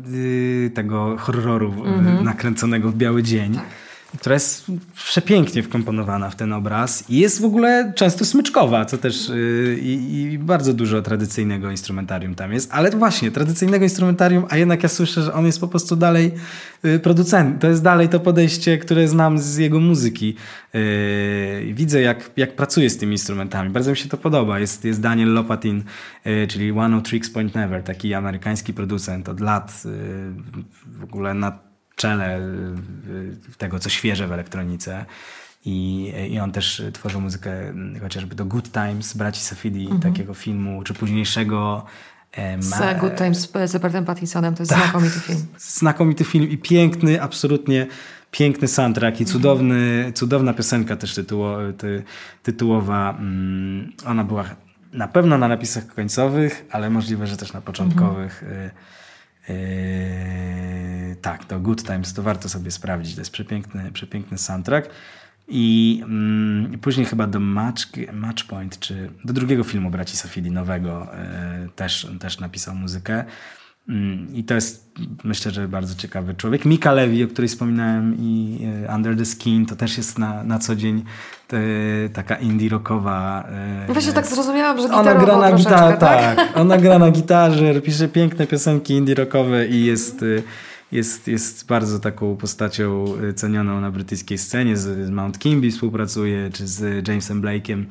tego 0.70 1.16
horroru 1.18 1.72
mm 1.72 2.04
-hmm. 2.04 2.22
nakręconego 2.22 2.90
w 2.90 2.94
biały 2.94 3.22
dzień. 3.22 3.54
Tak 3.54 3.89
która 4.18 4.34
jest 4.34 4.66
przepięknie 4.94 5.62
wkomponowana 5.62 6.30
w 6.30 6.36
ten 6.36 6.52
obraz 6.52 7.10
i 7.10 7.16
jest 7.16 7.40
w 7.40 7.44
ogóle 7.44 7.92
często 7.96 8.24
smyczkowa, 8.24 8.84
co 8.84 8.98
też 8.98 9.28
yy, 9.28 9.78
i, 9.82 10.38
bardzo 10.38 10.74
dużo 10.74 11.02
tradycyjnego 11.02 11.70
instrumentarium 11.70 12.34
tam 12.34 12.52
jest, 12.52 12.70
ale 12.72 12.90
właśnie 12.90 13.30
tradycyjnego 13.30 13.84
instrumentarium, 13.84 14.44
a 14.48 14.56
jednak 14.56 14.82
ja 14.82 14.88
słyszę, 14.88 15.22
że 15.22 15.34
on 15.34 15.46
jest 15.46 15.60
po 15.60 15.68
prostu 15.68 15.96
dalej 15.96 16.32
yy, 16.82 16.98
producent. 16.98 17.60
To 17.60 17.68
jest 17.68 17.82
dalej 17.82 18.08
to 18.08 18.20
podejście, 18.20 18.78
które 18.78 19.08
znam 19.08 19.38
z 19.38 19.56
jego 19.56 19.80
muzyki. 19.80 20.34
Yy, 20.74 21.74
widzę 21.74 22.00
jak, 22.00 22.30
jak 22.36 22.56
pracuje 22.56 22.90
z 22.90 22.98
tymi 22.98 23.12
instrumentami. 23.12 23.70
Bardzo 23.70 23.90
mi 23.90 23.96
się 23.96 24.08
to 24.08 24.16
podoba. 24.16 24.58
Jest, 24.58 24.84
jest 24.84 25.00
Daniel 25.00 25.32
Lopatin, 25.32 25.84
yy, 26.24 26.46
czyli 26.46 26.72
One 26.72 26.96
of 26.96 27.02
Tricks 27.02 27.30
Point 27.30 27.54
Never, 27.54 27.82
taki 27.82 28.14
amerykański 28.14 28.74
producent 28.74 29.28
od 29.28 29.40
lat 29.40 29.82
yy, 29.84 29.90
w 30.98 31.04
ogóle 31.04 31.34
na 31.34 31.69
czele 32.00 32.38
y, 32.38 33.56
tego, 33.58 33.78
co 33.78 33.88
świeże 33.88 34.26
w 34.26 34.32
elektronice. 34.32 35.04
I, 35.64 36.12
I 36.30 36.38
on 36.38 36.52
też 36.52 36.82
tworzył 36.92 37.20
muzykę 37.20 37.68
mm, 37.68 38.00
chociażby 38.00 38.34
do 38.34 38.44
Good 38.44 38.72
Times, 38.72 39.16
braci 39.16 39.40
Safidi, 39.40 39.82
mhm. 39.82 40.00
takiego 40.00 40.34
filmu, 40.34 40.82
czy 40.82 40.94
późniejszego 40.94 41.84
e, 42.32 42.62
z 42.62 43.00
Good 43.00 43.16
Times 43.16 43.50
z 43.64 43.74
Robertem 43.74 44.04
Pattinsonem, 44.04 44.54
to 44.54 44.62
jest 44.62 44.72
tak, 44.72 44.82
znakomity 44.82 45.20
film. 45.26 45.46
Znakomity 45.58 46.24
film 46.24 46.50
i 46.50 46.58
piękny, 46.58 47.22
absolutnie 47.22 47.86
piękny 48.30 48.68
soundtrack 48.68 49.20
i 49.20 49.24
cudowny, 49.24 50.12
cudowna 50.14 50.54
piosenka 50.54 50.96
też 50.96 51.14
tytuło, 51.14 51.58
ty, 51.78 52.02
tytułowa. 52.42 53.16
Mm, 53.18 53.92
ona 54.06 54.24
była 54.24 54.44
na 54.92 55.08
pewno 55.08 55.38
na 55.38 55.48
napisach 55.48 55.86
końcowych, 55.86 56.66
ale 56.70 56.90
możliwe, 56.90 57.26
że 57.26 57.36
też 57.36 57.52
na 57.52 57.60
początkowych. 57.60 58.42
Mhm. 58.42 58.70
Yy, 59.48 61.16
tak, 61.22 61.44
to 61.44 61.60
Good 61.60 61.84
Times, 61.84 62.14
to 62.14 62.22
warto 62.22 62.48
sobie 62.48 62.70
sprawdzić. 62.70 63.14
To 63.14 63.20
jest 63.20 63.30
przepiękny, 63.30 63.92
przepiękny 63.92 64.38
soundtrack. 64.38 64.90
I 65.48 66.00
mm, 66.04 66.78
później 66.78 67.06
chyba 67.06 67.26
do 67.26 67.40
Match, 67.40 67.82
Matchpoint, 68.12 68.78
czy 68.78 69.10
do 69.24 69.32
drugiego 69.32 69.64
filmu 69.64 69.90
Braci 69.90 70.16
Safili, 70.16 70.50
nowego, 70.50 71.08
yy, 71.62 71.68
też, 71.68 72.08
też 72.20 72.40
napisał 72.40 72.74
muzykę. 72.74 73.24
Mm, 73.88 74.34
I 74.34 74.44
to 74.44 74.54
jest, 74.54 74.94
myślę, 75.24 75.52
że 75.52 75.68
bardzo 75.68 75.94
ciekawy 75.94 76.34
człowiek. 76.34 76.64
Mika 76.64 76.92
Levy, 76.92 77.24
o 77.24 77.28
której 77.28 77.48
wspominałem, 77.48 78.16
i 78.18 78.58
e, 78.86 78.94
Under 78.94 79.16
the 79.16 79.24
Skin, 79.24 79.66
to 79.66 79.76
też 79.76 79.96
jest 79.96 80.18
na, 80.18 80.44
na 80.44 80.58
co 80.58 80.76
dzień 80.76 81.04
taka 82.12 82.34
indie 82.36 82.68
rockowa. 82.68 83.44
E, 83.88 83.92
Właśnie 83.92 84.12
tak 84.12 84.26
zrozumiałam, 84.26 84.78
że 84.80 84.94
ona 84.94 85.14
gra 85.14 85.36
na 85.36 85.52
gitarze, 85.52 85.96
tak? 85.96 86.36
tak? 86.36 86.48
Ona 86.54 86.76
gra 86.78 86.98
na 86.98 87.10
gitarze, 87.10 87.80
pisze 87.80 88.08
piękne 88.08 88.46
piosenki 88.46 88.94
indie 88.94 89.14
rockowe 89.14 89.66
i 89.66 89.84
jest 89.84 90.22
e, 90.22 90.42
jest, 90.92 91.28
jest 91.28 91.66
bardzo 91.66 91.98
taką 91.98 92.36
postacią 92.36 93.04
y, 93.30 93.34
cenioną 93.34 93.80
na 93.80 93.90
brytyjskiej 93.90 94.38
scenie. 94.38 94.76
Z 94.76 95.10
Mount 95.10 95.38
Kimby 95.38 95.70
współpracuje, 95.70 96.50
czy 96.52 96.66
z 96.66 97.08
Jamesem 97.08 97.42
Blake'em 97.42 97.84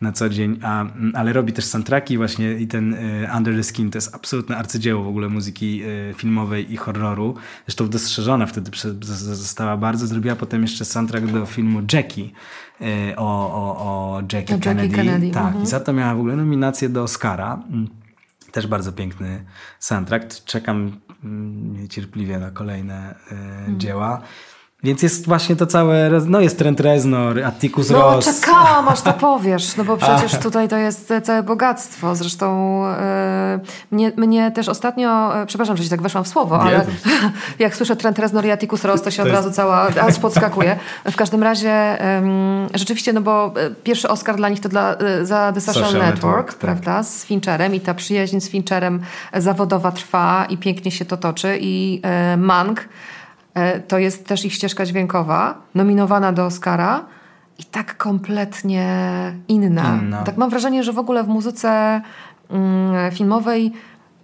na 0.00 0.12
co 0.12 0.28
dzień, 0.28 0.58
a, 0.62 0.80
mm, 0.80 1.12
ale 1.14 1.32
robi 1.32 1.52
też 1.52 1.64
soundtracki 1.64 2.16
właśnie 2.16 2.54
i 2.54 2.66
ten 2.66 2.94
y, 2.94 3.28
Under 3.36 3.56
the 3.56 3.62
Skin 3.62 3.90
to 3.90 3.98
jest 3.98 4.14
absolutne 4.14 4.56
arcydzieło 4.56 5.04
w 5.04 5.08
ogóle 5.08 5.28
muzyki 5.28 5.82
y, 5.84 6.14
filmowej 6.16 6.72
i 6.72 6.76
horroru. 6.76 7.34
Zresztą 7.66 7.88
dostrzeżona 7.88 8.46
wtedy 8.46 8.70
została 9.00 9.76
bardzo. 9.76 10.06
Zrobiła 10.06 10.36
potem 10.36 10.62
jeszcze 10.62 10.84
soundtrack 10.84 11.26
do 11.26 11.46
filmu 11.46 11.82
Jackie 11.92 12.30
o, 13.16 13.52
o, 13.52 13.76
o 13.78 14.20
Jackie, 14.32 14.58
Kennedy. 14.58 14.82
Jackie 14.82 14.96
Kennedy. 14.96 15.30
Tak, 15.30 15.46
mhm. 15.46 15.64
i 15.64 15.66
za 15.66 15.80
to 15.80 15.92
miała 15.92 16.14
w 16.14 16.18
ogóle 16.18 16.36
nominację 16.36 16.88
do 16.88 17.02
Oscara. 17.02 17.62
Mm. 18.46 18.52
Też 18.52 18.66
bardzo 18.66 18.92
piękny 18.92 19.44
soundtrack. 19.78 20.44
Czekam 20.44 21.00
Mm, 21.24 21.82
niecierpliwie 21.82 22.38
na 22.38 22.50
kolejne 22.50 23.14
hmm. 23.28 23.80
dzieła. 23.80 24.22
Więc 24.86 25.02
jest 25.02 25.26
właśnie 25.26 25.56
to 25.56 25.66
całe, 25.66 26.10
no 26.26 26.40
jest 26.40 26.58
Trent 26.58 26.80
Reznor, 26.80 27.44
Atticus 27.44 27.90
no, 27.90 27.98
Ross. 27.98 28.26
No 28.26 28.32
czekałam 28.32 28.88
aż 28.88 29.02
to 29.02 29.12
powiesz, 29.30 29.76
no 29.76 29.84
bo 29.84 29.96
przecież 29.96 30.38
tutaj 30.38 30.68
to 30.68 30.76
jest 30.76 31.12
całe 31.22 31.42
bogactwo. 31.42 32.14
Zresztą 32.14 32.80
e, 32.86 33.60
mnie, 33.90 34.12
mnie 34.16 34.50
też 34.50 34.68
ostatnio, 34.68 35.40
e, 35.42 35.46
przepraszam, 35.46 35.76
że 35.76 35.84
się 35.84 35.90
tak 35.90 36.02
weszłam 36.02 36.24
w 36.24 36.28
słowo, 36.28 36.56
Nie. 36.56 36.62
ale 36.62 36.86
jak 37.58 37.76
słyszę 37.76 37.96
Trent 37.96 38.18
Reznor 38.18 38.46
i 38.46 38.50
Atticus 38.50 38.84
Ross, 38.84 39.02
to 39.02 39.10
się 39.10 39.22
to 39.22 39.28
od 39.28 39.34
razu 39.34 39.50
cała 39.50 39.86
aż 40.08 40.18
podskakuje. 40.18 40.78
W 41.10 41.16
każdym 41.16 41.42
razie 41.42 41.98
rzeczywiście, 42.74 43.12
no 43.12 43.20
bo 43.20 43.54
e, 43.56 43.70
pierwszy 43.70 44.08
Oscar 44.08 44.36
dla 44.36 44.48
nich 44.48 44.60
to 44.60 44.68
dla, 44.68 44.96
za 45.22 45.52
The 45.52 45.60
Social, 45.60 45.84
Social 45.84 46.00
Network, 46.00 46.14
Network 46.14 46.50
tak. 46.50 46.58
prawda, 46.58 47.02
z 47.02 47.24
Fincherem 47.24 47.74
i 47.74 47.80
ta 47.80 47.94
przyjaźń 47.94 48.40
z 48.40 48.48
Fincherem 48.48 49.00
zawodowa 49.34 49.92
trwa 49.92 50.46
i 50.48 50.56
pięknie 50.56 50.90
się 50.90 51.04
to 51.04 51.16
toczy 51.16 51.58
i 51.60 52.02
Mank 52.36 52.80
E, 52.80 52.84
to 53.88 53.98
jest 53.98 54.26
też 54.26 54.44
ich 54.44 54.54
ścieżka 54.54 54.86
dźwiękowa, 54.86 55.54
nominowana 55.74 56.32
do 56.32 56.46
Oscara 56.46 57.04
i 57.58 57.64
tak 57.64 57.96
kompletnie 57.96 58.86
inna. 59.48 59.98
inna. 60.02 60.22
Tak 60.22 60.36
mam 60.36 60.50
wrażenie, 60.50 60.84
że 60.84 60.92
w 60.92 60.98
ogóle 60.98 61.24
w 61.24 61.28
muzyce 61.28 62.00
mm, 62.50 63.12
filmowej 63.12 63.72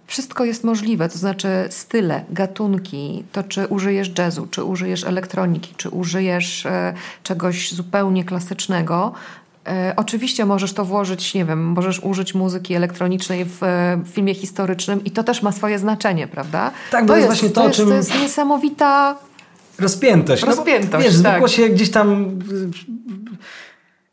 wszystko 0.07 0.45
jest 0.45 0.63
możliwe, 0.63 1.09
to 1.09 1.17
znaczy 1.17 1.47
style, 1.69 2.23
gatunki, 2.29 3.23
to 3.31 3.43
czy 3.43 3.67
użyjesz 3.67 4.11
jazzu, 4.17 4.47
czy 4.47 4.63
użyjesz 4.63 5.03
elektroniki, 5.03 5.73
czy 5.77 5.89
użyjesz 5.89 6.65
e, 6.65 6.93
czegoś 7.23 7.73
zupełnie 7.73 8.23
klasycznego, 8.23 9.13
E, 9.13 9.42
oczywiście 9.95 10.45
możesz 10.45 10.73
to 10.73 10.85
włożyć, 10.85 11.33
nie 11.33 11.45
wiem, 11.45 11.63
możesz 11.63 11.99
użyć 11.99 12.33
muzyki 12.33 12.73
elektronicznej 12.73 13.45
w, 13.45 13.63
e, 13.63 13.97
w 14.05 14.07
filmie 14.07 14.33
historycznym 14.33 15.03
i 15.03 15.11
to 15.11 15.23
też 15.23 15.41
ma 15.41 15.51
swoje 15.51 15.79
znaczenie, 15.79 16.27
prawda? 16.27 16.71
Tak, 16.91 17.07
to 17.07 17.15
jest 17.15 17.27
właśnie 17.27 17.49
to, 17.49 17.61
to 17.61 17.67
jest, 17.67 17.77
czym... 17.77 17.89
To 17.89 17.95
jest 17.95 18.21
niesamowita... 18.21 19.17
Rozpiętość. 19.79 20.43
Rozpiętość, 20.43 20.91
no, 20.91 20.99
Wiesz, 20.99 21.21
tak. 21.23 21.31
zwykło 21.31 21.47
się 21.47 21.69
gdzieś 21.69 21.91
tam 21.91 22.39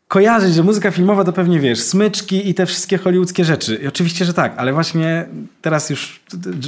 kojarzyć, 0.08 0.54
że 0.54 0.62
muzyka 0.62 0.90
filmowa 0.90 1.24
to 1.24 1.32
pewnie 1.32 1.60
wiesz, 1.60 1.80
smyczki 1.80 2.48
i 2.48 2.54
te 2.54 2.66
wszystkie 2.66 2.98
hollywoodzkie 2.98 3.44
rzeczy. 3.44 3.80
I 3.82 3.86
oczywiście, 3.86 4.24
że 4.24 4.34
tak, 4.34 4.54
ale 4.56 4.72
właśnie 4.72 5.26
teraz 5.62 5.90
już 5.90 6.20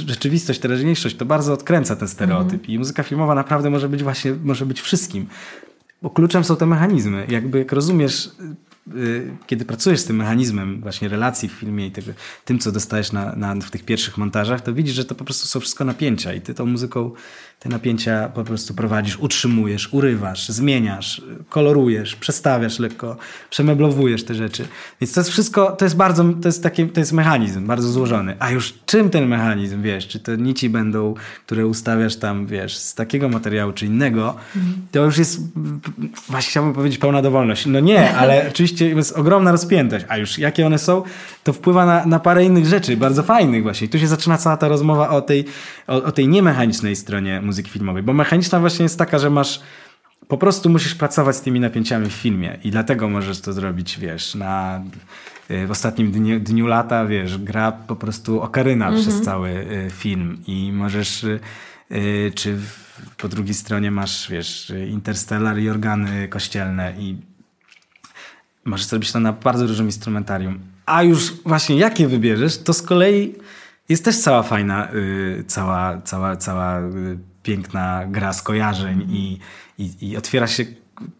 rzeczywistość, 0.07 0.59
teraźniejszość 0.59 1.15
to 1.15 1.25
bardzo 1.25 1.53
odkręca 1.53 1.95
ten 1.95 2.07
stereotyp. 2.07 2.63
Mm. 2.63 2.67
I 2.67 2.79
muzyka 2.79 3.03
filmowa 3.03 3.35
naprawdę 3.35 3.69
może 3.69 3.89
być 3.89 4.03
właśnie, 4.03 4.33
może 4.43 4.65
być 4.65 4.81
wszystkim. 4.81 5.27
Bo 6.01 6.09
kluczem 6.09 6.43
są 6.43 6.55
te 6.55 6.65
mechanizmy. 6.65 7.25
Jakby 7.29 7.59
jak 7.59 7.71
rozumiesz 7.71 8.25
Y, 8.25 8.72
kiedy 9.47 9.65
pracujesz 9.65 9.99
z 9.99 10.05
tym 10.05 10.15
mechanizmem 10.15 10.81
właśnie 10.81 11.07
relacji 11.07 11.49
w 11.49 11.51
filmie 11.51 11.87
i 11.87 11.91
tego, 11.91 12.11
tym, 12.45 12.59
co 12.59 12.71
dostajesz 12.71 13.11
na, 13.11 13.35
na, 13.35 13.55
w 13.55 13.71
tych 13.71 13.85
pierwszych 13.85 14.17
montażach, 14.17 14.61
to 14.61 14.73
widzisz, 14.73 14.95
że 14.95 15.05
to 15.05 15.15
po 15.15 15.23
prostu 15.23 15.47
są 15.47 15.59
wszystko 15.59 15.85
napięcia 15.85 16.33
i 16.33 16.41
ty 16.41 16.53
tą 16.53 16.65
muzyką 16.65 17.11
te 17.63 17.69
napięcia 17.69 18.29
po 18.33 18.43
prostu 18.43 18.73
prowadzisz, 18.73 19.17
utrzymujesz, 19.19 19.93
urywasz, 19.93 20.49
zmieniasz, 20.49 21.21
kolorujesz, 21.49 22.15
przestawiasz 22.15 22.79
lekko, 22.79 23.17
przemeblowujesz 23.49 24.23
te 24.23 24.35
rzeczy. 24.35 24.67
Więc 25.01 25.13
to 25.13 25.19
jest 25.19 25.29
wszystko, 25.29 25.71
to 25.71 25.85
jest 25.85 25.95
bardzo, 25.95 26.23
to 26.41 26.47
jest 26.47 26.63
taki, 26.63 26.87
to 26.87 26.99
jest 26.99 27.13
mechanizm 27.13 27.67
bardzo 27.67 27.89
złożony. 27.89 28.35
A 28.39 28.51
już 28.51 28.73
czym 28.85 29.09
ten 29.09 29.27
mechanizm, 29.27 29.81
wiesz, 29.81 30.07
czy 30.07 30.19
te 30.19 30.37
nici 30.37 30.69
będą, 30.69 31.13
które 31.45 31.67
ustawiasz 31.67 32.15
tam, 32.15 32.45
wiesz, 32.45 32.77
z 32.77 32.95
takiego 32.95 33.29
materiału 33.29 33.71
czy 33.71 33.85
innego, 33.85 34.35
to 34.91 35.05
już 35.05 35.17
jest, 35.17 35.41
właśnie 36.29 36.49
chciałbym 36.49 36.73
powiedzieć 36.73 36.99
pełna 36.99 37.21
dowolność. 37.21 37.65
No 37.65 37.79
nie, 37.79 38.15
ale 38.15 38.45
oczywiście 38.51 38.89
jest 38.89 39.17
ogromna 39.17 39.51
rozpiętość, 39.51 40.05
a 40.09 40.17
już 40.17 40.37
jakie 40.37 40.65
one 40.65 40.79
są, 40.79 41.03
to 41.43 41.53
wpływa 41.53 41.85
na, 41.85 42.05
na 42.05 42.19
parę 42.19 42.45
innych 42.45 42.65
rzeczy, 42.65 42.97
bardzo 42.97 43.23
fajnych 43.23 43.63
właśnie. 43.63 43.87
I 43.87 43.89
tu 43.89 43.99
się 43.99 44.07
zaczyna 44.07 44.37
cała 44.37 44.57
ta 44.57 44.67
rozmowa 44.67 45.09
o 45.09 45.21
tej, 45.21 45.45
o, 45.87 46.03
o 46.03 46.11
tej 46.11 46.27
niemechanicznej 46.27 46.95
stronie 46.95 47.41
muzyki 47.41 47.52
filmowej, 47.61 48.03
bo 48.03 48.13
mechaniczna 48.13 48.59
właśnie 48.59 48.83
jest 48.83 48.97
taka, 48.97 49.19
że 49.19 49.29
masz 49.29 49.61
po 50.27 50.37
prostu 50.37 50.69
musisz 50.69 50.95
pracować 50.95 51.35
z 51.35 51.41
tymi 51.41 51.59
napięciami 51.59 52.09
w 52.09 52.13
filmie 52.13 52.57
i 52.63 52.71
dlatego 52.71 53.09
możesz 53.09 53.41
to 53.41 53.53
zrobić, 53.53 53.99
wiesz, 53.99 54.35
na, 54.35 54.83
y, 55.51 55.67
w 55.67 55.71
ostatnim 55.71 56.11
dniu, 56.11 56.39
dniu 56.39 56.67
lata, 56.67 57.05
wiesz, 57.05 57.37
gra 57.37 57.71
po 57.71 57.95
prostu 57.95 58.41
okaryna 58.41 58.87
mhm. 58.87 59.03
przez 59.03 59.21
cały 59.21 59.49
y, 59.49 59.89
film 59.89 60.37
i 60.47 60.71
możesz, 60.71 61.23
y, 61.23 61.39
czy 62.35 62.57
po 63.17 63.27
drugiej 63.27 63.53
stronie 63.53 63.91
masz, 63.91 64.29
wiesz, 64.29 64.73
Interstellar 64.89 65.59
i 65.59 65.69
organy 65.69 66.27
kościelne 66.27 66.93
i 66.99 67.17
możesz 68.65 68.85
zrobić 68.85 69.11
to 69.11 69.19
na 69.19 69.33
bardzo 69.33 69.67
dużym 69.67 69.85
instrumentarium. 69.85 70.59
A 70.85 71.03
już 71.03 71.33
właśnie 71.45 71.77
jakie 71.77 72.07
wybierzesz, 72.07 72.57
to 72.57 72.73
z 72.73 72.81
kolei 72.81 73.35
jest 73.89 74.05
też 74.05 74.17
cała 74.17 74.43
fajna, 74.43 74.87
cała, 75.47 76.01
cała, 76.01 76.35
cała 76.35 76.79
piękna 77.43 78.03
gra 78.07 78.33
skojarzeń 78.33 79.07
i, 79.09 79.39
i, 79.77 80.09
i 80.09 80.17
otwiera 80.17 80.47
się 80.47 80.65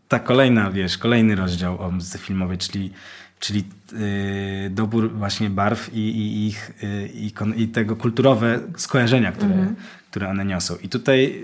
ta 0.07 0.19
kolejna, 0.19 0.71
wiesz, 0.71 0.97
kolejny 0.97 1.35
rozdział 1.35 1.81
o 1.81 1.91
muzyce 1.91 2.17
filmowej, 2.17 2.57
czyli, 2.57 2.93
czyli 3.39 3.63
yy, 3.91 4.69
dobór 4.69 5.13
właśnie 5.13 5.49
barw 5.49 5.93
i, 5.93 5.99
i 5.99 6.47
ich 6.47 6.71
yy, 6.81 7.07
i, 7.07 7.33
i, 7.63 7.67
tego 7.67 7.95
kulturowe 7.95 8.59
skojarzenia, 8.77 9.31
które, 9.31 9.53
mm 9.53 9.67
-hmm. 9.67 9.75
które 10.09 10.29
one 10.29 10.45
niosą. 10.45 10.75
I 10.75 10.89
tutaj 10.89 11.43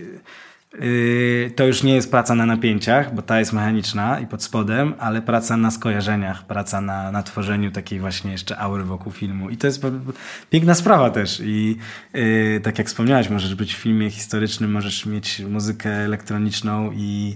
to 1.55 1.65
już 1.65 1.83
nie 1.83 1.95
jest 1.95 2.11
praca 2.11 2.35
na 2.35 2.45
napięciach, 2.45 3.15
bo 3.15 3.21
ta 3.21 3.39
jest 3.39 3.53
mechaniczna 3.53 4.19
i 4.19 4.27
pod 4.27 4.43
spodem, 4.43 4.93
ale 4.99 5.21
praca 5.21 5.57
na 5.57 5.71
skojarzeniach, 5.71 6.45
praca 6.45 6.81
na, 6.81 7.11
na 7.11 7.23
tworzeniu 7.23 7.71
takiej 7.71 7.99
właśnie 7.99 8.31
jeszcze 8.31 8.57
aury 8.57 8.83
wokół 8.83 9.11
filmu. 9.11 9.49
I 9.49 9.57
to 9.57 9.67
jest 9.67 9.85
piękna 10.49 10.75
sprawa 10.75 11.09
też. 11.09 11.41
I 11.45 11.77
yy, 12.13 12.61
tak 12.63 12.77
jak 12.77 12.87
wspomniałeś, 12.87 13.29
możesz 13.29 13.55
być 13.55 13.75
w 13.75 13.77
filmie 13.77 14.09
historycznym, 14.11 14.71
możesz 14.71 15.05
mieć 15.05 15.39
muzykę 15.39 15.89
elektroniczną 15.89 16.91
i 16.91 17.35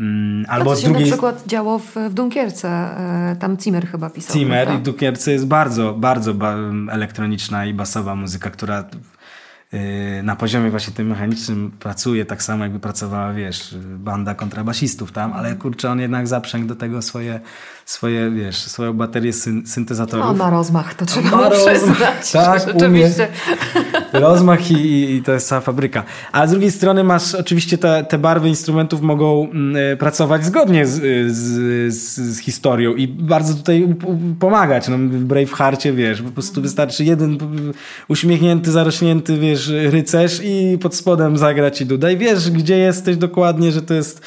Mm, 0.00 0.46
albo 0.48 0.74
to 0.74 0.80
się 0.80 0.88
drugiej... 0.88 1.04
na 1.04 1.12
przykład 1.12 1.42
działo 1.46 1.78
w, 1.78 1.96
w 2.10 2.14
Dunkierce. 2.14 2.68
E, 2.68 3.36
tam 3.40 3.56
Zimmer 3.60 3.86
chyba 3.86 4.10
pisał. 4.10 4.36
Zimmer 4.36 4.74
i 4.74 4.78
w 4.78 4.82
Dunkierce 4.82 5.32
jest 5.32 5.46
bardzo, 5.46 5.94
bardzo 5.94 6.34
ba 6.34 6.56
elektroniczna 6.90 7.66
i 7.66 7.74
basowa 7.74 8.14
muzyka, 8.14 8.50
która 8.50 8.84
na 10.22 10.36
poziomie 10.36 10.70
właśnie 10.70 10.94
tym 10.94 11.06
mechanicznym 11.06 11.70
pracuje 11.80 12.24
tak 12.24 12.42
samo 12.42 12.64
jakby 12.64 12.80
pracowała, 12.80 13.32
wiesz, 13.32 13.76
banda 13.84 14.34
kontrabasistów 14.34 15.12
tam, 15.12 15.32
ale 15.32 15.54
kurczę, 15.54 15.90
on 15.90 16.00
jednak 16.00 16.28
zaprzęgł 16.28 16.66
do 16.66 16.76
tego 16.76 17.02
swoje, 17.02 17.40
swoje 17.86 18.30
wiesz, 18.30 18.56
swoją 18.56 18.92
baterię 18.92 19.32
syn 19.32 19.66
syntezatorów. 19.66 20.26
No, 20.26 20.34
ma 20.34 20.50
rozmach, 20.50 20.94
to 20.94 21.06
trzeba 21.06 21.30
ma 21.30 21.50
przyznać. 21.50 22.32
Tak, 22.32 22.62
rzeczywiście. 22.66 23.28
Rozmach 24.12 24.70
i, 24.70 25.14
i, 25.14 25.22
to 25.22 25.32
jest 25.32 25.48
cała 25.48 25.60
fabryka. 25.60 26.04
A 26.32 26.46
z 26.46 26.50
drugiej 26.50 26.70
strony 26.70 27.04
masz, 27.04 27.34
oczywiście 27.34 27.78
te, 27.78 28.04
te 28.04 28.18
barwy 28.18 28.48
instrumentów 28.48 29.00
mogą 29.00 29.50
mm, 29.50 29.76
y, 29.92 29.96
pracować 29.96 30.44
zgodnie 30.44 30.86
z, 30.86 31.00
z, 31.32 31.94
z, 31.94 32.20
z, 32.20 32.38
historią 32.38 32.94
i 32.94 33.08
bardzo 33.08 33.54
tutaj 33.54 33.94
pomagać. 34.40 34.88
No, 34.88 34.98
w 34.98 35.24
Bravehearcie, 35.24 35.92
wiesz, 35.92 36.22
po 36.22 36.30
prostu 36.30 36.62
wystarczy 36.62 37.04
jeden 37.04 37.38
uśmiechnięty, 38.08 38.70
zarośnięty, 38.70 39.38
wiesz, 39.38 39.68
rycerz 39.68 40.40
i 40.44 40.78
pod 40.78 40.94
spodem 40.94 41.38
zagra 41.38 41.70
ci 41.70 41.86
Duda 41.86 42.10
i 42.10 42.16
wiesz, 42.16 42.50
gdzie 42.50 42.78
jesteś 42.78 43.16
dokładnie, 43.16 43.72
że 43.72 43.82
to 43.82 43.94
jest, 43.94 44.20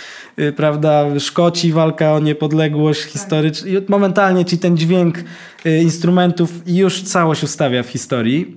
prawda, 0.55 1.19
Szkoci, 1.19 1.71
walka 1.71 2.13
o 2.13 2.19
niepodległość 2.19 3.01
tak. 3.01 3.11
historyczna 3.11 3.69
momentalnie 3.87 4.45
ci 4.45 4.57
ten 4.57 4.77
dźwięk 4.77 5.23
y, 5.65 5.81
instrumentów 5.81 6.49
już 6.67 7.01
całość 7.01 7.43
ustawia 7.43 7.83
w 7.83 7.87
historii. 7.87 8.55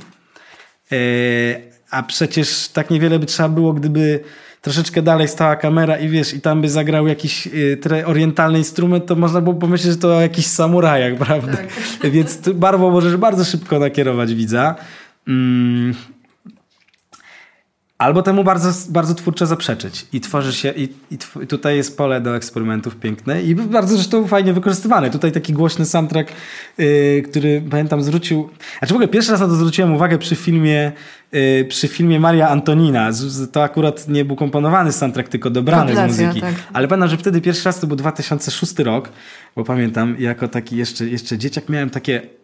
Y, 0.92 1.68
a 1.90 2.02
przecież 2.02 2.68
tak 2.68 2.90
niewiele 2.90 3.18
by 3.18 3.26
trzeba 3.26 3.48
było, 3.48 3.72
gdyby 3.72 4.20
troszeczkę 4.60 5.02
dalej 5.02 5.28
stała 5.28 5.56
kamera 5.56 5.96
i 5.96 6.08
wiesz, 6.08 6.34
i 6.34 6.40
tam 6.40 6.62
by 6.62 6.68
zagrał 6.68 7.06
jakiś 7.06 7.48
orientalny 8.06 8.58
instrument, 8.58 9.06
to 9.06 9.16
można 9.16 9.40
było 9.40 9.54
pomyśleć, 9.54 9.92
że 9.92 9.98
to 9.98 10.16
o 10.16 10.20
jakichś 10.20 10.48
samurajach, 10.48 11.14
prawda? 11.26 11.56
Tak. 11.56 12.10
Więc 12.10 12.48
barwą 12.54 12.90
możesz 12.90 13.16
bardzo 13.16 13.44
szybko 13.44 13.78
nakierować 13.78 14.34
widza. 14.34 14.74
Albo 17.98 18.22
temu 18.22 18.44
bardzo, 18.44 18.70
bardzo 18.88 19.14
twórczo 19.14 19.46
zaprzeczyć 19.46 20.06
i 20.12 20.20
tworzy 20.20 20.52
się, 20.52 20.72
i, 20.76 20.88
i, 21.10 21.18
tw 21.18 21.46
tutaj 21.48 21.76
jest 21.76 21.96
pole 21.96 22.20
do 22.20 22.36
eksperymentów 22.36 22.96
piękne 22.96 23.42
i 23.42 23.54
bardzo 23.54 23.94
zresztą 23.94 24.26
fajnie 24.26 24.52
wykorzystywane. 24.52 25.10
Tutaj 25.10 25.32
taki 25.32 25.52
głośny 25.52 25.84
soundtrack, 25.84 26.32
yy, 26.78 27.22
który 27.30 27.62
pamiętam 27.70 28.02
zwrócił, 28.02 28.50
znaczy 28.78 28.94
w 28.94 28.96
ogóle 28.96 29.08
pierwszy 29.08 29.32
raz 29.32 29.40
na 29.40 29.46
to 29.46 29.54
zwróciłem 29.54 29.94
uwagę 29.94 30.18
przy 30.18 30.36
filmie, 30.36 30.92
yy, 31.32 31.64
przy 31.68 31.88
filmie 31.88 32.20
Maria 32.20 32.48
Antonina. 32.48 33.12
Z, 33.12 33.52
to 33.52 33.62
akurat 33.62 34.08
nie 34.08 34.24
był 34.24 34.36
komponowany 34.36 34.92
soundtrack, 34.92 35.28
tylko 35.28 35.50
dobrany 35.50 35.94
z 35.94 35.98
muzyki. 35.98 36.40
Tak. 36.40 36.54
Ale 36.72 36.88
pamiętam, 36.88 37.08
że 37.10 37.16
wtedy 37.16 37.40
pierwszy 37.40 37.64
raz 37.64 37.80
to 37.80 37.86
był 37.86 37.96
2006 37.96 38.78
rok, 38.78 39.08
bo 39.56 39.64
pamiętam, 39.64 40.16
jako 40.18 40.48
taki 40.48 40.76
jeszcze, 40.76 41.06
jeszcze 41.06 41.38
dzieciak 41.38 41.68
miałem 41.68 41.90
takie 41.90 42.38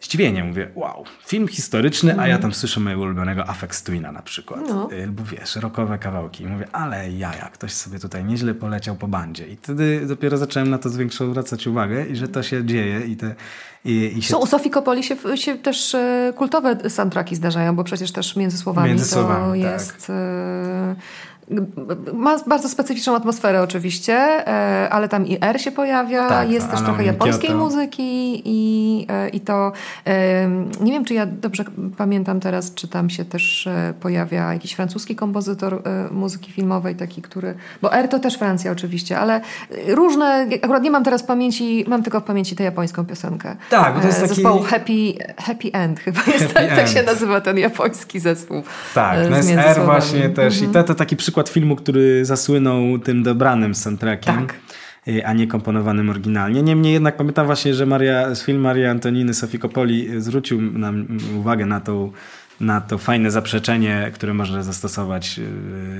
zdziwienie. 0.00 0.44
Mówię, 0.44 0.70
wow, 0.74 1.04
film 1.26 1.48
historyczny, 1.48 2.12
mm. 2.12 2.24
a 2.24 2.28
ja 2.28 2.38
tam 2.38 2.54
słyszę 2.54 2.80
mojego 2.80 3.02
ulubionego 3.02 3.48
Afex 3.48 3.82
Twina 3.82 4.12
na 4.12 4.22
przykład. 4.22 4.60
No. 4.68 4.88
Albo 5.02 5.24
wiesz, 5.24 5.56
rokowe 5.56 5.98
kawałki. 5.98 6.44
I 6.44 6.46
mówię, 6.46 6.68
ale 6.72 7.10
jaja, 7.10 7.50
ktoś 7.52 7.72
sobie 7.72 7.98
tutaj 7.98 8.24
nieźle 8.24 8.54
poleciał 8.54 8.96
po 8.96 9.08
bandzie. 9.08 9.46
I 9.46 9.56
wtedy 9.56 10.06
dopiero 10.06 10.38
zacząłem 10.38 10.70
na 10.70 10.78
to 10.78 10.88
z 10.88 10.96
większą 10.96 11.30
zwracać 11.30 11.66
uwagę 11.66 12.06
i 12.06 12.16
że 12.16 12.28
to 12.28 12.42
się 12.42 12.64
dzieje 12.64 13.00
i 13.00 13.16
te 13.16 13.34
i, 13.84 14.18
i 14.18 14.22
się... 14.22 14.28
Są 14.28 14.38
u 14.38 14.46
Sofii 14.46 14.70
Kopoli 14.70 15.02
się, 15.02 15.16
się 15.36 15.58
też 15.58 15.94
e, 15.94 16.32
kultowe 16.36 16.90
soundtracki 16.90 17.36
zdarzają, 17.36 17.76
bo 17.76 17.84
przecież 17.84 18.12
też 18.12 18.36
między 18.36 18.58
słowami 18.58 18.88
między 18.88 19.04
słowami, 19.04 19.62
to 19.62 19.68
tak. 19.68 19.80
jest... 19.80 20.10
E, 20.10 20.96
ma 22.14 22.38
bardzo 22.46 22.68
specyficzną 22.68 23.16
atmosferę 23.16 23.62
oczywiście, 23.62 24.14
e, 24.14 24.88
ale 24.90 25.08
tam 25.08 25.26
i 25.26 25.38
R 25.40 25.60
się 25.60 25.72
pojawia, 25.72 26.28
tak, 26.28 26.50
jest 26.50 26.70
też 26.70 26.80
trochę 26.82 27.04
japońskiej 27.04 27.54
muzyki 27.54 28.42
i, 28.44 29.06
e, 29.10 29.28
i 29.28 29.40
to 29.40 29.72
nie 30.80 30.92
wiem, 30.92 31.04
czy 31.04 31.14
ja 31.14 31.26
dobrze 31.26 31.64
pamiętam 31.96 32.40
teraz, 32.40 32.74
czy 32.74 32.88
tam 32.88 33.10
się 33.10 33.24
też 33.24 33.66
e, 33.66 33.94
pojawia 34.00 34.52
jakiś 34.52 34.72
francuski 34.72 35.16
kompozytor 35.16 35.82
muzyki 36.10 36.52
filmowej, 36.52 36.96
taki, 36.96 37.22
który, 37.22 37.54
bo 37.82 37.92
R 37.92 38.08
to 38.08 38.18
też 38.18 38.38
Francja 38.38 38.72
oczywiście, 38.72 39.18
ale 39.18 39.40
różne, 39.88 40.46
akurat 40.62 40.82
nie 40.82 40.90
mam 40.90 41.04
teraz 41.04 41.22
pamięci, 41.22 41.84
mam 41.88 42.02
tylko 42.02 42.20
w 42.20 42.24
pamięci 42.24 42.56
tę 42.56 42.64
japońską 42.64 43.06
piosenkę. 43.06 43.56
Tak, 43.70 43.94
bo 43.94 44.00
to 44.00 44.06
jest 44.06 44.20
taki... 44.20 44.42
Happy, 44.64 45.34
Happy 45.38 45.72
End 45.72 46.00
chyba 46.00 46.20
jest, 46.26 46.54
tak, 46.54 46.68
tak, 46.68 46.88
się 46.88 47.02
nazywa 47.02 47.40
ten 47.40 47.58
japoński 47.58 48.20
zespół. 48.20 48.62
Tak, 48.94 49.18
no 49.30 49.36
jest 49.36 49.50
R 49.50 49.84
właśnie 49.84 50.28
też 50.28 50.54
mhm. 50.54 50.70
i 50.70 50.74
to, 50.74 50.84
to 50.84 50.94
taki 50.94 51.16
przykład 51.16 51.35
przykład 51.36 51.54
filmu, 51.54 51.76
który 51.76 52.24
zasłynął 52.24 52.98
tym 52.98 53.22
dobranym 53.22 53.74
soundtrackiem. 53.74 54.34
Tak 54.46 54.54
y, 55.08 55.26
a 55.26 55.32
nie 55.32 55.46
komponowanym 55.46 56.10
oryginalnie. 56.10 56.62
Niemniej 56.62 56.92
jednak 56.92 57.16
pamiętam 57.16 57.46
właśnie, 57.46 57.74
że 57.74 57.86
Maria, 57.86 58.34
film 58.34 58.60
Maria 58.60 58.90
Antoniny 58.90 59.34
Sofii 59.34 59.58
Coppoli 59.58 60.20
zwrócił 60.20 60.60
nam 60.60 61.18
uwagę 61.38 61.66
na 61.66 61.80
tą 61.80 62.12
na 62.60 62.80
to 62.80 62.98
fajne 62.98 63.30
zaprzeczenie, 63.30 64.10
które 64.14 64.34
można 64.34 64.62
zastosować 64.62 65.40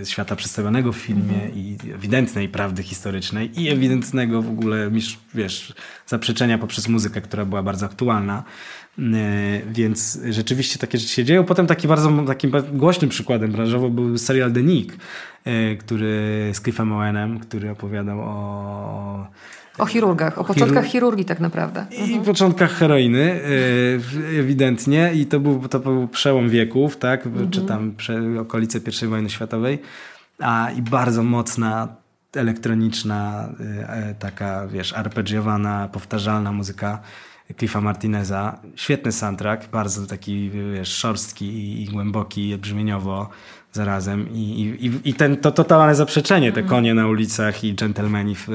y, 0.03 0.07
świata 0.07 0.37
przedstawionego 0.37 0.93
w 0.93 0.97
filmie 0.97 1.37
mm 1.37 1.55
i 1.55 1.77
ewidentnej 1.95 2.49
prawdy 2.49 2.83
historycznej 2.83 3.63
i 3.63 3.69
ewidentnego 3.69 4.43
w 4.43 4.49
ogóle, 4.49 4.91
wiesz, 5.35 5.75
zaprzeczenia 6.07 6.59
poprzez 6.59 6.89
muzykę, 6.89 7.21
która 7.21 7.45
była 7.45 7.63
bardzo 7.63 7.87
aktualna. 7.87 8.45
E, 8.99 9.03
więc 9.73 10.21
rzeczywiście 10.31 10.79
takie 10.79 10.99
rzeczy 10.99 11.13
się 11.13 11.25
dzieją. 11.25 11.45
Potem 11.45 11.67
taki 11.67 11.89
bardzo 11.89 12.25
takim 12.27 12.53
głośnym 12.73 13.11
przykładem 13.11 13.53
branżowo 13.53 13.89
był 13.91 14.19
serial 14.19 14.53
The 14.53 14.63
Nick, 14.63 14.97
e, 15.45 15.77
który 15.77 16.51
z 16.53 16.61
Cliffem 16.61 16.93
Owenem, 16.93 17.39
który 17.39 17.71
opowiadał 17.71 18.21
o 18.21 19.27
o 19.79 19.87
chirurgach, 19.87 20.39
o 20.39 20.45
początkach 20.45 20.85
chirurgii 20.85 21.25
tak 21.25 21.41
naprawdę. 21.41 21.87
I 21.91 22.03
mhm. 22.03 22.23
początkach 22.25 22.73
heroiny, 22.73 23.41
e, 24.35 24.41
ewidentnie. 24.41 25.13
I 25.15 25.27
to 25.27 25.41
był, 25.41 25.69
to 25.69 25.79
był 25.79 26.09
przełom 26.09 26.49
wieków, 26.49 26.97
tak? 26.97 27.27
Mhm. 27.27 27.51
Czy 27.51 27.63
tam 27.63 27.95
okolice 28.41 28.81
I 29.03 29.07
wojny 29.07 29.31
światowej. 29.31 29.79
A, 30.41 30.71
I 30.71 30.83
bardzo 30.83 31.23
mocna 31.23 31.89
elektroniczna, 32.37 33.49
taka, 34.19 34.67
wiesz, 34.67 34.93
arpeggiowana, 34.93 35.89
powtarzalna 35.93 36.53
muzyka 36.53 37.03
Cliffa 37.55 37.81
Martineza. 37.81 38.61
Świetny 38.77 39.13
soundtrack, 39.13 39.71
bardzo 39.71 40.07
taki 40.07 40.51
wiesz, 40.51 40.89
szorstki 40.89 41.45
i, 41.45 41.83
i 41.83 41.87
głęboki, 41.87 42.59
brzmieniowo 42.59 43.29
zarazem. 43.77 44.29
I, 44.33 44.41
i, 44.81 45.11
i 45.11 45.15
ten, 45.15 45.37
to 45.37 45.53
totalne 45.53 45.95
zaprzeczenie, 45.95 46.53
te 46.53 46.63
konie 46.63 46.95
na 46.95 47.07
ulicach 47.07 47.65
i 47.65 47.75
dżentelmeni 47.75 48.35
w, 48.35 48.49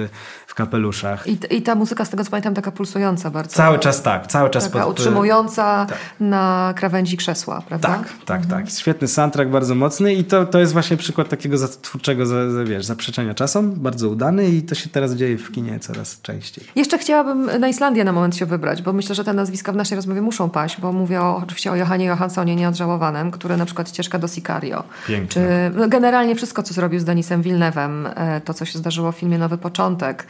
w 0.47 0.55
kapeluszach. 0.55 1.27
I, 1.27 1.37
I 1.49 1.61
ta 1.61 1.75
muzyka, 1.75 2.05
z 2.05 2.09
tego 2.09 2.23
co 2.23 2.31
pamiętam, 2.31 2.53
taka 2.53 2.71
pulsująca 2.71 3.29
bardzo. 3.29 3.55
Cały 3.55 3.79
czas 3.79 4.01
tak, 4.01 4.27
cały 4.27 4.49
czas. 4.49 4.63
Taka 4.63 4.79
pod, 4.79 4.89
utrzymująca 4.89 5.85
tak. 5.89 5.97
na 6.19 6.73
krawędzi 6.77 7.17
krzesła, 7.17 7.61
prawda? 7.67 7.87
Tak, 7.87 8.09
tak, 8.25 8.41
mhm. 8.41 8.65
tak. 8.65 8.73
Świetny 8.73 9.07
soundtrack, 9.07 9.51
bardzo 9.51 9.75
mocny 9.75 10.13
i 10.13 10.23
to, 10.23 10.45
to 10.45 10.59
jest 10.59 10.73
właśnie 10.73 10.97
przykład 10.97 11.29
takiego 11.29 11.67
twórczego 11.67 12.23
wiesz, 12.65 12.85
zaprzeczenia 12.85 13.33
czasom, 13.33 13.71
bardzo 13.71 14.09
udany 14.09 14.49
i 14.49 14.61
to 14.61 14.75
się 14.75 14.89
teraz 14.89 15.13
dzieje 15.13 15.37
w 15.37 15.51
kinie 15.51 15.79
coraz 15.79 16.21
częściej. 16.21 16.63
Jeszcze 16.75 16.97
chciałabym 16.97 17.59
na 17.59 17.67
Islandię 17.67 18.03
na 18.03 18.11
moment 18.11 18.35
się 18.35 18.45
wybrać, 18.45 18.81
bo 18.81 18.93
myślę, 18.93 19.15
że 19.15 19.23
te 19.23 19.33
nazwiska 19.33 19.71
w 19.71 19.75
naszej 19.75 19.95
rozmowie 19.95 20.21
muszą 20.21 20.49
paść, 20.49 20.81
bo 20.81 20.91
mówię 20.91 21.21
o, 21.21 21.37
oczywiście 21.43 21.71
o 21.71 21.75
Johanie 21.75 22.05
Johanssonie 22.05 22.55
nieodżałowanym, 22.55 23.31
który 23.31 23.57
na 23.57 23.65
przykład 23.65 23.89
ścieżka 23.89 24.19
do 24.19 24.27
Sicario. 24.27 24.83
Piękne. 25.11 25.71
Czy 25.73 25.89
generalnie 25.89 26.35
wszystko, 26.35 26.63
co 26.63 26.73
zrobił 26.73 26.99
z 26.99 27.03
Denisem 27.03 27.41
Villeneuve'em, 27.41 28.11
e, 28.15 28.41
to, 28.41 28.53
co 28.53 28.65
się 28.65 28.79
zdarzyło 28.79 29.11
w 29.11 29.15
filmie 29.15 29.37
Nowy 29.37 29.57
Początek, 29.57 30.27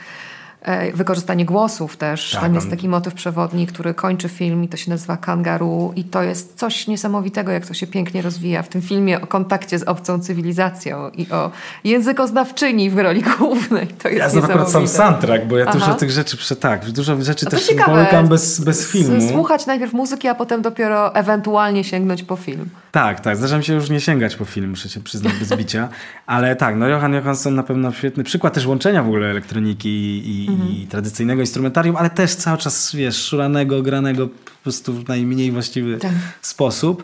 wykorzystanie 0.93 1.45
głosów 1.45 1.97
też. 1.97 2.31
Tak, 2.31 2.41
Tam 2.41 2.55
jest 2.55 2.69
taki 2.69 2.89
motyw 2.89 3.13
przewodni, 3.13 3.67
który 3.67 3.93
kończy 3.93 4.29
film 4.29 4.63
i 4.63 4.67
to 4.67 4.77
się 4.77 4.91
nazywa 4.91 5.17
Kangaroo 5.17 5.93
i 5.95 6.03
to 6.03 6.23
jest 6.23 6.59
coś 6.59 6.87
niesamowitego, 6.87 7.51
jak 7.51 7.65
to 7.65 7.73
się 7.73 7.87
pięknie 7.87 8.21
rozwija 8.21 8.63
w 8.63 8.67
tym 8.69 8.81
filmie 8.81 9.21
o 9.21 9.27
kontakcie 9.27 9.79
z 9.79 9.83
obcą 9.83 10.19
cywilizacją 10.19 11.09
i 11.09 11.31
o 11.31 11.51
językoznawczyni 11.83 12.89
w 12.89 12.97
roli 12.97 13.23
głównej. 13.37 13.87
To 13.87 14.09
jest 14.09 14.19
Ja 14.19 14.29
znam 14.29 14.43
akurat 14.43 14.71
sam 14.71 14.87
soundtrack, 14.87 15.45
bo 15.45 15.57
ja 15.57 15.65
Aha. 15.67 15.79
dużo 15.79 15.93
tych 15.93 16.11
rzeczy, 16.11 16.55
tak, 16.55 16.91
dużo 16.91 17.21
rzeczy 17.21 17.45
też 17.45 17.67
ciekawe. 17.67 17.91
połykam 17.91 18.27
bez, 18.27 18.59
bez 18.59 18.91
filmu. 18.91 19.29
Słuchać 19.29 19.65
najpierw 19.65 19.93
muzyki, 19.93 20.27
a 20.27 20.35
potem 20.35 20.61
dopiero 20.61 21.15
ewentualnie 21.15 21.83
sięgnąć 21.83 22.23
po 22.23 22.35
film. 22.35 22.69
Tak, 22.91 23.19
tak. 23.19 23.37
Zdarza 23.37 23.57
mi 23.57 23.63
się 23.63 23.73
już 23.73 23.89
nie 23.89 23.99
sięgać 23.99 24.35
po 24.35 24.45
film, 24.45 24.69
muszę 24.69 24.89
się 24.89 24.99
przyznać 24.99 25.33
bez 25.33 25.55
bicia. 25.59 25.89
Ale 26.25 26.55
tak, 26.55 26.75
no 26.75 26.87
Johan 26.87 27.13
Johansson 27.13 27.55
na 27.55 27.63
pewno 27.63 27.91
świetny 27.91 28.23
przykład 28.23 28.53
też 28.53 28.65
łączenia 28.65 29.03
w 29.03 29.07
ogóle 29.07 29.27
elektroniki 29.27 29.89
i, 29.89 30.45
i 30.45 30.50
tradycyjnego 30.89 31.41
instrumentarium, 31.41 31.95
ale 31.95 32.09
też 32.09 32.35
cały 32.35 32.57
czas, 32.57 32.95
wiesz, 32.95 33.25
szuranego, 33.25 33.81
granego 33.81 34.27
po 34.27 34.63
prostu 34.63 34.93
w 34.93 35.07
najmniej 35.07 35.51
właściwy 35.51 35.97
Tak. 35.97 36.11
sposób. 36.41 37.03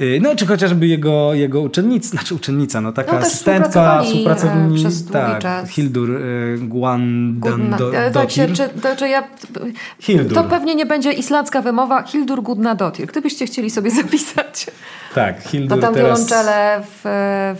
Y, 0.00 0.20
No 0.22 0.36
czy 0.36 0.46
chociażby 0.46 0.86
jego, 0.86 1.34
jego 1.34 1.60
uczennica, 1.60 2.08
znaczy 2.08 2.34
uczennica, 2.34 2.80
no 2.80 2.92
taka 2.92 3.12
No, 3.12 3.18
asystentka, 3.18 4.00
e, 4.00 4.04
współpracowni, 4.04 4.76
przez 4.76 5.02
długi 5.02 5.12
tak, 5.12 5.38
czas. 5.42 5.68
Hildur 5.70 6.10
y, 6.10 6.58
Guandando- 6.62 7.94
E, 7.94 8.10
Tak 8.10 8.30
się, 8.30 8.48
czy, 8.48 8.68
to, 8.68 8.96
czy 8.96 9.08
ja, 9.08 9.22
Hildur. 9.98 10.34
to 10.34 10.44
pewnie 10.44 10.74
nie 10.74 10.86
będzie 10.86 11.12
islandzka 11.12 11.62
wymowa. 11.62 12.02
Hildur 12.02 12.42
Gudnadotir. 12.42 13.06
Gdybyście 13.06 13.46
chcieli 13.46 13.70
sobie 13.70 13.90
zapisać. 14.02 14.66
Tak, 15.14 15.42
To 15.42 15.48
Hildur 15.48 15.80
tam 15.80 15.94
teraz... 15.94 16.10
wiolonczele 16.10 16.82
w, 16.82 17.00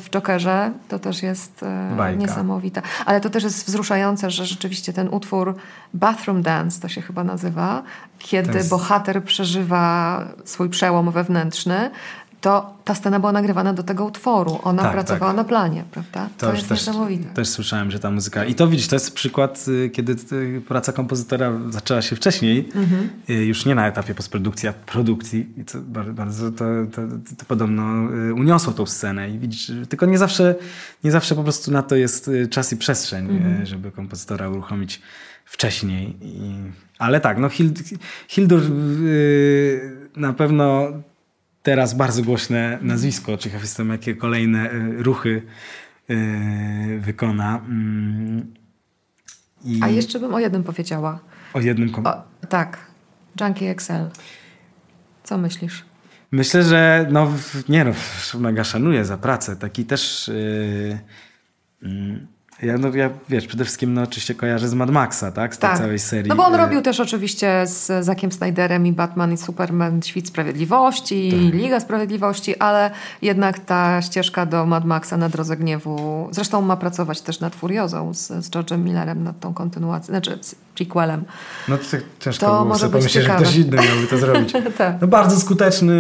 w 0.03 0.11
Jokerze 0.11 0.71
to 0.89 0.99
też 0.99 1.23
jest 1.23 1.63
e, 1.63 1.95
Bajka. 1.97 2.21
niesamowite. 2.21 2.83
Ale 3.07 3.21
to 3.21 3.31
też 3.31 3.45
jest 3.45 3.67
wzruszające, 3.67 4.31
że 4.31 4.47
rzeczywiście 4.47 4.93
ten 4.93 5.09
utwór 5.09 5.55
Bathroom 5.95 6.43
Dance 6.43 6.81
to 6.81 6.89
się 6.89 7.03
chyba 7.03 7.25
nazywa, 7.25 7.83
kiedy 8.19 8.59
jest- 8.59 8.71
bohater 8.71 9.25
przeżywa 9.25 10.25
swój 10.45 10.69
przełom 10.69 11.11
wewnętrzny. 11.11 11.91
To 12.41 12.75
ta 12.85 12.95
scena 12.95 13.21
była 13.21 13.33
nagrywana 13.33 13.73
do 13.75 13.83
tego 13.83 14.05
utworu. 14.05 14.59
Ona 14.63 14.83
Tak, 14.83 14.93
pracowała 14.93 15.31
tak. 15.33 15.37
na 15.37 15.45
planie, 15.45 15.85
prawda? 15.91 16.29
To, 16.39 16.47
już 16.51 16.57
jest 16.59 16.69
też, 16.69 16.79
niesamowite. 16.87 17.25
Też 17.35 17.49
słyszałem, 17.49 17.91
że 17.91 17.99
ta 17.99 18.11
muzyka. 18.11 18.45
I 18.45 18.55
to 18.55 18.69
widzisz, 18.69 18.89
to 18.89 18.97
jest 18.97 19.15
przykład, 19.15 19.65
y, 19.69 19.91
kiedy 19.91 20.17
y, 20.33 20.63
praca 20.69 20.93
kompozytora 20.93 21.53
zaczęła 21.71 22.03
się 22.03 22.17
wcześniej, 22.17 22.69
Mhm. 22.75 23.09
y, 23.31 23.33
już 23.35 23.67
nie 23.67 23.75
na 23.75 23.87
etapie 23.89 24.15
postprodukcji, 24.15 24.69
a 24.69 24.73
produkcji. 24.73 25.47
I 25.57 25.65
to 25.65 25.79
bardzo, 26.15 26.53
to, 26.53 26.65
to, 26.93 27.03
to 27.39 27.45
podobno 27.49 27.83
uniosło 28.35 28.73
tą 28.73 28.87
scenę. 28.87 29.31
I 29.31 29.39
widzisz, 29.39 29.73
tylko 29.89 30.07
nie 30.07 30.19
zawsze, 30.19 30.55
nie 31.05 31.11
zawsze 31.11 31.35
po 31.35 31.43
prostu 31.43 31.71
na 31.71 31.83
to 31.83 31.97
jest 31.97 32.31
czas 32.51 32.73
i 32.73 32.77
przestrzeń, 32.77 33.31
Mhm. 33.31 33.67
żeby 33.67 33.91
kompozytora 33.93 34.49
uruchomić 34.49 35.03
wcześniej. 35.45 36.17
I, 36.23 36.53
ale 36.99 37.21
tak, 37.21 37.39
no 37.39 37.49
Hild, 37.49 37.79
Hildur 38.29 38.61
y, 38.63 39.91
na 40.17 40.33
pewno 40.33 40.89
teraz 41.63 41.95
bardzo 41.95 42.23
głośne 42.23 42.79
nazwisko. 42.83 43.37
Ciekaw 43.37 43.61
jestem, 43.63 43.89
jakie 43.91 44.15
kolejne 44.15 44.73
y, 44.73 45.03
ruchy 45.03 45.43
y, 46.11 46.99
wykona. 47.01 47.57
Mm, 47.69 48.55
I 49.65 49.81
A 49.83 49.89
jeszcze 49.89 50.21
bym 50.21 50.35
o 50.35 50.39
jednym 50.39 50.65
powiedziała. 50.65 51.21
o 51.55 51.61
jednym 51.61 51.91
kom- 51.93 52.07
O, 52.07 52.23
tak, 52.49 52.79
Junkie 53.41 53.71
XL. 53.71 53.93
Co 55.25 55.39
myślisz? 55.39 55.85
Myślę, 56.33 56.63
że 56.65 57.07
no, 57.11 57.33
nie 57.69 57.85
no, 57.85 57.93
mega 58.41 58.65
szanuję 58.65 59.05
za 59.05 59.19
pracę. 59.19 59.57
Taki 59.57 59.85
też... 59.85 60.29
Yy, 60.35 60.99
mm, 61.83 62.27
ja, 62.63 62.79
no, 62.79 62.89
ja, 62.89 63.11
wiesz, 63.29 63.47
przede 63.47 63.65
wszystkim 63.65 63.95
no, 63.95 64.03
oczywiście 64.03 64.35
kojarzę 64.35 64.69
z 64.69 64.75
Mad 64.75 64.91
Maxa, 64.91 65.33
tak? 65.33 65.55
Z 65.55 65.59
tej 65.59 65.77
całej 65.77 65.99
serii. 65.99 66.29
No 66.29 66.37
bo 66.37 66.47
on 66.47 66.55
y, 66.55 66.57
robił 66.57 66.83
też 66.83 67.01
oczywiście 67.01 67.67
z 67.67 68.05
Zakiem 68.05 68.33
Snyderem 68.33 68.87
i 68.87 68.93
Batman 68.93 69.33
i 69.33 69.37
Superman 69.37 70.03
Świt 70.03 70.29
Sprawiedliwości, 70.29 71.31
Tak. 71.31 71.55
Liga 71.55 71.81
Sprawiedliwości, 71.81 72.57
ale 72.57 72.91
jednak 73.23 73.59
ta 73.59 74.03
ścieżka 74.03 74.47
do 74.47 74.67
Mad 74.67 74.85
Maxa 74.85 75.17
na 75.17 75.29
Drodze 75.29 75.57
Gniewu, 75.57 76.29
zresztą 76.31 76.63
ma 76.63 76.77
pracować 76.77 77.21
też 77.21 77.41
nad 77.41 77.55
Furiozą 77.55 78.15
z, 78.15 78.27
z 78.27 78.51
George'em 78.51 78.79
Millerem, 78.79 79.25
nad 79.25 79.41
tą 79.41 79.55
kontynuacją, 79.55 80.13
znaczy 80.13 80.39
z 80.41 80.55
prequelem. 80.75 81.25
No 81.69 81.79
to 81.79 81.85
tak 81.91 82.01
ciężko 82.21 82.47
To 82.47 82.65
było 82.65 82.79
sobie 82.79 82.93
pomyśleć, 82.93 83.25
że 83.25 83.31
ktoś 83.31 83.57
inny 83.57 83.77
miałby 83.77 84.07
to 84.11 84.19
zrobić. 84.19 84.53
Tak. 84.79 84.97
No 85.01 85.07
bardzo 85.07 85.41
skuteczny, 85.41 85.95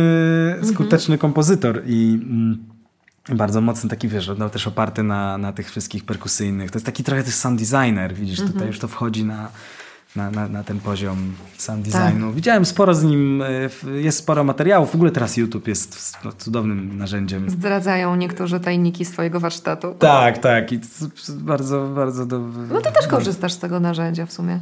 skuteczny 0.62 1.19
kompozytor 1.19 1.82
i 1.87 2.20
mm, 2.23 2.70
bardzo 3.29 3.61
mocny 3.61 3.91
taki, 3.91 4.09
wiesz, 4.09 4.31
no 4.39 4.51
też 4.51 4.67
oparty 4.67 5.03
na, 5.03 5.39
na 5.39 5.53
tych 5.53 5.71
wszystkich 5.71 6.05
perkusyjnych. 6.05 6.71
To 6.71 6.77
jest 6.77 6.87
taki 6.87 7.05
trochę 7.05 7.23
też 7.23 7.35
sound 7.35 7.61
designer, 7.61 8.15
widzisz, 8.15 8.41
tutaj 8.41 8.67
już 8.67 8.79
to 8.79 8.89
wchodzi 8.89 9.25
na, 9.25 9.49
na, 10.17 10.31
na, 10.31 10.49
na 10.49 10.65
ten 10.65 10.81
poziom 10.81 11.33
sound 11.59 11.89
designu. 11.89 12.33
Widziałem 12.33 12.65
sporo 12.65 12.95
z 12.95 13.03
nim, 13.05 13.43
w- 13.47 13.95
jest 13.95 14.19
sporo 14.19 14.45
materiałów. 14.45 14.91
W 14.91 14.95
ogóle 14.95 15.11
teraz 15.11 15.37
YouTube 15.37 15.69
jest 15.69 16.19
no, 16.25 16.33
cudownym 16.33 16.99
narzędziem. 16.99 17.51
Zdradzają 17.51 18.17
niektórzy 18.17 18.61
tajniki 18.61 19.05
swojego 19.05 19.41
warsztatu. 19.41 19.95
Tak, 19.99 20.39
tak. 20.39 20.73
I 20.73 20.81
bardzo, 21.35 21.89
bardzo 21.95 22.27
do... 22.27 22.39
No 22.71 22.81
ty 22.81 22.93
też 22.93 23.07
korzystasz 23.07 23.53
z 23.53 23.59
tego 23.59 23.81
narzędzia 23.81 24.27
w 24.27 24.33
sumie. 24.33 24.61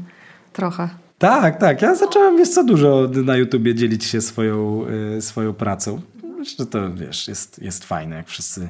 Trochę. 0.52 0.88
Tak, 1.18 1.58
tak. 1.58 1.82
Ja 1.82 1.94
zacząłem, 1.94 2.36
wiesz 2.36 2.48
co, 2.48 2.64
dużo 2.64 3.08
na 3.24 3.36
YouTubie 3.36 3.74
dzielić 3.74 4.04
się 4.04 4.20
swoją, 4.20 4.84
y, 5.16 5.22
swoją 5.22 5.52
pracą. 5.54 6.00
Myślę, 6.38 6.64
że 6.64 6.66
to, 6.66 6.94
wiesz, 6.94 7.28
jest, 7.28 7.62
jest 7.62 7.84
fajne, 7.84 8.16
jak 8.16 8.28
wszyscy, 8.28 8.68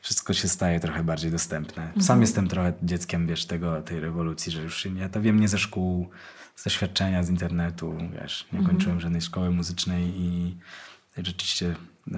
wszystko 0.00 0.34
się 0.34 0.48
staje 0.48 0.80
trochę 0.80 1.04
bardziej 1.04 1.30
dostępne. 1.30 1.92
Sam 2.00 2.20
jestem 2.20 2.48
trochę 2.48 2.72
dzieckiem, 2.82 3.26
wiesz, 3.26 3.46
tego, 3.46 3.82
tej 3.82 4.00
rewolucji, 4.00 4.52
że 4.52 4.62
już 4.62 4.88
ja 4.96 5.08
to 5.08 5.22
wiem 5.22 5.40
nie 5.40 5.48
ze 5.48 5.58
szkół, 5.58 6.10
z 6.56 6.64
doświadczenia 6.64 7.22
z 7.22 7.30
internetu, 7.30 7.98
wiesz, 8.22 8.46
nie 8.52 8.66
kończyłem 8.66 9.00
żadnej 9.00 9.20
szkoły 9.20 9.50
muzycznej 9.50 10.02
i 10.16 10.56
rzeczywiście 11.16 11.66
y, 11.66 12.12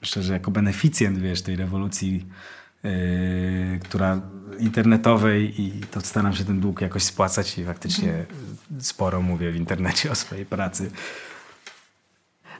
myślę, 0.00 0.22
że 0.22 0.32
jako 0.32 0.50
beneficjent, 0.50 1.18
wiesz, 1.18 1.42
tej 1.42 1.56
rewolucji 1.56 2.26
yy, 2.82 2.90
która 3.82 4.20
internetowej 4.58 5.62
i 5.62 5.80
to 5.80 6.00
staram 6.00 6.34
się 6.34 6.44
ten 6.44 6.60
dług 6.60 6.80
jakoś 6.80 7.02
spłacać 7.02 7.58
i 7.58 7.64
faktycznie 7.64 8.26
sporo 8.80 9.22
mówię 9.22 9.52
w 9.52 9.56
internecie 9.56 10.10
o 10.10 10.14
swojej 10.14 10.46
pracy. 10.46 10.90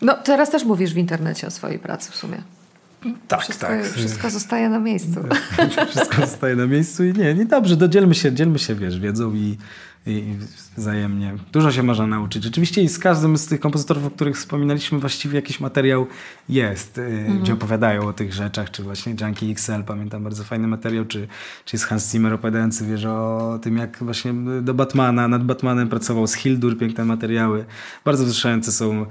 No 0.03 0.15
teraz 0.15 0.51
też 0.51 0.65
mówisz 0.65 0.95
w 0.95 0.97
internecie 0.97 1.47
o 1.47 1.51
swojej 1.51 1.79
pracy 1.79 2.12
w 2.12 2.16
sumie. 2.16 2.43
Tak, 3.29 3.41
Wszystko, 3.41 3.66
tak. 3.66 3.85
wszystko 3.87 4.31
zostaje 4.31 4.69
na 4.69 4.79
miejscu. 4.79 5.20
Wszystko 5.91 6.27
zostaje 6.27 6.57
na 6.57 6.66
miejscu 6.66 7.05
i 7.05 7.12
nie, 7.12 7.35
nie 7.35 7.45
dobrze, 7.45 7.77
to 7.77 7.89
dzielmy 7.89 8.15
się, 8.15 8.33
dzielmy 8.33 8.59
się, 8.59 8.74
wiesz, 8.74 8.99
wiedzą 8.99 9.35
i, 9.35 9.57
i 10.07 10.35
wzajemnie. 10.77 11.35
Dużo 11.53 11.73
się 11.73 11.83
można 11.83 12.07
nauczyć. 12.07 12.45
Rzeczywiście 12.45 12.83
i 12.83 12.89
z 12.89 12.99
każdym 12.99 13.39
z 13.39 13.47
tych 13.47 13.61
kompozytorów, 13.61 14.07
o 14.07 14.11
których 14.11 14.37
wspominaliśmy, 14.37 14.99
właściwie 14.99 15.37
jakiś 15.37 15.61
materiał 15.61 16.07
jest, 16.49 16.99
y, 16.99 17.27
gdzie 17.43 17.53
opowiadają 17.53 18.07
o 18.09 18.12
tych 18.12 18.33
rzeczach, 18.33 18.70
czy 18.70 18.83
właśnie 18.83 19.15
Junkie 19.20 19.47
XL, 19.47 19.83
pamiętam 19.87 20.24
bardzo 20.24 20.45
fajny 20.45 20.69
materiał, 20.69 21.05
czy, 21.05 21.29
czy 21.65 21.77
jest 21.77 21.87
Hans 21.87 22.12
Zimmer 22.12 22.33
opowiadający, 22.33 22.87
wiesz, 22.87 23.05
o 23.05 23.59
tym, 23.62 23.77
jak 23.77 23.99
właśnie 24.01 24.35
do 24.62 24.74
Batmana, 24.74 25.29
nad 25.29 25.45
Batmanem 25.45 25.89
pracował 25.89 26.27
z 26.27 26.35
Hildur, 26.35 26.79
piękne 26.79 27.05
materiały. 27.05 27.65
Bardzo 28.05 28.24
wzruszające 28.24 28.73
są 28.73 29.03
y, 29.03 29.07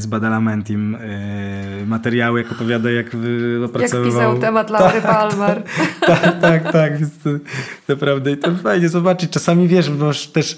z 0.00 0.06
Badalamentim 0.06 0.94
y, 0.94 1.84
materiały, 1.86 2.42
jak 2.42 2.52
opowiada, 2.52 2.90
jak 2.90 3.14
y, 3.14 3.58
Jak 3.60 3.70
opracowywał... 3.70 4.12
pisał 4.12 4.38
temat 4.38 4.70
Laury 4.70 5.00
Palmer. 5.12 5.62
tak, 6.06 6.40
tak, 6.40 6.72
tak. 6.72 7.00
Jest 7.00 7.22
to, 7.24 7.30
naprawdę. 7.88 8.32
I 8.32 8.36
to 8.36 8.54
fajnie 8.54 8.88
zobaczyć. 8.88 9.30
Czasami 9.30 9.68
wiesz, 9.68 9.83
masz 9.90 10.26
też 10.26 10.52
y, 10.52 10.56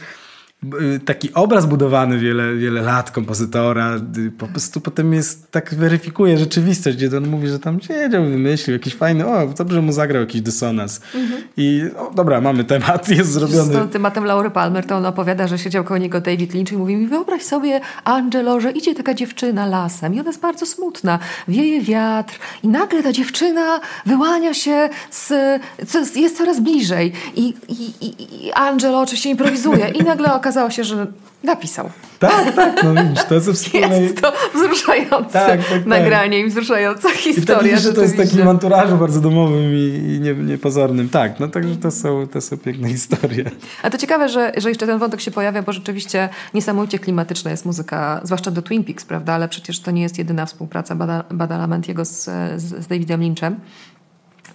taki 1.05 1.35
obraz 1.35 1.67
budowany 1.67 2.19
wiele, 2.19 2.55
wiele 2.55 2.83
lat 2.83 3.11
kompozytora, 3.11 3.97
y, 4.19 4.31
po 4.31 4.47
prostu 4.47 4.81
potem 4.81 5.13
jest, 5.15 5.51
tak 5.51 5.75
weryfikuje 5.75 6.39
rzeczywistość, 6.39 6.97
gdzie 6.97 7.17
on 7.17 7.29
mówi, 7.29 7.49
że 7.49 7.59
tam 7.59 7.81
siedział, 7.81 8.25
wymyślił 8.25 8.77
jakiś 8.77 8.95
fajny, 8.95 9.27
o, 9.27 9.47
dobrze 9.47 9.83
mu 9.83 9.93
zagrał 9.93 10.21
jakiś 10.21 10.41
dysonans. 10.41 11.01
I 11.57 11.83
o, 11.97 12.11
dobra, 12.15 12.41
mamy 12.41 12.65
temat, 12.65 13.09
jest 13.19 13.31
Z 13.31 13.33
zrobiony. 13.33 13.75
tą 13.75 13.89
tematem 13.89 14.25
Laury 14.25 14.51
Palmer, 14.51 14.87
to 14.87 14.97
on 14.97 15.07
opowiada, 15.07 15.49
że 15.49 15.59
siedział 15.59 15.85
koło 15.85 15.99
niego 15.99 16.21
David 16.21 16.55
Lynch 16.55 16.73
i 16.73 16.77
mówi 16.77 16.97
mi, 16.97 17.07
wyobraź 17.07 17.43
sobie, 17.43 17.81
Angelo, 18.05 18.61
że 18.61 18.71
idzie 18.71 18.95
taka 18.95 19.15
dziewczyna 19.15 19.67
lasem 19.67 20.15
i 20.15 20.21
ona 20.21 20.29
jest 20.29 20.41
bardzo 20.41 20.67
smutna. 20.67 21.19
Wieje 21.49 21.81
wiatr 21.81 22.39
i 22.63 22.69
nagle 22.69 23.03
ta 23.03 23.13
dziewczyna 23.13 23.81
wyłania 24.07 24.55
się, 24.55 24.89
z, 25.11 25.33
jest 26.17 26.37
coraz 26.37 26.61
bliżej. 26.61 27.13
I, 27.35 27.55
i, 27.69 27.93
i, 28.01 28.53
Angelo 28.53 29.01
oczywiście 29.01 29.31
improwizuje 29.31 29.89
i 29.89 30.05
nagle 30.05 30.35
okazało 30.47 30.71
się, 30.71 30.85
że 30.85 31.07
napisał. 31.45 31.91
Tak, 32.19 32.55
tak, 32.55 32.85
no 32.85 33.03
widzisz, 33.03 33.25
to 33.25 33.41
ze 33.41 33.53
wspólnej... 33.55 34.03
Jest 34.03 34.21
to 34.21 34.33
wzruszające 34.55 35.33
tak, 35.33 35.61
tak, 35.61 35.69
tak. 35.69 35.87
nagranie 35.87 36.41
i 36.41 36.47
wzruszająca 36.47 37.11
historia. 37.11 37.77
I 37.77 37.79
że 37.79 37.93
to 37.93 38.03
jest 38.03 38.17
takim 38.17 38.49
anturażu 38.49 38.97
bardzo 38.97 39.21
domowym 39.21 39.75
i, 39.75 40.19
nie, 40.21 40.35
niepozornym. 40.35 41.09
Tak, 41.09 41.41
no 41.41 41.49
także 41.49 41.77
to 41.77 41.91
są, 41.91 42.27
to 42.29 42.41
są 42.41 42.57
piękne 42.57 42.89
historie. 42.89 43.51
A 43.83 43.91
to 43.91 43.99
ciekawe, 43.99 44.29
że, 44.29 44.53
że 44.57 44.69
jeszcze 44.69 44.87
ten 44.87 44.99
wątek 44.99 45.21
się 45.21 45.31
pojawia, 45.31 45.63
bo 45.63 45.73
rzeczywiście 45.73 46.29
niesamowicie 46.55 46.99
klimatyczna 46.99 47.51
jest 47.51 47.65
muzyka, 47.65 48.21
zwłaszcza 48.25 48.51
do 48.51 48.63
Twin 48.63 48.85
Peaks, 48.85 49.05
prawda? 49.05 49.33
Ale 49.33 49.49
przecież 49.49 49.81
to 49.81 49.91
nie 49.91 50.03
jest 50.03 50.19
jedyna 50.19 50.47
współpraca 50.47 50.95
Badalamentiego 51.31 52.05
z, 52.05 52.25
z, 52.57 52.85
z 52.85 52.87
Davidem 52.87 53.21
Lynchem. 53.21 53.57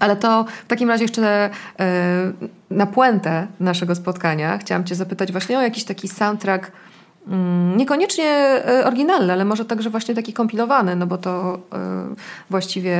Ale 0.01 0.15
to 0.15 0.45
w 0.65 0.67
takim 0.67 0.89
razie 0.89 1.03
jeszcze 1.03 1.49
e, 1.79 2.31
na 2.69 2.85
puentę 2.85 3.47
naszego 3.59 3.95
spotkania 3.95 4.57
chciałam 4.57 4.83
Cię 4.83 4.95
zapytać 4.95 5.31
właśnie 5.31 5.59
o 5.59 5.61
jakiś 5.61 5.83
taki 5.83 6.07
soundtrack, 6.07 6.71
mm, 7.27 7.77
niekoniecznie 7.77 8.25
e, 8.25 8.85
oryginalny, 8.85 9.33
ale 9.33 9.45
może 9.45 9.65
także 9.65 9.89
właśnie 9.89 10.15
taki 10.15 10.33
kompilowany, 10.33 10.95
no 10.95 11.07
bo 11.07 11.17
to 11.17 11.59
e, 11.73 12.15
właściwie 12.49 12.97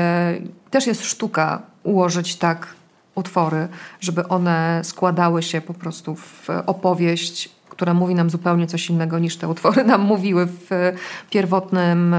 też 0.72 0.88
jest 0.88 1.06
sztuka 1.06 1.61
ułożyć 1.84 2.36
tak 2.36 2.68
utwory, 3.15 3.68
żeby 3.99 4.28
one 4.28 4.82
składały 4.84 5.44
się 5.44 5.61
po 5.61 5.73
prostu 5.73 6.15
w 6.15 6.48
opowieść 6.65 7.49
która 7.82 7.94
mówi 7.94 8.16
nam 8.16 8.30
zupełnie 8.30 8.68
coś 8.68 8.90
innego 8.90 9.20
niż 9.20 9.38
te 9.38 9.48
utwory 9.48 9.84
nam 9.84 10.02
mówiły 10.02 10.45
w 10.45 10.94
pierwotnym 11.30 12.16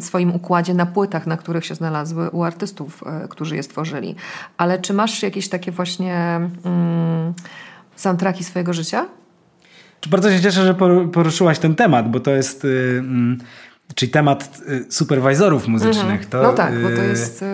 swoim 0.00 0.34
układzie 0.34 0.74
na 0.74 0.86
płytach, 0.86 1.26
na 1.26 1.36
których 1.36 1.66
się 1.66 1.74
znalazły 1.74 2.30
u 2.30 2.42
artystów, 2.42 3.02
e, 3.06 3.28
którzy 3.28 3.56
je 3.56 3.62
stworzyli. 3.62 4.14
Ale 4.56 4.78
czy 4.78 4.94
masz 4.94 5.22
jakieś 5.22 5.48
takie 5.48 5.72
właśnie 5.72 6.40
mm, 6.64 7.34
soundtracki 7.96 8.44
swojego 8.44 8.72
życia? 8.72 9.06
Bardzo 10.10 10.30
się 10.30 10.40
cieszę, 10.40 10.64
że 10.64 10.74
poruszyłaś 11.12 11.58
ten 11.58 11.74
temat, 11.74 12.10
bo 12.10 12.20
to 12.20 12.30
jest... 12.30 12.64
Yy, 12.64 13.04
czyli 13.94 14.12
temat 14.12 14.60
y, 14.68 14.92
superwizorów 14.92 15.68
muzycznych. 15.68 16.22
Mhm. 16.22 16.30
To, 16.30 16.42
no 16.42 16.52
tak, 16.52 16.82
bo 16.82 16.88
to 16.88 17.02
y, 17.02 17.08
jest 17.08 17.44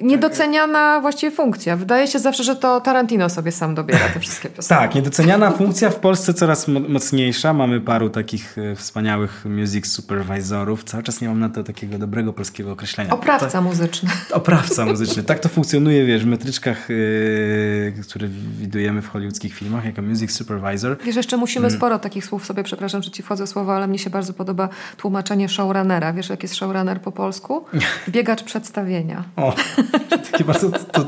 Niedoceniana 0.00 1.00
właściwie 1.00 1.36
funkcja. 1.36 1.76
Wydaje 1.76 2.06
się 2.06 2.18
zawsze, 2.18 2.44
że 2.44 2.56
to 2.56 2.80
Tarantino 2.80 3.30
sobie 3.30 3.52
sam 3.52 3.74
dobiera 3.74 4.08
te 4.14 4.20
wszystkie 4.20 4.48
piosenki. 4.56 4.82
Tak, 4.82 4.94
niedoceniana 4.94 5.50
funkcja 5.50 5.90
w 5.90 5.96
Polsce 5.96 6.34
coraz 6.34 6.68
mocniejsza. 6.68 7.52
Mamy 7.52 7.80
paru 7.80 8.10
takich 8.10 8.58
e, 8.58 8.76
wspaniałych 8.76 9.44
music 9.44 9.86
supervisorów. 9.86 10.84
Cały 10.84 11.02
czas 11.02 11.20
nie 11.20 11.28
mam 11.28 11.40
na 11.40 11.48
to 11.48 11.64
takiego 11.64 11.98
dobrego 11.98 12.32
polskiego 12.32 12.72
określenia. 12.72 13.10
Oprawca 13.10 13.50
to, 13.50 13.62
muzyczny. 13.62 14.10
Oprawca 14.32 14.86
muzyczny. 14.86 15.22
Tak 15.22 15.40
to 15.40 15.48
funkcjonuje, 15.48 16.04
wiesz, 16.04 16.24
w 16.24 16.26
metryczkach, 16.26 16.88
yy, 16.88 18.02
które 18.08 18.28
widujemy 18.58 19.02
w 19.02 19.08
hollywoodzkich 19.08 19.54
filmach 19.54 19.84
jako 19.84 20.02
music 20.02 20.32
supervisor. 20.32 20.96
Wiesz, 21.04 21.16
jeszcze 21.16 21.36
musimy 21.36 21.62
hmm. 21.62 21.78
sporo 21.78 21.98
takich 21.98 22.24
słów 22.24 22.46
sobie, 22.46 22.62
przepraszam, 22.62 23.02
że 23.02 23.10
ci 23.10 23.22
wchodzę 23.22 23.46
słowa, 23.46 23.76
ale 23.76 23.86
mnie 23.86 23.98
się 23.98 24.10
bardzo 24.10 24.32
podoba 24.32 24.68
tłumaczenie 24.96 25.48
showrunnera. 25.48 26.12
Wiesz, 26.12 26.28
jak 26.28 26.42
jest 26.42 26.54
showrunner 26.54 27.00
po 27.00 27.12
polsku? 27.12 27.64
Biegacz 28.08 28.42
przedstawienia. 28.42 29.24
O. 29.36 29.54
Takie 30.30 30.44
bardzo 30.44 30.70
to, 30.70 31.06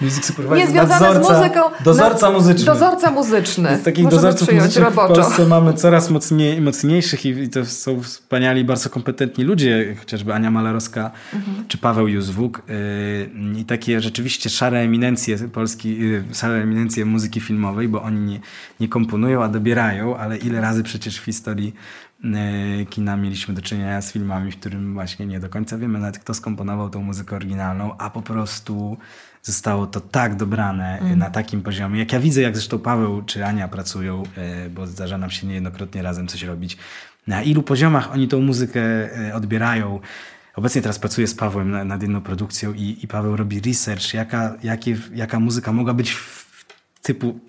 music 0.00 0.24
supervisor, 0.24 0.58
Nie 0.58 0.66
związane 0.66 1.24
z 1.24 1.28
muzyką. 1.28 1.60
Dozorca 1.84 2.30
muzyczny. 2.30 2.66
Dozorca 2.66 3.10
muzyczny. 3.10 3.78
Z 3.80 3.84
takich 3.84 4.08
dozorców 4.08 4.52
muzycznych 4.52 4.84
roboczo. 4.84 5.14
w 5.14 5.16
Polsce 5.16 5.46
mamy 5.46 5.74
coraz 5.74 6.10
mocniej, 6.10 6.60
mocniejszych 6.60 7.26
i, 7.26 7.28
i 7.28 7.48
to 7.48 7.64
są 7.64 8.02
wspaniali, 8.02 8.64
bardzo 8.64 8.90
kompetentni 8.90 9.44
ludzie, 9.44 9.96
chociażby 9.98 10.34
Ania 10.34 10.50
Malarowska 10.50 11.10
mhm. 11.34 11.68
czy 11.68 11.78
Paweł 11.78 12.08
Józwuk. 12.08 12.62
Yy, 12.68 13.60
I 13.60 13.64
takie 13.64 14.00
rzeczywiście 14.00 14.50
szare 14.50 14.78
eminencje 14.78 15.38
Polski, 15.38 15.98
yy, 15.98 16.24
szare 16.34 16.54
eminencje 16.54 17.04
muzyki 17.04 17.40
filmowej, 17.40 17.88
bo 17.88 18.02
oni 18.02 18.20
nie, 18.20 18.40
nie 18.80 18.88
komponują, 18.88 19.42
a 19.42 19.48
dobierają, 19.48 20.16
ale 20.16 20.36
ile 20.36 20.60
razy 20.60 20.82
przecież 20.82 21.20
w 21.20 21.24
historii 21.24 21.74
kina 22.90 23.16
mieliśmy 23.16 23.54
do 23.54 23.62
czynienia 23.62 24.02
z 24.02 24.12
filmami, 24.12 24.52
w 24.52 24.56
którym 24.56 24.94
właśnie 24.94 25.26
nie 25.26 25.40
do 25.40 25.48
końca 25.48 25.78
wiemy 25.78 25.98
nawet 25.98 26.18
kto 26.18 26.34
skomponował 26.34 26.90
tą 26.90 27.02
muzykę 27.02 27.36
oryginalną, 27.36 27.96
a 27.98 28.10
po 28.10 28.22
prostu 28.22 28.96
zostało 29.42 29.86
to 29.86 30.00
tak 30.00 30.36
dobrane 30.36 30.98
mm. 30.98 31.18
na 31.18 31.30
takim 31.30 31.62
poziomie. 31.62 31.98
Jak 31.98 32.12
ja 32.12 32.20
widzę, 32.20 32.42
jak 32.42 32.54
zresztą 32.54 32.78
Paweł 32.78 33.22
czy 33.22 33.46
Ania 33.46 33.68
pracują, 33.68 34.22
e, 34.36 34.70
bo 34.70 34.86
zdarza 34.86 35.18
nam 35.18 35.30
się 35.30 35.46
niejednokrotnie 35.46 36.02
razem 36.02 36.26
coś 36.26 36.42
robić, 36.42 36.76
na 37.26 37.42
ilu 37.42 37.62
poziomach 37.62 38.12
oni 38.12 38.28
tą 38.28 38.40
muzykę 38.40 38.80
e, 39.28 39.34
odbierają. 39.34 40.00
Obecnie 40.56 40.82
teraz 40.82 40.98
pracuję 40.98 41.26
z 41.26 41.34
Pawłem 41.34 41.88
nad 41.88 42.02
jedną 42.02 42.20
produkcją 42.20 42.72
i, 42.72 42.98
i 43.02 43.08
Paweł 43.08 43.36
robi 43.36 43.60
research, 43.60 44.14
jaka, 44.14 44.54
jakie, 44.62 44.96
jaka 45.14 45.40
muzyka 45.40 45.72
mogła 45.72 45.94
być 45.94 46.12
w 46.12 46.64
typu 47.02 47.40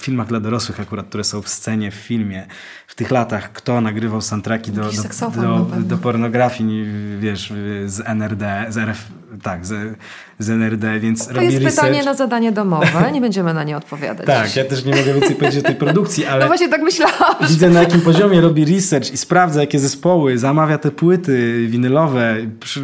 filmach 0.00 0.26
dla 0.26 0.40
dorosłych 0.40 0.80
akurat, 0.80 1.06
które 1.06 1.24
są 1.24 1.42
w 1.42 1.48
scenie, 1.48 1.90
w 1.90 1.94
filmie, 1.94 2.46
w 2.86 2.94
tych 2.94 3.10
latach, 3.10 3.52
kto 3.52 3.80
nagrywał 3.80 4.20
soundtracki 4.20 4.72
do, 4.72 4.82
do, 4.82 5.40
do, 5.42 5.66
do, 5.80 5.98
pornografii, 5.98 6.86
wiesz, 7.18 7.52
z 7.86 8.00
NRD, 8.00 8.66
z 8.68 8.78
RF, 8.78 9.08
tak, 9.42 9.66
z, 9.66 9.96
z 10.38 10.50
NRD, 10.50 11.00
więc 11.00 11.28
To 11.28 11.40
jest 11.40 11.56
research. 11.56 11.76
pytanie 11.76 12.02
na 12.04 12.14
zadanie 12.14 12.52
domowe, 12.52 13.12
nie 13.12 13.20
będziemy 13.20 13.54
na 13.54 13.64
nie 13.64 13.76
odpowiadać. 13.76 14.26
tak, 14.26 14.56
ja 14.56 14.64
też 14.64 14.84
nie 14.84 14.96
mogę 14.96 15.14
więcej 15.14 15.36
powiedzieć 15.36 15.64
o 15.64 15.66
tej 15.66 15.76
produkcji, 15.76 16.26
ale... 16.26 16.40
No 16.40 16.46
właśnie 16.46 16.68
tak 16.68 16.82
myślałam. 16.82 17.34
Widzę 17.48 17.70
na 17.70 17.80
jakim 17.80 18.00
poziomie 18.00 18.40
robi 18.40 18.64
research 18.64 19.12
i 19.12 19.16
sprawdza 19.16 19.60
jakie 19.60 19.78
zespoły, 19.78 20.38
zamawia 20.38 20.78
te 20.78 20.90
płyty 20.90 21.66
winylowe, 21.68 22.36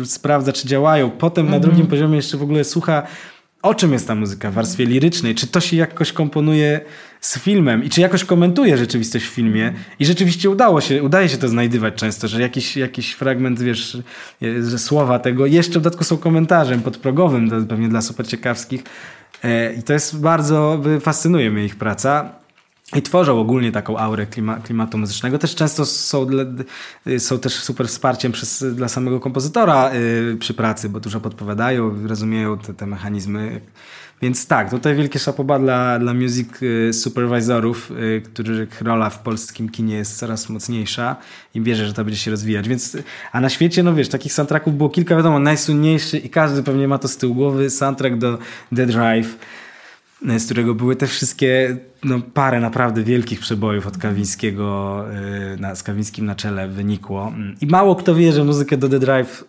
sprawdza 0.04 0.52
czy 0.52 0.68
działają, 0.68 1.10
potem 1.10 1.46
na 1.46 1.56
mhm. 1.56 1.62
drugim 1.62 1.86
poziomie 1.86 2.16
jeszcze 2.16 2.36
w 2.36 2.42
ogóle 2.42 2.64
słucha 2.64 3.02
o 3.66 3.74
czym 3.74 3.92
jest 3.92 4.06
ta 4.06 4.14
muzyka 4.14 4.50
w 4.50 4.54
warstwie 4.54 4.86
lirycznej, 4.86 5.34
czy 5.34 5.46
to 5.46 5.60
się 5.60 5.76
jakoś 5.76 6.12
komponuje 6.12 6.80
z 7.20 7.38
filmem? 7.38 7.84
I 7.84 7.90
czy 7.90 8.00
jakoś 8.00 8.24
komentuje 8.24 8.76
rzeczywistość 8.76 9.24
w 9.24 9.28
filmie? 9.28 9.72
I 9.98 10.06
rzeczywiście 10.06 10.50
udało 10.50 10.80
się, 10.80 11.02
udaje 11.02 11.28
się 11.28 11.36
to 11.36 11.48
znajdywać 11.48 11.94
często, 11.94 12.28
że 12.28 12.42
jakiś, 12.42 12.76
jakiś 12.76 13.12
fragment, 13.12 13.62
wiesz, 13.62 13.98
że 14.62 14.78
słowa 14.78 15.18
tego 15.18 15.46
jeszcze 15.46 15.80
w 15.80 15.82
dodatku 15.82 16.04
są 16.04 16.16
komentarzem 16.16 16.82
podprogowym, 16.82 17.50
to 17.50 17.56
pewnie 17.68 17.88
dla 17.88 18.02
super 18.02 18.28
ciekawskich 18.28 18.82
e, 19.44 19.74
i 19.74 19.82
to 19.82 19.92
jest 19.92 20.20
bardzo, 20.20 20.82
fascynuje 21.00 21.50
mnie 21.50 21.64
ich 21.64 21.76
praca. 21.76 22.45
I 22.94 23.02
tworzą 23.02 23.40
ogólnie 23.40 23.72
taką 23.72 23.98
aurę 23.98 24.26
klima, 24.26 24.56
klimatu 24.56 24.98
muzycznego. 24.98 25.38
Też 25.38 25.54
często 25.54 25.86
są, 25.86 26.26
dla, 26.26 26.44
są 27.18 27.38
też 27.38 27.54
super 27.54 27.88
wsparciem 27.88 28.32
przez, 28.32 28.64
dla 28.74 28.88
samego 28.88 29.20
kompozytora 29.20 29.94
yy, 29.94 30.36
przy 30.36 30.54
pracy, 30.54 30.88
bo 30.88 31.00
dużo 31.00 31.20
podpowiadają, 31.20 32.06
rozumieją 32.06 32.58
te, 32.58 32.74
te 32.74 32.86
mechanizmy. 32.86 33.60
Więc 34.22 34.46
tak, 34.46 34.70
tutaj 34.70 34.96
wielkie 34.96 35.18
szapoba 35.18 35.58
dla, 35.58 35.98
dla 35.98 36.14
music 36.14 36.48
y, 36.62 36.92
supervisorów, 36.92 37.90
yy, 37.90 38.20
których 38.20 38.82
rola 38.82 39.10
w 39.10 39.18
polskim 39.18 39.68
kinie 39.68 39.96
jest 39.96 40.18
coraz 40.18 40.48
mocniejsza 40.48 41.16
i 41.54 41.60
wierzę, 41.60 41.86
że 41.86 41.92
to 41.92 42.04
będzie 42.04 42.18
się 42.18 42.30
rozwijać. 42.30 42.68
Więc, 42.68 42.96
a 43.32 43.40
na 43.40 43.48
świecie, 43.48 43.82
no 43.82 43.94
wiesz, 43.94 44.08
takich 44.08 44.32
soundtracków 44.32 44.76
było 44.76 44.90
kilka, 44.90 45.16
wiadomo, 45.16 45.38
najsłynniejszy 45.38 46.18
i 46.18 46.30
każdy 46.30 46.62
pewnie 46.62 46.88
ma 46.88 46.98
to 46.98 47.08
z 47.08 47.16
tyłu 47.16 47.34
głowy, 47.34 47.70
soundtrack 47.70 48.16
do 48.16 48.38
The 48.76 48.86
Drive 48.86 49.36
z 50.38 50.44
którego 50.44 50.74
były 50.74 50.96
te 50.96 51.06
wszystkie, 51.06 51.76
no 52.04 52.20
parę 52.34 52.60
naprawdę 52.60 53.02
wielkich 53.02 53.40
przebojów 53.40 53.86
od 53.86 53.98
Kawińskiego, 53.98 55.04
y, 55.54 55.60
na, 55.60 55.74
z 55.74 55.82
Kawińskim 55.82 56.26
na 56.26 56.34
czele 56.34 56.68
wynikło. 56.68 57.32
I 57.60 57.66
mało 57.66 57.96
kto 57.96 58.14
wie, 58.14 58.32
że 58.32 58.44
muzykę 58.44 58.76
do 58.76 58.88
The 58.88 58.98
Drive 58.98 59.44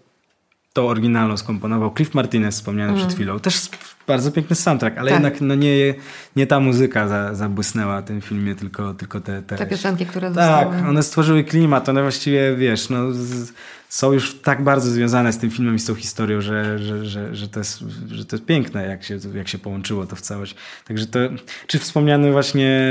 tą 0.73 0.87
oryginalną 0.87 1.37
skomponował 1.37 1.93
Cliff 1.95 2.13
Martinez, 2.13 2.55
wspomniany 2.55 2.89
mm. 2.91 3.01
przed 3.01 3.15
chwilą. 3.15 3.39
Też 3.39 3.69
bardzo 4.07 4.31
piękny 4.31 4.55
soundtrack, 4.55 4.97
ale 4.97 5.11
tak. 5.11 5.23
jednak 5.23 5.41
no 5.41 5.55
nie, 5.55 5.93
nie 6.35 6.47
ta 6.47 6.59
muzyka 6.59 7.07
za, 7.07 7.35
zabłysnęła 7.35 8.01
w 8.01 8.05
tym 8.05 8.21
filmie, 8.21 8.55
tylko, 8.55 8.93
tylko 8.93 9.21
te, 9.21 9.41
te... 9.41 9.55
Te 9.55 9.65
piosenki, 9.65 10.05
które 10.05 10.31
Tak, 10.31 10.67
one 10.89 11.03
stworzyły 11.03 11.43
klimat, 11.43 11.89
one 11.89 12.01
właściwie, 12.01 12.55
wiesz, 12.55 12.89
no... 12.89 13.11
Z, 13.11 13.53
są 13.89 14.13
już 14.13 14.39
tak 14.39 14.63
bardzo 14.63 14.89
związane 14.89 15.33
z 15.33 15.37
tym 15.37 15.49
filmem 15.49 15.75
i 15.75 15.79
z 15.79 15.85
tą 15.85 15.95
historią, 15.95 16.41
że, 16.41 16.79
że, 16.79 17.05
że, 17.05 17.35
że, 17.35 17.47
to, 17.47 17.59
jest, 17.59 17.79
że 18.11 18.25
to 18.25 18.35
jest 18.35 18.45
piękne, 18.45 18.87
jak 18.87 19.03
się, 19.03 19.19
jak 19.33 19.47
się 19.47 19.57
połączyło 19.57 20.05
to 20.05 20.15
w 20.15 20.21
całość. 20.21 20.55
Także 20.87 21.05
to, 21.05 21.19
czy 21.67 21.79
wspomniany 21.79 22.31
właśnie 22.31 22.81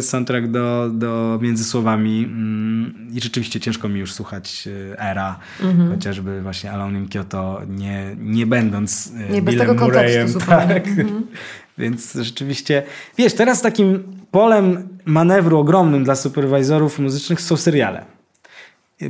soundtrack 0.00 0.46
do, 0.46 0.90
do 0.92 1.38
Między 1.42 1.64
Słowami 1.64 2.24
mm, 2.24 3.08
i 3.12 3.20
rzeczywiście 3.20 3.60
ciężko 3.60 3.88
mi 3.88 4.00
już 4.00 4.12
słuchać 4.12 4.68
e, 4.92 5.00
Era, 5.00 5.38
mhm. 5.62 5.90
chociażby 5.90 6.42
właśnie 6.42 6.72
Alone 6.72 6.98
in 6.98 7.08
Kyoto, 7.08 7.62
nie, 7.68 8.16
nie 8.18 8.46
będąc 8.46 9.12
e, 9.28 9.32
nie, 9.32 9.42
Billem 9.42 9.78
Murrayem. 9.78 10.34
Tak. 10.34 10.59
Mhm. 10.62 11.26
Więc 11.78 12.14
rzeczywiście, 12.14 12.82
wiesz, 13.18 13.34
teraz 13.34 13.62
takim 13.62 14.02
polem 14.30 14.88
manewru 15.04 15.58
ogromnym 15.58 16.04
dla 16.04 16.14
superwizorów 16.14 16.98
muzycznych 16.98 17.40
są 17.40 17.56
seriale 17.56 18.04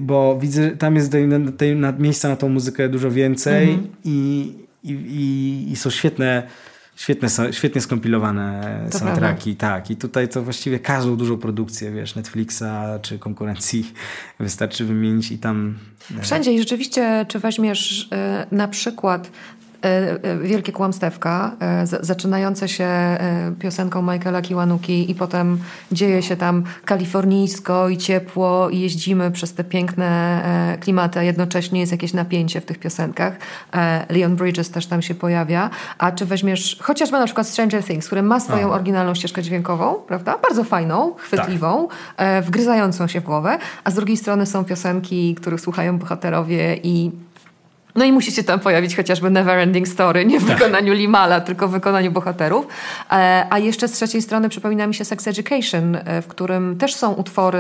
bo 0.00 0.38
widzę, 0.38 0.70
tam 0.70 0.96
jest 0.96 1.12
tej, 1.12 1.28
tej, 1.58 1.76
na, 1.76 1.92
miejsca 1.92 2.28
na 2.28 2.36
tą 2.36 2.48
muzykę 2.48 2.88
dużo 2.88 3.10
więcej 3.10 3.68
mm 3.68 3.80
-hmm. 3.80 3.88
i, 4.04 4.52
i, 4.84 5.66
i, 5.70 5.76
są 5.76 5.90
świetne, 5.90 6.42
świetne, 6.96 7.28
świetnie 7.52 7.80
skompilowane 7.80 8.80
to 8.90 8.98
soundtracki. 8.98 9.56
Tak, 9.56 9.90
i 9.90 9.96
tutaj 9.96 10.28
to 10.28 10.42
właściwie 10.42 10.78
każdą 10.78 11.16
dużą 11.16 11.38
produkcję, 11.38 11.90
wiesz, 11.90 12.14
Netflixa 12.14 12.64
czy 13.02 13.18
konkurencji 13.18 13.92
wystarczy 14.40 14.84
wymienić 14.84 15.32
i 15.32 15.38
tam... 15.38 15.78
E, 16.18 16.22
Wszędzie 16.22 16.52
i 16.52 16.58
rzeczywiście, 16.58 17.26
czy 17.28 17.38
weźmiesz 17.38 18.02
y, 18.02 18.54
na 18.56 18.68
przykład 18.68 19.30
wielkie 20.42 20.72
kłamstewka, 20.72 21.56
zaczynające 22.00 22.68
się 22.68 22.88
piosenką 23.58 24.02
Michaela 24.02 24.42
Kiwanuki 24.42 25.10
i 25.10 25.14
potem 25.14 25.58
dzieje 25.92 26.22
się 26.22 26.36
tam 26.36 26.64
kalifornijsko 26.84 27.88
i 27.88 27.96
ciepło 27.96 28.70
i 28.70 28.80
jeździmy 28.80 29.30
przez 29.30 29.54
te 29.54 29.64
piękne 29.64 30.40
klimaty, 30.80 31.18
a 31.18 31.22
jednocześnie 31.22 31.80
jest 31.80 31.92
jakieś 31.92 32.12
napięcie 32.12 32.60
w 32.60 32.64
tych 32.64 32.78
piosenkach. 32.78 33.36
Leon 34.08 34.36
Bridges 34.36 34.70
też 34.70 34.86
tam 34.86 35.02
się 35.02 35.14
pojawia. 35.14 35.70
A 35.98 36.12
czy 36.12 36.26
weźmiesz 36.26 36.76
chociażby 36.80 37.18
na 37.18 37.24
przykład 37.24 37.46
Stranger 37.46 37.84
Things, 37.84 38.06
który 38.06 38.22
ma 38.22 38.40
swoją 38.40 38.66
Aha. 38.66 38.74
oryginalną 38.74 39.14
ścieżkę 39.14 39.42
dźwiękową, 39.42 39.94
prawda? 39.94 40.38
Bardzo 40.42 40.64
fajną, 40.64 41.14
chwytliwą, 41.14 41.88
tak. 42.16 42.44
wgryzającą 42.44 43.06
się 43.06 43.20
w 43.20 43.24
głowę, 43.24 43.58
a 43.84 43.90
z 43.90 43.94
drugiej 43.94 44.16
strony 44.16 44.46
są 44.46 44.64
piosenki, 44.64 45.34
których 45.34 45.60
słuchają 45.60 45.98
bohaterowie 45.98 46.76
i 46.82 47.10
no 47.94 48.04
i 48.04 48.12
musi 48.12 48.32
się 48.32 48.42
tam 48.42 48.60
pojawić 48.60 48.96
chociażby 48.96 49.30
Neverending 49.30 49.88
Story, 49.88 50.26
nie 50.26 50.40
w 50.40 50.46
tak. 50.46 50.58
wykonaniu 50.58 50.92
Limala, 50.92 51.40
tylko 51.40 51.68
w 51.68 51.70
wykonaniu 51.70 52.10
bohaterów. 52.10 52.66
E, 53.10 53.46
a 53.50 53.58
jeszcze 53.58 53.88
z 53.88 53.92
trzeciej 53.92 54.22
strony 54.22 54.48
przypomina 54.48 54.86
mi 54.86 54.94
się 54.94 55.04
Sex 55.04 55.26
Education, 55.26 55.96
e, 55.96 56.22
w 56.22 56.26
którym 56.26 56.78
też 56.78 56.94
są 56.94 57.12
utwory 57.12 57.58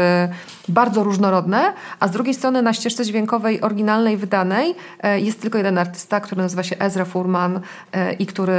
bardzo 0.68 1.04
różnorodne, 1.04 1.72
a 2.00 2.08
z 2.08 2.10
drugiej 2.10 2.34
strony 2.34 2.62
na 2.62 2.72
ścieżce 2.72 3.04
dźwiękowej 3.04 3.60
oryginalnej, 3.60 4.16
wydanej 4.16 4.74
e, 5.02 5.20
jest 5.20 5.40
tylko 5.40 5.58
jeden 5.58 5.78
artysta, 5.78 6.20
który 6.20 6.42
nazywa 6.42 6.62
się 6.62 6.78
Ezra 6.78 7.04
Furman 7.04 7.60
i 8.18 8.26
który 8.26 8.52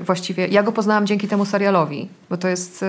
właściwie, 0.00 0.46
ja 0.46 0.62
go 0.62 0.72
poznałam 0.72 1.06
dzięki 1.06 1.28
temu 1.28 1.44
serialowi, 1.44 2.08
bo 2.30 2.36
to 2.36 2.48
jest, 2.48 2.84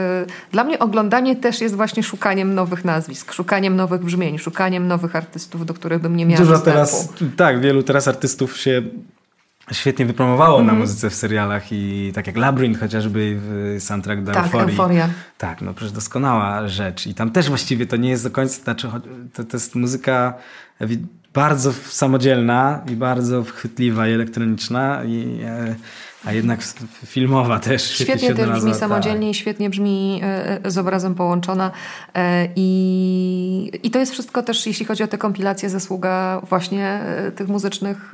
dla 0.51 0.63
mnie 0.63 0.79
oglądanie 0.79 1.35
też 1.35 1.61
jest 1.61 1.75
właśnie 1.75 2.03
szukaniem 2.03 2.55
nowych 2.55 2.85
nazwisk, 2.85 3.33
szukaniem 3.33 3.75
nowych 3.75 4.03
brzmień, 4.03 4.37
szukaniem 4.37 4.87
nowych 4.87 5.15
artystów, 5.15 5.65
do 5.65 5.73
których 5.73 6.01
bym 6.01 6.15
nie 6.15 6.25
miała 6.25 6.39
Dużo 6.39 6.51
dostępu. 6.51 6.75
teraz, 6.75 7.09
tak, 7.37 7.61
wielu 7.61 7.83
teraz 7.83 8.07
artystów 8.07 8.26
artystów 8.27 8.57
się 8.57 8.81
świetnie 9.71 10.05
wypromowało 10.05 10.55
mm 10.55 10.65
na 10.65 10.71
mhm. 10.71 10.79
muzyce 10.79 11.09
w 11.09 11.15
serialach 11.15 11.71
i 11.71 12.11
tak 12.15 12.27
jak 12.27 12.37
Labyrinth 12.37 12.79
chociażby 12.79 13.37
w 13.39 13.75
soundtrack 13.79 14.21
do 14.21 14.31
tak, 14.31 14.45
Euforii. 14.45 14.69
Euforia. 14.69 15.09
Tak, 15.37 15.61
no 15.61 15.73
przecież 15.73 15.91
doskonała 15.91 16.67
rzecz 16.67 17.07
i 17.07 17.13
tam 17.13 17.31
też 17.31 17.47
właściwie 17.47 17.85
to 17.85 17.95
nie 17.95 18.09
jest 18.09 18.23
do 18.23 18.31
końca, 18.31 18.63
znaczy 18.63 18.89
to, 19.33 19.43
to 19.43 19.57
jest 19.57 19.75
muzyka 19.75 20.33
bardzo 21.33 21.73
samodzielna 21.73 22.83
i 22.89 22.95
bardzo 22.95 23.43
chwytliwa 23.43 24.07
i 24.07 24.11
elektroniczna 24.11 25.03
i 25.03 25.39
e, 25.43 25.75
a 26.25 26.33
jednak 26.33 26.59
filmowa 27.05 27.59
też. 27.59 27.91
Świetnie 27.91 28.35
też 28.35 28.49
brzmi 28.49 28.71
tak. 28.71 28.79
samodzielnie 28.79 29.29
i 29.29 29.33
świetnie 29.33 29.69
brzmi 29.69 30.21
e, 30.23 30.65
e, 30.65 30.71
z 30.71 30.77
obrazem 30.77 31.15
połączona. 31.15 31.71
E, 32.15 32.47
I, 32.55 33.71
I 33.83 33.91
to 33.91 33.99
jest 33.99 34.11
wszystko 34.11 34.43
też, 34.43 34.67
jeśli 34.67 34.85
chodzi 34.85 35.03
o 35.03 35.07
te 35.07 35.17
kompilacje, 35.17 35.69
zasługa 35.69 36.41
właśnie 36.49 36.99
tych 37.35 37.47
muzycznych 37.47 38.11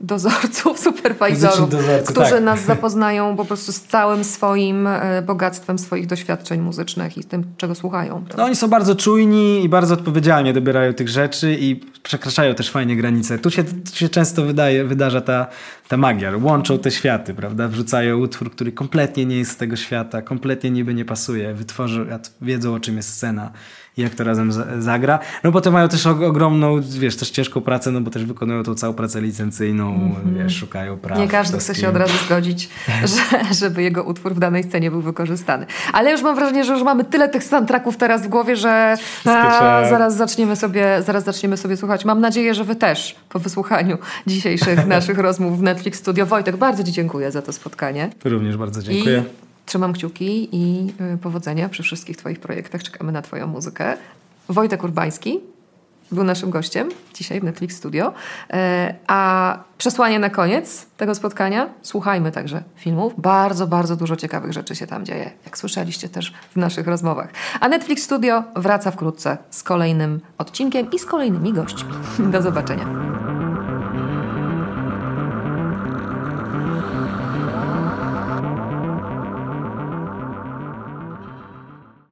dozorców, 0.00 0.80
superwajzorów, 0.88 1.70
którzy 2.06 2.30
tak. 2.30 2.42
nas 2.42 2.60
zapoznają 2.60 3.36
po 3.36 3.44
prostu 3.44 3.72
z 3.72 3.80
całym 3.80 4.24
swoim 4.24 4.88
bogactwem 5.26 5.78
swoich 5.78 6.06
doświadczeń 6.06 6.60
muzycznych 6.60 7.18
i 7.18 7.22
z 7.22 7.26
tym, 7.26 7.44
czego 7.56 7.74
słuchają. 7.74 8.24
No 8.36 8.44
oni 8.44 8.56
są 8.56 8.68
bardzo 8.68 8.94
czujni 8.94 9.64
i 9.64 9.68
bardzo 9.68 9.94
odpowiedzialnie 9.94 10.52
dobierają 10.52 10.94
tych 10.94 11.08
rzeczy 11.08 11.56
i 11.60 11.80
przekraczają 12.02 12.54
też 12.54 12.70
fajnie 12.70 12.96
granice. 12.96 13.38
Tu 13.38 13.50
się, 13.50 13.64
tu 13.64 13.96
się 13.96 14.08
często 14.08 14.42
wydaje, 14.42 14.84
wydarza 14.84 15.20
ta, 15.20 15.46
ta 15.88 15.96
magia. 15.96 16.32
Łączą 16.42 16.78
te 16.78 16.90
światy, 16.90 17.34
prawda? 17.34 17.68
Wrzucają 17.68 18.18
utwór, 18.18 18.50
który 18.50 18.72
kompletnie 18.72 19.26
nie 19.26 19.36
jest 19.36 19.50
z 19.50 19.56
tego 19.56 19.76
świata, 19.76 20.22
kompletnie 20.22 20.70
niby 20.70 20.94
nie 20.94 21.04
pasuje. 21.04 21.54
Wytworzą, 21.54 22.06
wiedzą 22.40 22.74
o 22.74 22.80
czym 22.80 22.96
jest 22.96 23.12
scena 23.14 23.52
jak 23.96 24.14
to 24.14 24.24
razem 24.24 24.52
zagra. 24.78 25.18
No 25.44 25.52
potem 25.52 25.72
mają 25.72 25.88
też 25.88 26.06
ogromną, 26.06 26.80
wiesz, 26.98 27.16
też 27.16 27.30
ciężką 27.30 27.60
pracę, 27.60 27.90
no 27.90 28.00
bo 28.00 28.10
też 28.10 28.24
wykonują 28.24 28.62
tą 28.62 28.74
całą 28.74 28.94
pracę 28.94 29.20
licencyjną, 29.20 29.94
mm 29.94 30.12
-hmm. 30.12 30.42
wiesz, 30.42 30.56
szukają 30.56 30.96
praw. 30.96 31.18
Nie 31.18 31.28
każdy 31.28 31.58
chce 31.58 31.74
się 31.74 31.88
od 31.88 31.96
razu 31.96 32.14
zgodzić, 32.26 32.68
że, 33.14 33.54
żeby 33.54 33.82
jego 33.82 34.02
utwór 34.02 34.34
w 34.34 34.38
danej 34.38 34.64
scenie 34.64 34.90
był 34.90 35.00
wykorzystany. 35.00 35.66
Ale 35.92 36.12
już 36.12 36.22
mam 36.22 36.36
wrażenie, 36.36 36.64
że 36.64 36.72
już 36.72 36.82
mamy 36.82 37.04
tyle 37.04 37.28
tych 37.28 37.44
soundtracków 37.44 37.96
teraz 37.96 38.22
w 38.22 38.28
głowie, 38.28 38.56
że 38.56 38.96
a, 39.24 39.88
zaraz, 39.90 40.16
zaczniemy 40.16 40.56
sobie, 40.56 41.02
zaraz 41.06 41.24
zaczniemy 41.24 41.56
sobie 41.56 41.76
słuchać. 41.76 42.04
Mam 42.04 42.20
nadzieję, 42.20 42.54
że 42.54 42.64
wy 42.64 42.76
też 42.76 43.16
po 43.28 43.38
wysłuchaniu 43.38 43.98
dzisiejszych 44.26 44.86
naszych 44.96 45.18
rozmów 45.18 45.58
w 45.58 45.62
Netflix 45.62 45.98
Studio. 45.98 46.26
Wojtek, 46.26 46.56
bardzo 46.56 46.84
ci 46.84 46.92
dziękuję 46.92 47.30
za 47.30 47.42
to 47.42 47.52
spotkanie. 47.52 48.10
Również 48.24 48.56
bardzo 48.56 48.82
dziękuję. 48.82 49.22
I 49.40 49.53
Trzymam 49.66 49.92
kciuki 49.92 50.48
i 50.52 50.92
y, 51.14 51.18
powodzenia 51.18 51.68
przy 51.68 51.82
wszystkich 51.82 52.16
Twoich 52.16 52.40
projektach. 52.40 52.82
Czekamy 52.82 53.12
na 53.12 53.22
Twoją 53.22 53.46
muzykę. 53.46 53.96
Wojtek 54.48 54.84
Urbański 54.84 55.40
był 56.12 56.24
naszym 56.24 56.50
gościem 56.50 56.88
dzisiaj 57.14 57.40
w 57.40 57.44
Netflix 57.44 57.76
Studio. 57.76 58.12
E, 58.50 58.94
a 59.06 59.58
przesłanie 59.78 60.18
na 60.18 60.30
koniec 60.30 60.86
tego 60.96 61.14
spotkania. 61.14 61.68
Słuchajmy 61.82 62.32
także 62.32 62.62
filmów. 62.76 63.12
Bardzo, 63.18 63.66
bardzo 63.66 63.96
dużo 63.96 64.16
ciekawych 64.16 64.52
rzeczy 64.52 64.76
się 64.76 64.86
tam 64.86 65.04
dzieje, 65.04 65.30
jak 65.44 65.58
słyszeliście 65.58 66.08
też 66.08 66.34
w 66.52 66.56
naszych 66.56 66.86
rozmowach. 66.86 67.28
A 67.60 67.68
Netflix 67.68 68.02
Studio 68.02 68.42
wraca 68.56 68.90
wkrótce 68.90 69.38
z 69.50 69.62
kolejnym 69.62 70.20
odcinkiem 70.38 70.90
i 70.90 70.98
z 70.98 71.04
kolejnymi 71.04 71.52
gośćmi. 71.52 71.92
Do 72.18 72.42
zobaczenia. 72.42 73.43